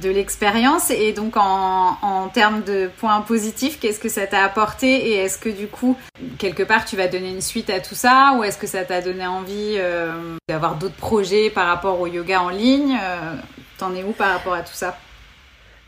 de 0.00 0.10
l'expérience. 0.10 0.90
Et 0.90 1.12
donc 1.12 1.36
en, 1.36 1.96
en, 2.02 2.28
termes 2.28 2.62
de 2.62 2.90
points 2.98 3.20
positifs, 3.20 3.78
qu'est-ce 3.78 4.00
que 4.00 4.08
ça 4.08 4.26
t'a 4.26 4.42
apporté? 4.42 5.10
Et 5.10 5.14
est-ce 5.14 5.38
que 5.38 5.48
du 5.48 5.68
coup, 5.68 5.96
quelque 6.38 6.64
part, 6.64 6.84
tu 6.84 6.96
vas 6.96 7.06
donner 7.06 7.30
une 7.30 7.40
suite 7.40 7.70
à 7.70 7.78
tout 7.78 7.94
ça? 7.94 8.34
Ou 8.36 8.42
est-ce 8.42 8.58
que 8.58 8.66
ça 8.66 8.84
t'a 8.84 9.00
donné 9.00 9.24
envie 9.24 9.78
d'avoir 10.48 10.74
d'autres 10.74 10.96
projets 10.96 11.50
par 11.50 11.68
rapport 11.68 12.00
au 12.00 12.08
yoga 12.08 12.42
en 12.42 12.48
ligne? 12.48 12.98
T'en 13.78 13.94
es 13.94 14.02
où 14.02 14.12
par 14.12 14.32
rapport 14.32 14.54
à 14.54 14.62
tout 14.62 14.74
ça? 14.74 14.98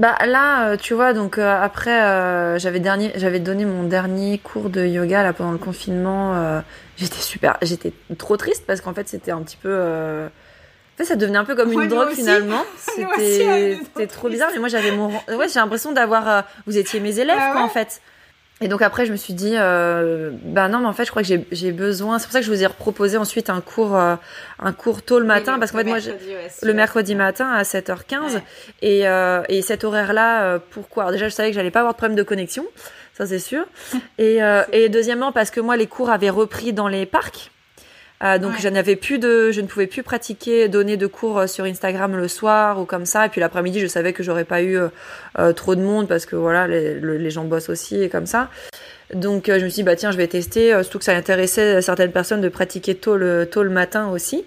Bah 0.00 0.16
là, 0.26 0.70
euh, 0.70 0.76
tu 0.76 0.92
vois, 0.92 1.12
donc 1.12 1.38
euh, 1.38 1.62
après, 1.62 2.02
euh, 2.02 2.58
j'avais 2.58 2.80
dernier, 2.80 3.12
j'avais 3.14 3.38
donné 3.38 3.64
mon 3.64 3.84
dernier 3.84 4.38
cours 4.38 4.68
de 4.68 4.84
yoga 4.84 5.22
là 5.22 5.32
pendant 5.32 5.52
le 5.52 5.58
confinement. 5.58 6.62
j'étais 6.96 7.20
super, 7.20 7.58
j'étais 7.62 7.92
trop 8.18 8.36
triste 8.36 8.64
parce 8.66 8.80
qu'en 8.80 8.92
fait 8.92 9.08
c'était 9.08 9.30
un 9.30 9.42
petit 9.42 9.56
peu, 9.56 9.72
en 9.72 10.96
fait 10.96 11.04
ça 11.04 11.14
devenait 11.14 11.38
un 11.38 11.44
peu 11.44 11.54
comme 11.54 11.72
une 11.72 11.88
drogue 11.88 12.10
finalement. 12.10 12.64
C'était, 12.76 13.78
c'était 13.84 14.06
trop 14.06 14.28
bizarre. 14.28 14.50
Mais 14.52 14.58
moi 14.58 14.68
j'avais 14.68 14.90
mon, 14.90 15.08
ouais, 15.08 15.48
j'ai 15.48 15.60
l'impression 15.60 15.92
d'avoir, 15.92 16.44
vous 16.66 16.76
étiez 16.76 17.00
mes 17.00 17.20
élèves 17.20 17.38
ah 17.40 17.50
quoi 17.52 17.62
en 17.62 17.68
fait. 17.68 18.00
Et 18.60 18.68
donc 18.68 18.82
après, 18.82 19.04
je 19.04 19.10
me 19.10 19.16
suis 19.16 19.34
dit, 19.34 19.54
euh, 19.56 20.30
bah 20.44 20.68
non, 20.68 20.78
mais 20.78 20.86
en 20.86 20.92
fait, 20.92 21.04
je 21.04 21.10
crois 21.10 21.22
que 21.22 21.28
j'ai 21.50 21.72
besoin. 21.72 22.18
C'est 22.18 22.26
pour 22.26 22.32
ça 22.32 22.38
que 22.38 22.46
je 22.46 22.52
vous 22.52 22.62
ai 22.62 22.68
proposé 22.68 23.16
ensuite 23.16 23.50
un 23.50 23.60
cours, 23.60 23.96
euh, 23.96 24.14
un 24.60 24.72
cours 24.72 25.02
tôt 25.02 25.18
le 25.18 25.26
matin, 25.26 25.58
parce 25.58 25.72
qu'en 25.72 25.78
fait, 25.78 25.84
moi, 25.84 25.98
le 26.62 26.72
mercredi 26.72 27.16
matin 27.16 27.48
à 27.48 27.64
7h15, 27.64 28.40
et, 28.80 29.08
euh, 29.08 29.42
et 29.48 29.60
cet 29.60 29.82
horaire-là, 29.82 30.44
euh, 30.44 30.58
pourquoi? 30.70 31.10
Déjà, 31.10 31.28
je 31.28 31.34
savais 31.34 31.50
que 31.50 31.56
j'allais 31.56 31.72
pas 31.72 31.80
avoir 31.80 31.94
de 31.94 31.98
problème 31.98 32.16
de 32.16 32.22
connexion, 32.22 32.64
ça 33.12 33.26
c'est 33.26 33.40
sûr. 33.40 33.64
et, 34.18 34.42
euh, 34.42 34.62
et 34.72 34.88
deuxièmement, 34.88 35.32
parce 35.32 35.50
que 35.50 35.60
moi, 35.60 35.76
les 35.76 35.88
cours 35.88 36.10
avaient 36.10 36.30
repris 36.30 36.72
dans 36.72 36.88
les 36.88 37.06
parcs. 37.06 37.50
Euh, 38.24 38.38
donc 38.38 38.54
je 38.58 38.68
n'avais 38.68 38.96
plus 38.96 39.18
de, 39.18 39.50
je 39.50 39.60
ne 39.60 39.66
pouvais 39.66 39.86
plus 39.86 40.02
pratiquer, 40.02 40.68
donner 40.68 40.96
de 40.96 41.06
cours 41.06 41.40
euh, 41.40 41.46
sur 41.46 41.64
Instagram 41.64 42.16
le 42.16 42.28
soir 42.28 42.80
ou 42.80 42.86
comme 42.86 43.04
ça. 43.04 43.26
Et 43.26 43.28
puis 43.28 43.40
l'après-midi, 43.40 43.80
je 43.80 43.86
savais 43.86 44.12
que 44.12 44.22
j'aurais 44.22 44.44
pas 44.44 44.62
eu 44.62 44.78
euh, 45.38 45.52
trop 45.52 45.74
de 45.74 45.82
monde 45.82 46.08
parce 46.08 46.24
que 46.24 46.36
voilà, 46.36 46.66
les, 46.66 47.00
les, 47.00 47.30
gens 47.30 47.44
bossent 47.44 47.68
aussi 47.68 48.02
et 48.02 48.08
comme 48.08 48.26
ça. 48.26 48.48
Donc 49.12 49.44
je 49.48 49.52
me 49.52 49.68
suis 49.68 49.76
dit 49.76 49.82
bah 49.82 49.96
tiens, 49.96 50.10
je 50.10 50.16
vais 50.16 50.26
tester. 50.26 50.70
surtout 50.82 50.98
que 50.98 51.04
ça 51.04 51.14
intéressait 51.14 51.82
certaines 51.82 52.12
personnes 52.12 52.40
de 52.40 52.48
pratiquer 52.48 52.94
tôt 52.94 53.16
le 53.16 53.46
tôt 53.46 53.62
le 53.62 53.70
matin 53.70 54.08
aussi. 54.08 54.44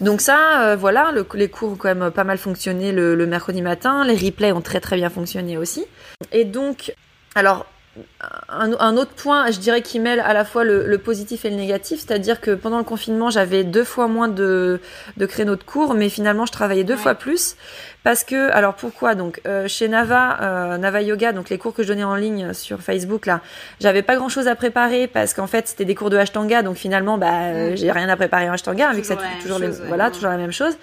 Donc 0.00 0.20
ça, 0.20 0.76
voilà, 0.76 1.10
le, 1.12 1.26
les 1.34 1.48
cours 1.48 1.72
ont 1.72 1.76
quand 1.76 1.94
même 1.94 2.10
pas 2.10 2.24
mal 2.24 2.36
fonctionné 2.36 2.92
le, 2.92 3.14
le 3.14 3.26
mercredi 3.26 3.62
matin. 3.62 4.04
Les 4.04 4.14
replays 4.14 4.52
ont 4.52 4.60
très 4.60 4.80
très 4.80 4.96
bien 4.96 5.08
fonctionné 5.08 5.56
aussi. 5.56 5.86
Et 6.30 6.44
donc, 6.44 6.94
alors 7.34 7.66
un, 8.48 8.96
autre 8.96 9.12
point, 9.12 9.50
je 9.50 9.58
dirais, 9.58 9.82
qui 9.82 10.00
mêle 10.00 10.20
à 10.20 10.32
la 10.32 10.44
fois 10.44 10.64
le, 10.64 10.98
positif 10.98 11.44
et 11.44 11.50
le 11.50 11.56
négatif, 11.56 12.00
c'est-à-dire 12.00 12.40
que 12.40 12.52
pendant 12.52 12.78
le 12.78 12.84
confinement, 12.84 13.30
j'avais 13.30 13.64
deux 13.64 13.84
fois 13.84 14.08
moins 14.08 14.28
de, 14.28 14.80
de 15.16 15.26
créneaux 15.26 15.56
de 15.56 15.62
cours, 15.62 15.94
mais 15.94 16.08
finalement, 16.08 16.46
je 16.46 16.52
travaillais 16.52 16.84
deux 16.84 16.96
fois 16.96 17.14
plus. 17.14 17.56
Parce 18.04 18.24
que, 18.24 18.50
alors 18.52 18.74
pourquoi? 18.74 19.14
Donc, 19.14 19.40
euh, 19.46 19.68
chez 19.68 19.88
Nava, 19.88 20.38
euh, 20.40 20.78
Nava 20.78 21.02
Yoga, 21.02 21.32
donc 21.32 21.50
les 21.50 21.58
cours 21.58 21.74
que 21.74 21.82
je 21.82 21.88
donnais 21.88 22.04
en 22.04 22.14
ligne 22.14 22.52
sur 22.54 22.80
Facebook, 22.80 23.26
là, 23.26 23.40
j'avais 23.80 24.02
pas 24.02 24.16
grand-chose 24.16 24.48
à 24.48 24.54
préparer 24.54 25.08
parce 25.08 25.34
qu'en 25.34 25.46
fait, 25.46 25.68
c'était 25.68 25.84
des 25.84 25.94
cours 25.94 26.08
de 26.08 26.16
Ashtanga, 26.16 26.62
donc 26.62 26.76
finalement, 26.76 27.18
bah, 27.18 27.32
euh, 27.32 27.76
j'ai 27.76 27.90
rien 27.90 28.08
à 28.08 28.16
préparer 28.16 28.48
en 28.48 28.54
Ashtanga, 28.54 28.92
vu 28.92 29.00
que 29.00 29.06
c'est 29.06 29.18
toujours, 29.42 29.60
voilà, 29.88 30.10
toujours 30.10 30.30
la 30.30 30.36
même 30.36 30.52
chose. 30.52 30.76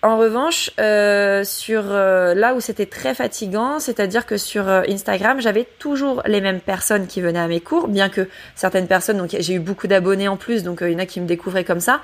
En 0.00 0.16
revanche, 0.16 0.70
euh, 0.78 1.42
sur 1.42 1.82
euh, 1.86 2.32
là 2.32 2.54
où 2.54 2.60
c'était 2.60 2.86
très 2.86 3.16
fatigant, 3.16 3.80
c'est-à-dire 3.80 4.26
que 4.26 4.36
sur 4.36 4.68
euh, 4.68 4.82
Instagram, 4.88 5.40
j'avais 5.40 5.66
toujours 5.80 6.22
les 6.24 6.40
mêmes 6.40 6.60
personnes 6.60 7.08
qui 7.08 7.20
venaient 7.20 7.40
à 7.40 7.48
mes 7.48 7.60
cours, 7.60 7.88
bien 7.88 8.08
que 8.08 8.28
certaines 8.54 8.86
personnes, 8.86 9.18
donc 9.18 9.34
j'ai 9.36 9.54
eu 9.54 9.58
beaucoup 9.58 9.88
d'abonnés 9.88 10.28
en 10.28 10.36
plus, 10.36 10.62
donc 10.62 10.82
il 10.82 10.92
y 10.92 10.94
en 10.94 11.00
a 11.00 11.06
qui 11.06 11.20
me 11.20 11.26
découvraient 11.26 11.64
comme 11.64 11.80
ça. 11.80 12.00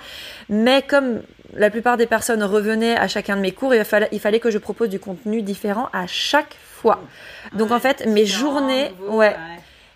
Mais 0.49 0.83
comme 0.83 1.21
la 1.55 1.71
plupart 1.71 1.97
des 1.97 2.07
personnes 2.07 2.43
revenaient 2.43 2.97
à 2.97 3.07
chacun 3.07 3.37
de 3.37 3.43
mes 3.43 3.53
cours, 3.53 3.73
il 3.73 3.85
fallait, 3.85 4.09
il 4.11 4.19
fallait 4.19 4.41
que 4.41 4.51
je 4.51 4.59
propose 4.59 4.89
du 4.89 4.99
contenu 4.99 5.43
différent 5.43 5.89
à 5.93 6.09
chaque 6.09 6.57
fois. 6.73 7.01
Donc 7.53 7.71
en 7.71 7.79
fait, 7.79 8.07
mes 8.07 8.27
journées, 8.27 8.91
ouais. 9.09 9.37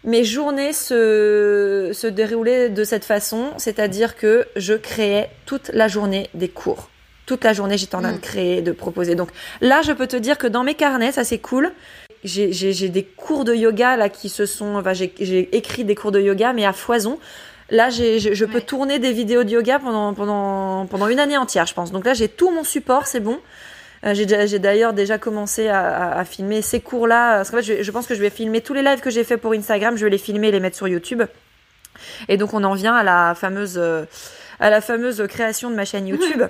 Mes 0.04 0.22
journées 0.22 0.72
se, 0.72 1.90
se 1.92 2.06
déroulaient 2.06 2.68
de 2.68 2.84
cette 2.84 3.04
façon, 3.04 3.50
c'est-à-dire 3.56 4.14
que 4.14 4.46
je 4.54 4.74
créais 4.74 5.28
toute 5.44 5.72
la 5.74 5.88
journée 5.88 6.30
des 6.34 6.48
cours 6.48 6.88
toute 7.28 7.44
la 7.44 7.52
journée, 7.52 7.76
j'étais 7.76 7.94
en 7.94 8.00
train 8.00 8.12
de 8.12 8.16
mm. 8.16 8.20
créer, 8.20 8.62
de 8.62 8.72
proposer. 8.72 9.14
Donc 9.14 9.28
là, 9.60 9.82
je 9.82 9.92
peux 9.92 10.06
te 10.06 10.16
dire 10.16 10.38
que 10.38 10.46
dans 10.46 10.64
mes 10.64 10.74
carnets, 10.74 11.12
ça 11.12 11.24
c'est 11.24 11.38
cool. 11.38 11.70
J'ai 12.24 12.88
des 12.88 13.04
cours 13.04 13.44
de 13.44 13.54
yoga 13.54 13.96
là 13.96 14.08
qui 14.08 14.28
se 14.28 14.46
sont. 14.46 14.76
Enfin, 14.76 14.94
j'ai 14.94 15.56
écrit 15.56 15.84
des 15.84 15.94
cours 15.94 16.10
de 16.10 16.20
yoga, 16.20 16.52
mais 16.52 16.64
à 16.64 16.72
foison. 16.72 17.18
Là, 17.70 17.90
je, 17.90 18.44
peux 18.46 18.62
tourner 18.62 18.98
des 18.98 19.12
vidéos 19.12 19.44
de 19.44 19.50
yoga 19.50 19.78
pendant, 19.78 20.14
pendant, 20.14 20.86
pendant 20.86 21.06
une 21.06 21.20
année 21.20 21.36
entière, 21.36 21.66
je 21.66 21.74
pense. 21.74 21.92
Donc 21.92 22.06
là, 22.06 22.14
j'ai 22.14 22.28
tout 22.28 22.50
mon 22.50 22.64
support, 22.64 23.06
c'est 23.06 23.20
bon. 23.20 23.38
Euh, 24.06 24.14
j'ai 24.14 24.58
d'ailleurs 24.58 24.94
déjà 24.94 25.18
commencé 25.18 25.68
à, 25.68 26.24
filmer 26.24 26.62
ces 26.62 26.80
cours-là. 26.80 27.36
Parce 27.36 27.50
qu'en 27.50 27.58
fait, 27.58 27.82
je, 27.82 27.90
pense 27.90 28.06
que 28.06 28.14
je 28.14 28.20
vais 28.20 28.30
filmer 28.30 28.62
tous 28.62 28.72
les 28.72 28.82
lives 28.82 29.00
que 29.00 29.10
j'ai 29.10 29.22
fait 29.22 29.36
pour 29.36 29.52
Instagram. 29.52 29.98
Je 29.98 30.04
vais 30.04 30.10
les 30.10 30.18
filmer 30.18 30.48
et 30.48 30.52
les 30.52 30.60
mettre 30.60 30.76
sur 30.76 30.88
YouTube. 30.88 31.22
Et 32.28 32.38
donc, 32.38 32.54
on 32.54 32.64
en 32.64 32.72
vient 32.72 32.94
à 32.94 33.02
la 33.02 33.34
fameuse, 33.34 33.76
euh, 33.76 34.06
à 34.60 34.70
la 34.70 34.80
fameuse 34.80 35.22
création 35.28 35.68
de 35.68 35.74
ma 35.74 35.84
chaîne 35.84 36.06
YouTube. 36.12 36.44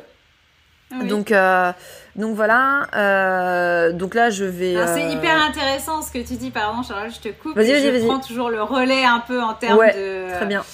Donc, 0.91 1.32
euh, 1.32 1.72
donc 2.16 2.34
voilà. 2.34 2.86
Euh, 2.95 3.93
donc 3.93 4.14
là, 4.14 4.30
je 4.30 4.45
vais. 4.45 4.74
C'est 4.86 5.05
euh, 5.05 5.11
hyper 5.11 5.43
intéressant 5.43 6.01
ce 6.01 6.11
que 6.11 6.18
tu 6.18 6.34
dis. 6.34 6.51
Pardon, 6.51 6.82
Charlotte, 6.82 7.12
je 7.14 7.28
te 7.28 7.34
coupe. 7.34 7.55
Vas-y, 7.55 7.72
vas-y, 7.72 7.91
vas-y. 7.91 8.01
Je 8.01 8.07
prends 8.07 8.20
toujours 8.20 8.49
le 8.49 8.62
relais 8.62 9.05
un 9.05 9.20
peu 9.20 9.43
en 9.43 9.55
termes 9.55 9.78
de. 9.78 10.32
Très 10.34 10.47
bien. 10.47 10.64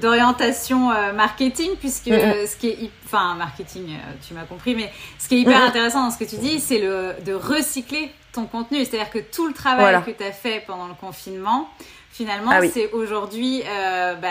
d'orientation 0.00 0.90
marketing, 1.14 1.72
puisque 1.78 2.08
ce 2.08 2.56
qui 2.56 2.68
est. 2.68 2.90
Enfin, 3.04 3.34
marketing, 3.34 3.96
tu 4.26 4.34
m'as 4.34 4.44
compris, 4.44 4.74
mais 4.74 4.90
ce 5.18 5.28
qui 5.28 5.36
est 5.36 5.40
hyper 5.40 5.62
intéressant 5.62 6.04
dans 6.04 6.10
ce 6.10 6.18
que 6.18 6.28
tu 6.28 6.36
dis, 6.36 6.60
c'est 6.60 6.78
le 6.78 7.14
de 7.24 7.34
recycler 7.34 8.12
ton 8.32 8.46
contenu. 8.46 8.84
C'est-à-dire 8.84 9.10
que 9.10 9.18
tout 9.18 9.46
le 9.46 9.52
travail 9.52 10.02
que 10.04 10.10
tu 10.10 10.24
as 10.24 10.32
fait 10.32 10.62
pendant 10.66 10.86
le 10.86 10.94
confinement, 10.94 11.68
finalement, 12.10 12.50
ah 12.52 12.60
c'est 12.72 12.90
aujourd'hui 12.92 13.62
euh, 13.62 14.14
bah, 14.14 14.28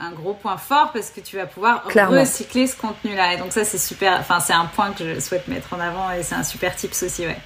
un, 0.00 0.10
gros 0.12 0.34
point 0.34 0.56
fort 0.56 0.90
parce 0.92 1.10
que 1.10 1.20
tu 1.20 1.36
vas 1.36 1.46
pouvoir 1.46 1.84
recycler 1.84 2.66
ce 2.66 2.76
contenu-là. 2.76 3.34
Et 3.34 3.36
donc 3.38 3.52
ça, 3.52 3.64
c'est 3.64 3.78
super. 3.78 4.18
Enfin, 4.18 4.40
c'est 4.40 4.52
un 4.52 4.66
point 4.66 4.92
que 4.92 5.14
je 5.14 5.20
souhaite 5.20 5.48
mettre 5.48 5.72
en 5.72 5.80
avant 5.80 6.10
et 6.12 6.22
c'est 6.22 6.34
un 6.34 6.42
super 6.42 6.74
tips 6.74 7.02
aussi, 7.02 7.26
ouais. 7.26 7.36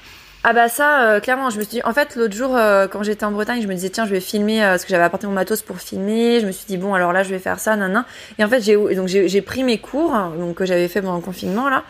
Ah 0.45 0.53
bah 0.53 0.69
ça, 0.69 1.03
euh, 1.03 1.21
clairement, 1.21 1.51
je 1.51 1.59
me 1.59 1.63
suis 1.63 1.71
dit, 1.71 1.83
en 1.85 1.93
fait, 1.93 2.17
l'autre 2.17 2.35
jour, 2.35 2.57
euh, 2.57 2.89
quand 2.89 3.05
j'étais 3.05 3.25
en 3.25 3.31
Bretagne, 3.31 3.63
je 3.63 3.69
me 3.69 3.75
disais, 3.75 3.91
tiens, 3.91 4.07
je 4.07 4.11
vais 4.11 4.19
filmer, 4.19 4.59
parce 4.61 4.83
que 4.83 4.91
j'avais 4.91 5.05
apporté 5.05 5.29
mon 5.29 5.33
matos 5.33 5.63
pour 5.63 5.79
filmer, 5.79 6.41
je 6.41 6.47
me 6.47 6.51
suis 6.51 6.67
dit, 6.67 6.79
bon, 6.79 6.95
alors 6.95 7.13
là, 7.13 7.23
je 7.23 7.31
vais 7.31 7.39
faire 7.39 7.61
ça, 7.61 7.77
nan, 7.77 8.05
Et 8.41 8.45
en 8.45 8.49
fait, 8.49 8.61
j'ai 8.61 8.75
donc 8.75 9.07
j'ai 9.07 9.43
pris 9.43 9.63
mes 9.63 9.79
cours, 9.79 10.13
donc 10.37 10.57
que 10.57 10.65
j'avais 10.65 10.89
fait 10.89 11.01
pendant 11.01 11.15
le 11.15 11.23
confinement, 11.23 11.69
là, 11.69 11.85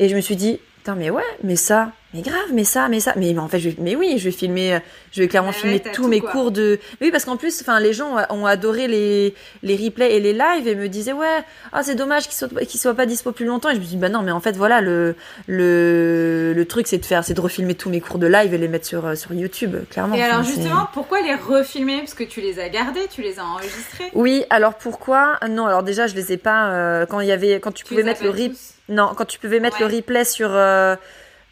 et 0.00 0.10
je 0.10 0.16
me 0.16 0.20
suis 0.20 0.36
dit, 0.36 0.60
putain, 0.76 0.96
mais 0.96 1.08
ouais, 1.08 1.22
mais 1.42 1.56
ça, 1.56 1.92
mais 2.14 2.22
grave, 2.22 2.52
mais 2.52 2.62
ça, 2.62 2.88
mais 2.88 3.00
ça, 3.00 3.12
mais, 3.16 3.36
en 3.36 3.48
fait, 3.48 3.58
je 3.58 3.70
vais, 3.70 3.76
mais 3.80 3.96
oui, 3.96 4.18
je 4.18 4.24
vais 4.26 4.30
filmer, 4.30 4.78
je 5.10 5.20
vais 5.20 5.26
clairement 5.26 5.50
filmer 5.50 5.80
tous 5.80 6.06
mes 6.06 6.20
cours 6.20 6.52
de. 6.52 6.78
Mais 7.00 7.08
oui, 7.08 7.10
parce 7.10 7.24
qu'en 7.24 7.36
plus, 7.36 7.60
enfin, 7.60 7.80
les 7.80 7.92
gens 7.92 8.16
ont 8.30 8.46
adoré 8.46 8.86
les 8.86 9.34
les 9.64 9.76
replays 9.76 10.14
et 10.14 10.20
les 10.20 10.32
lives 10.32 10.68
et 10.68 10.76
me 10.76 10.88
disaient 10.88 11.12
ouais, 11.12 11.42
ah 11.72 11.82
c'est 11.82 11.96
dommage 11.96 12.28
qu'ils 12.28 12.34
soient 12.34 12.64
qu'ils 12.64 12.78
soient 12.78 12.94
pas 12.94 13.06
dispo 13.06 13.32
plus 13.32 13.46
longtemps. 13.46 13.70
Et 13.70 13.74
je 13.74 13.80
me 13.80 13.84
dis 13.84 13.96
bah 13.96 14.08
non, 14.08 14.22
mais 14.22 14.30
en 14.30 14.38
fait 14.38 14.56
voilà 14.56 14.80
le 14.80 15.16
le 15.48 16.52
le 16.54 16.64
truc 16.66 16.86
c'est 16.86 16.98
de 16.98 17.04
faire, 17.04 17.24
c'est 17.24 17.34
de 17.34 17.40
refilmer 17.40 17.74
tous 17.74 17.90
mes 17.90 18.00
cours 18.00 18.18
de 18.18 18.28
live 18.28 18.54
et 18.54 18.58
les 18.58 18.68
mettre 18.68 18.86
sur 18.86 19.16
sur 19.16 19.34
YouTube, 19.34 19.74
clairement. 19.90 20.14
Et 20.14 20.22
alors 20.22 20.44
justement, 20.44 20.88
pourquoi 20.92 21.20
les 21.20 21.34
refilmer? 21.34 21.98
Parce 21.98 22.14
que 22.14 22.22
tu 22.22 22.40
les 22.40 22.60
as 22.60 22.68
gardés, 22.68 23.08
tu 23.10 23.22
les 23.22 23.40
as 23.40 23.44
enregistrés? 23.44 24.10
Oui, 24.14 24.44
alors 24.50 24.74
pourquoi? 24.74 25.40
Non, 25.50 25.66
alors 25.66 25.82
déjà 25.82 26.06
je 26.06 26.14
les 26.14 26.32
ai 26.32 26.36
pas 26.36 26.70
euh, 26.70 27.06
quand 27.06 27.18
il 27.18 27.26
y 27.26 27.32
avait 27.32 27.58
quand 27.58 27.72
tu, 27.72 27.84
pouvais 27.84 28.04
mettre 28.04 28.22
le 28.22 28.30
replay. 28.30 28.52
Non, 28.88 29.12
quand 29.16 29.24
tu 29.24 29.38
pouvais 29.40 29.60
mettre 29.60 29.80
le 29.80 29.86
replay 29.86 30.24
sur 30.24 30.50
euh, 30.52 30.94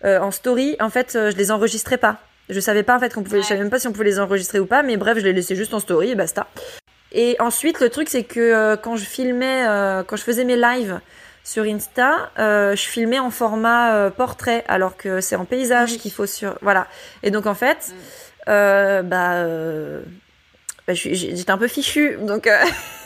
euh, 0.05 0.18
en 0.20 0.30
story, 0.30 0.76
en 0.80 0.90
fait, 0.90 1.14
euh, 1.14 1.30
je 1.30 1.36
les 1.36 1.50
enregistrais 1.50 1.98
pas. 1.98 2.18
Je 2.48 2.61
savais 2.61 2.82
pas 2.82 2.96
en 2.96 3.00
fait 3.00 3.14
qu'on 3.14 3.22
pouvait, 3.22 3.40
je 3.40 3.46
savais 3.46 3.61
même 3.61 3.70
pas 3.70 3.78
si 3.78 3.86
on 3.86 3.92
pouvait 3.92 4.05
les 4.05 4.18
enregistrer 4.18 4.59
ou 4.59 4.66
pas, 4.66 4.82
mais 4.82 4.96
bref, 4.96 5.18
je 5.18 5.24
les 5.24 5.32
laissais 5.32 5.55
juste 5.55 5.72
en 5.74 5.80
story 5.80 6.11
et 6.11 6.14
basta. 6.14 6.48
Et 7.12 7.36
ensuite, 7.38 7.80
le 7.80 7.88
truc 7.88 8.09
c'est 8.09 8.24
que 8.24 8.40
euh, 8.40 8.76
quand 8.76 8.96
je 8.96 9.05
filmais, 9.05 9.64
quand 10.07 10.16
je 10.16 10.22
faisais 10.22 10.44
mes 10.44 10.57
lives 10.57 11.00
sur 11.44 11.64
Insta, 11.64 12.30
je 12.36 12.74
filmais 12.76 13.20
en 13.20 13.30
format 13.30 14.11
portrait, 14.11 14.64
alors 14.68 14.96
que 14.96 15.20
c'est 15.20 15.36
en 15.36 15.44
paysage 15.44 15.98
qu'il 15.98 16.12
faut 16.12 16.26
sur, 16.26 16.59
voilà. 16.62 16.88
Et 17.22 17.30
donc 17.30 17.46
en 17.46 17.55
fait, 17.55 17.94
mm. 18.46 19.03
bah, 19.09 19.46
bah 20.86 20.94
j'étais 20.94 21.50
un 21.50 21.59
peu 21.59 21.68
fichu, 21.68 22.18
donc. 22.20 22.50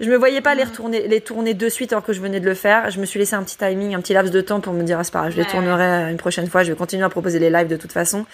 Je 0.00 0.10
me 0.10 0.16
voyais 0.16 0.40
pas 0.40 0.54
les 0.54 0.64
retourner, 0.64 1.08
les 1.08 1.20
tourner 1.20 1.54
de 1.54 1.68
suite 1.68 1.92
alors 1.92 2.04
que 2.04 2.12
je 2.12 2.20
venais 2.20 2.40
de 2.40 2.46
le 2.46 2.54
faire. 2.54 2.90
Je 2.90 3.00
me 3.00 3.06
suis 3.06 3.18
laissé 3.18 3.34
un 3.34 3.42
petit 3.42 3.56
timing, 3.56 3.94
un 3.94 4.00
petit 4.00 4.12
laps 4.12 4.32
de 4.32 4.40
temps 4.40 4.60
pour 4.60 4.72
me 4.72 4.82
dire, 4.82 4.98
ah, 4.98 5.04
c'est 5.04 5.12
pas 5.12 5.20
grave, 5.20 5.32
je 5.32 5.36
les 5.38 5.46
tournerai 5.46 6.10
une 6.10 6.16
prochaine 6.16 6.46
fois. 6.48 6.62
Je 6.62 6.72
vais 6.72 6.78
continuer 6.78 7.04
à 7.04 7.08
proposer 7.08 7.38
les 7.38 7.50
lives 7.50 7.68
de 7.68 7.76
toute 7.76 7.92
façon. 7.92 8.26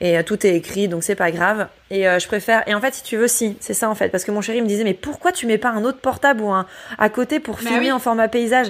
Et 0.00 0.16
euh, 0.16 0.22
tout 0.22 0.46
est 0.46 0.56
écrit, 0.56 0.88
donc 0.88 1.02
c'est 1.02 1.14
pas 1.14 1.30
grave. 1.30 1.68
Et 1.92 2.08
euh, 2.08 2.20
je 2.20 2.28
préfère. 2.28 2.66
Et 2.68 2.74
en 2.74 2.80
fait, 2.80 2.94
si 2.94 3.02
tu 3.02 3.16
veux, 3.16 3.26
si, 3.26 3.56
c'est 3.58 3.74
ça 3.74 3.90
en 3.90 3.96
fait. 3.96 4.10
Parce 4.10 4.22
que 4.22 4.30
mon 4.30 4.40
chéri 4.40 4.62
me 4.62 4.66
disait, 4.66 4.84
mais 4.84 4.94
pourquoi 4.94 5.32
tu 5.32 5.46
mets 5.46 5.58
pas 5.58 5.70
un 5.70 5.82
autre 5.82 5.98
portable 5.98 6.40
ou 6.42 6.50
un 6.50 6.66
à 6.98 7.08
côté 7.08 7.40
pour 7.40 7.56
bah 7.56 7.62
filmer 7.68 7.90
en 7.90 7.98
format 7.98 8.28
paysage? 8.28 8.68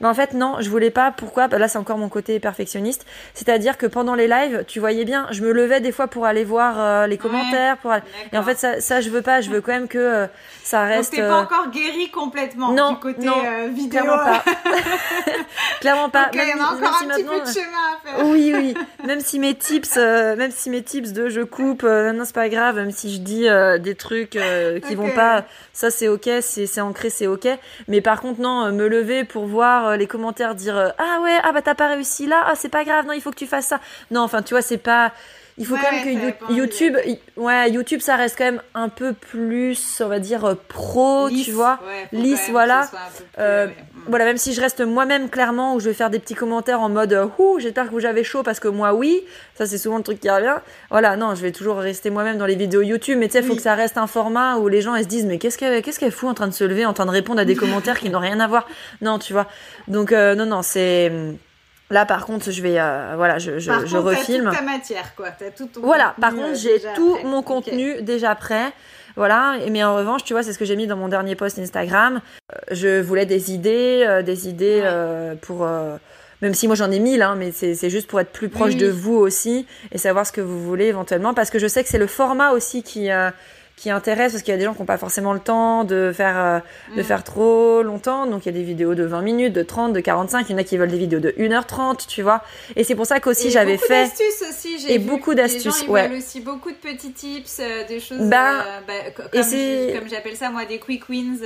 Mais 0.00 0.08
en 0.08 0.14
fait, 0.14 0.32
non, 0.32 0.56
je 0.60 0.70
voulais 0.70 0.90
pas. 0.90 1.10
Pourquoi? 1.10 1.48
Bah, 1.48 1.58
Là, 1.58 1.68
c'est 1.68 1.78
encore 1.78 1.98
mon 1.98 2.08
côté 2.08 2.40
perfectionniste. 2.40 3.04
C'est-à-dire 3.34 3.76
que 3.76 3.84
pendant 3.84 4.14
les 4.14 4.26
lives, 4.26 4.64
tu 4.66 4.80
voyais 4.80 5.04
bien, 5.04 5.26
je 5.32 5.42
me 5.42 5.52
levais 5.52 5.80
des 5.80 5.92
fois 5.92 6.06
pour 6.06 6.24
aller 6.24 6.44
voir 6.44 6.76
euh, 6.78 7.06
les 7.06 7.18
commentaires. 7.18 7.76
Pour 7.76 7.92
Et 8.32 8.38
en 8.38 8.42
fait, 8.42 8.58
ça, 8.58 8.80
ça, 8.80 9.02
je 9.02 9.10
veux 9.10 9.22
pas. 9.22 9.42
Je 9.42 9.50
veux 9.50 9.60
quand 9.60 9.72
même 9.72 9.88
que 9.88 9.98
euh, 9.98 10.26
ça 10.64 10.84
reste. 10.84 11.12
Donc, 11.12 11.20
t'es 11.20 11.28
pas 11.28 11.42
encore 11.42 11.70
guéri 11.70 12.10
complètement 12.10 12.72
non, 12.72 12.92
du 12.92 12.98
côté 13.00 13.26
non, 13.26 13.68
vidéo. 13.70 14.00
Clairement 14.00 14.24
pas. 14.24 14.44
clairement 15.80 16.08
pas. 16.08 16.30
il 16.32 16.40
y 16.40 16.54
en 16.54 16.64
a 16.64 16.68
encore 16.74 17.02
un 17.02 17.06
petit 17.06 17.24
peu 17.24 17.40
de 17.40 17.46
chemin 17.46 17.66
à 17.92 18.16
faire. 18.16 18.26
oui, 18.26 18.52
oui. 18.56 18.74
Même 19.06 19.20
si 19.20 19.38
mes 19.38 19.54
tips, 19.54 19.96
même 19.96 20.50
si 20.50 20.70
mes 20.72 20.82
tips 20.82 21.12
de 21.12 21.28
je 21.28 21.42
coupe, 21.42 21.82
non, 21.82 22.24
c'est 22.24 22.34
pas 22.34 22.48
grave 22.48 22.76
même 22.76 22.90
si 22.90 23.12
je 23.14 23.18
dis 23.18 23.48
euh, 23.48 23.78
des 23.78 23.94
trucs 23.94 24.36
euh, 24.36 24.80
qui 24.80 24.94
vont 24.94 25.10
pas, 25.10 25.44
ça 25.72 25.90
c'est 25.90 26.08
ok, 26.08 26.28
c'est 26.40 26.80
ancré, 26.80 27.10
c'est 27.10 27.26
ok. 27.26 27.46
Mais 27.88 28.00
par 28.00 28.20
contre, 28.20 28.40
non, 28.40 28.64
euh, 28.64 28.72
me 28.72 28.88
lever 28.88 29.24
pour 29.24 29.46
voir 29.46 29.96
les 29.96 30.06
commentaires 30.06 30.54
dire 30.54 30.94
ah 30.98 31.20
ouais, 31.22 31.36
ah 31.44 31.52
bah 31.52 31.62
t'as 31.62 31.74
pas 31.74 31.88
réussi 31.88 32.26
là, 32.26 32.42
ah 32.46 32.54
c'est 32.56 32.68
pas 32.70 32.84
grave, 32.84 33.06
non, 33.06 33.12
il 33.12 33.20
faut 33.20 33.30
que 33.30 33.36
tu 33.36 33.46
fasses 33.46 33.66
ça. 33.66 33.80
Non, 34.10 34.22
enfin, 34.22 34.42
tu 34.42 34.54
vois, 34.54 34.62
c'est 34.62 34.78
pas 34.78 35.12
il 35.58 35.66
faut 35.66 35.76
quand 35.76 35.92
même 35.92 36.04
que 36.04 36.52
YouTube, 36.52 36.96
ouais, 37.36 37.70
YouTube, 37.70 38.00
ça 38.00 38.16
reste 38.16 38.38
quand 38.38 38.44
même 38.44 38.62
un 38.74 38.88
peu 38.88 39.12
plus, 39.12 40.00
on 40.00 40.08
va 40.08 40.18
dire, 40.18 40.44
euh, 40.44 40.54
pro, 40.68 41.28
tu 41.28 41.50
vois, 41.50 41.78
lisse, 42.12 42.48
voilà. 42.50 42.90
Euh, 43.38 43.68
voilà, 44.06 44.24
même 44.24 44.36
si 44.36 44.52
je 44.52 44.60
reste 44.60 44.80
moi-même 44.80 45.28
clairement, 45.28 45.74
où 45.74 45.80
je 45.80 45.88
vais 45.88 45.94
faire 45.94 46.10
des 46.10 46.18
petits 46.18 46.34
commentaires 46.34 46.80
en 46.80 46.88
mode, 46.88 47.12
euh, 47.12 47.26
ouh, 47.38 47.58
j'espère 47.58 47.86
que 47.88 47.92
vous 47.92 48.04
avez 48.04 48.24
chaud 48.24 48.42
parce 48.42 48.60
que 48.60 48.68
moi, 48.68 48.94
oui, 48.94 49.22
ça 49.54 49.66
c'est 49.66 49.78
souvent 49.78 49.98
le 49.98 50.02
truc 50.02 50.20
qui 50.20 50.30
revient. 50.30 50.56
Voilà, 50.90 51.16
non, 51.16 51.34
je 51.34 51.42
vais 51.42 51.52
toujours 51.52 51.76
rester 51.76 52.10
moi-même 52.10 52.38
dans 52.38 52.46
les 52.46 52.56
vidéos 52.56 52.82
YouTube, 52.82 53.18
mais 53.18 53.26
tu 53.28 53.32
sais, 53.32 53.40
il 53.40 53.44
faut 53.44 53.56
que 53.56 53.62
ça 53.62 53.74
reste 53.74 53.98
un 53.98 54.06
format 54.06 54.56
où 54.56 54.68
les 54.68 54.80
gens 54.80 54.94
ils 54.94 55.04
se 55.04 55.08
disent, 55.08 55.26
mais 55.26 55.38
qu'est-ce 55.38 55.58
qu'elle, 55.58 55.82
qu'est-ce 55.82 55.98
qu'elle 55.98 56.12
fout 56.12 56.28
en 56.28 56.34
train 56.34 56.48
de 56.48 56.52
se 56.52 56.64
lever, 56.64 56.86
en 56.86 56.92
train 56.92 57.06
de 57.06 57.10
répondre 57.10 57.40
à 57.40 57.44
des 57.44 57.56
commentaires 57.62 57.98
qui 57.98 58.10
n'ont 58.10 58.20
rien 58.20 58.40
à 58.40 58.46
voir? 58.46 58.66
Non, 59.00 59.18
tu 59.18 59.32
vois. 59.32 59.46
Donc, 59.88 60.12
non, 60.12 60.46
non, 60.46 60.62
c'est 60.62 61.10
Là, 61.92 62.06
par 62.06 62.24
contre, 62.24 62.50
je 62.50 62.62
vais, 62.62 62.80
euh, 62.80 63.12
voilà, 63.16 63.38
je, 63.38 63.58
je, 63.58 63.70
par 63.70 63.86
je 63.86 63.98
refilme. 63.98 64.46
As 64.46 64.50
toute 64.50 64.58
ta 64.60 64.64
matière, 64.64 65.14
quoi. 65.14 65.26
As 65.26 65.50
tout 65.50 65.66
ton 65.66 65.82
voilà. 65.82 66.14
Par 66.18 66.34
contre, 66.34 66.54
j'ai 66.54 66.80
tout 66.94 67.18
mon 67.24 67.42
contenu 67.42 68.00
déjà 68.00 68.34
prêt. 68.34 68.72
Voilà. 69.16 69.58
Mais 69.70 69.84
en 69.84 69.94
revanche, 69.94 70.24
tu 70.24 70.32
vois, 70.32 70.42
c'est 70.42 70.52
ce 70.52 70.58
que 70.58 70.64
j'ai 70.64 70.76
mis 70.76 70.86
dans 70.86 70.96
mon 70.96 71.08
dernier 71.08 71.34
post 71.34 71.58
Instagram. 71.58 72.20
Euh, 72.52 72.56
je 72.70 73.00
voulais 73.00 73.26
des 73.26 73.52
idées, 73.52 74.04
euh, 74.06 74.22
des 74.22 74.48
idées 74.48 74.82
pour. 75.42 75.66
même 76.40 76.54
si 76.54 76.66
moi 76.66 76.76
j'en 76.76 76.90
ai 76.90 76.98
mille, 76.98 77.22
hein, 77.22 77.36
mais 77.36 77.52
c'est 77.52 77.90
juste 77.90 78.08
pour 78.08 78.20
être 78.20 78.32
plus 78.32 78.48
proche 78.48 78.76
de 78.76 78.88
vous 78.88 79.14
aussi 79.14 79.66
et 79.92 79.98
savoir 79.98 80.26
ce 80.26 80.32
que 80.32 80.40
vous 80.40 80.62
voulez 80.62 80.86
éventuellement, 80.86 81.34
parce 81.34 81.50
que 81.50 81.58
je 81.58 81.68
sais 81.68 81.82
que 81.82 81.88
c'est 81.88 81.98
le 81.98 82.08
format 82.08 82.50
aussi 82.50 82.82
qui 82.82 83.10
qui 83.76 83.90
intéresse 83.90 84.32
parce 84.32 84.42
qu'il 84.42 84.52
y 84.52 84.54
a 84.54 84.58
des 84.58 84.64
gens 84.64 84.74
qui 84.74 84.80
n'ont 84.80 84.86
pas 84.86 84.98
forcément 84.98 85.32
le 85.32 85.40
temps 85.40 85.84
de 85.84 86.12
faire 86.14 86.38
euh, 86.38 86.60
de 86.96 87.02
mm. 87.02 87.04
faire 87.04 87.24
trop 87.24 87.82
longtemps 87.82 88.26
donc 88.26 88.44
il 88.44 88.46
y 88.46 88.54
a 88.54 88.58
des 88.58 88.64
vidéos 88.64 88.94
de 88.94 89.04
20 89.04 89.22
minutes 89.22 89.52
de 89.52 89.62
30 89.62 89.92
de 89.92 90.00
45 90.00 90.48
il 90.48 90.52
y 90.52 90.54
en 90.54 90.58
a 90.58 90.64
qui 90.64 90.76
veulent 90.76 90.90
des 90.90 90.98
vidéos 90.98 91.20
de 91.20 91.30
1h30 91.30 92.06
tu 92.06 92.22
vois 92.22 92.42
et 92.76 92.84
c'est 92.84 92.94
pour 92.94 93.06
ça 93.06 93.20
qu'aussi 93.20 93.50
j'avais 93.50 93.78
fait 93.78 94.04
d'astuces 94.04 94.44
aussi 94.48 94.86
et 94.88 94.98
beaucoup 94.98 95.34
d'astuces 95.34 95.86
ouais 95.88 96.08
veulent 96.08 96.18
aussi 96.18 96.40
beaucoup 96.40 96.70
de 96.70 96.76
petits 96.76 97.12
tips 97.12 97.60
euh, 97.60 97.86
des 97.86 98.00
choses 98.00 98.20
bah, 98.20 98.62
euh, 98.62 98.80
bah, 98.86 99.10
comme, 99.16 99.26
comme 99.30 100.08
j'appelle 100.08 100.36
ça 100.36 100.50
moi 100.50 100.64
des 100.64 100.78
quick 100.78 101.08
wins 101.08 101.40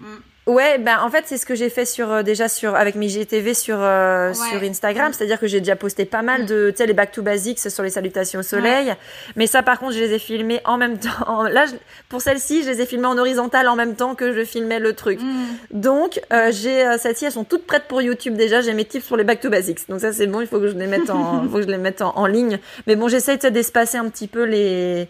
mm. 0.00 0.06
Ouais, 0.48 0.78
ben 0.78 0.98
en 1.02 1.10
fait 1.10 1.24
c'est 1.26 1.36
ce 1.36 1.44
que 1.44 1.54
j'ai 1.54 1.68
fait 1.68 1.84
sur 1.84 2.10
euh, 2.10 2.22
déjà 2.22 2.48
sur 2.48 2.74
avec 2.74 2.94
mes 2.94 3.08
GTV 3.08 3.52
sur 3.52 3.76
euh, 3.78 4.32
sur 4.32 4.62
Instagram, 4.62 5.12
c'est-à-dire 5.12 5.38
que 5.38 5.46
j'ai 5.46 5.60
déjà 5.60 5.76
posté 5.76 6.06
pas 6.06 6.22
mal 6.22 6.46
de 6.46 6.70
tu 6.70 6.78
sais 6.78 6.86
les 6.86 6.94
back 6.94 7.12
to 7.12 7.20
basics 7.20 7.58
sur 7.58 7.82
les 7.82 7.90
salutations 7.90 8.40
au 8.40 8.42
soleil, 8.42 8.94
mais 9.36 9.46
ça 9.46 9.62
par 9.62 9.78
contre 9.78 9.92
je 9.92 9.98
les 9.98 10.14
ai 10.14 10.18
filmés 10.18 10.62
en 10.64 10.78
même 10.78 10.98
temps. 10.98 11.42
Là 11.42 11.66
pour 12.08 12.22
celle-ci, 12.22 12.62
je 12.62 12.70
les 12.70 12.80
ai 12.80 12.86
filmés 12.86 13.08
en 13.08 13.18
horizontal 13.18 13.68
en 13.68 13.76
même 13.76 13.94
temps 13.94 14.14
que 14.14 14.32
je 14.32 14.42
filmais 14.42 14.78
le 14.78 14.94
truc. 14.94 15.20
Mm. 15.20 15.78
Donc 15.78 16.18
euh, 16.32 16.50
j'ai 16.50 16.96
celles-ci 16.96 17.26
elles 17.26 17.32
sont 17.32 17.44
toutes 17.44 17.66
prêtes 17.66 17.84
pour 17.86 18.00
YouTube 18.00 18.34
déjà, 18.34 18.62
j'ai 18.62 18.72
mes 18.72 18.86
tips 18.86 19.06
pour 19.06 19.18
les 19.18 19.24
back 19.24 19.40
to 19.40 19.50
basics. 19.50 19.86
Donc 19.90 20.00
ça 20.00 20.14
c'est 20.14 20.26
bon, 20.26 20.40
il 20.40 20.46
faut 20.46 20.60
que 20.60 20.68
je 20.68 20.78
les 20.78 20.86
mette 20.86 21.10
en 21.10 21.42
faut 21.50 21.56
que 21.56 21.62
je 21.62 21.68
les 21.68 21.76
mette 21.76 22.00
en, 22.00 22.16
en 22.16 22.24
ligne. 22.24 22.58
Mais 22.86 22.96
bon, 22.96 23.08
j'essaie 23.08 23.36
d'espacer 23.36 23.98
un 23.98 24.08
petit 24.08 24.28
peu 24.28 24.44
les 24.44 25.08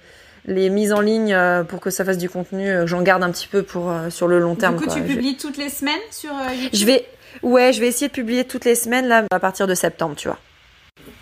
les 0.49 0.71
mises 0.71 0.93
en 0.93 1.01
ligne 1.01 1.33
euh, 1.33 1.63
pour 1.63 1.81
que 1.81 1.91
ça 1.91 2.05
fasse 2.05 2.19
du 2.19 2.29
contenu, 2.29 2.69
euh, 2.69 2.87
j'en 2.87 3.03
garde 3.03 3.23
un 3.23 3.31
petit 3.31 3.47
peu 3.47 3.63
pour 3.63 3.91
euh, 3.91 4.11
sur 4.11 4.27
le 4.27 4.41
long 4.41 4.55
terme. 4.55 4.77
Du 4.77 4.87
coup, 4.87 4.93
tu 4.93 5.03
publies 5.03 5.37
toutes 5.37 5.59
les 5.59 5.69
semaines 5.69 6.01
sur 6.11 6.33
YouTube 6.51 6.71
Je 6.73 6.85
vais, 6.87 7.07
ouais, 7.43 7.73
je 7.73 7.81
vais 7.81 7.89
essayer 7.89 8.09
de 8.09 8.13
publier 8.13 8.45
toutes 8.45 8.65
les 8.65 8.75
semaines 8.75 9.07
là 9.07 9.25
à 9.31 9.39
partir 9.39 9.67
de 9.67 9.75
septembre, 9.75 10.17
tu 10.17 10.29
vois. 10.29 10.39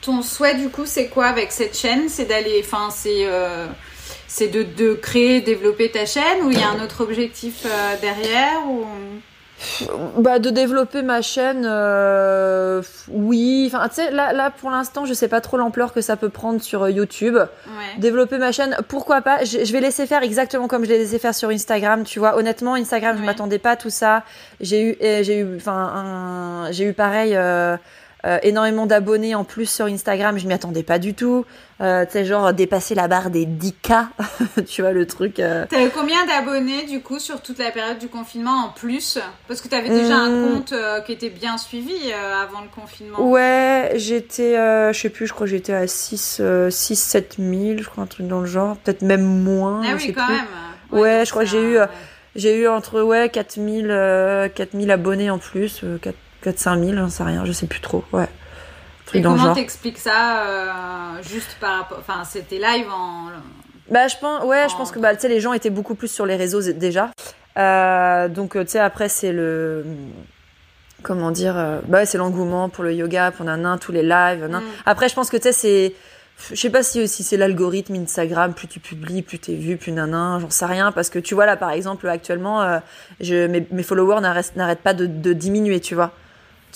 Ton 0.00 0.22
souhait 0.22 0.54
du 0.54 0.68
coup, 0.68 0.86
c'est 0.86 1.08
quoi 1.08 1.26
avec 1.26 1.52
cette 1.52 1.76
chaîne? 1.76 2.08
C'est 2.08 2.26
d'aller, 2.26 2.62
enfin, 2.64 2.88
c'est 2.90 3.26
c'est 4.28 4.48
de, 4.48 4.62
de, 4.62 4.94
créer, 4.94 5.40
développer 5.40 5.90
ta 5.90 6.04
chaîne 6.06 6.42
ou 6.44 6.50
il 6.50 6.58
y 6.58 6.62
a 6.62 6.68
un 6.68 6.84
autre 6.84 7.02
objectif 7.02 7.66
derrière 8.00 8.60
ou 8.68 8.84
bah 10.18 10.38
de 10.38 10.50
développer 10.50 11.02
ma 11.02 11.22
chaîne 11.22 11.66
euh, 11.66 12.82
oui. 13.08 13.70
Enfin 13.72 13.88
tu 13.88 13.96
sais 13.96 14.10
là 14.10 14.32
là 14.32 14.50
pour 14.50 14.70
l'instant 14.70 15.06
je 15.06 15.14
sais 15.14 15.28
pas 15.28 15.40
trop 15.40 15.56
l'ampleur 15.56 15.92
que 15.92 16.00
ça 16.00 16.16
peut 16.16 16.28
prendre 16.28 16.60
sur 16.60 16.82
euh, 16.82 16.90
YouTube. 16.90 17.38
Développer 17.98 18.38
ma 18.38 18.52
chaîne 18.52 18.76
pourquoi 18.88 19.22
pas? 19.22 19.44
Je, 19.44 19.72
vais 19.72 19.80
laisser 19.80 20.06
faire 20.06 20.22
exactement 20.22 20.68
comme 20.68 20.84
je 20.84 20.90
l'ai 20.90 20.98
laissé 20.98 21.18
faire 21.18 21.34
sur 21.34 21.48
Instagram 21.48 22.04
tu 22.04 22.18
vois. 22.18 22.36
Honnêtement 22.36 22.74
Instagram 22.74 23.16
je 23.18 23.24
m'attendais 23.24 23.58
pas 23.58 23.72
à 23.72 23.76
tout 23.76 23.90
ça. 23.90 24.24
J'ai 24.60 24.90
eu 24.90 24.96
j'ai 25.00 25.38
eu 25.38 25.56
enfin 25.56 26.68
j'ai 26.70 26.84
eu 26.84 26.92
pareil 26.92 27.34
euh, 27.34 27.76
euh, 28.26 28.38
énormément 28.42 28.86
d'abonnés 28.86 29.36
en 29.36 29.44
plus 29.44 29.66
sur 29.66 29.86
Instagram, 29.86 30.36
je 30.36 30.48
m'y 30.48 30.54
attendais 30.54 30.82
pas 30.82 30.98
du 30.98 31.14
tout. 31.14 31.44
Euh, 31.80 32.04
tu 32.04 32.12
sais, 32.12 32.24
genre 32.24 32.52
dépasser 32.52 32.96
la 32.96 33.06
barre 33.06 33.30
des 33.30 33.46
10K, 33.46 34.06
tu 34.66 34.82
vois 34.82 34.90
le 34.90 35.06
truc. 35.06 35.38
Euh... 35.38 35.64
T'avais 35.66 35.90
combien 35.90 36.26
d'abonnés 36.26 36.86
du 36.86 37.00
coup 37.00 37.20
sur 37.20 37.40
toute 37.40 37.58
la 37.58 37.70
période 37.70 37.98
du 37.98 38.08
confinement 38.08 38.64
en 38.64 38.68
plus? 38.70 39.18
Parce 39.46 39.60
que 39.60 39.68
t'avais 39.68 39.90
déjà 39.90 40.16
un 40.16 40.30
hmm. 40.30 40.54
compte 40.54 40.72
euh, 40.72 41.00
qui 41.02 41.12
était 41.12 41.30
bien 41.30 41.56
suivi 41.56 41.94
avant 42.12 42.62
le 42.62 42.68
confinement. 42.74 43.20
Ouais, 43.20 43.92
j'étais, 43.94 44.56
je 44.56 44.98
sais 44.98 45.10
plus, 45.10 45.28
je 45.28 45.32
crois 45.32 45.46
que 45.46 45.52
j'étais 45.52 45.74
à 45.74 45.86
6, 45.86 46.42
6, 46.70 46.96
7 46.96 47.36
000, 47.38 47.78
je 47.78 47.88
crois, 47.88 48.02
un 48.02 48.06
truc 48.06 48.26
dans 48.26 48.40
le 48.40 48.46
genre. 48.46 48.76
Peut-être 48.78 49.02
même 49.02 49.22
moins. 49.22 49.82
Ah 49.84 49.94
oui, 49.96 50.12
quand 50.12 50.28
même. 50.28 50.46
Ouais, 50.90 51.24
je 51.24 51.30
crois 51.30 51.44
que 51.44 51.50
j'ai 51.50 51.62
eu. 51.62 51.78
J'ai 52.34 52.58
eu 52.58 52.68
entre 52.68 53.00
ouais 53.00 53.30
4000 53.30 54.50
4000 54.54 54.90
abonnés 54.90 55.30
en 55.30 55.38
plus, 55.38 55.80
4 55.80 56.00
4 56.00 56.16
5 56.52 56.82
000, 56.82 56.96
j'en 56.96 57.08
sais 57.08 57.22
rien, 57.22 57.44
je 57.44 57.52
sais 57.52 57.66
plus 57.66 57.80
trop, 57.80 58.04
ouais. 58.12 58.28
genre. 59.12 59.36
Comment 59.36 59.54
t'expliques 59.54 59.98
ça 59.98 61.20
juste 61.22 61.56
par 61.60 61.78
rapport, 61.78 61.98
enfin 62.00 62.24
c'était 62.24 62.58
live 62.58 62.86
en 62.90 63.28
bah 63.88 64.08
je 64.08 64.16
pense 64.20 64.44
ouais, 64.44 64.68
je 64.68 64.74
pense 64.76 64.90
que 64.90 64.98
bah 64.98 65.14
tu 65.14 65.22
sais 65.22 65.28
les 65.28 65.40
gens 65.40 65.52
étaient 65.52 65.70
beaucoup 65.70 65.94
plus 65.94 66.08
sur 66.08 66.26
les 66.26 66.34
réseaux 66.34 66.60
déjà. 66.72 67.10
donc 68.28 68.58
tu 68.58 68.66
sais 68.66 68.80
après 68.80 69.08
c'est 69.08 69.32
le 69.32 69.84
comment 71.02 71.30
dire 71.30 71.54
bah 71.86 72.04
c'est 72.04 72.18
l'engouement 72.18 72.68
pour 72.68 72.82
le 72.82 72.92
yoga 72.92 73.30
pour 73.30 73.44
nanan 73.44 73.78
tous 73.78 73.92
les 73.92 74.02
lives 74.02 74.48
mm. 74.48 74.60
après 74.86 75.08
je 75.08 75.14
pense 75.14 75.30
que 75.30 75.36
tu 75.36 75.44
sais 75.44 75.52
c'est 75.52 75.94
je 76.50 76.54
sais 76.54 76.70
pas 76.70 76.82
si, 76.82 77.08
si 77.08 77.22
c'est 77.22 77.36
l'algorithme 77.36 77.94
Instagram, 77.94 78.52
plus 78.52 78.68
tu 78.68 78.78
publies, 78.78 79.22
plus 79.22 79.38
t'es 79.38 79.54
vu, 79.54 79.76
plus 79.76 79.92
nanan, 79.92 80.38
j'en 80.38 80.50
sais 80.50 80.66
rien, 80.66 80.92
parce 80.92 81.08
que 81.08 81.18
tu 81.18 81.34
vois 81.34 81.46
là 81.46 81.56
par 81.56 81.70
exemple 81.70 82.08
actuellement, 82.08 82.62
euh, 82.62 82.78
je, 83.20 83.46
mes, 83.46 83.66
mes 83.70 83.82
followers 83.82 84.20
n'arrêtent 84.20 84.82
pas 84.82 84.94
de, 84.94 85.06
de, 85.06 85.32
diminuer, 85.32 85.80
tu 85.80 85.94
vois. 85.94 86.12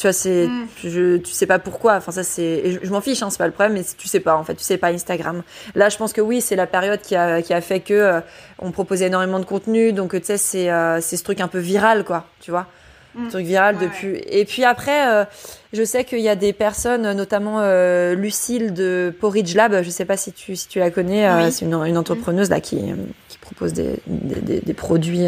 Tu 0.00 0.06
vois, 0.06 0.14
c'est, 0.14 0.46
mm. 0.46 0.68
je, 0.82 1.16
tu 1.18 1.30
sais 1.30 1.46
pas 1.46 1.58
pourquoi. 1.58 1.96
Enfin 1.96 2.10
ça 2.10 2.22
c'est, 2.22 2.80
je, 2.82 2.90
m'en 2.90 3.02
fiche, 3.02 3.22
hein, 3.22 3.28
c'est 3.28 3.36
pas 3.36 3.46
le 3.46 3.52
problème, 3.52 3.74
mais 3.74 3.84
tu 3.98 4.08
sais 4.08 4.20
pas 4.20 4.34
en 4.34 4.44
fait, 4.44 4.54
tu 4.54 4.64
sais 4.64 4.78
pas 4.78 4.88
Instagram. 4.88 5.42
Là, 5.74 5.90
je 5.90 5.98
pense 5.98 6.14
que 6.14 6.22
oui, 6.22 6.40
c'est 6.40 6.56
la 6.56 6.66
période 6.66 7.02
qui 7.02 7.16
a, 7.16 7.42
qui 7.42 7.52
a 7.52 7.60
fait 7.60 7.80
que 7.80 7.92
euh, 7.92 8.20
on 8.58 8.70
proposait 8.70 9.08
énormément 9.08 9.40
de 9.40 9.44
contenu, 9.44 9.92
donc 9.92 10.12
tu 10.12 10.24
sais 10.24 10.38
c'est, 10.38 10.70
euh, 10.70 11.02
c'est 11.02 11.18
ce 11.18 11.22
truc 11.22 11.42
un 11.42 11.48
peu 11.48 11.58
viral 11.58 12.04
quoi, 12.04 12.24
tu 12.40 12.50
vois. 12.50 12.66
Mm. 13.14 13.28
truc 13.28 13.44
viral 13.44 13.76
depuis. 13.76 14.22
Et 14.26 14.46
puis 14.46 14.64
après, 14.64 15.06
euh, 15.06 15.24
je 15.74 15.84
sais 15.84 16.04
qu'il 16.04 16.20
y 16.20 16.30
a 16.30 16.36
des 16.36 16.54
personnes, 16.54 17.12
notamment 17.12 17.58
euh, 17.60 18.14
Lucille 18.14 18.72
de 18.72 19.14
Porridge 19.20 19.54
Lab, 19.54 19.82
je 19.82 19.90
sais 19.90 20.06
pas 20.06 20.16
si 20.16 20.32
tu, 20.32 20.56
si 20.56 20.66
tu 20.66 20.78
la 20.78 20.90
connais, 20.90 21.28
euh, 21.28 21.50
c'est 21.50 21.66
une, 21.66 21.74
une, 21.74 21.98
entrepreneuse 21.98 22.48
là 22.48 22.60
qui, 22.60 22.80
qui 23.28 23.36
propose 23.38 23.74
des, 23.74 23.96
des, 24.06 24.60
des 24.60 24.74
produits 24.74 25.26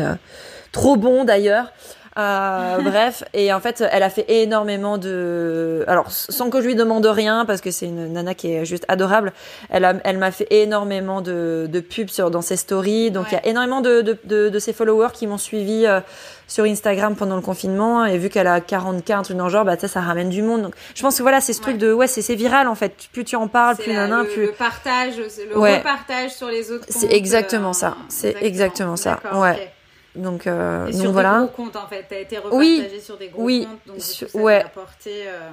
trop 0.70 0.96
bons 0.96 1.24
d'ailleurs. 1.24 1.72
Euh, 2.18 2.78
bref, 2.82 3.24
et 3.32 3.52
en 3.52 3.60
fait, 3.60 3.82
elle 3.90 4.02
a 4.02 4.10
fait 4.10 4.24
énormément 4.28 4.98
de. 4.98 5.84
Alors, 5.88 6.10
sans 6.10 6.50
que 6.50 6.60
je 6.60 6.66
lui 6.66 6.74
demande 6.74 7.06
rien, 7.06 7.44
parce 7.46 7.60
que 7.60 7.70
c'est 7.70 7.86
une 7.86 8.12
nana 8.12 8.34
qui 8.34 8.52
est 8.52 8.64
juste 8.64 8.84
adorable, 8.88 9.32
elle, 9.70 9.84
a, 9.84 9.94
elle 10.04 10.18
m'a 10.18 10.30
fait 10.30 10.46
énormément 10.50 11.20
de, 11.20 11.68
de 11.70 11.80
pubs 11.80 12.08
sur, 12.08 12.30
dans 12.30 12.42
ses 12.42 12.56
stories. 12.56 13.10
Donc, 13.10 13.26
il 13.30 13.34
y 13.34 13.38
a 13.38 13.46
énormément 13.46 13.80
de, 13.80 14.02
de, 14.02 14.18
de, 14.24 14.48
de 14.48 14.58
ses 14.58 14.72
followers 14.72 15.12
qui 15.12 15.26
m'ont 15.26 15.38
suivi 15.38 15.86
euh, 15.86 16.00
sur 16.46 16.64
Instagram 16.64 17.16
pendant 17.16 17.36
le 17.36 17.42
confinement. 17.42 18.04
Et 18.04 18.18
vu 18.18 18.28
qu'elle 18.28 18.46
a 18.46 18.60
40K, 18.60 19.12
un 19.14 19.22
truc 19.22 19.36
dans 19.36 19.44
le 19.44 19.50
genre, 19.50 19.64
bah, 19.64 19.78
ça, 19.78 19.88
ça 19.88 20.00
ramène 20.00 20.28
du 20.28 20.42
monde. 20.42 20.62
Donc, 20.62 20.74
je 20.94 21.02
pense 21.02 21.16
que 21.16 21.22
voilà, 21.22 21.40
c'est 21.40 21.52
ce 21.52 21.60
truc 21.60 21.78
de. 21.78 21.92
Ouais, 21.92 22.06
c'est 22.06 22.34
viral 22.34 22.68
en 22.68 22.74
fait. 22.74 22.94
Plus 23.12 23.24
tu 23.24 23.36
en 23.36 23.48
parles, 23.48 23.76
plus 23.76 23.92
nana, 23.92 24.24
plus. 24.24 24.46
Le 24.46 24.52
partage, 24.52 25.14
le 25.16 25.58
repartage 25.58 26.32
sur 26.32 26.48
les 26.48 26.70
autres. 26.70 26.84
C'est 26.88 27.12
exactement 27.12 27.72
ça. 27.72 27.88
Euh, 27.88 28.04
c'est 28.08 28.36
exactement 28.42 28.96
ça. 28.96 29.20
Ouais. 29.34 29.72
Donc, 30.14 30.46
euh, 30.46 30.86
et 30.88 30.92
sur 30.92 31.12
voilà. 31.12 31.40
Des 31.40 31.46
gros 31.46 31.64
comptes 31.64 31.76
en 31.76 31.86
fait, 31.86 32.04
t'as 32.08 32.20
été 32.20 32.36
repartagé 32.38 33.00
sur 33.00 33.16
des 33.16 33.28
gros 33.28 33.42
oui, 33.44 33.66
comptes, 33.66 33.94
donc 33.94 34.02
sur, 34.02 34.28
ça 34.28 34.38
ouais. 34.38 34.62
apporté 34.62 35.10
euh... 35.26 35.48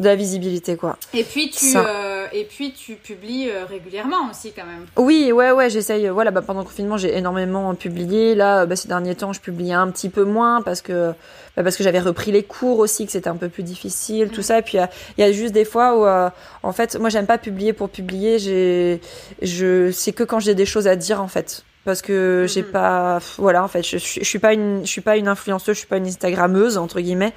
de 0.00 0.04
la 0.04 0.16
visibilité 0.16 0.76
quoi. 0.76 0.98
Et 1.14 1.22
puis 1.22 1.50
tu 1.50 1.76
euh, 1.76 2.26
et 2.32 2.44
puis 2.44 2.72
tu 2.72 2.94
publies 2.94 3.48
euh, 3.48 3.64
régulièrement 3.64 4.30
aussi 4.30 4.52
quand 4.52 4.66
même. 4.66 4.86
Oui, 4.96 5.30
ouais 5.30 5.52
ouais, 5.52 5.70
j'essaye 5.70 6.08
voilà, 6.08 6.32
bah, 6.32 6.42
pendant 6.42 6.60
le 6.60 6.66
confinement, 6.66 6.96
j'ai 6.96 7.16
énormément 7.16 7.72
publié. 7.76 8.34
Là, 8.34 8.66
bah, 8.66 8.74
ces 8.74 8.88
derniers 8.88 9.14
temps, 9.14 9.32
je 9.32 9.40
publiais 9.40 9.74
un 9.74 9.90
petit 9.92 10.08
peu 10.08 10.24
moins 10.24 10.60
parce 10.60 10.82
que 10.82 11.14
bah, 11.56 11.62
parce 11.62 11.76
que 11.76 11.84
j'avais 11.84 12.00
repris 12.00 12.32
les 12.32 12.42
cours 12.42 12.80
aussi 12.80 13.06
que 13.06 13.12
c'était 13.12 13.28
un 13.28 13.36
peu 13.36 13.48
plus 13.48 13.62
difficile, 13.62 14.30
tout 14.30 14.40
mm. 14.40 14.44
ça 14.44 14.58
et 14.58 14.62
puis 14.62 14.78
il 15.16 15.20
y, 15.20 15.24
a 15.24 15.32
juste 15.32 15.54
des 15.54 15.64
fois 15.64 15.96
où 15.96 16.04
euh, 16.04 16.28
en 16.64 16.72
fait, 16.72 16.96
moi 16.98 17.08
j'aime 17.08 17.26
pas 17.26 17.38
publier 17.38 17.72
pour 17.72 17.88
publier, 17.90 18.40
j'ai 18.40 19.00
je 19.40 19.92
c'est 19.92 20.12
que 20.12 20.24
quand 20.24 20.40
j'ai 20.40 20.56
des 20.56 20.66
choses 20.66 20.88
à 20.88 20.96
dire 20.96 21.22
en 21.22 21.28
fait 21.28 21.64
parce 21.86 22.02
que 22.02 22.44
j'ai 22.48 22.62
mhm. 22.62 22.72
pas 22.72 23.20
voilà 23.38 23.64
en 23.64 23.68
fait 23.68 23.82
je, 23.82 23.96
je, 23.96 24.24
suis 24.24 24.38
pas 24.38 24.52
une 24.52 24.80
je 24.84 24.90
suis 24.90 25.00
pas 25.00 25.16
une 25.16 25.28
influenceuse 25.28 25.74
je 25.74 25.78
suis 25.78 25.88
pas 25.88 25.96
une 25.96 26.06
instagrammeuse 26.06 26.76
entre 26.76 27.00
guillemets. 27.00 27.32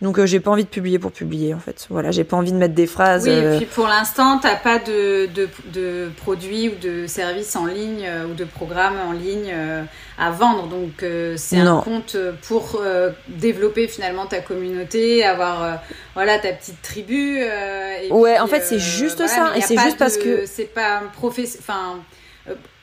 Donc 0.00 0.20
euh, 0.20 0.26
j'ai 0.26 0.38
pas 0.38 0.52
envie 0.52 0.62
de 0.62 0.68
publier 0.68 1.00
pour 1.00 1.10
publier 1.10 1.54
en 1.54 1.58
fait. 1.58 1.88
Voilà 1.90 2.12
j'ai 2.12 2.22
pas 2.22 2.36
envie 2.36 2.52
de 2.52 2.56
mettre 2.56 2.74
des 2.74 2.86
phrases 2.86 3.24
oui 3.24 3.30
et 3.30 3.44
euh, 3.44 3.56
puis 3.56 3.66
pour 3.66 3.88
l'instant 3.88 4.38
t'as 4.38 4.54
pas 4.54 4.78
de, 4.78 5.26
de, 5.26 5.48
de, 5.72 6.08
produits 6.16 6.68
ou 6.68 6.76
de 6.80 7.08
services 7.08 7.56
en 7.56 7.66
ligne 7.66 8.06
euh, 8.06 8.26
ou 8.26 8.34
de 8.34 8.44
programmes 8.44 8.94
en 9.08 9.10
ligne 9.10 9.52
à 10.16 10.30
vendre. 10.30 10.68
Donc 10.68 11.04
c'est 11.36 11.58
un 11.58 11.80
compte 11.80 12.16
pour 12.46 12.80
développer 13.26 13.88
finalement 13.88 14.26
ta 14.26 14.40
communauté 14.40 15.24
avoir 15.24 15.80
voilà 16.14 16.38
ta 16.38 16.52
petite 16.52 16.80
tribu 16.80 17.38
et 17.38 18.12
ouais 18.12 18.38
en 18.38 18.46
fait 18.46 18.60
c'est 18.60 18.78
juste 18.78 19.26
ça 19.26 19.56
et 19.56 19.60
c'est 19.60 19.78
juste 19.78 19.98
parce 19.98 20.16
que 20.16 20.46
c'est 20.46 20.72
pas 20.72 21.02
professionnel 21.12 21.64
enfin 21.68 21.98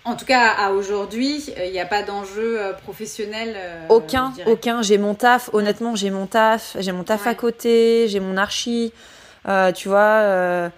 en 0.05 0.15
tout 0.15 0.25
cas, 0.25 0.51
à 0.51 0.71
aujourd'hui, 0.71 1.43
il 1.47 1.61
euh, 1.61 1.71
n'y 1.71 1.79
a 1.79 1.85
pas 1.85 2.03
d'enjeu 2.03 2.61
euh, 2.61 2.73
professionnel. 2.73 3.55
Euh, 3.55 3.87
aucun, 3.89 4.31
aucun. 4.45 4.83
J'ai 4.83 4.99
mon 4.99 5.15
taf. 5.15 5.49
Honnêtement, 5.51 5.95
j'ai 5.95 6.11
mon 6.11 6.27
taf. 6.27 6.77
J'ai 6.79 6.91
mon 6.91 7.03
taf 7.03 7.25
à 7.25 7.33
côté. 7.33 8.07
J'ai 8.07 8.19
mon 8.19 8.37
archi. 8.37 8.93
tu 9.75 9.89
vois. 9.89 10.71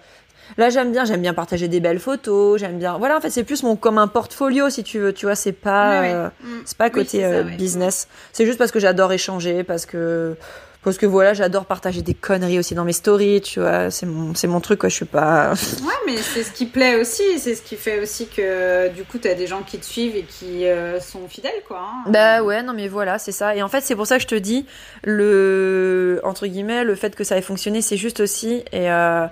Là, 0.56 0.70
j'aime 0.70 0.92
bien, 0.92 1.04
j'aime 1.04 1.20
bien 1.20 1.34
partager 1.34 1.68
des 1.68 1.78
belles 1.78 1.98
photos, 1.98 2.58
j'aime 2.58 2.78
bien. 2.78 2.96
Voilà, 2.96 3.18
en 3.18 3.20
fait, 3.20 3.28
c'est 3.28 3.44
plus 3.44 3.62
mon 3.62 3.76
comme 3.76 3.98
un 3.98 4.08
portfolio, 4.08 4.70
si 4.70 4.82
tu 4.82 4.98
veux. 4.98 5.12
Tu 5.12 5.26
vois, 5.26 5.34
c'est 5.34 5.52
pas, 5.52 6.30
mm. 6.40 6.62
c'est 6.64 6.78
pas 6.78 6.88
côté 6.88 7.42
business. 7.58 8.08
C'est 8.32 8.46
juste 8.46 8.56
parce 8.56 8.72
que 8.72 8.80
j'adore 8.80 9.12
échanger, 9.12 9.62
parce 9.62 9.84
que 9.84 10.36
parce 10.84 10.96
que 10.96 11.06
voilà, 11.06 11.34
j'adore 11.34 11.66
partager 11.66 12.02
des 12.02 12.14
conneries 12.14 12.58
aussi 12.58 12.74
dans 12.74 12.84
mes 12.84 12.92
stories, 12.92 13.40
tu 13.40 13.60
vois, 13.60 13.90
c'est 13.90 14.06
mon, 14.06 14.34
c'est 14.34 14.46
mon 14.46 14.60
truc, 14.60 14.80
quoi, 14.80 14.88
je 14.88 14.94
suis 14.94 15.04
pas... 15.04 15.52
Ouais, 15.82 15.94
mais 16.06 16.16
c'est 16.16 16.44
ce 16.44 16.52
qui 16.52 16.66
plaît 16.66 17.00
aussi, 17.00 17.38
c'est 17.38 17.54
ce 17.54 17.62
qui 17.62 17.76
fait 17.76 18.00
aussi 18.00 18.28
que, 18.28 18.88
du 18.90 19.04
coup, 19.04 19.18
t'as 19.18 19.34
des 19.34 19.46
gens 19.46 19.62
qui 19.62 19.78
te 19.78 19.84
suivent 19.84 20.16
et 20.16 20.22
qui 20.22 20.66
euh, 20.66 21.00
sont 21.00 21.28
fidèles, 21.28 21.62
quoi. 21.66 21.80
Hein. 21.80 22.10
Bah 22.10 22.42
ouais, 22.42 22.62
non 22.62 22.74
mais 22.74 22.88
voilà, 22.88 23.18
c'est 23.18 23.32
ça. 23.32 23.56
Et 23.56 23.62
en 23.62 23.68
fait, 23.68 23.80
c'est 23.80 23.96
pour 23.96 24.06
ça 24.06 24.16
que 24.16 24.22
je 24.22 24.28
te 24.28 24.34
dis, 24.36 24.66
le, 25.02 26.20
entre 26.22 26.46
guillemets, 26.46 26.84
le 26.84 26.94
fait 26.94 27.16
que 27.16 27.24
ça 27.24 27.36
ait 27.36 27.42
fonctionné, 27.42 27.82
c'est 27.82 27.96
juste 27.96 28.20
aussi, 28.20 28.62
et 28.72 28.90
euh, 28.90 29.26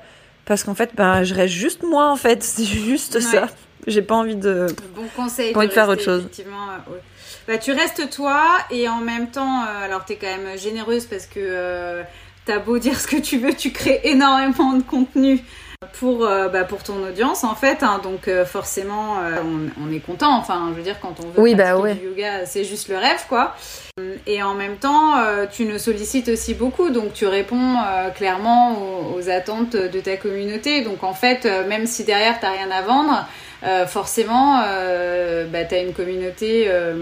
parce 0.46 0.64
qu'en 0.64 0.74
fait, 0.74 0.90
ben, 0.94 1.22
je 1.22 1.34
reste 1.34 1.54
juste 1.54 1.84
moi, 1.84 2.10
en 2.10 2.16
fait, 2.16 2.42
c'est 2.42 2.64
juste 2.64 3.20
ça. 3.20 3.46
J'ai 3.86 4.02
pas 4.02 4.16
envie 4.16 4.34
de... 4.34 4.66
Bon 4.96 5.06
conseil. 5.14 5.52
Pas 5.52 5.60
envie 5.60 5.68
de, 5.68 5.72
faire 5.72 5.88
autre 5.88 6.02
chose. 6.02 6.22
Effectivement, 6.22 6.70
euh, 6.70 6.96
bah, 7.46 7.58
tu 7.58 7.72
restes 7.72 8.10
toi 8.10 8.42
et 8.70 8.88
en 8.88 9.00
même 9.00 9.28
temps, 9.28 9.62
euh, 9.62 9.84
alors 9.84 10.04
tu 10.04 10.14
es 10.14 10.16
quand 10.16 10.26
même 10.26 10.58
généreuse 10.58 11.06
parce 11.06 11.26
que 11.26 11.38
euh, 11.38 12.02
t'as 12.44 12.58
beau 12.58 12.78
dire 12.80 12.98
ce 12.98 13.06
que 13.06 13.16
tu 13.16 13.38
veux, 13.38 13.54
tu 13.54 13.70
crées 13.70 14.00
énormément 14.04 14.72
de 14.72 14.82
contenu 14.82 15.40
pour, 16.00 16.24
euh, 16.24 16.48
bah, 16.48 16.64
pour 16.64 16.82
ton 16.82 17.06
audience 17.06 17.44
en 17.44 17.54
fait. 17.54 17.84
Hein, 17.84 18.00
donc 18.02 18.28
forcément, 18.46 19.18
on, 19.80 19.92
est 19.92 20.00
content. 20.00 20.36
Enfin, 20.36 20.68
je 20.72 20.76
veux 20.76 20.82
dire, 20.82 20.98
quand 21.00 21.14
on 21.24 21.28
veut 21.28 21.40
oui, 21.40 21.54
bah, 21.54 21.76
ouais. 21.78 21.94
du 21.94 22.06
yoga, 22.06 22.46
c'est 22.46 22.64
juste 22.64 22.88
le 22.88 22.96
rêve 22.96 23.24
quoi. 23.28 23.54
Et 24.26 24.42
en 24.42 24.54
même 24.54 24.76
temps, 24.76 25.14
tu 25.52 25.64
nous 25.64 25.78
sollicites 25.78 26.28
aussi 26.28 26.54
beaucoup, 26.54 26.90
donc 26.90 27.12
tu 27.12 27.26
réponds 27.26 27.76
clairement 28.14 28.76
aux, 28.78 29.18
aux, 29.18 29.30
attentes 29.30 29.76
de 29.76 30.00
ta 30.00 30.16
communauté. 30.16 30.82
Donc 30.82 31.04
en 31.04 31.14
fait, 31.14 31.44
même 31.68 31.86
si 31.86 32.04
derrière 32.04 32.40
t'as 32.40 32.50
rien 32.50 32.70
à 32.70 32.82
vendre, 32.82 33.26
euh, 33.66 33.84
forcément, 33.84 34.62
euh, 34.64 35.44
bah, 35.48 35.64
tu 35.64 35.74
as 35.74 35.80
une 35.80 35.92
communauté 35.92 36.66
euh, 36.68 36.94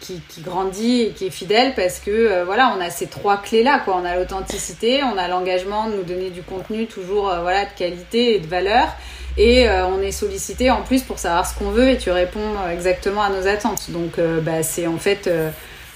qui, 0.00 0.22
grandit 0.40 1.02
et 1.02 1.10
qui 1.10 1.26
est 1.26 1.30
fidèle 1.30 1.74
parce 1.74 1.98
que 1.98 2.42
voilà, 2.44 2.74
on 2.76 2.80
a 2.80 2.88
ces 2.88 3.06
trois 3.06 3.36
clés-là. 3.36 3.80
Quoi. 3.84 4.00
On 4.00 4.04
a 4.04 4.16
l'authenticité, 4.16 5.02
on 5.02 5.18
a 5.18 5.28
l'engagement 5.28 5.90
de 5.90 5.96
nous 5.96 6.02
donner 6.02 6.30
du 6.30 6.42
contenu 6.42 6.86
toujours 6.86 7.34
voilà, 7.42 7.66
de 7.66 7.70
qualité 7.76 8.36
et 8.36 8.38
de 8.38 8.46
valeur. 8.46 8.88
Et 9.36 9.68
on 9.68 10.00
est 10.00 10.12
sollicité 10.12 10.70
en 10.70 10.82
plus 10.82 11.02
pour 11.02 11.18
savoir 11.18 11.46
ce 11.46 11.58
qu'on 11.58 11.70
veut 11.70 11.88
et 11.88 11.98
tu 11.98 12.10
réponds 12.10 12.54
exactement 12.70 13.22
à 13.22 13.30
nos 13.30 13.46
attentes. 13.46 13.90
Donc 13.90 14.20
bah, 14.42 14.62
c'est 14.62 14.86
en 14.86 14.98
fait 14.98 15.28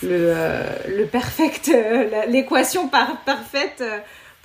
le, 0.02 0.34
le 0.88 1.06
perfect, 1.06 1.70
l'équation 2.28 2.88
par, 2.88 3.22
parfaite 3.24 3.82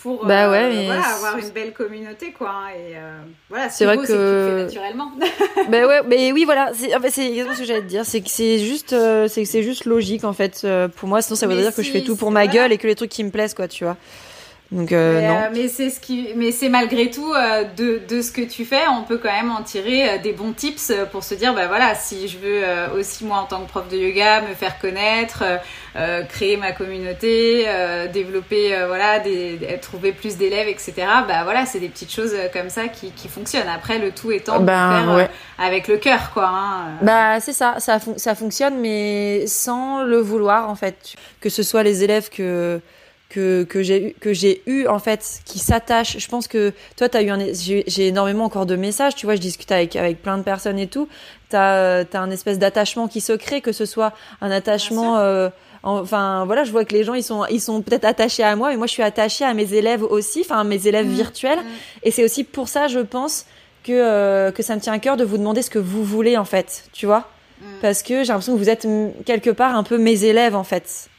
pour 0.04 0.26
bah 0.26 0.52
ouais, 0.52 0.66
euh, 0.66 0.84
voilà, 0.86 1.16
avoir 1.16 1.38
une 1.38 1.50
belle 1.52 1.72
communauté 1.72 2.34
quoi 2.34 2.50
hein, 2.50 2.70
et 2.76 2.98
euh, 2.98 3.20
voilà 3.50 3.70
c'est 3.70 3.86
vrai 3.86 3.96
beau, 3.96 4.02
que 4.02 4.08
tu 4.08 4.14
le 4.14 4.50
fais 4.50 4.64
naturellement. 4.66 5.12
Bah 5.70 5.88
ouais 5.88 6.02
mais 6.06 6.34
oui 6.34 6.44
voilà 6.44 6.72
c'est 6.74 6.94
en 6.94 7.00
fait 7.00 7.10
c'est 7.10 7.26
exactement 7.26 7.56
ce 7.56 7.62
que 7.62 7.66
j'allais 7.66 7.82
te 7.84 7.88
dire 7.88 8.04
c'est 8.04 8.20
que 8.20 8.30
c'est 8.30 8.60
juste 8.60 8.92
euh, 8.92 9.30
c'est 9.30 9.46
c'est 9.46 9.64
juste 9.64 9.86
logique 9.86 10.26
en 10.26 10.34
fait 10.34 10.68
pour 10.98 11.08
moi 11.08 11.22
sinon 11.22 11.38
ça 11.38 11.48
voudrait 11.48 11.62
dire 11.62 11.74
que 11.74 11.84
je 11.84 11.90
fais 11.90 12.02
tout 12.02 12.18
pour 12.18 12.32
ma 12.32 12.48
gueule 12.48 12.74
et 12.74 12.78
que 12.78 12.86
les 12.86 12.96
trucs 12.96 13.12
qui 13.12 13.24
me 13.24 13.30
plaisent 13.32 13.54
quoi 13.54 13.70
tu 13.70 13.86
vois 13.86 13.96
donc 14.74 14.92
euh, 14.92 15.22
mais, 15.22 15.28
non. 15.28 15.36
Euh, 15.36 15.50
mais 15.54 15.68
c'est 15.68 15.92
ce 15.92 16.00
qui, 16.00 16.30
mais 16.36 16.52
c'est 16.52 16.68
malgré 16.68 17.12
tout 17.12 17.32
euh, 17.32 17.64
de, 17.78 18.02
de 18.10 18.22
ce 18.24 18.32
que 18.32 18.42
tu 18.42 18.66
fais, 18.66 18.82
on 18.90 19.04
peut 19.04 19.20
quand 19.20 19.32
même 19.32 19.52
en 19.52 19.62
tirer 19.62 20.18
des 20.20 20.34
bons 20.34 20.52
tips 20.52 20.92
pour 21.12 21.24
se 21.24 21.36
dire, 21.36 21.54
bah 21.54 21.68
voilà, 21.68 21.94
si 21.94 22.28
je 22.28 22.40
veux 22.40 22.64
aussi 22.98 23.24
moi 23.24 23.38
en 23.38 23.46
tant 23.46 23.62
que 23.62 23.70
prof 23.70 23.88
de 23.88 23.98
yoga 23.98 24.42
me 24.42 24.56
faire 24.56 24.80
connaître, 24.80 25.44
créer 26.30 26.58
ma 26.58 26.72
communauté, 26.72 27.68
développer, 28.12 28.76
voilà, 28.88 29.20
des, 29.20 29.60
trouver 29.82 30.12
plus 30.12 30.38
d'élèves, 30.38 30.68
etc. 30.68 30.94
Bah 31.28 31.44
voilà, 31.44 31.68
c'est 31.68 31.80
des 31.80 31.90
petites 31.90 32.12
choses 32.12 32.36
comme 32.52 32.70
ça 32.70 32.88
qui, 32.88 33.12
qui 33.12 33.28
fonctionnent. 33.28 33.70
Après, 33.74 34.00
le 34.00 34.12
tout 34.12 34.32
étant 34.32 34.60
de 34.60 34.66
ben, 34.66 35.06
faire 35.06 35.30
avec 35.60 35.88
le 35.88 35.98
cœur, 35.98 36.32
quoi. 36.34 36.48
Hein. 36.48 36.98
Bah 37.04 37.40
c'est 37.40 37.54
ça, 37.54 37.76
ça, 37.78 38.00
ça 38.18 38.34
fonctionne, 38.34 38.80
mais 38.80 39.46
sans 39.46 40.04
le 40.04 40.18
vouloir 40.18 40.70
en 40.70 40.76
fait. 40.76 41.14
Que 41.42 41.50
ce 41.50 41.62
soit 41.62 41.84
les 41.84 42.04
élèves 42.04 42.30
que 42.30 42.82
que 43.34 43.64
que 43.64 43.82
j'ai 43.82 44.16
que 44.20 44.32
j'ai 44.32 44.62
eu 44.68 44.88
en 44.88 45.00
fait 45.00 45.42
qui 45.46 45.58
s'attachent 45.58 46.20
je 46.20 46.28
pense 46.28 46.48
que 46.48 46.72
toi 46.96 47.10
tu 47.10 47.18
as 47.18 47.24
eu 47.24 47.30
un 47.30 47.40
j'ai 47.54 48.08
énormément 48.08 48.46
encore 48.46 48.66
de 48.66 48.76
messages 48.76 49.16
tu 49.16 49.26
vois 49.26 49.36
je 49.36 49.42
discute 49.42 49.72
avec 49.72 49.96
avec 49.96 50.22
plein 50.22 50.38
de 50.38 50.44
personnes 50.44 50.78
et 50.78 50.88
tout 50.88 51.08
tu 51.50 51.56
as, 51.56 52.06
as 52.14 52.20
un 52.20 52.30
espèce 52.30 52.60
d'attachement 52.60 53.08
qui 53.08 53.22
se 53.22 53.34
crée 53.34 53.62
que 53.62 53.72
ce 53.72 53.86
soit 53.86 54.14
un 54.42 54.52
attachement 54.52 55.18
euh, 55.18 55.50
Enfin, 55.86 56.46
voilà, 56.46 56.64
je 56.64 56.72
vois 56.72 56.86
que 56.86 56.94
les 56.94 57.04
gens, 57.04 57.14
ils 57.14 57.24
sont, 57.24 57.46
ils 57.48 57.60
sont 57.60 57.82
peut-être 57.82 58.06
attachés 58.06 58.42
à 58.42 58.56
moi, 58.56 58.70
mais 58.70 58.78
moi, 58.78 58.88
je 58.88 58.94
suis 58.94 59.04
attachée 59.04 59.44
à 59.44 59.54
mes 59.54 59.74
élèves 59.74 60.02
aussi, 60.02 60.40
enfin, 60.40 60.64
mes 60.64 60.88
élèves 60.88 61.08
mmh. 61.08 61.14
virtuels. 61.14 61.60
Mmh. 61.60 62.04
Et 62.04 62.12
c'est 62.12 62.24
aussi 62.24 62.46
pour 62.46 62.70
ça, 62.70 62.88
je 62.88 63.00
pense, 63.00 63.46
que, 63.84 63.92
euh, 63.92 64.52
que 64.52 64.64
ça 64.64 64.78
me 64.78 64.80
tient 64.80 64.94
à 64.94 65.00
cœur 65.00 65.18
de 65.18 65.26
vous 65.26 65.38
demander 65.38 65.62
ce 65.62 65.70
que 65.70 65.80
vous 65.80 66.06
voulez, 66.06 66.38
en 66.38 66.46
fait, 66.46 66.86
tu 66.94 67.06
vois 67.06 67.28
mmh. 67.60 67.66
Parce 67.82 68.02
que 68.02 68.24
j'ai 68.24 68.30
l'impression 68.30 68.54
que 68.54 68.60
vous 68.60 68.70
êtes 68.70 68.88
quelque 69.26 69.50
part 69.50 69.76
un 69.76 69.84
peu 69.84 69.98
mes 69.98 70.24
élèves, 70.24 70.56
en 70.56 70.64
fait. 70.64 71.10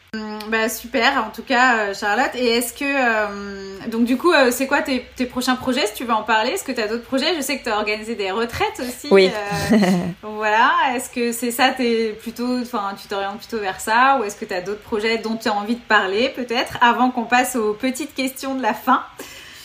Bah 0.48 0.68
super, 0.68 1.24
en 1.26 1.30
tout 1.30 1.42
cas 1.42 1.78
euh, 1.78 1.94
Charlotte. 1.94 2.30
Et 2.34 2.46
est-ce 2.46 2.72
que 2.72 2.84
euh, 2.84 3.88
donc 3.88 4.04
du 4.04 4.16
coup 4.16 4.32
euh, 4.32 4.50
c'est 4.50 4.66
quoi 4.66 4.82
tes, 4.82 5.06
tes, 5.16 5.26
prochains 5.26 5.56
projets 5.56 5.86
si 5.86 5.94
tu 5.94 6.04
veux 6.04 6.12
en 6.12 6.22
parler? 6.22 6.52
Est-ce 6.52 6.64
que 6.64 6.72
tu 6.72 6.80
as 6.80 6.88
d'autres 6.88 7.04
projets? 7.04 7.34
Je 7.36 7.40
sais 7.40 7.58
que 7.58 7.64
tu 7.64 7.70
as 7.70 7.76
organisé 7.76 8.14
des 8.14 8.30
retraites 8.30 8.80
aussi. 8.80 9.08
Oui. 9.10 9.30
voilà. 10.22 10.72
Est-ce 10.94 11.10
que 11.10 11.32
c'est 11.32 11.50
ça 11.50 11.70
T'es 11.70 12.16
plutôt, 12.20 12.60
enfin 12.60 12.94
tu 13.00 13.08
t'orientes 13.08 13.38
plutôt 13.38 13.58
vers 13.58 13.80
ça 13.80 14.18
ou 14.20 14.24
est-ce 14.24 14.36
que 14.36 14.44
tu 14.44 14.54
as 14.54 14.60
d'autres 14.60 14.82
projets 14.82 15.18
dont 15.18 15.36
tu 15.36 15.48
as 15.48 15.54
envie 15.54 15.76
de 15.76 15.80
parler 15.80 16.28
peut-être 16.28 16.78
avant 16.80 17.10
qu'on 17.10 17.24
passe 17.24 17.56
aux 17.56 17.72
petites 17.72 18.14
questions 18.14 18.54
de 18.54 18.62
la 18.62 18.74
fin? 18.74 19.02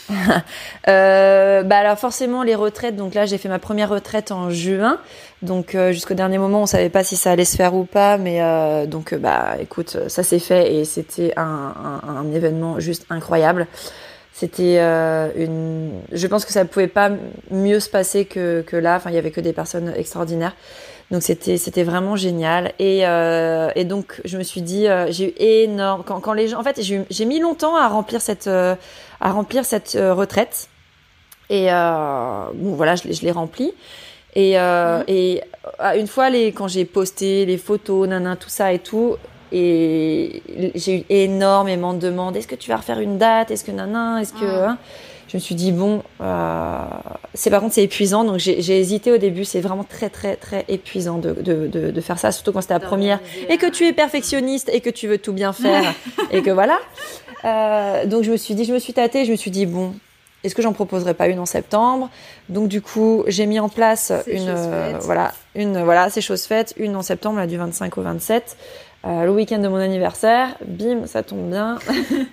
euh, 0.87 1.63
bah 1.63 1.77
alors 1.77 1.97
forcément 1.97 2.43
les 2.43 2.55
retraites. 2.55 2.95
Donc 2.95 3.13
là 3.13 3.25
j'ai 3.25 3.37
fait 3.37 3.49
ma 3.49 3.59
première 3.59 3.89
retraite 3.89 4.31
en 4.31 4.49
juin. 4.49 4.99
Donc 5.41 5.73
euh, 5.73 5.93
jusqu'au 5.93 6.15
dernier 6.15 6.37
moment 6.37 6.63
on 6.63 6.65
savait 6.65 6.89
pas 6.89 7.03
si 7.03 7.15
ça 7.15 7.31
allait 7.31 7.45
se 7.45 7.55
faire 7.55 7.73
ou 7.73 7.85
pas, 7.85 8.17
mais 8.17 8.41
euh, 8.41 8.85
donc 8.85 9.13
euh, 9.13 9.17
bah 9.17 9.55
écoute 9.59 9.97
ça 10.07 10.23
s'est 10.23 10.39
fait 10.39 10.75
et 10.75 10.85
c'était 10.85 11.33
un, 11.37 12.01
un, 12.07 12.31
événement 12.33 12.79
juste 12.79 13.05
incroyable. 13.09 13.67
C'était 14.33 14.77
une. 15.35 15.91
Je 16.13 16.27
pense 16.27 16.45
que 16.45 16.53
ça 16.53 16.63
pouvait 16.63 16.87
pas 16.87 17.11
mieux 17.51 17.81
se 17.81 17.89
passer 17.89 18.23
que, 18.23 18.61
que 18.61 18.77
là. 18.77 18.95
Enfin 18.95 19.09
il 19.09 19.15
y 19.15 19.17
avait 19.17 19.31
que 19.31 19.41
des 19.41 19.51
personnes 19.51 19.93
extraordinaires. 19.97 20.55
Donc 21.11 21.23
c'était 21.23 21.57
c'était 21.57 21.83
vraiment 21.83 22.15
génial 22.15 22.71
et 22.79 22.99
et 22.99 23.83
donc 23.83 24.21
je 24.23 24.37
me 24.37 24.43
suis 24.43 24.61
dit 24.61 24.87
j'ai 25.09 25.29
eu 25.29 25.33
énorme 25.43 26.03
quand 26.05 26.31
les 26.31 26.47
gens 26.47 26.59
en 26.59 26.63
fait 26.63 26.79
j'ai 26.81 27.25
mis 27.25 27.41
longtemps 27.41 27.75
à 27.75 27.89
remplir 27.89 28.21
cette 28.21 28.49
à 29.21 29.31
remplir 29.31 29.65
cette 29.65 29.97
retraite 29.99 30.69
et 31.49 31.67
bon 31.67 32.73
voilà 32.75 32.95
je, 32.95 33.11
je 33.11 33.21
l'ai 33.21 33.31
remplie 33.31 33.73
et, 34.35 34.59
euh, 34.59 34.99
mhm. 34.99 35.03
et 35.07 35.41
euh, 35.81 35.99
une 35.99 36.07
fois, 36.07 36.29
les, 36.29 36.51
quand 36.51 36.67
j'ai 36.67 36.85
posté 36.85 37.45
les 37.45 37.57
photos, 37.57 38.07
nanan, 38.07 38.35
tout 38.35 38.49
ça 38.49 38.73
et 38.73 38.79
tout, 38.79 39.15
et 39.51 40.43
j'ai 40.75 40.99
eu 40.99 41.03
énormément 41.09 41.93
de 41.93 41.99
demandes. 41.99 42.35
Est-ce 42.35 42.47
que 42.47 42.55
tu 42.55 42.69
vas 42.69 42.77
refaire 42.77 42.99
une 42.99 43.17
date? 43.17 43.49
Est-ce 43.49 43.63
que 43.63 43.71
nanan 43.71 44.17
Est-ce 44.17 44.33
que 44.33 44.45
mhm. 44.45 44.69
hein? 44.69 44.77
je 45.27 45.37
me 45.37 45.39
suis 45.39 45.55
dit 45.55 45.71
bon, 45.71 46.01
euh, 46.21 46.77
c'est 47.35 47.51
par 47.51 47.61
contre 47.61 47.75
c'est 47.75 47.83
épuisant. 47.83 48.23
Donc 48.23 48.37
j'ai 48.37 48.79
hésité 48.79 49.11
au 49.11 49.17
début. 49.17 49.45
C'est 49.45 49.61
vraiment 49.61 49.83
très 49.83 50.09
très 50.09 50.35
très 50.35 50.65
épuisant 50.67 51.17
de, 51.17 51.33
de, 51.33 51.67
de, 51.67 51.91
de 51.91 52.01
faire 52.01 52.17
ça, 52.17 52.31
surtout 52.31 52.51
quand 52.51 52.61
c'était 52.61 52.73
la 52.73 52.79
première 52.79 53.19
et 53.47 53.57
que 53.57 53.67
tu 53.69 53.85
es 53.85 53.93
perfectionniste 53.93 54.69
et 54.73 54.81
que 54.81 54.89
tu 54.89 55.07
veux 55.07 55.19
tout 55.19 55.33
bien 55.33 55.53
faire 55.53 55.93
et 56.31 56.41
que 56.41 56.49
voilà. 56.51 56.79
Euh, 57.45 58.05
donc 58.05 58.23
je 58.23 58.31
me 58.31 58.37
suis 58.37 58.55
dit, 58.55 58.65
je 58.65 58.73
me 58.73 58.79
suis 58.79 58.93
tâtée. 58.93 59.25
Je 59.25 59.31
me 59.31 59.37
suis 59.37 59.51
dit 59.51 59.65
bon, 59.65 59.93
est-ce 60.43 60.55
que 60.55 60.61
j'en 60.61 60.73
proposerai 60.73 61.13
pas 61.13 61.27
une 61.27 61.39
en 61.39 61.45
septembre? 61.45 62.09
Donc 62.47 62.69
du 62.69 62.81
coup, 62.81 63.23
j'ai 63.27 63.45
mis 63.45 63.59
en 63.59 63.69
place 63.69 64.13
une 64.27 64.47
euh, 64.47 64.93
voilà, 65.01 65.33
une 65.55 65.83
voilà, 65.83 66.09
ces 66.09 66.21
choses 66.21 66.43
faites, 66.43 66.73
une 66.77 66.95
en 66.95 67.01
septembre 67.01 67.39
là, 67.39 67.47
du 67.47 67.57
25 67.57 67.97
au 67.97 68.01
27, 68.01 68.55
euh, 69.05 69.25
le 69.25 69.31
week-end 69.31 69.59
de 69.59 69.67
mon 69.67 69.77
anniversaire. 69.77 70.55
Bim, 70.65 71.07
ça 71.07 71.23
tombe 71.23 71.49
bien. 71.49 71.77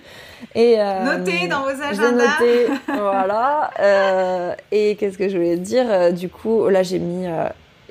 et 0.55 0.75
euh, 0.79 1.17
notez 1.17 1.47
dans 1.47 1.63
vos 1.63 1.81
agendas. 1.81 2.11
Noté, 2.11 2.67
voilà. 2.87 3.71
Euh, 3.79 4.55
et 4.71 4.95
qu'est-ce 4.95 5.17
que 5.17 5.27
je 5.27 5.35
voulais 5.37 5.57
dire 5.57 6.13
Du 6.13 6.29
coup, 6.29 6.69
là 6.69 6.83
j'ai 6.83 6.99
mis 6.99 7.27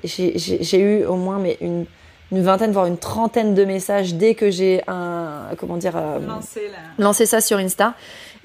j'ai 0.05 0.79
eu 0.79 1.05
au 1.05 1.17
moins 1.17 1.39
mais 1.39 1.59
une 1.61 1.85
une 2.33 2.43
vingtaine 2.43 2.73
voire 2.73 2.87
une 2.87 2.99
trentaine 2.99 3.55
de 3.55 3.65
messages 3.65 4.15
dès 4.15 4.35
que 4.35 4.51
j'ai 4.51 4.83
un 4.89 5.43
comment 5.59 5.77
dire 5.77 5.97
lancé, 6.27 6.71
lancé 6.99 7.27
ça 7.27 7.41
sur 7.41 7.59
Insta 7.59 7.95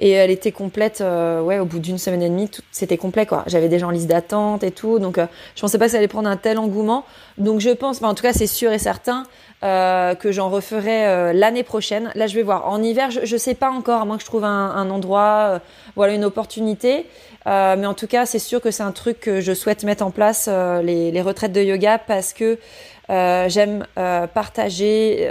et 0.01 0.09
elle 0.09 0.31
était 0.31 0.51
complète, 0.51 1.01
euh, 1.01 1.41
ouais, 1.41 1.59
au 1.59 1.65
bout 1.65 1.77
d'une 1.77 1.99
semaine 1.99 2.23
et 2.23 2.29
demie, 2.29 2.49
c'était 2.71 2.97
complet, 2.97 3.27
quoi. 3.27 3.43
J'avais 3.45 3.69
déjà 3.69 3.85
en 3.85 3.91
liste 3.91 4.07
d'attente 4.07 4.63
et 4.63 4.71
tout, 4.71 4.97
donc 4.97 5.19
euh, 5.19 5.27
je 5.55 5.61
pensais 5.61 5.77
pas 5.77 5.85
que 5.85 5.91
ça 5.91 5.97
allait 5.97 6.07
prendre 6.07 6.27
un 6.27 6.37
tel 6.37 6.57
engouement. 6.57 7.05
Donc 7.37 7.59
je 7.59 7.69
pense, 7.69 7.97
enfin, 7.97 8.09
en 8.09 8.15
tout 8.15 8.23
cas, 8.23 8.33
c'est 8.33 8.47
sûr 8.47 8.71
et 8.71 8.79
certain 8.79 9.27
euh, 9.63 10.15
que 10.15 10.31
j'en 10.31 10.49
referai 10.49 11.05
euh, 11.05 11.33
l'année 11.33 11.61
prochaine. 11.61 12.11
Là, 12.15 12.25
je 12.25 12.33
vais 12.33 12.41
voir. 12.41 12.67
En 12.67 12.81
hiver, 12.81 13.11
je, 13.11 13.25
je 13.25 13.37
sais 13.37 13.53
pas 13.53 13.69
encore, 13.69 14.01
à 14.01 14.05
moins 14.05 14.17
que 14.17 14.23
je 14.23 14.27
trouve 14.27 14.43
un, 14.43 14.71
un 14.71 14.89
endroit, 14.89 15.59
voilà, 15.95 16.15
une 16.15 16.25
opportunité. 16.25 17.05
mais 17.45 17.85
en 17.85 17.93
tout 17.93 18.07
cas, 18.07 18.25
c'est 18.25 18.39
sûr 18.39 18.59
que 18.59 18.71
c'est 18.71 18.83
un 18.83 18.91
truc 18.91 19.19
que 19.19 19.39
je 19.39 19.53
souhaite 19.53 19.83
mettre 19.83 20.03
en 20.03 20.09
place, 20.11 20.49
les, 20.81 21.11
les, 21.11 21.21
retraites 21.21 21.53
de 21.53 21.61
yoga, 21.61 21.99
parce 21.99 22.33
que 22.33 22.57
j'aime 23.11 23.85
partager 24.33 25.29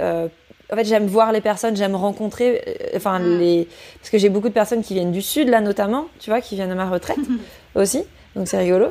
en 0.71 0.75
fait, 0.75 0.85
j'aime 0.85 1.05
voir 1.05 1.31
les 1.31 1.41
personnes, 1.41 1.75
j'aime 1.75 1.95
rencontrer, 1.95 2.63
euh, 2.67 2.73
enfin 2.95 3.19
mm. 3.19 3.39
les, 3.39 3.67
parce 3.99 4.09
que 4.09 4.17
j'ai 4.17 4.29
beaucoup 4.29 4.49
de 4.49 4.53
personnes 4.53 4.83
qui 4.83 4.93
viennent 4.93 5.11
du 5.11 5.21
sud 5.21 5.49
là 5.49 5.61
notamment, 5.61 6.07
tu 6.19 6.29
vois, 6.29 6.41
qui 6.41 6.55
viennent 6.55 6.71
à 6.71 6.75
ma 6.75 6.89
retraite 6.89 7.19
aussi, 7.75 8.03
donc 8.35 8.47
c'est 8.47 8.57
rigolo. 8.57 8.87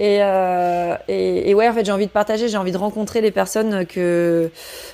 Et, 0.00 0.18
euh, 0.22 0.94
et, 1.08 1.50
et, 1.50 1.54
ouais, 1.54 1.68
en 1.68 1.72
fait, 1.72 1.84
j'ai 1.84 1.90
envie 1.90 2.06
de 2.06 2.12
partager, 2.12 2.48
j'ai 2.48 2.56
envie 2.56 2.70
de 2.70 2.78
rencontrer 2.78 3.20
les 3.20 3.32
personnes 3.32 3.84
que 3.84 4.48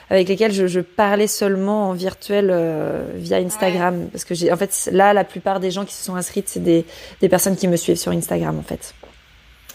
avec 0.08 0.30
lesquelles 0.30 0.52
je, 0.52 0.66
je 0.66 0.80
parlais 0.80 1.26
seulement 1.26 1.90
en 1.90 1.92
virtuel 1.92 2.48
euh, 2.50 3.04
via 3.14 3.36
Instagram, 3.36 4.08
parce 4.10 4.24
que 4.24 4.34
j'ai, 4.34 4.50
en 4.50 4.56
fait, 4.56 4.88
là, 4.92 5.12
la 5.12 5.24
plupart 5.24 5.60
des 5.60 5.70
gens 5.70 5.84
qui 5.84 5.92
se 5.92 6.02
sont 6.02 6.14
inscrites, 6.14 6.48
c'est 6.48 6.62
des, 6.62 6.86
des 7.20 7.28
personnes 7.28 7.54
qui 7.54 7.68
me 7.68 7.76
suivent 7.76 7.98
sur 7.98 8.12
Instagram, 8.12 8.58
en 8.58 8.62
fait. 8.62 8.94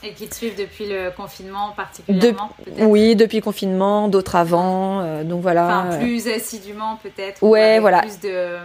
Et 0.03 0.13
qui 0.13 0.27
te 0.27 0.35
suivent 0.35 0.57
depuis 0.57 0.87
le 0.87 1.11
confinement 1.15 1.73
particulièrement 1.75 2.49
Oui, 2.79 3.15
depuis 3.15 3.37
le 3.37 3.43
confinement, 3.43 4.07
d'autres 4.07 4.35
avant. 4.35 5.01
Euh, 5.01 5.23
donc 5.23 5.41
voilà. 5.41 5.87
Enfin, 5.87 5.97
plus 5.97 6.27
assidûment 6.27 6.97
peut-être. 7.03 7.43
Ouais, 7.43 7.79
voilà. 7.79 8.01
Plus 8.01 8.19
de, 8.19 8.57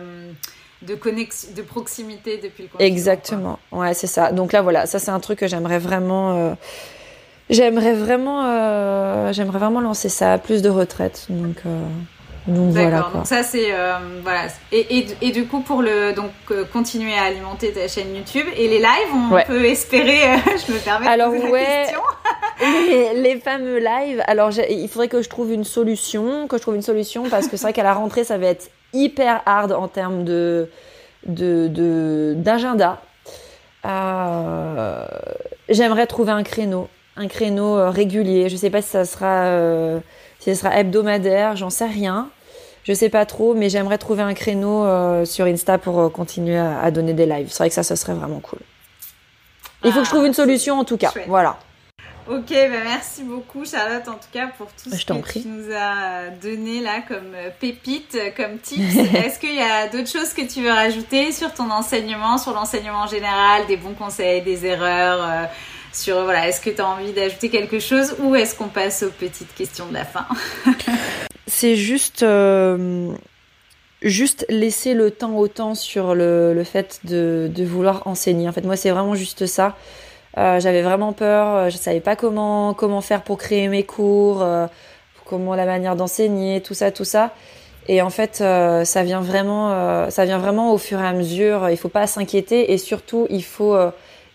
de, 0.82 0.94
connexion, 0.94 1.51
de 1.56 1.62
proximité 1.62 2.36
depuis 2.36 2.65
le 2.65 2.69
confinement. 2.69 2.78
Exactement. 2.78 3.59
Ouais, 3.73 3.94
c'est 3.94 4.06
ça. 4.06 4.32
Donc 4.32 4.52
là, 4.52 4.62
voilà, 4.62 4.86
ça 4.86 4.98
c'est 4.98 5.11
un 5.11 5.20
truc 5.20 5.40
que 5.40 5.48
j'aimerais 5.48 5.78
vraiment. 5.78 6.36
Euh, 6.36 6.55
j'aimerais 7.51 7.94
vraiment, 7.94 8.44
euh, 8.47 9.32
j'aimerais 9.32 9.59
vraiment 9.59 9.81
lancer 9.81 10.09
ça, 10.09 10.39
plus 10.39 10.62
de 10.62 10.69
retraite. 10.69 11.27
Donc. 11.28 11.59
Donc 12.47 12.73
voilà. 12.73 13.11
Donc 13.15 13.27
ça 13.27 13.43
c'est 13.43 13.73
euh, 13.73 13.99
voilà. 14.23 14.49
Et, 14.71 14.99
et, 14.99 15.07
et, 15.23 15.31
du 15.33 15.47
coup 15.47 15.61
pour 15.61 15.81
le 15.81 16.12
donc 16.12 16.31
euh, 16.51 16.65
continuer 16.71 17.15
à 17.15 17.25
alimenter 17.25 17.73
ta 17.73 17.89
chaîne 17.89 18.15
YouTube 18.15 18.47
et 18.55 18.69
les 18.69 18.79
lives, 18.79 19.15
on 19.15 19.43
peut 19.47 19.65
espérer. 19.65 20.35
Euh, 20.35 20.37
je 20.66 20.73
me 20.73 20.79
permets 20.79 21.07
alors, 21.07 21.33
de 21.33 21.39
poser 21.39 21.51
ouais, 21.51 21.62
la 21.62 21.83
question. 21.85 22.01
les, 22.91 23.23
les, 23.23 23.41
fameux 23.41 23.79
lives. 23.79 24.23
Alors 24.27 24.51
il 24.69 24.89
faudrait 24.89 25.09
que 25.09 25.23
je 25.23 25.29
trouve 25.31 25.53
une 25.53 25.65
solution, 25.65 26.47
que 26.47 26.59
je 26.59 26.62
trouve 26.62 26.75
une 26.75 26.83
solution 26.83 27.25
parce 27.31 27.49
que 27.49 27.57
c'est 27.57 27.62
vrai 27.62 27.73
qu'à 27.73 27.83
la 27.83 27.95
rentrée 27.95 28.25
ça 28.25 28.37
va 28.37 28.47
être 28.49 28.71
hyper 28.93 29.41
hard 29.47 29.73
en 29.73 29.89
termes 29.89 30.25
de 30.25 30.69
de 31.27 32.35
d'agenda. 32.37 33.01
Euh, 33.87 35.07
J'aimerais 35.71 36.07
trouver 36.07 36.33
un 36.33 36.43
créneau, 36.43 36.89
un 37.16 37.27
créneau 37.27 37.91
régulier. 37.91 38.51
Je 38.51 38.57
sais 38.57 38.69
pas 38.69 38.83
si 38.83 38.91
ça 38.91 39.07
sera 39.07 39.49
si 40.41 40.55
ce 40.55 40.61
sera 40.61 40.79
hebdomadaire, 40.79 41.57
j'en 41.57 41.71
sais 41.71 41.87
rien. 41.87 42.29
Je 42.85 42.93
sais 42.93 43.09
pas 43.09 43.24
trop, 43.24 43.55
mais 43.55 43.70
j'aimerais 43.70 43.97
trouver 43.97 44.23
un 44.23 44.35
créneau 44.35 44.85
euh, 44.85 45.24
sur 45.24 45.47
Insta 45.47 45.78
pour 45.78 45.98
euh, 46.01 46.09
continuer 46.11 46.59
à, 46.59 46.90
donner 46.90 47.15
des 47.15 47.24
lives. 47.24 47.48
C'est 47.51 47.59
vrai 47.59 47.69
que 47.70 47.74
ça, 47.74 47.82
ce 47.82 47.97
serait 47.97 48.12
vraiment 48.12 48.40
cool. 48.40 48.59
Il 49.85 49.93
faut 49.93 50.01
que 50.01 50.05
je 50.05 50.11
trouve 50.11 50.27
une 50.27 50.32
ah, 50.32 50.35
solution 50.35 50.78
en 50.78 50.85
tout 50.85 50.98
cas. 50.98 51.12
Voilà. 51.27 51.59
Ok, 52.27 52.48
bah 52.48 52.78
merci 52.82 53.23
beaucoup 53.23 53.66
Charlotte 53.66 54.09
en 54.09 54.15
tout 54.15 54.31
cas 54.32 54.47
pour 54.56 54.69
tout 54.69 54.89
ce 54.89 55.05
que 55.05 55.12
prie. 55.20 55.43
tu 55.43 55.48
nous 55.48 55.70
as 55.74 56.31
donné 56.43 56.81
là 56.81 57.02
comme 57.06 57.35
euh, 57.35 57.51
pépite, 57.61 58.19
comme 58.35 58.59
tips. 58.59 58.97
Est-ce 59.15 59.39
qu'il 59.39 59.55
y 59.55 59.61
a 59.61 59.89
d'autres 59.89 60.09
choses 60.09 60.32
que 60.32 60.40
tu 60.40 60.62
veux 60.62 60.73
rajouter 60.73 61.32
sur 61.32 61.52
ton 61.52 61.70
enseignement, 61.70 62.39
sur 62.39 62.55
l'enseignement 62.55 63.06
général, 63.06 63.66
des 63.66 63.77
bons 63.77 63.93
conseils, 63.93 64.40
des 64.40 64.65
erreurs 64.65 65.48
sur 65.93 66.24
voilà, 66.24 66.48
est-ce 66.48 66.61
que 66.61 66.70
tu 66.70 66.81
as 66.81 66.89
envie 66.89 67.12
d'ajouter 67.12 67.51
quelque 67.51 67.78
chose 67.78 68.16
ou 68.19 68.35
est-ce 68.35 68.55
qu'on 68.55 68.69
passe 68.69 69.02
aux 69.02 69.11
petites 69.11 69.55
questions 69.55 69.86
de 69.86 69.94
la 69.94 70.05
fin? 70.05 70.27
C'est 71.56 71.76
juste 71.76 72.24
euh, 72.24 73.12
juste 74.02 74.44
laisser 74.48 74.93
le 74.93 75.12
temps 75.12 75.36
au 75.36 75.47
temps 75.47 75.76
sur 75.76 76.16
le, 76.16 76.60
fait 76.64 76.98
de, 77.05 77.48
vouloir 77.64 78.09
enseigner. 78.09 78.48
En 78.48 78.52
fait, 78.52 78.62
moi, 78.62 78.74
c'est 78.74 78.90
vraiment 78.90 79.14
juste 79.14 79.47
ça. 79.47 79.76
Euh, 80.36 80.59
J'avais 80.59 80.82
vraiment 80.82 81.12
peur, 81.12 81.70
je 81.70 81.76
savais 81.76 82.01
pas 82.01 82.16
comment 82.16 82.74
comment 82.74 83.01
faire 83.01 83.22
pour 83.22 83.39
créer 83.39 83.68
mes 83.68 83.85
cours, 83.85 84.43
euh, 84.43 84.66
comment 85.26 85.55
la 85.55 85.64
manière 85.64 85.94
d'enseigner, 85.94 86.60
tout 86.60 86.74
ça, 86.74 86.90
tout 86.90 87.05
ça. 87.05 87.32
Et 87.86 88.02
en 88.02 88.10
fait, 88.10 88.40
euh, 88.40 88.85
ça 88.85 89.05
vient 89.05 89.20
vraiment, 89.20 89.70
euh, 89.70 90.10
ça 90.10 90.24
vient 90.24 90.39
vraiment 90.39 90.72
au 90.72 90.78
fur 90.78 90.98
et 90.98 91.06
à 91.06 91.12
mesure. 91.12 91.70
Il 91.70 91.76
faut 91.76 91.89
pas 91.89 92.09
s'inquiéter 92.09 92.72
et 92.72 92.78
surtout, 92.78 93.28
il 93.31 93.44
faut 93.44 93.76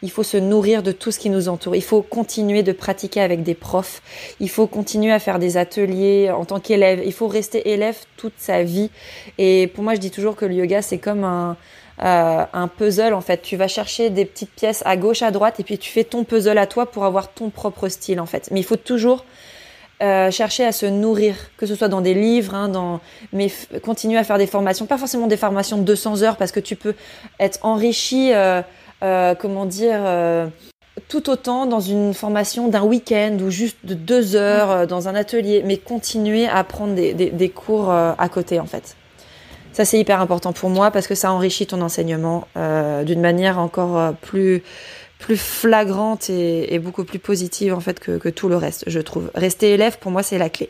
il 0.01 0.11
faut 0.11 0.23
se 0.23 0.37
nourrir 0.37 0.83
de 0.83 0.91
tout 0.91 1.11
ce 1.11 1.19
qui 1.19 1.29
nous 1.29 1.49
entoure. 1.49 1.75
Il 1.75 1.83
faut 1.83 2.01
continuer 2.01 2.63
de 2.63 2.71
pratiquer 2.71 3.21
avec 3.21 3.43
des 3.43 3.55
profs. 3.55 4.01
Il 4.39 4.49
faut 4.49 4.67
continuer 4.67 5.11
à 5.11 5.19
faire 5.19 5.39
des 5.39 5.57
ateliers 5.57 6.31
en 6.31 6.45
tant 6.45 6.59
qu'élève. 6.59 7.01
Il 7.05 7.13
faut 7.13 7.27
rester 7.27 7.71
élève 7.71 7.97
toute 8.17 8.33
sa 8.37 8.63
vie. 8.63 8.89
Et 9.37 9.67
pour 9.67 9.83
moi, 9.83 9.95
je 9.95 9.99
dis 9.99 10.11
toujours 10.11 10.35
que 10.35 10.45
le 10.45 10.53
yoga, 10.53 10.81
c'est 10.81 10.99
comme 10.99 11.23
un, 11.23 11.57
euh, 12.01 12.45
un 12.53 12.67
puzzle 12.69 13.13
en 13.13 13.21
fait. 13.21 13.41
Tu 13.41 13.57
vas 13.57 13.67
chercher 13.67 14.09
des 14.09 14.23
petites 14.23 14.51
pièces 14.51 14.81
à 14.85 14.95
gauche, 14.95 15.21
à 15.21 15.31
droite, 15.31 15.59
et 15.59 15.63
puis 15.63 15.77
tu 15.77 15.91
fais 15.91 16.05
ton 16.05 16.23
puzzle 16.23 16.57
à 16.57 16.65
toi 16.65 16.85
pour 16.85 17.03
avoir 17.03 17.33
ton 17.33 17.49
propre 17.49 17.89
style 17.89 18.21
en 18.21 18.25
fait. 18.25 18.49
Mais 18.51 18.61
il 18.61 18.65
faut 18.65 18.77
toujours 18.77 19.25
euh, 20.01 20.31
chercher 20.31 20.63
à 20.63 20.71
se 20.71 20.85
nourrir, 20.85 21.35
que 21.57 21.65
ce 21.65 21.75
soit 21.75 21.89
dans 21.89 21.99
des 21.99 22.13
livres, 22.13 22.55
hein, 22.55 22.69
dans, 22.69 23.01
mais 23.33 23.51
continuer 23.83 24.17
à 24.17 24.23
faire 24.23 24.37
des 24.37 24.47
formations, 24.47 24.85
pas 24.85 24.97
forcément 24.97 25.27
des 25.27 25.35
formations 25.35 25.77
de 25.77 25.83
200 25.83 26.23
heures, 26.23 26.37
parce 26.37 26.53
que 26.53 26.61
tu 26.61 26.77
peux 26.77 26.95
être 27.37 27.59
enrichi, 27.63 28.31
euh, 28.31 28.61
euh, 29.03 29.35
comment 29.35 29.65
dire, 29.65 30.01
tout 31.07 31.29
autant 31.29 31.65
dans 31.65 31.79
une 31.79 32.13
formation 32.13 32.67
d'un 32.67 32.83
week-end 32.83 33.37
ou 33.41 33.49
juste 33.49 33.77
de 33.83 33.93
deux 33.93 34.35
heures 34.35 34.87
dans 34.87 35.07
un 35.07 35.15
atelier, 35.15 35.63
mais 35.65 35.77
continuer 35.77 36.47
à 36.47 36.63
prendre 36.63 36.95
des, 36.95 37.13
des 37.13 37.49
cours 37.49 37.91
à 37.91 38.29
côté 38.29 38.59
en 38.59 38.65
fait. 38.65 38.95
Ça 39.71 39.85
c'est 39.85 39.99
hyper 39.99 40.19
important 40.19 40.51
pour 40.51 40.69
moi 40.69 40.91
parce 40.91 41.07
que 41.07 41.15
ça 41.15 41.31
enrichit 41.31 41.67
ton 41.67 41.81
enseignement 41.81 42.47
d'une 42.55 43.21
manière 43.21 43.59
encore 43.59 44.13
plus 44.15 44.63
plus 45.19 45.37
flagrante 45.37 46.29
et, 46.29 46.79
beaucoup 46.79 47.03
plus 47.03 47.19
positive 47.19 47.73
en 47.73 47.81
fait 47.81 47.99
que, 47.99 48.29
tout 48.29 48.49
le 48.49 48.55
reste, 48.55 48.85
je 48.87 48.99
trouve. 48.99 49.29
Rester 49.35 49.73
élève, 49.73 49.99
pour 49.99 50.11
moi, 50.11 50.23
c'est 50.23 50.37
la 50.37 50.49
clé. 50.49 50.69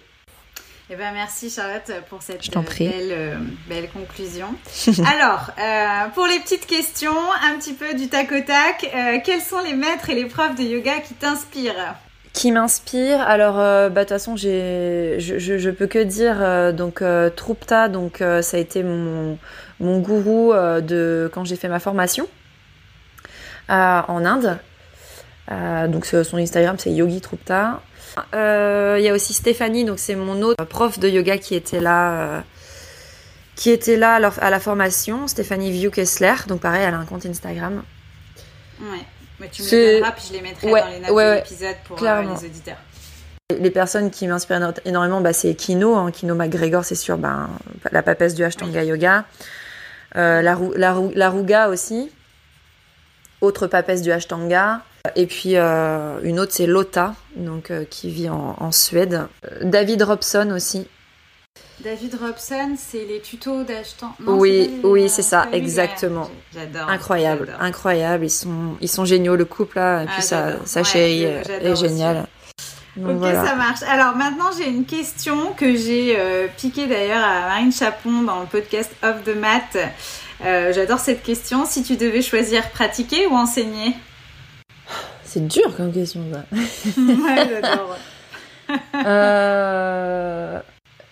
Eh 0.92 0.96
ben, 0.96 1.12
merci 1.14 1.52
Charlotte 1.52 1.92
pour 2.10 2.24
cette 2.24 2.42
euh, 2.56 2.62
belle, 2.80 3.12
euh, 3.12 3.36
belle, 3.68 3.90
conclusion. 3.90 4.48
Alors, 5.06 5.52
euh, 5.60 6.10
pour 6.16 6.26
les 6.26 6.40
petites 6.40 6.66
questions, 6.66 7.14
un 7.48 7.60
petit 7.60 7.74
peu 7.74 7.94
du 7.94 8.08
tac 8.08 8.32
au 8.32 8.42
tac, 8.42 8.90
quels 9.24 9.42
sont 9.42 9.60
les 9.60 9.76
maîtres 9.76 10.10
et 10.10 10.16
les 10.16 10.26
profs 10.26 10.56
de 10.56 10.64
yoga 10.64 10.98
qui 11.00 11.14
t'inspirent? 11.14 11.94
Qui 12.34 12.52
m'inspire 12.52 13.22
alors 13.22 13.56
bah, 13.56 13.90
de 13.90 14.00
toute 14.00 14.10
façon 14.10 14.36
j'ai 14.36 15.18
je, 15.20 15.38
je, 15.38 15.70
peux 15.70 15.88
que 15.88 16.00
dire 16.00 16.74
donc 16.74 17.04
Trupta 17.36 17.90
donc 17.90 18.20
ça 18.20 18.58
a 18.58 18.60
été 18.60 18.84
mon 18.84 19.38
mon 19.80 20.00
gourou 20.00 20.54
de 20.54 21.30
quand 21.34 21.44
j'ai 21.44 21.56
fait 21.56 21.68
ma 21.68 21.80
formation 21.80 22.28
en 23.68 24.26
Inde. 24.26 24.58
Donc 25.92 26.06
son 26.06 26.38
Instagram 26.38 26.78
c'est 26.78 26.92
Yogi 26.92 27.20
Trupta. 27.20 27.82
Euh, 28.34 28.96
il 29.00 29.04
y 29.04 29.10
a 29.10 29.14
aussi 29.14 29.34
Stéphanie, 29.34 29.86
donc 29.86 30.00
c'est 30.00 30.16
mon 30.16 30.42
autre 30.42 30.64
prof 30.66 31.00
de 31.00 31.08
yoga 31.08 31.38
qui 31.38 31.56
était 31.56 31.80
là, 31.80 32.12
euh, 32.12 32.42
qui 33.56 33.70
était 33.70 33.98
là 33.98 34.16
à, 34.16 34.50
la 34.50 34.60
formation. 34.60 35.28
Stéphanie 35.28 35.72
View 35.72 35.92
Kessler, 35.92 36.36
donc 36.48 36.62
pareil, 36.62 36.84
elle 36.84 36.94
a 36.94 36.98
un 36.98 37.06
compte 37.06 37.26
Instagram. 37.26 37.84
Ouais, 38.82 38.88
mais 39.40 39.50
tu 39.50 39.64
me 39.64 39.70
les 39.70 40.02
puis 40.16 40.26
je 40.30 40.34
les 40.34 40.42
mettrai 40.42 40.70
dans 40.70 40.76
les 40.88 41.00
notes 41.00 41.16
de 41.16 41.36
l'épisode 41.36 41.76
pour 41.86 42.00
les 42.02 42.46
auditeurs. 42.46 42.78
Les 43.60 43.72
personnes 43.72 44.12
qui 44.12 44.28
m'inspirent 44.28 44.74
énormément, 44.86 45.22
bah, 45.22 45.34
c'est 45.34 45.56
Kino, 45.56 45.96
hein. 45.96 46.12
Kino 46.12 46.36
McGregor, 46.36 46.86
c'est 46.86 46.94
sûr, 46.94 47.18
ben, 47.18 47.50
la 47.92 48.04
papesse 48.04 48.36
du 48.36 48.44
Ashtanga 48.44 48.84
Yoga. 48.84 49.26
la, 50.14 50.42
la, 50.42 50.98
la 51.16 51.30
Ruga 51.30 51.70
aussi 51.70 52.12
autre 53.42 53.68
papesse 53.68 54.02
du 54.02 54.12
Ashtanga. 54.12 54.82
Et 55.16 55.26
puis 55.26 55.56
euh, 55.56 56.20
une 56.24 56.40
autre, 56.40 56.52
c'est 56.54 56.68
Lotta, 56.68 57.16
donc, 57.36 57.72
euh, 57.72 57.86
qui 57.90 58.10
vit 58.10 58.30
en, 58.30 58.72
Suède. 58.72 59.28
David 59.62 60.04
Robson 60.04 60.52
aussi. 60.56 60.88
David 61.84 62.16
Robson, 62.22 62.76
c'est 62.78 63.06
les 63.06 63.22
tutos 63.22 63.64
d'Ashtanga. 63.64 64.14
Oui, 64.28 64.82
oui, 64.84 65.08
c'est 65.08 65.22
ça, 65.22 65.48
exactement. 65.54 66.30
J'adore. 66.54 66.90
Incroyable, 66.90 67.56
incroyable. 67.60 68.26
Ils 68.26 68.30
sont, 68.30 68.76
ils 68.82 68.90
sont 68.90 69.06
géniaux, 69.06 69.38
le 69.38 69.46
couple 69.46 69.78
là. 69.78 70.04
Et 70.04 70.06
puis 70.06 70.24
ah, 70.34 70.56
sa, 70.66 70.84
chérie 70.84 71.24
est 71.24 71.76
géniale. 71.76 72.28
ok, 72.98 73.24
ça 73.24 73.56
marche. 73.56 73.84
Alors 73.88 74.16
maintenant, 74.18 74.50
j'ai 74.58 74.68
une 74.68 74.86
question 74.86 75.54
que 75.54 75.76
j'ai 75.76 76.16
euh, 76.18 76.48
piquée 76.58 76.88
d'ailleurs 76.88 77.24
à 77.24 77.48
Marine 77.48 77.72
Chapon 77.72 78.24
dans 78.24 78.42
le 78.42 78.48
podcast 78.48 78.92
Off 79.02 79.24
the 79.24 79.36
Mat. 79.36 79.78
Euh, 80.46 80.74
j'adore 80.74 81.00
cette 81.00 81.24
question. 81.24 81.66
Si 81.66 81.84
tu 81.84 81.96
devais 81.96 82.22
choisir 82.22 82.70
pratiquer 82.72 83.28
ou 83.28 83.36
enseigner? 83.36 83.96
C'est 85.30 85.48
dur 85.48 85.76
comme 85.78 85.94
question, 85.94 86.22
ça. 86.34 86.44
ouais, 86.52 87.50
j'adore. 87.50 87.98
Euh, 88.94 90.60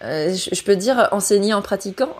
euh, 0.03 0.35
je, 0.35 0.63
peux 0.63 0.75
dire 0.75 1.07
enseigner 1.11 1.53
en 1.53 1.61
pratiquant? 1.61 2.15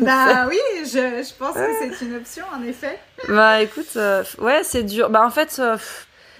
Bah 0.00 0.46
oui, 0.48 0.58
je, 0.84 1.22
je 1.22 1.34
pense 1.38 1.54
que 1.54 1.60
c'est 1.80 2.04
une 2.04 2.16
option 2.16 2.44
en 2.54 2.62
effet. 2.62 2.98
Bah 3.28 3.62
écoute, 3.62 3.98
ouais, 4.38 4.60
c'est 4.62 4.82
dur. 4.82 5.08
Bah 5.08 5.24
en 5.24 5.30
fait, 5.30 5.60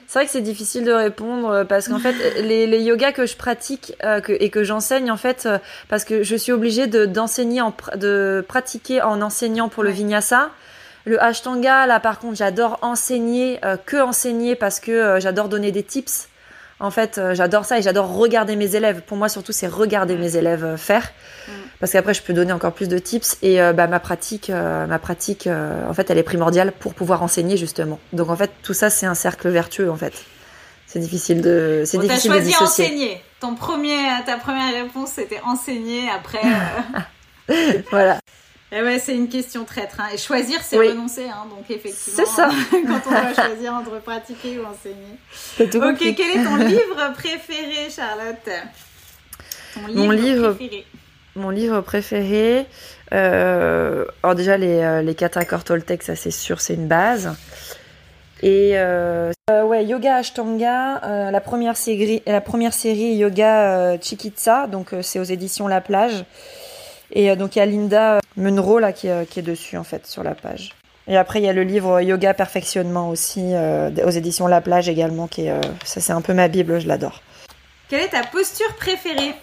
c'est 0.09 0.21
vrai 0.21 0.25
que 0.25 0.33
c'est 0.33 0.41
difficile 0.41 0.87
de 0.87 0.93
répondre 0.93 1.51
euh, 1.51 1.65
parce 1.65 1.87
qu'en 1.87 1.99
fait, 1.99 2.15
les, 2.43 2.67
les 2.67 2.81
yogas 2.81 3.13
que 3.13 3.27
je 3.27 3.37
pratique 3.37 3.93
euh, 4.03 4.23
que, 4.23 4.33
et 4.33 4.49
que 4.49 4.65
j'enseigne, 4.65 5.11
en 5.11 5.19
fait, 5.19 5.45
euh, 5.45 5.59
parce 5.91 6.05
que 6.07 6.23
je 6.23 6.35
suis 6.35 6.51
obligée 6.51 6.87
de, 6.87 7.05
d'enseigner, 7.05 7.61
en, 7.61 7.75
de 7.95 8.43
pratiquer 8.49 9.03
en 9.03 9.21
enseignant 9.21 9.69
pour 9.69 9.83
le 9.83 9.91
vinyasa. 9.91 10.51
Le 11.09 11.23
ashtanga, 11.23 11.87
là, 11.87 12.01
par 12.01 12.19
contre, 12.19 12.37
j'adore 12.37 12.79
enseigner, 12.83 13.59
que 13.87 13.97
enseigner 13.97 14.57
parce 14.57 14.79
que 14.79 15.19
j'adore 15.21 15.49
donner 15.49 15.73
des 15.73 15.83
tips. 15.83 16.29
En 16.81 16.91
fait, 16.91 17.19
j'adore 17.33 17.65
ça 17.65 17.79
et 17.79 17.83
j'adore 17.83 18.15
regarder 18.15 18.55
mes 18.55 18.77
élèves. 18.77 19.01
Pour 19.01 19.17
moi, 19.17 19.31
surtout, 19.31 19.53
c'est 19.53 19.67
regarder 19.67 20.17
mes 20.17 20.37
élèves 20.37 20.77
faire. 20.77 21.11
Parce 21.81 21.93
qu'après, 21.93 22.13
je 22.13 22.23
peux 22.23 22.35
donner 22.35 22.53
encore 22.53 22.73
plus 22.73 22.89
de 22.89 22.99
tips. 22.99 23.39
Et 23.41 23.57
bah, 23.57 23.87
ma 23.87 24.01
pratique, 24.01 24.51
ma 24.51 24.99
pratique 24.99 25.49
en 25.49 25.95
fait, 25.95 26.11
elle 26.11 26.19
est 26.19 26.23
primordiale 26.23 26.73
pour 26.73 26.93
pouvoir 26.93 27.23
enseigner, 27.23 27.57
justement. 27.57 27.99
Donc, 28.13 28.29
en 28.29 28.37
fait, 28.37 28.51
tout 28.63 28.75
ça, 28.75 28.91
c'est 28.91 29.07
un 29.07 29.15
cercle 29.15 29.49
vertueux, 29.49 29.91
en 29.91 29.97
fait. 29.97 30.13
C'est 30.87 30.99
difficile 31.01 31.41
de, 31.41 31.85
c'est 31.87 31.99
difficile 31.99 32.33
choisi 32.33 32.55
enseigner. 32.61 33.23
Ton 33.41 33.55
premier, 33.55 33.97
ta 34.27 34.37
première 34.37 34.73
réponse, 34.73 35.13
c'était 35.15 35.41
enseigner. 35.45 36.11
Après, 36.11 36.41
voilà. 37.91 38.21
Et 38.71 38.77
eh 38.79 38.83
ouais, 38.83 38.99
c'est 38.99 39.15
une 39.15 39.31
question 39.31 39.65
traître. 39.65 39.99
Hein. 40.01 40.09
Et 40.13 40.19
choisir, 40.19 40.61
c'est 40.63 40.77
renoncer. 40.77 41.25
Hein. 41.25 41.47
Donc 41.49 41.71
effectivement, 41.71 42.23
c'est 42.25 42.27
ça. 42.27 42.51
quand 42.71 43.01
on 43.07 43.11
doit 43.11 43.35
choisir 43.35 43.73
entre 43.73 43.99
pratiquer 44.05 44.59
ou 44.59 44.65
enseigner. 44.67 45.17
ok, 45.61 46.15
quel 46.15 46.41
est 46.41 46.45
ton 46.45 46.57
livre 46.67 47.13
préféré, 47.15 47.89
Charlotte? 47.91 48.51
Ton 49.75 49.87
livre, 49.87 50.05
Mon 50.05 50.11
livre 50.11 50.53
préféré. 50.53 50.87
Mon 51.35 51.51
livre 51.51 51.81
préféré. 51.81 52.67
Euh... 53.15 54.05
alors 54.23 54.35
déjà 54.35 54.59
les, 54.59 54.81
euh, 54.81 55.01
les 55.01 55.15
quatre 55.15 55.39
accords 55.39 55.65
Toltec, 55.65 56.03
ça 56.03 56.15
c'est 56.15 56.31
sûr, 56.31 56.61
c'est 56.61 56.75
une 56.75 56.89
base. 56.89 57.35
Et 58.43 58.73
euh, 58.75 59.33
euh, 59.51 59.65
ouais, 59.65 59.85
Yoga 59.85 60.17
Ashtanga, 60.17 61.03
euh, 61.05 61.31
la 61.31 61.41
première 61.41 61.77
série, 61.77 62.23
la 62.27 62.41
première 62.41 62.73
série 62.73 63.17
Yoga 63.17 63.99
Chikitsa, 64.01 64.69
donc 64.69 64.95
c'est 65.03 65.19
aux 65.19 65.25
éditions 65.25 65.67
La 65.67 65.81
Plage. 65.81 66.25
Et 67.13 67.35
donc 67.37 67.57
il 67.57 67.59
y 67.59 67.63
a 67.63 67.67
Linda 67.67 68.21
Munro 68.37 68.79
là 68.79 68.93
qui, 68.93 69.09
qui, 69.31 69.39
est 69.41 69.43
dessus 69.43 69.77
en 69.77 69.85
fait 69.85 70.07
sur 70.07 70.23
la 70.23 70.35
page. 70.35 70.75
Et 71.07 71.17
après 71.17 71.41
il 71.41 71.45
y 71.45 71.49
a 71.49 71.53
le 71.53 71.63
livre 71.63 72.01
Yoga 72.01 72.35
Perfectionnement 72.35 73.09
aussi 73.09 73.53
aux 74.05 74.11
éditions 74.11 74.47
La 74.47 74.61
Plage 74.61 74.89
également 74.89 75.27
qui 75.27 75.47
est 75.47 75.61
ça 75.85 76.01
c'est 76.01 76.13
un 76.13 76.21
peu 76.21 76.35
ma 76.35 76.49
bible, 76.49 76.81
je 76.81 76.87
l'adore. 76.87 77.23
Quelle 77.89 78.03
est 78.03 78.09
ta 78.09 78.23
posture 78.25 78.75
préférée? 78.77 79.35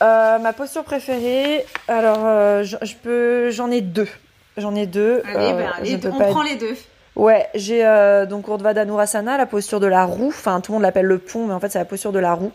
Ma 0.00 0.52
posture 0.52 0.84
préférée, 0.84 1.64
alors 1.88 2.64
je, 2.64 2.94
peux, 3.02 3.50
j'en 3.50 3.70
ai 3.70 3.80
deux. 3.80 4.08
J'en 4.56 4.74
ai 4.74 4.86
deux. 4.86 5.22
Allez, 5.24 5.52
ben, 5.52 6.12
on 6.12 6.18
prend 6.18 6.42
les 6.42 6.56
deux. 6.56 6.76
Ouais, 7.16 7.46
j'ai 7.54 7.86
euh, 7.86 8.26
donc 8.26 8.48
Urdhva 8.48 8.74
Dhanurasana, 8.74 9.36
la 9.36 9.46
posture 9.46 9.78
de 9.78 9.86
la 9.86 10.04
roue. 10.04 10.28
Enfin, 10.28 10.60
tout 10.60 10.72
le 10.72 10.74
monde 10.74 10.82
l'appelle 10.82 11.06
le 11.06 11.18
pont, 11.18 11.46
mais 11.46 11.54
en 11.54 11.60
fait, 11.60 11.70
c'est 11.70 11.78
la 11.78 11.84
posture 11.84 12.12
de 12.12 12.18
la 12.18 12.34
roue. 12.34 12.52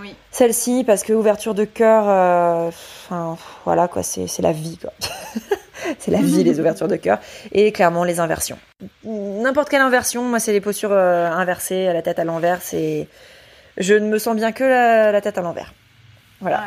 Oui. 0.00 0.14
Celle-ci, 0.30 0.84
parce 0.84 1.02
que 1.02 1.12
ouverture 1.12 1.54
de 1.54 1.64
cœur, 1.64 2.04
euh, 2.06 2.68
enfin, 2.68 3.36
voilà, 3.64 3.88
quoi, 3.88 4.02
c'est 4.02 4.40
la 4.40 4.52
vie, 4.52 4.78
quoi. 4.78 4.92
c'est 5.98 6.10
la 6.10 6.20
vie, 6.20 6.44
les 6.44 6.60
ouvertures 6.60 6.88
de 6.88 6.96
cœur. 6.96 7.18
Et 7.52 7.72
clairement, 7.72 8.04
les 8.04 8.20
inversions. 8.20 8.58
N'importe 9.04 9.68
quelle 9.68 9.82
inversion, 9.82 10.22
moi, 10.24 10.40
c'est 10.40 10.52
les 10.52 10.60
postures 10.60 10.92
euh, 10.92 11.30
inversées, 11.30 11.86
la 11.86 12.02
tête 12.02 12.18
à 12.18 12.24
l'envers. 12.24 12.62
C'est. 12.62 13.08
Je 13.76 13.94
ne 13.94 14.08
me 14.08 14.18
sens 14.18 14.34
bien 14.34 14.52
que 14.52 14.64
la 14.64 15.20
tête 15.20 15.38
à 15.38 15.42
l'envers. 15.42 15.72
Voilà. 16.40 16.64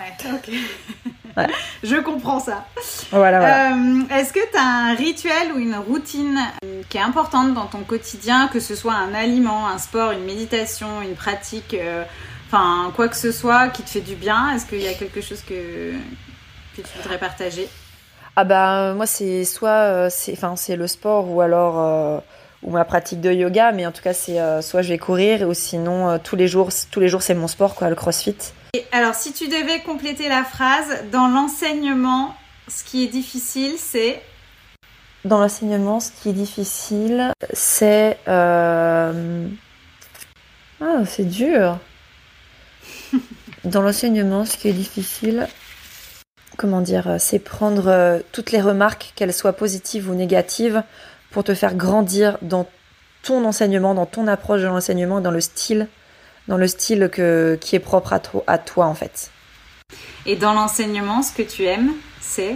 Ouais, 1.38 1.48
Je 1.84 1.96
comprends 1.98 2.40
ça. 2.40 2.66
Voilà, 3.12 3.72
euh, 3.72 4.02
Est-ce 4.14 4.34
que 4.34 4.40
tu 4.52 4.58
as 4.58 4.62
un 4.62 4.96
rituel 4.96 5.54
ou 5.56 5.60
une 5.60 5.76
routine 5.76 6.40
qui 6.90 6.98
est 6.98 7.02
importante 7.02 7.54
dans 7.54 7.68
ton 7.68 7.80
quotidien, 7.80 8.50
que 8.50 8.60
ce 8.60 8.76
soit 8.76 8.94
un 8.94 9.14
aliment, 9.14 9.68
un 9.68 9.78
sport, 9.78 10.12
une 10.12 10.26
méditation, 10.26 11.02
une 11.02 11.16
pratique, 11.16 11.74
euh, 11.74 12.04
enfin 12.52 12.92
quoi 12.96 13.08
que 13.08 13.16
ce 13.16 13.32
soit 13.32 13.70
qui 13.70 13.84
te 13.84 13.90
fait 13.90 14.02
du 14.02 14.16
bien 14.16 14.54
Est-ce 14.56 14.66
qu'il 14.66 14.82
y 14.82 14.88
a 14.88 14.94
quelque 14.94 15.22
chose 15.22 15.42
que, 15.42 15.94
que 16.76 16.82
tu 16.82 16.98
voudrais 16.98 17.18
partager? 17.18 17.68
Ah 18.36 18.44
bah 18.44 18.94
moi 18.94 19.06
c'est 19.06 19.46
soit 19.46 20.10
c'est 20.10 20.34
enfin 20.34 20.56
c'est 20.56 20.76
le 20.76 20.88
sport 20.88 21.30
ou 21.30 21.42
alors 21.42 22.24
ou 22.64 22.72
ma 22.72 22.86
pratique 22.86 23.22
de 23.22 23.32
yoga, 23.32 23.72
mais 23.72 23.86
en 23.86 23.92
tout 23.92 24.02
cas 24.02 24.14
c'est 24.14 24.40
soit 24.62 24.82
je 24.82 24.90
vais 24.90 24.98
courir 24.98 25.48
ou 25.48 25.54
sinon 25.54 26.20
tous 26.20 26.36
les 26.36 26.48
jours 26.48 26.70
tous 26.92 27.00
les 27.00 27.10
jours 27.10 27.22
c'est 27.22 27.36
mon 27.36 27.48
sport 27.48 27.76
quoi 27.76 27.90
le 27.90 27.96
CrossFit. 27.96 28.38
Alors, 28.94 29.16
si 29.16 29.34
tu 29.34 29.48
devais 29.48 29.82
compléter 29.82 30.30
la 30.30 30.44
phrase, 30.44 31.04
dans 31.12 31.28
l'enseignement, 31.28 32.36
ce 32.68 32.84
qui 32.84 33.04
est 33.04 33.08
difficile, 33.08 33.74
c'est... 33.78 34.22
Dans 35.26 35.40
l'enseignement, 35.40 36.00
ce 36.00 36.12
qui 36.12 36.30
est 36.30 36.34
difficile, 36.34 37.34
c'est... 37.52 38.18
Euh, 38.28 39.48
ah, 40.82 41.06
c'est 41.06 41.30
dur. 41.30 41.80
Dans 43.64 43.82
l'enseignement, 43.82 44.46
ce 44.46 44.58
qui 44.58 44.70
est 44.70 44.74
difficile, 44.74 45.48
comment 46.58 46.82
dire, 46.82 47.16
c'est 47.20 47.40
prendre 47.40 47.88
euh, 47.88 48.20
toutes 48.32 48.52
les 48.52 48.62
remarques, 48.62 49.14
qu'elles 49.16 49.34
soient 49.34 49.54
positives 49.54 50.10
ou 50.10 50.16
négatives, 50.16 50.84
pour 51.30 51.44
te 51.44 51.54
faire 51.54 51.76
grandir 51.76 52.38
dans 52.42 52.68
ton 53.24 53.46
enseignement, 53.46 53.94
dans 53.94 54.06
ton 54.06 54.28
approche 54.28 54.62
de 54.62 54.68
l'enseignement, 54.68 55.22
dans 55.22 55.32
le 55.32 55.42
style 55.42 55.88
dans 56.48 56.58
le 56.58 56.68
style 56.68 57.10
que, 57.12 57.58
qui 57.60 57.76
est 57.76 57.80
propre 57.80 58.14
à, 58.14 58.20
toi, 58.20 58.44
à 58.48 58.58
toi 58.58 58.86
en 58.88 58.96
fait. 58.96 59.32
Et 60.26 60.36
dans 60.36 60.54
l'enseignement, 60.54 61.22
ce 61.22 61.34
que 61.34 61.44
tu 61.44 61.64
aimes, 61.66 61.94
c'est? 62.20 62.56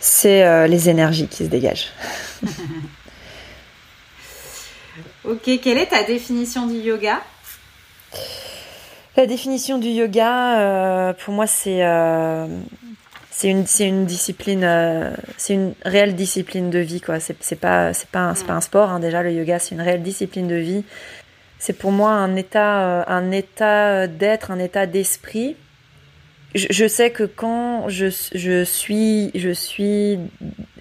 C'est 0.00 0.44
euh, 0.44 0.66
les 0.66 0.88
énergies 0.88 1.28
qui 1.28 1.44
se 1.44 1.48
dégagent. 1.48 1.92
ok, 5.24 5.42
quelle 5.62 5.78
est 5.78 5.86
ta 5.86 6.02
définition 6.04 6.66
du 6.66 6.76
yoga? 6.76 7.22
La 9.16 9.26
définition 9.26 9.78
du 9.78 9.88
yoga, 9.88 10.60
euh, 10.60 11.12
pour 11.14 11.32
moi, 11.32 11.46
c'est 11.46 11.84
euh, 11.84 12.46
une, 13.44 13.64
une 13.80 14.04
discipline, 14.04 15.14
c'est 15.36 15.54
une 15.54 15.74
réelle 15.84 16.14
discipline 16.14 16.70
de 16.70 16.78
vie. 16.78 17.00
quoi. 17.00 17.18
C'est 17.20 17.34
pas, 17.58 17.92
pas, 18.12 18.20
un, 18.20 18.34
pas 18.34 18.52
un 18.52 18.60
sport, 18.60 18.90
hein, 18.90 19.00
déjà, 19.00 19.22
le 19.22 19.32
yoga, 19.32 19.58
c'est 19.58 19.74
une 19.74 19.80
réelle 19.80 20.02
discipline 20.02 20.48
de 20.48 20.56
vie. 20.56 20.84
C'est 21.58 21.72
pour 21.72 21.92
moi 21.92 22.10
un 22.10 22.36
état, 22.36 23.04
un 23.08 23.30
état 23.30 24.06
d'être, 24.06 24.50
un 24.50 24.58
état 24.58 24.86
d'esprit 24.86 25.56
je, 26.56 26.88
sais 26.88 27.10
que 27.10 27.24
quand 27.24 27.88
je, 27.88 28.06
je, 28.34 28.64
suis, 28.64 29.30
je 29.34 29.50
suis 29.50 30.18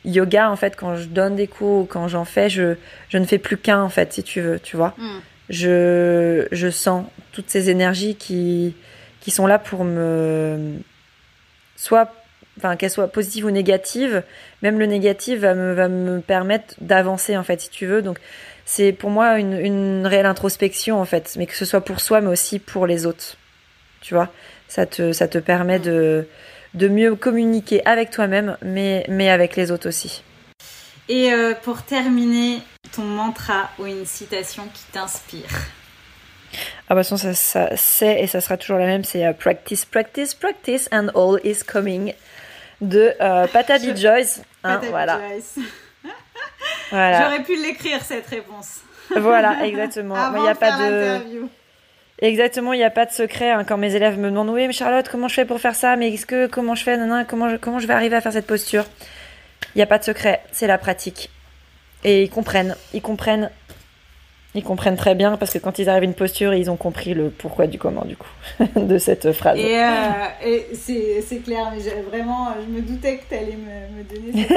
yoga, 0.05 0.49
en 0.49 0.55
fait, 0.55 0.75
quand 0.75 0.95
je 0.95 1.07
donne 1.07 1.35
des 1.35 1.47
cours, 1.47 1.87
quand 1.87 2.07
j'en 2.07 2.25
fais, 2.25 2.49
je, 2.49 2.75
je 3.09 3.17
ne 3.17 3.25
fais 3.25 3.37
plus 3.37 3.57
qu'un, 3.57 3.81
en 3.81 3.89
fait, 3.89 4.13
si 4.13 4.23
tu 4.23 4.41
veux, 4.41 4.59
tu 4.59 4.77
vois. 4.77 4.93
Hmm. 4.97 5.19
Je, 5.49 6.47
je 6.51 6.69
sens 6.69 7.05
toutes 7.31 7.49
ces 7.49 7.69
énergies 7.69 8.15
qui, 8.15 8.75
qui 9.21 9.31
sont 9.31 9.47
là 9.47 9.59
pour 9.59 9.83
me. 9.83 10.77
Soit. 11.75 12.13
Enfin, 12.57 12.77
qu'elles 12.77 12.89
soient 12.89 13.09
positives 13.09 13.43
ou 13.43 13.51
négatives, 13.51 14.23
même 14.61 14.79
le 14.79 14.85
négatif 14.85 15.39
va 15.39 15.55
me, 15.55 15.73
va 15.73 15.89
me 15.89 16.21
permettre 16.21 16.75
d'avancer, 16.79 17.35
en 17.35 17.43
fait, 17.43 17.59
si 17.59 17.69
tu 17.69 17.85
veux. 17.85 18.01
Donc, 18.01 18.17
c'est 18.63 18.93
pour 18.93 19.09
moi 19.09 19.39
une, 19.39 19.59
une 19.59 20.07
réelle 20.07 20.25
introspection, 20.25 21.01
en 21.01 21.03
fait, 21.03 21.35
mais 21.37 21.47
que 21.47 21.55
ce 21.55 21.65
soit 21.65 21.81
pour 21.81 21.99
soi, 21.99 22.21
mais 22.21 22.29
aussi 22.29 22.59
pour 22.59 22.87
les 22.87 23.05
autres. 23.05 23.35
Tu 23.99 24.13
vois? 24.13 24.31
Ça 24.69 24.85
te, 24.85 25.11
ça 25.11 25.27
te 25.27 25.37
permet 25.37 25.79
de, 25.79 26.29
de 26.75 26.87
mieux 26.87 27.15
communiquer 27.15 27.85
avec 27.85 28.09
toi-même, 28.09 28.57
mais, 28.61 29.05
mais 29.09 29.29
avec 29.29 29.57
les 29.57 29.71
autres 29.71 29.89
aussi. 29.89 30.23
Et 31.07 31.31
euh, 31.31 31.53
pour 31.61 31.83
terminer, 31.83 32.61
ton 32.91 33.03
mantra 33.03 33.69
ou 33.79 33.85
une 33.85 34.05
citation 34.05 34.63
qui 34.73 34.83
t'inspire 34.91 35.49
ah 36.87 36.95
bah 36.95 37.03
ça, 37.03 37.17
ça 37.33 37.69
c'est 37.75 38.21
et 38.21 38.27
ça 38.27 38.39
sera 38.39 38.55
toujours 38.55 38.77
la 38.77 38.85
même, 38.85 39.03
c'est 39.03 39.25
euh, 39.25 39.33
practice, 39.33 39.83
practice, 39.85 40.33
practice 40.33 40.87
and 40.91 41.09
all 41.15 41.39
is 41.43 41.63
coming 41.65 42.13
de 42.79 43.13
euh, 43.19 43.47
Patabi 43.47 43.95
Joyce. 43.97 44.41
Hein, 44.63 44.79
voilà. 44.89 45.19
voilà. 46.91 47.23
J'aurais 47.23 47.43
pu 47.43 47.55
l'écrire 47.55 48.01
cette 48.01 48.27
réponse. 48.27 48.81
Voilà, 49.15 49.65
exactement. 49.65 50.15
Il 50.35 50.41
n'y 50.41 50.49
a 50.49 50.55
pas 50.55 50.71
de 50.79 51.19
Exactement, 52.19 52.73
il 52.73 52.77
n'y 52.77 52.83
a 52.83 52.89
pas 52.89 53.05
de 53.05 53.11
secret. 53.11 53.51
Hein. 53.51 53.63
Quand 53.63 53.77
mes 53.77 53.93
élèves 53.93 54.17
me 54.17 54.29
demandent 54.29 54.49
oui, 54.49 54.65
mais 54.65 54.73
Charlotte, 54.73 55.07
comment 55.09 55.27
je 55.27 55.35
fais 55.35 55.45
pour 55.45 55.59
faire 55.59 55.75
ça? 55.75 55.95
Mais 55.95 56.11
est-ce 56.11 56.25
que 56.25 56.47
comment 56.47 56.73
je 56.73 56.83
fais 56.83 56.97
comment 57.27 57.49
je, 57.49 57.57
comment 57.57 57.77
je 57.77 57.85
vais 57.85 57.93
arriver 57.93 58.15
à 58.15 58.21
faire 58.21 58.33
cette 58.33 58.47
posture? 58.47 58.85
Il 59.75 59.79
n'y 59.79 59.83
a 59.83 59.87
pas 59.87 59.99
de 59.99 60.05
secret, 60.05 60.41
c'est 60.53 60.67
la 60.67 60.77
pratique. 60.77 61.29
Et 62.05 62.23
ils 62.23 62.29
comprennent, 62.29 62.75
ils 62.93 63.01
comprennent 63.01 63.51
ils 64.55 64.63
comprennent 64.63 64.95
très 64.95 65.15
bien 65.15 65.35
parce 65.35 65.51
que 65.51 65.59
quand 65.59 65.79
ils 65.79 65.89
arrivent 65.89 66.03
à 66.03 66.05
une 66.05 66.13
posture, 66.13 66.53
ils 66.53 66.71
ont 66.71 66.77
compris 66.77 67.13
le 67.13 67.29
pourquoi 67.29 67.67
du 67.67 67.77
comment 67.77 68.05
du 68.05 68.15
coup 68.15 68.29
de 68.75 68.97
cette 68.97 69.33
phrase. 69.33 69.59
Et, 69.59 69.77
euh, 69.77 70.59
c'est 70.73 71.43
clair, 71.43 71.71
mais 71.75 71.83
vraiment, 72.09 72.47
je 72.65 72.73
me 72.73 72.81
doutais 72.81 73.17
que 73.17 73.23
tu 73.27 73.35
allais 73.35 73.57
me, 73.57 73.97
me, 73.97 74.03
donner 74.03 74.47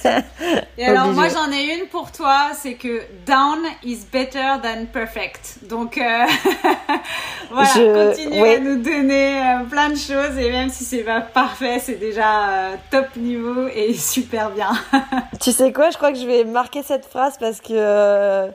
cette 0.00 0.24
Et 0.78 0.84
alors 0.86 1.08
moi 1.08 1.28
j'en 1.28 1.50
ai 1.50 1.76
une 1.76 1.86
pour 1.88 2.12
toi, 2.12 2.50
c'est 2.54 2.74
que 2.74 3.02
down 3.26 3.58
is 3.82 3.98
better 4.12 4.60
than 4.62 4.86
perfect. 4.92 5.58
Donc 5.68 5.98
euh, 5.98 6.02
voilà, 7.50 8.10
continue 8.10 8.48
à 8.48 8.58
nous 8.60 8.80
donner 8.80 9.40
euh, 9.40 9.64
plein 9.68 9.88
de 9.88 9.96
choses 9.96 10.38
et 10.38 10.50
même 10.52 10.70
si 10.70 10.84
c'est 10.84 11.02
pas 11.02 11.20
parfait, 11.20 11.80
c'est 11.80 11.98
déjà 11.98 12.76
top 12.92 13.16
niveau 13.16 13.66
et 13.74 13.92
super 13.94 14.50
bien. 14.50 14.70
tu 15.40 15.50
sais 15.50 15.72
quoi, 15.72 15.90
je 15.90 15.96
crois 15.96 16.12
que 16.12 16.18
je 16.18 16.26
vais 16.26 16.44
marquer 16.44 16.84
cette 16.84 17.06
phrase 17.06 17.36
parce 17.38 17.60
que 17.60 18.52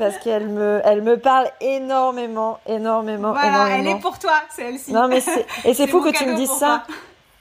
parce 0.00 0.16
qu'elle 0.16 0.48
me, 0.48 0.80
elle 0.84 1.02
me 1.02 1.18
parle 1.18 1.46
énormément, 1.60 2.58
énormément, 2.66 3.32
voilà, 3.32 3.76
elle 3.76 3.86
est 3.86 4.00
pour 4.00 4.18
toi, 4.18 4.32
celle-ci. 4.48 4.92
Non, 4.92 5.06
mais 5.08 5.22
et 5.64 5.74
c'est 5.74 5.86
fou 5.86 6.00
que 6.00 6.08
tu 6.08 6.24
me 6.24 6.34
dises 6.34 6.50
ça. 6.50 6.84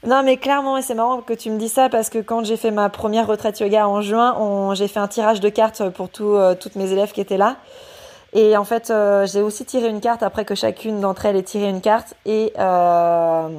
Non, 0.05 0.23
mais 0.23 0.37
clairement, 0.37 0.81
c'est 0.81 0.93
marrant 0.93 1.21
que 1.21 1.33
tu 1.33 1.49
me 1.49 1.57
dises 1.57 1.73
ça 1.73 1.89
parce 1.89 2.09
que 2.09 2.19
quand 2.19 2.45
j'ai 2.45 2.57
fait 2.57 2.71
ma 2.71 2.89
première 2.89 3.27
retraite 3.27 3.59
yoga 3.59 3.87
en 3.87 4.01
juin, 4.01 4.73
j'ai 4.73 4.87
fait 4.89 4.99
un 4.99 5.07
tirage 5.07 5.39
de 5.39 5.49
cartes 5.49 5.89
pour 5.89 6.09
tout, 6.09 6.35
euh, 6.35 6.53
toutes 6.53 6.75
mes 6.75 6.91
élèves 6.91 7.13
qui 7.13 7.21
étaient 7.21 7.37
là. 7.37 7.55
Et 8.33 8.55
en 8.57 8.65
fait, 8.65 8.89
euh, 8.89 9.25
j'ai 9.25 9.41
aussi 9.41 9.65
tiré 9.65 9.87
une 9.87 10.01
carte 10.01 10.21
après 10.21 10.45
que 10.45 10.55
chacune 10.55 10.99
d'entre 10.99 11.25
elles 11.25 11.37
ait 11.37 11.43
tiré 11.43 11.69
une 11.69 11.81
carte. 11.81 12.13
Et 12.25 12.53
euh, 12.59 13.49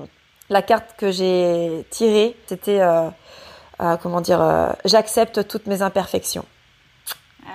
la 0.50 0.62
carte 0.62 0.94
que 0.98 1.10
j'ai 1.10 1.86
tirée, 1.90 2.36
c'était, 2.46 2.80
comment 4.02 4.20
dire, 4.20 4.74
j'accepte 4.84 5.48
toutes 5.48 5.66
mes 5.66 5.80
imperfections. 5.82 6.44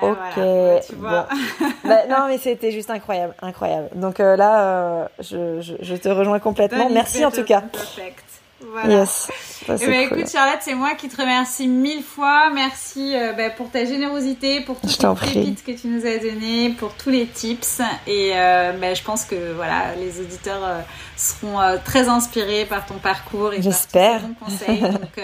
Ah, 0.01 0.05
ok. 0.05 0.85
tu 0.87 0.95
vois. 0.95 1.27
Bah, 1.83 2.07
non, 2.09 2.27
mais 2.27 2.37
c'était 2.39 2.71
juste 2.71 2.89
incroyable, 2.89 3.35
incroyable. 3.41 3.89
Donc 3.93 4.19
euh, 4.19 4.35
là, 4.35 4.61
euh, 4.61 5.07
je, 5.19 5.75
je, 5.81 5.95
te 5.95 6.09
rejoins 6.09 6.39
complètement. 6.39 6.89
Merci 6.89 7.23
en 7.23 7.31
tout 7.31 7.43
cas. 7.43 7.61
Perfect. 7.61 8.23
Voilà. 8.71 9.01
Yes. 9.01 9.29
Ben, 9.67 9.77
écoute 10.01 10.29
Charlotte, 10.31 10.59
c'est 10.61 10.73
moi 10.73 10.95
qui 10.95 11.07
te 11.07 11.21
remercie 11.21 11.67
mille 11.67 12.01
fois. 12.01 12.49
Merci 12.51 13.15
euh, 13.15 13.33
bah, 13.33 13.51
pour 13.51 13.69
ta 13.69 13.85
générosité, 13.85 14.61
pour 14.61 14.79
toutes 14.79 15.03
les 15.03 15.33
pépites 15.33 15.63
que 15.63 15.71
tu 15.73 15.87
nous 15.87 16.05
as 16.05 16.17
données, 16.17 16.71
pour 16.71 16.93
tous 16.95 17.11
les 17.11 17.27
tips. 17.27 17.81
Et 18.07 18.31
bah, 18.31 18.93
je 18.93 19.03
pense 19.03 19.25
que 19.25 19.53
voilà, 19.53 19.93
les 19.99 20.19
auditeurs 20.19 20.83
seront 21.15 21.59
très 21.83 22.07
inspirés 22.07 22.65
par 22.65 22.85
ton 22.85 22.95
parcours 22.95 23.53
et 23.53 23.61
par 23.61 23.87
tes 23.87 24.09
conseils. 24.43 24.81
Donc 24.81 25.21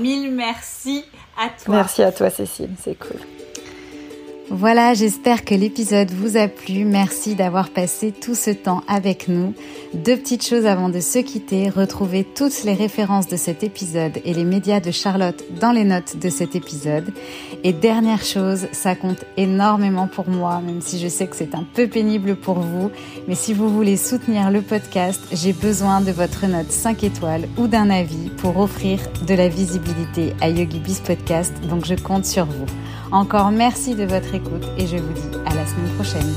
mille 0.00 0.30
merci 0.30 1.04
à 1.36 1.48
toi. 1.48 1.74
Merci 1.74 2.02
à 2.02 2.12
toi 2.12 2.30
Cécile, 2.30 2.70
c'est 2.80 2.96
cool. 2.96 3.20
Voilà, 4.50 4.92
j'espère 4.92 5.44
que 5.44 5.54
l'épisode 5.54 6.10
vous 6.10 6.36
a 6.36 6.48
plu. 6.48 6.84
Merci 6.84 7.34
d'avoir 7.34 7.70
passé 7.70 8.12
tout 8.12 8.34
ce 8.34 8.50
temps 8.50 8.82
avec 8.88 9.26
nous. 9.26 9.54
Deux 9.94 10.16
petites 10.16 10.44
choses 10.44 10.66
avant 10.66 10.88
de 10.88 10.98
se 10.98 11.20
quitter. 11.20 11.70
Retrouvez 11.70 12.24
toutes 12.24 12.64
les 12.64 12.74
références 12.74 13.28
de 13.28 13.36
cet 13.36 13.62
épisode 13.62 14.20
et 14.24 14.34
les 14.34 14.44
médias 14.44 14.80
de 14.80 14.90
Charlotte 14.90 15.44
dans 15.60 15.70
les 15.70 15.84
notes 15.84 16.16
de 16.18 16.28
cet 16.30 16.56
épisode. 16.56 17.12
Et 17.62 17.72
dernière 17.72 18.24
chose, 18.24 18.66
ça 18.72 18.96
compte 18.96 19.24
énormément 19.36 20.08
pour 20.08 20.28
moi, 20.28 20.60
même 20.60 20.80
si 20.80 20.98
je 20.98 21.06
sais 21.06 21.28
que 21.28 21.36
c'est 21.36 21.54
un 21.54 21.64
peu 21.74 21.86
pénible 21.86 22.34
pour 22.34 22.58
vous. 22.58 22.90
Mais 23.28 23.36
si 23.36 23.54
vous 23.54 23.68
voulez 23.68 23.96
soutenir 23.96 24.50
le 24.50 24.62
podcast, 24.62 25.22
j'ai 25.32 25.52
besoin 25.52 26.00
de 26.00 26.10
votre 26.10 26.44
note 26.46 26.72
5 26.72 27.04
étoiles 27.04 27.48
ou 27.56 27.68
d'un 27.68 27.88
avis 27.88 28.30
pour 28.36 28.58
offrir 28.58 28.98
de 29.26 29.34
la 29.34 29.48
visibilité 29.48 30.34
à 30.40 30.50
YogiBiz 30.50 31.00
Podcast. 31.00 31.52
Donc 31.70 31.84
je 31.86 31.94
compte 31.94 32.26
sur 32.26 32.46
vous. 32.46 32.66
Encore 33.12 33.52
merci 33.52 33.94
de 33.94 34.04
votre 34.04 34.34
écoute 34.34 34.66
et 34.76 34.88
je 34.88 34.96
vous 34.96 35.12
dis 35.12 35.38
à 35.46 35.54
la 35.54 35.64
semaine 35.64 35.90
prochaine. 35.94 36.34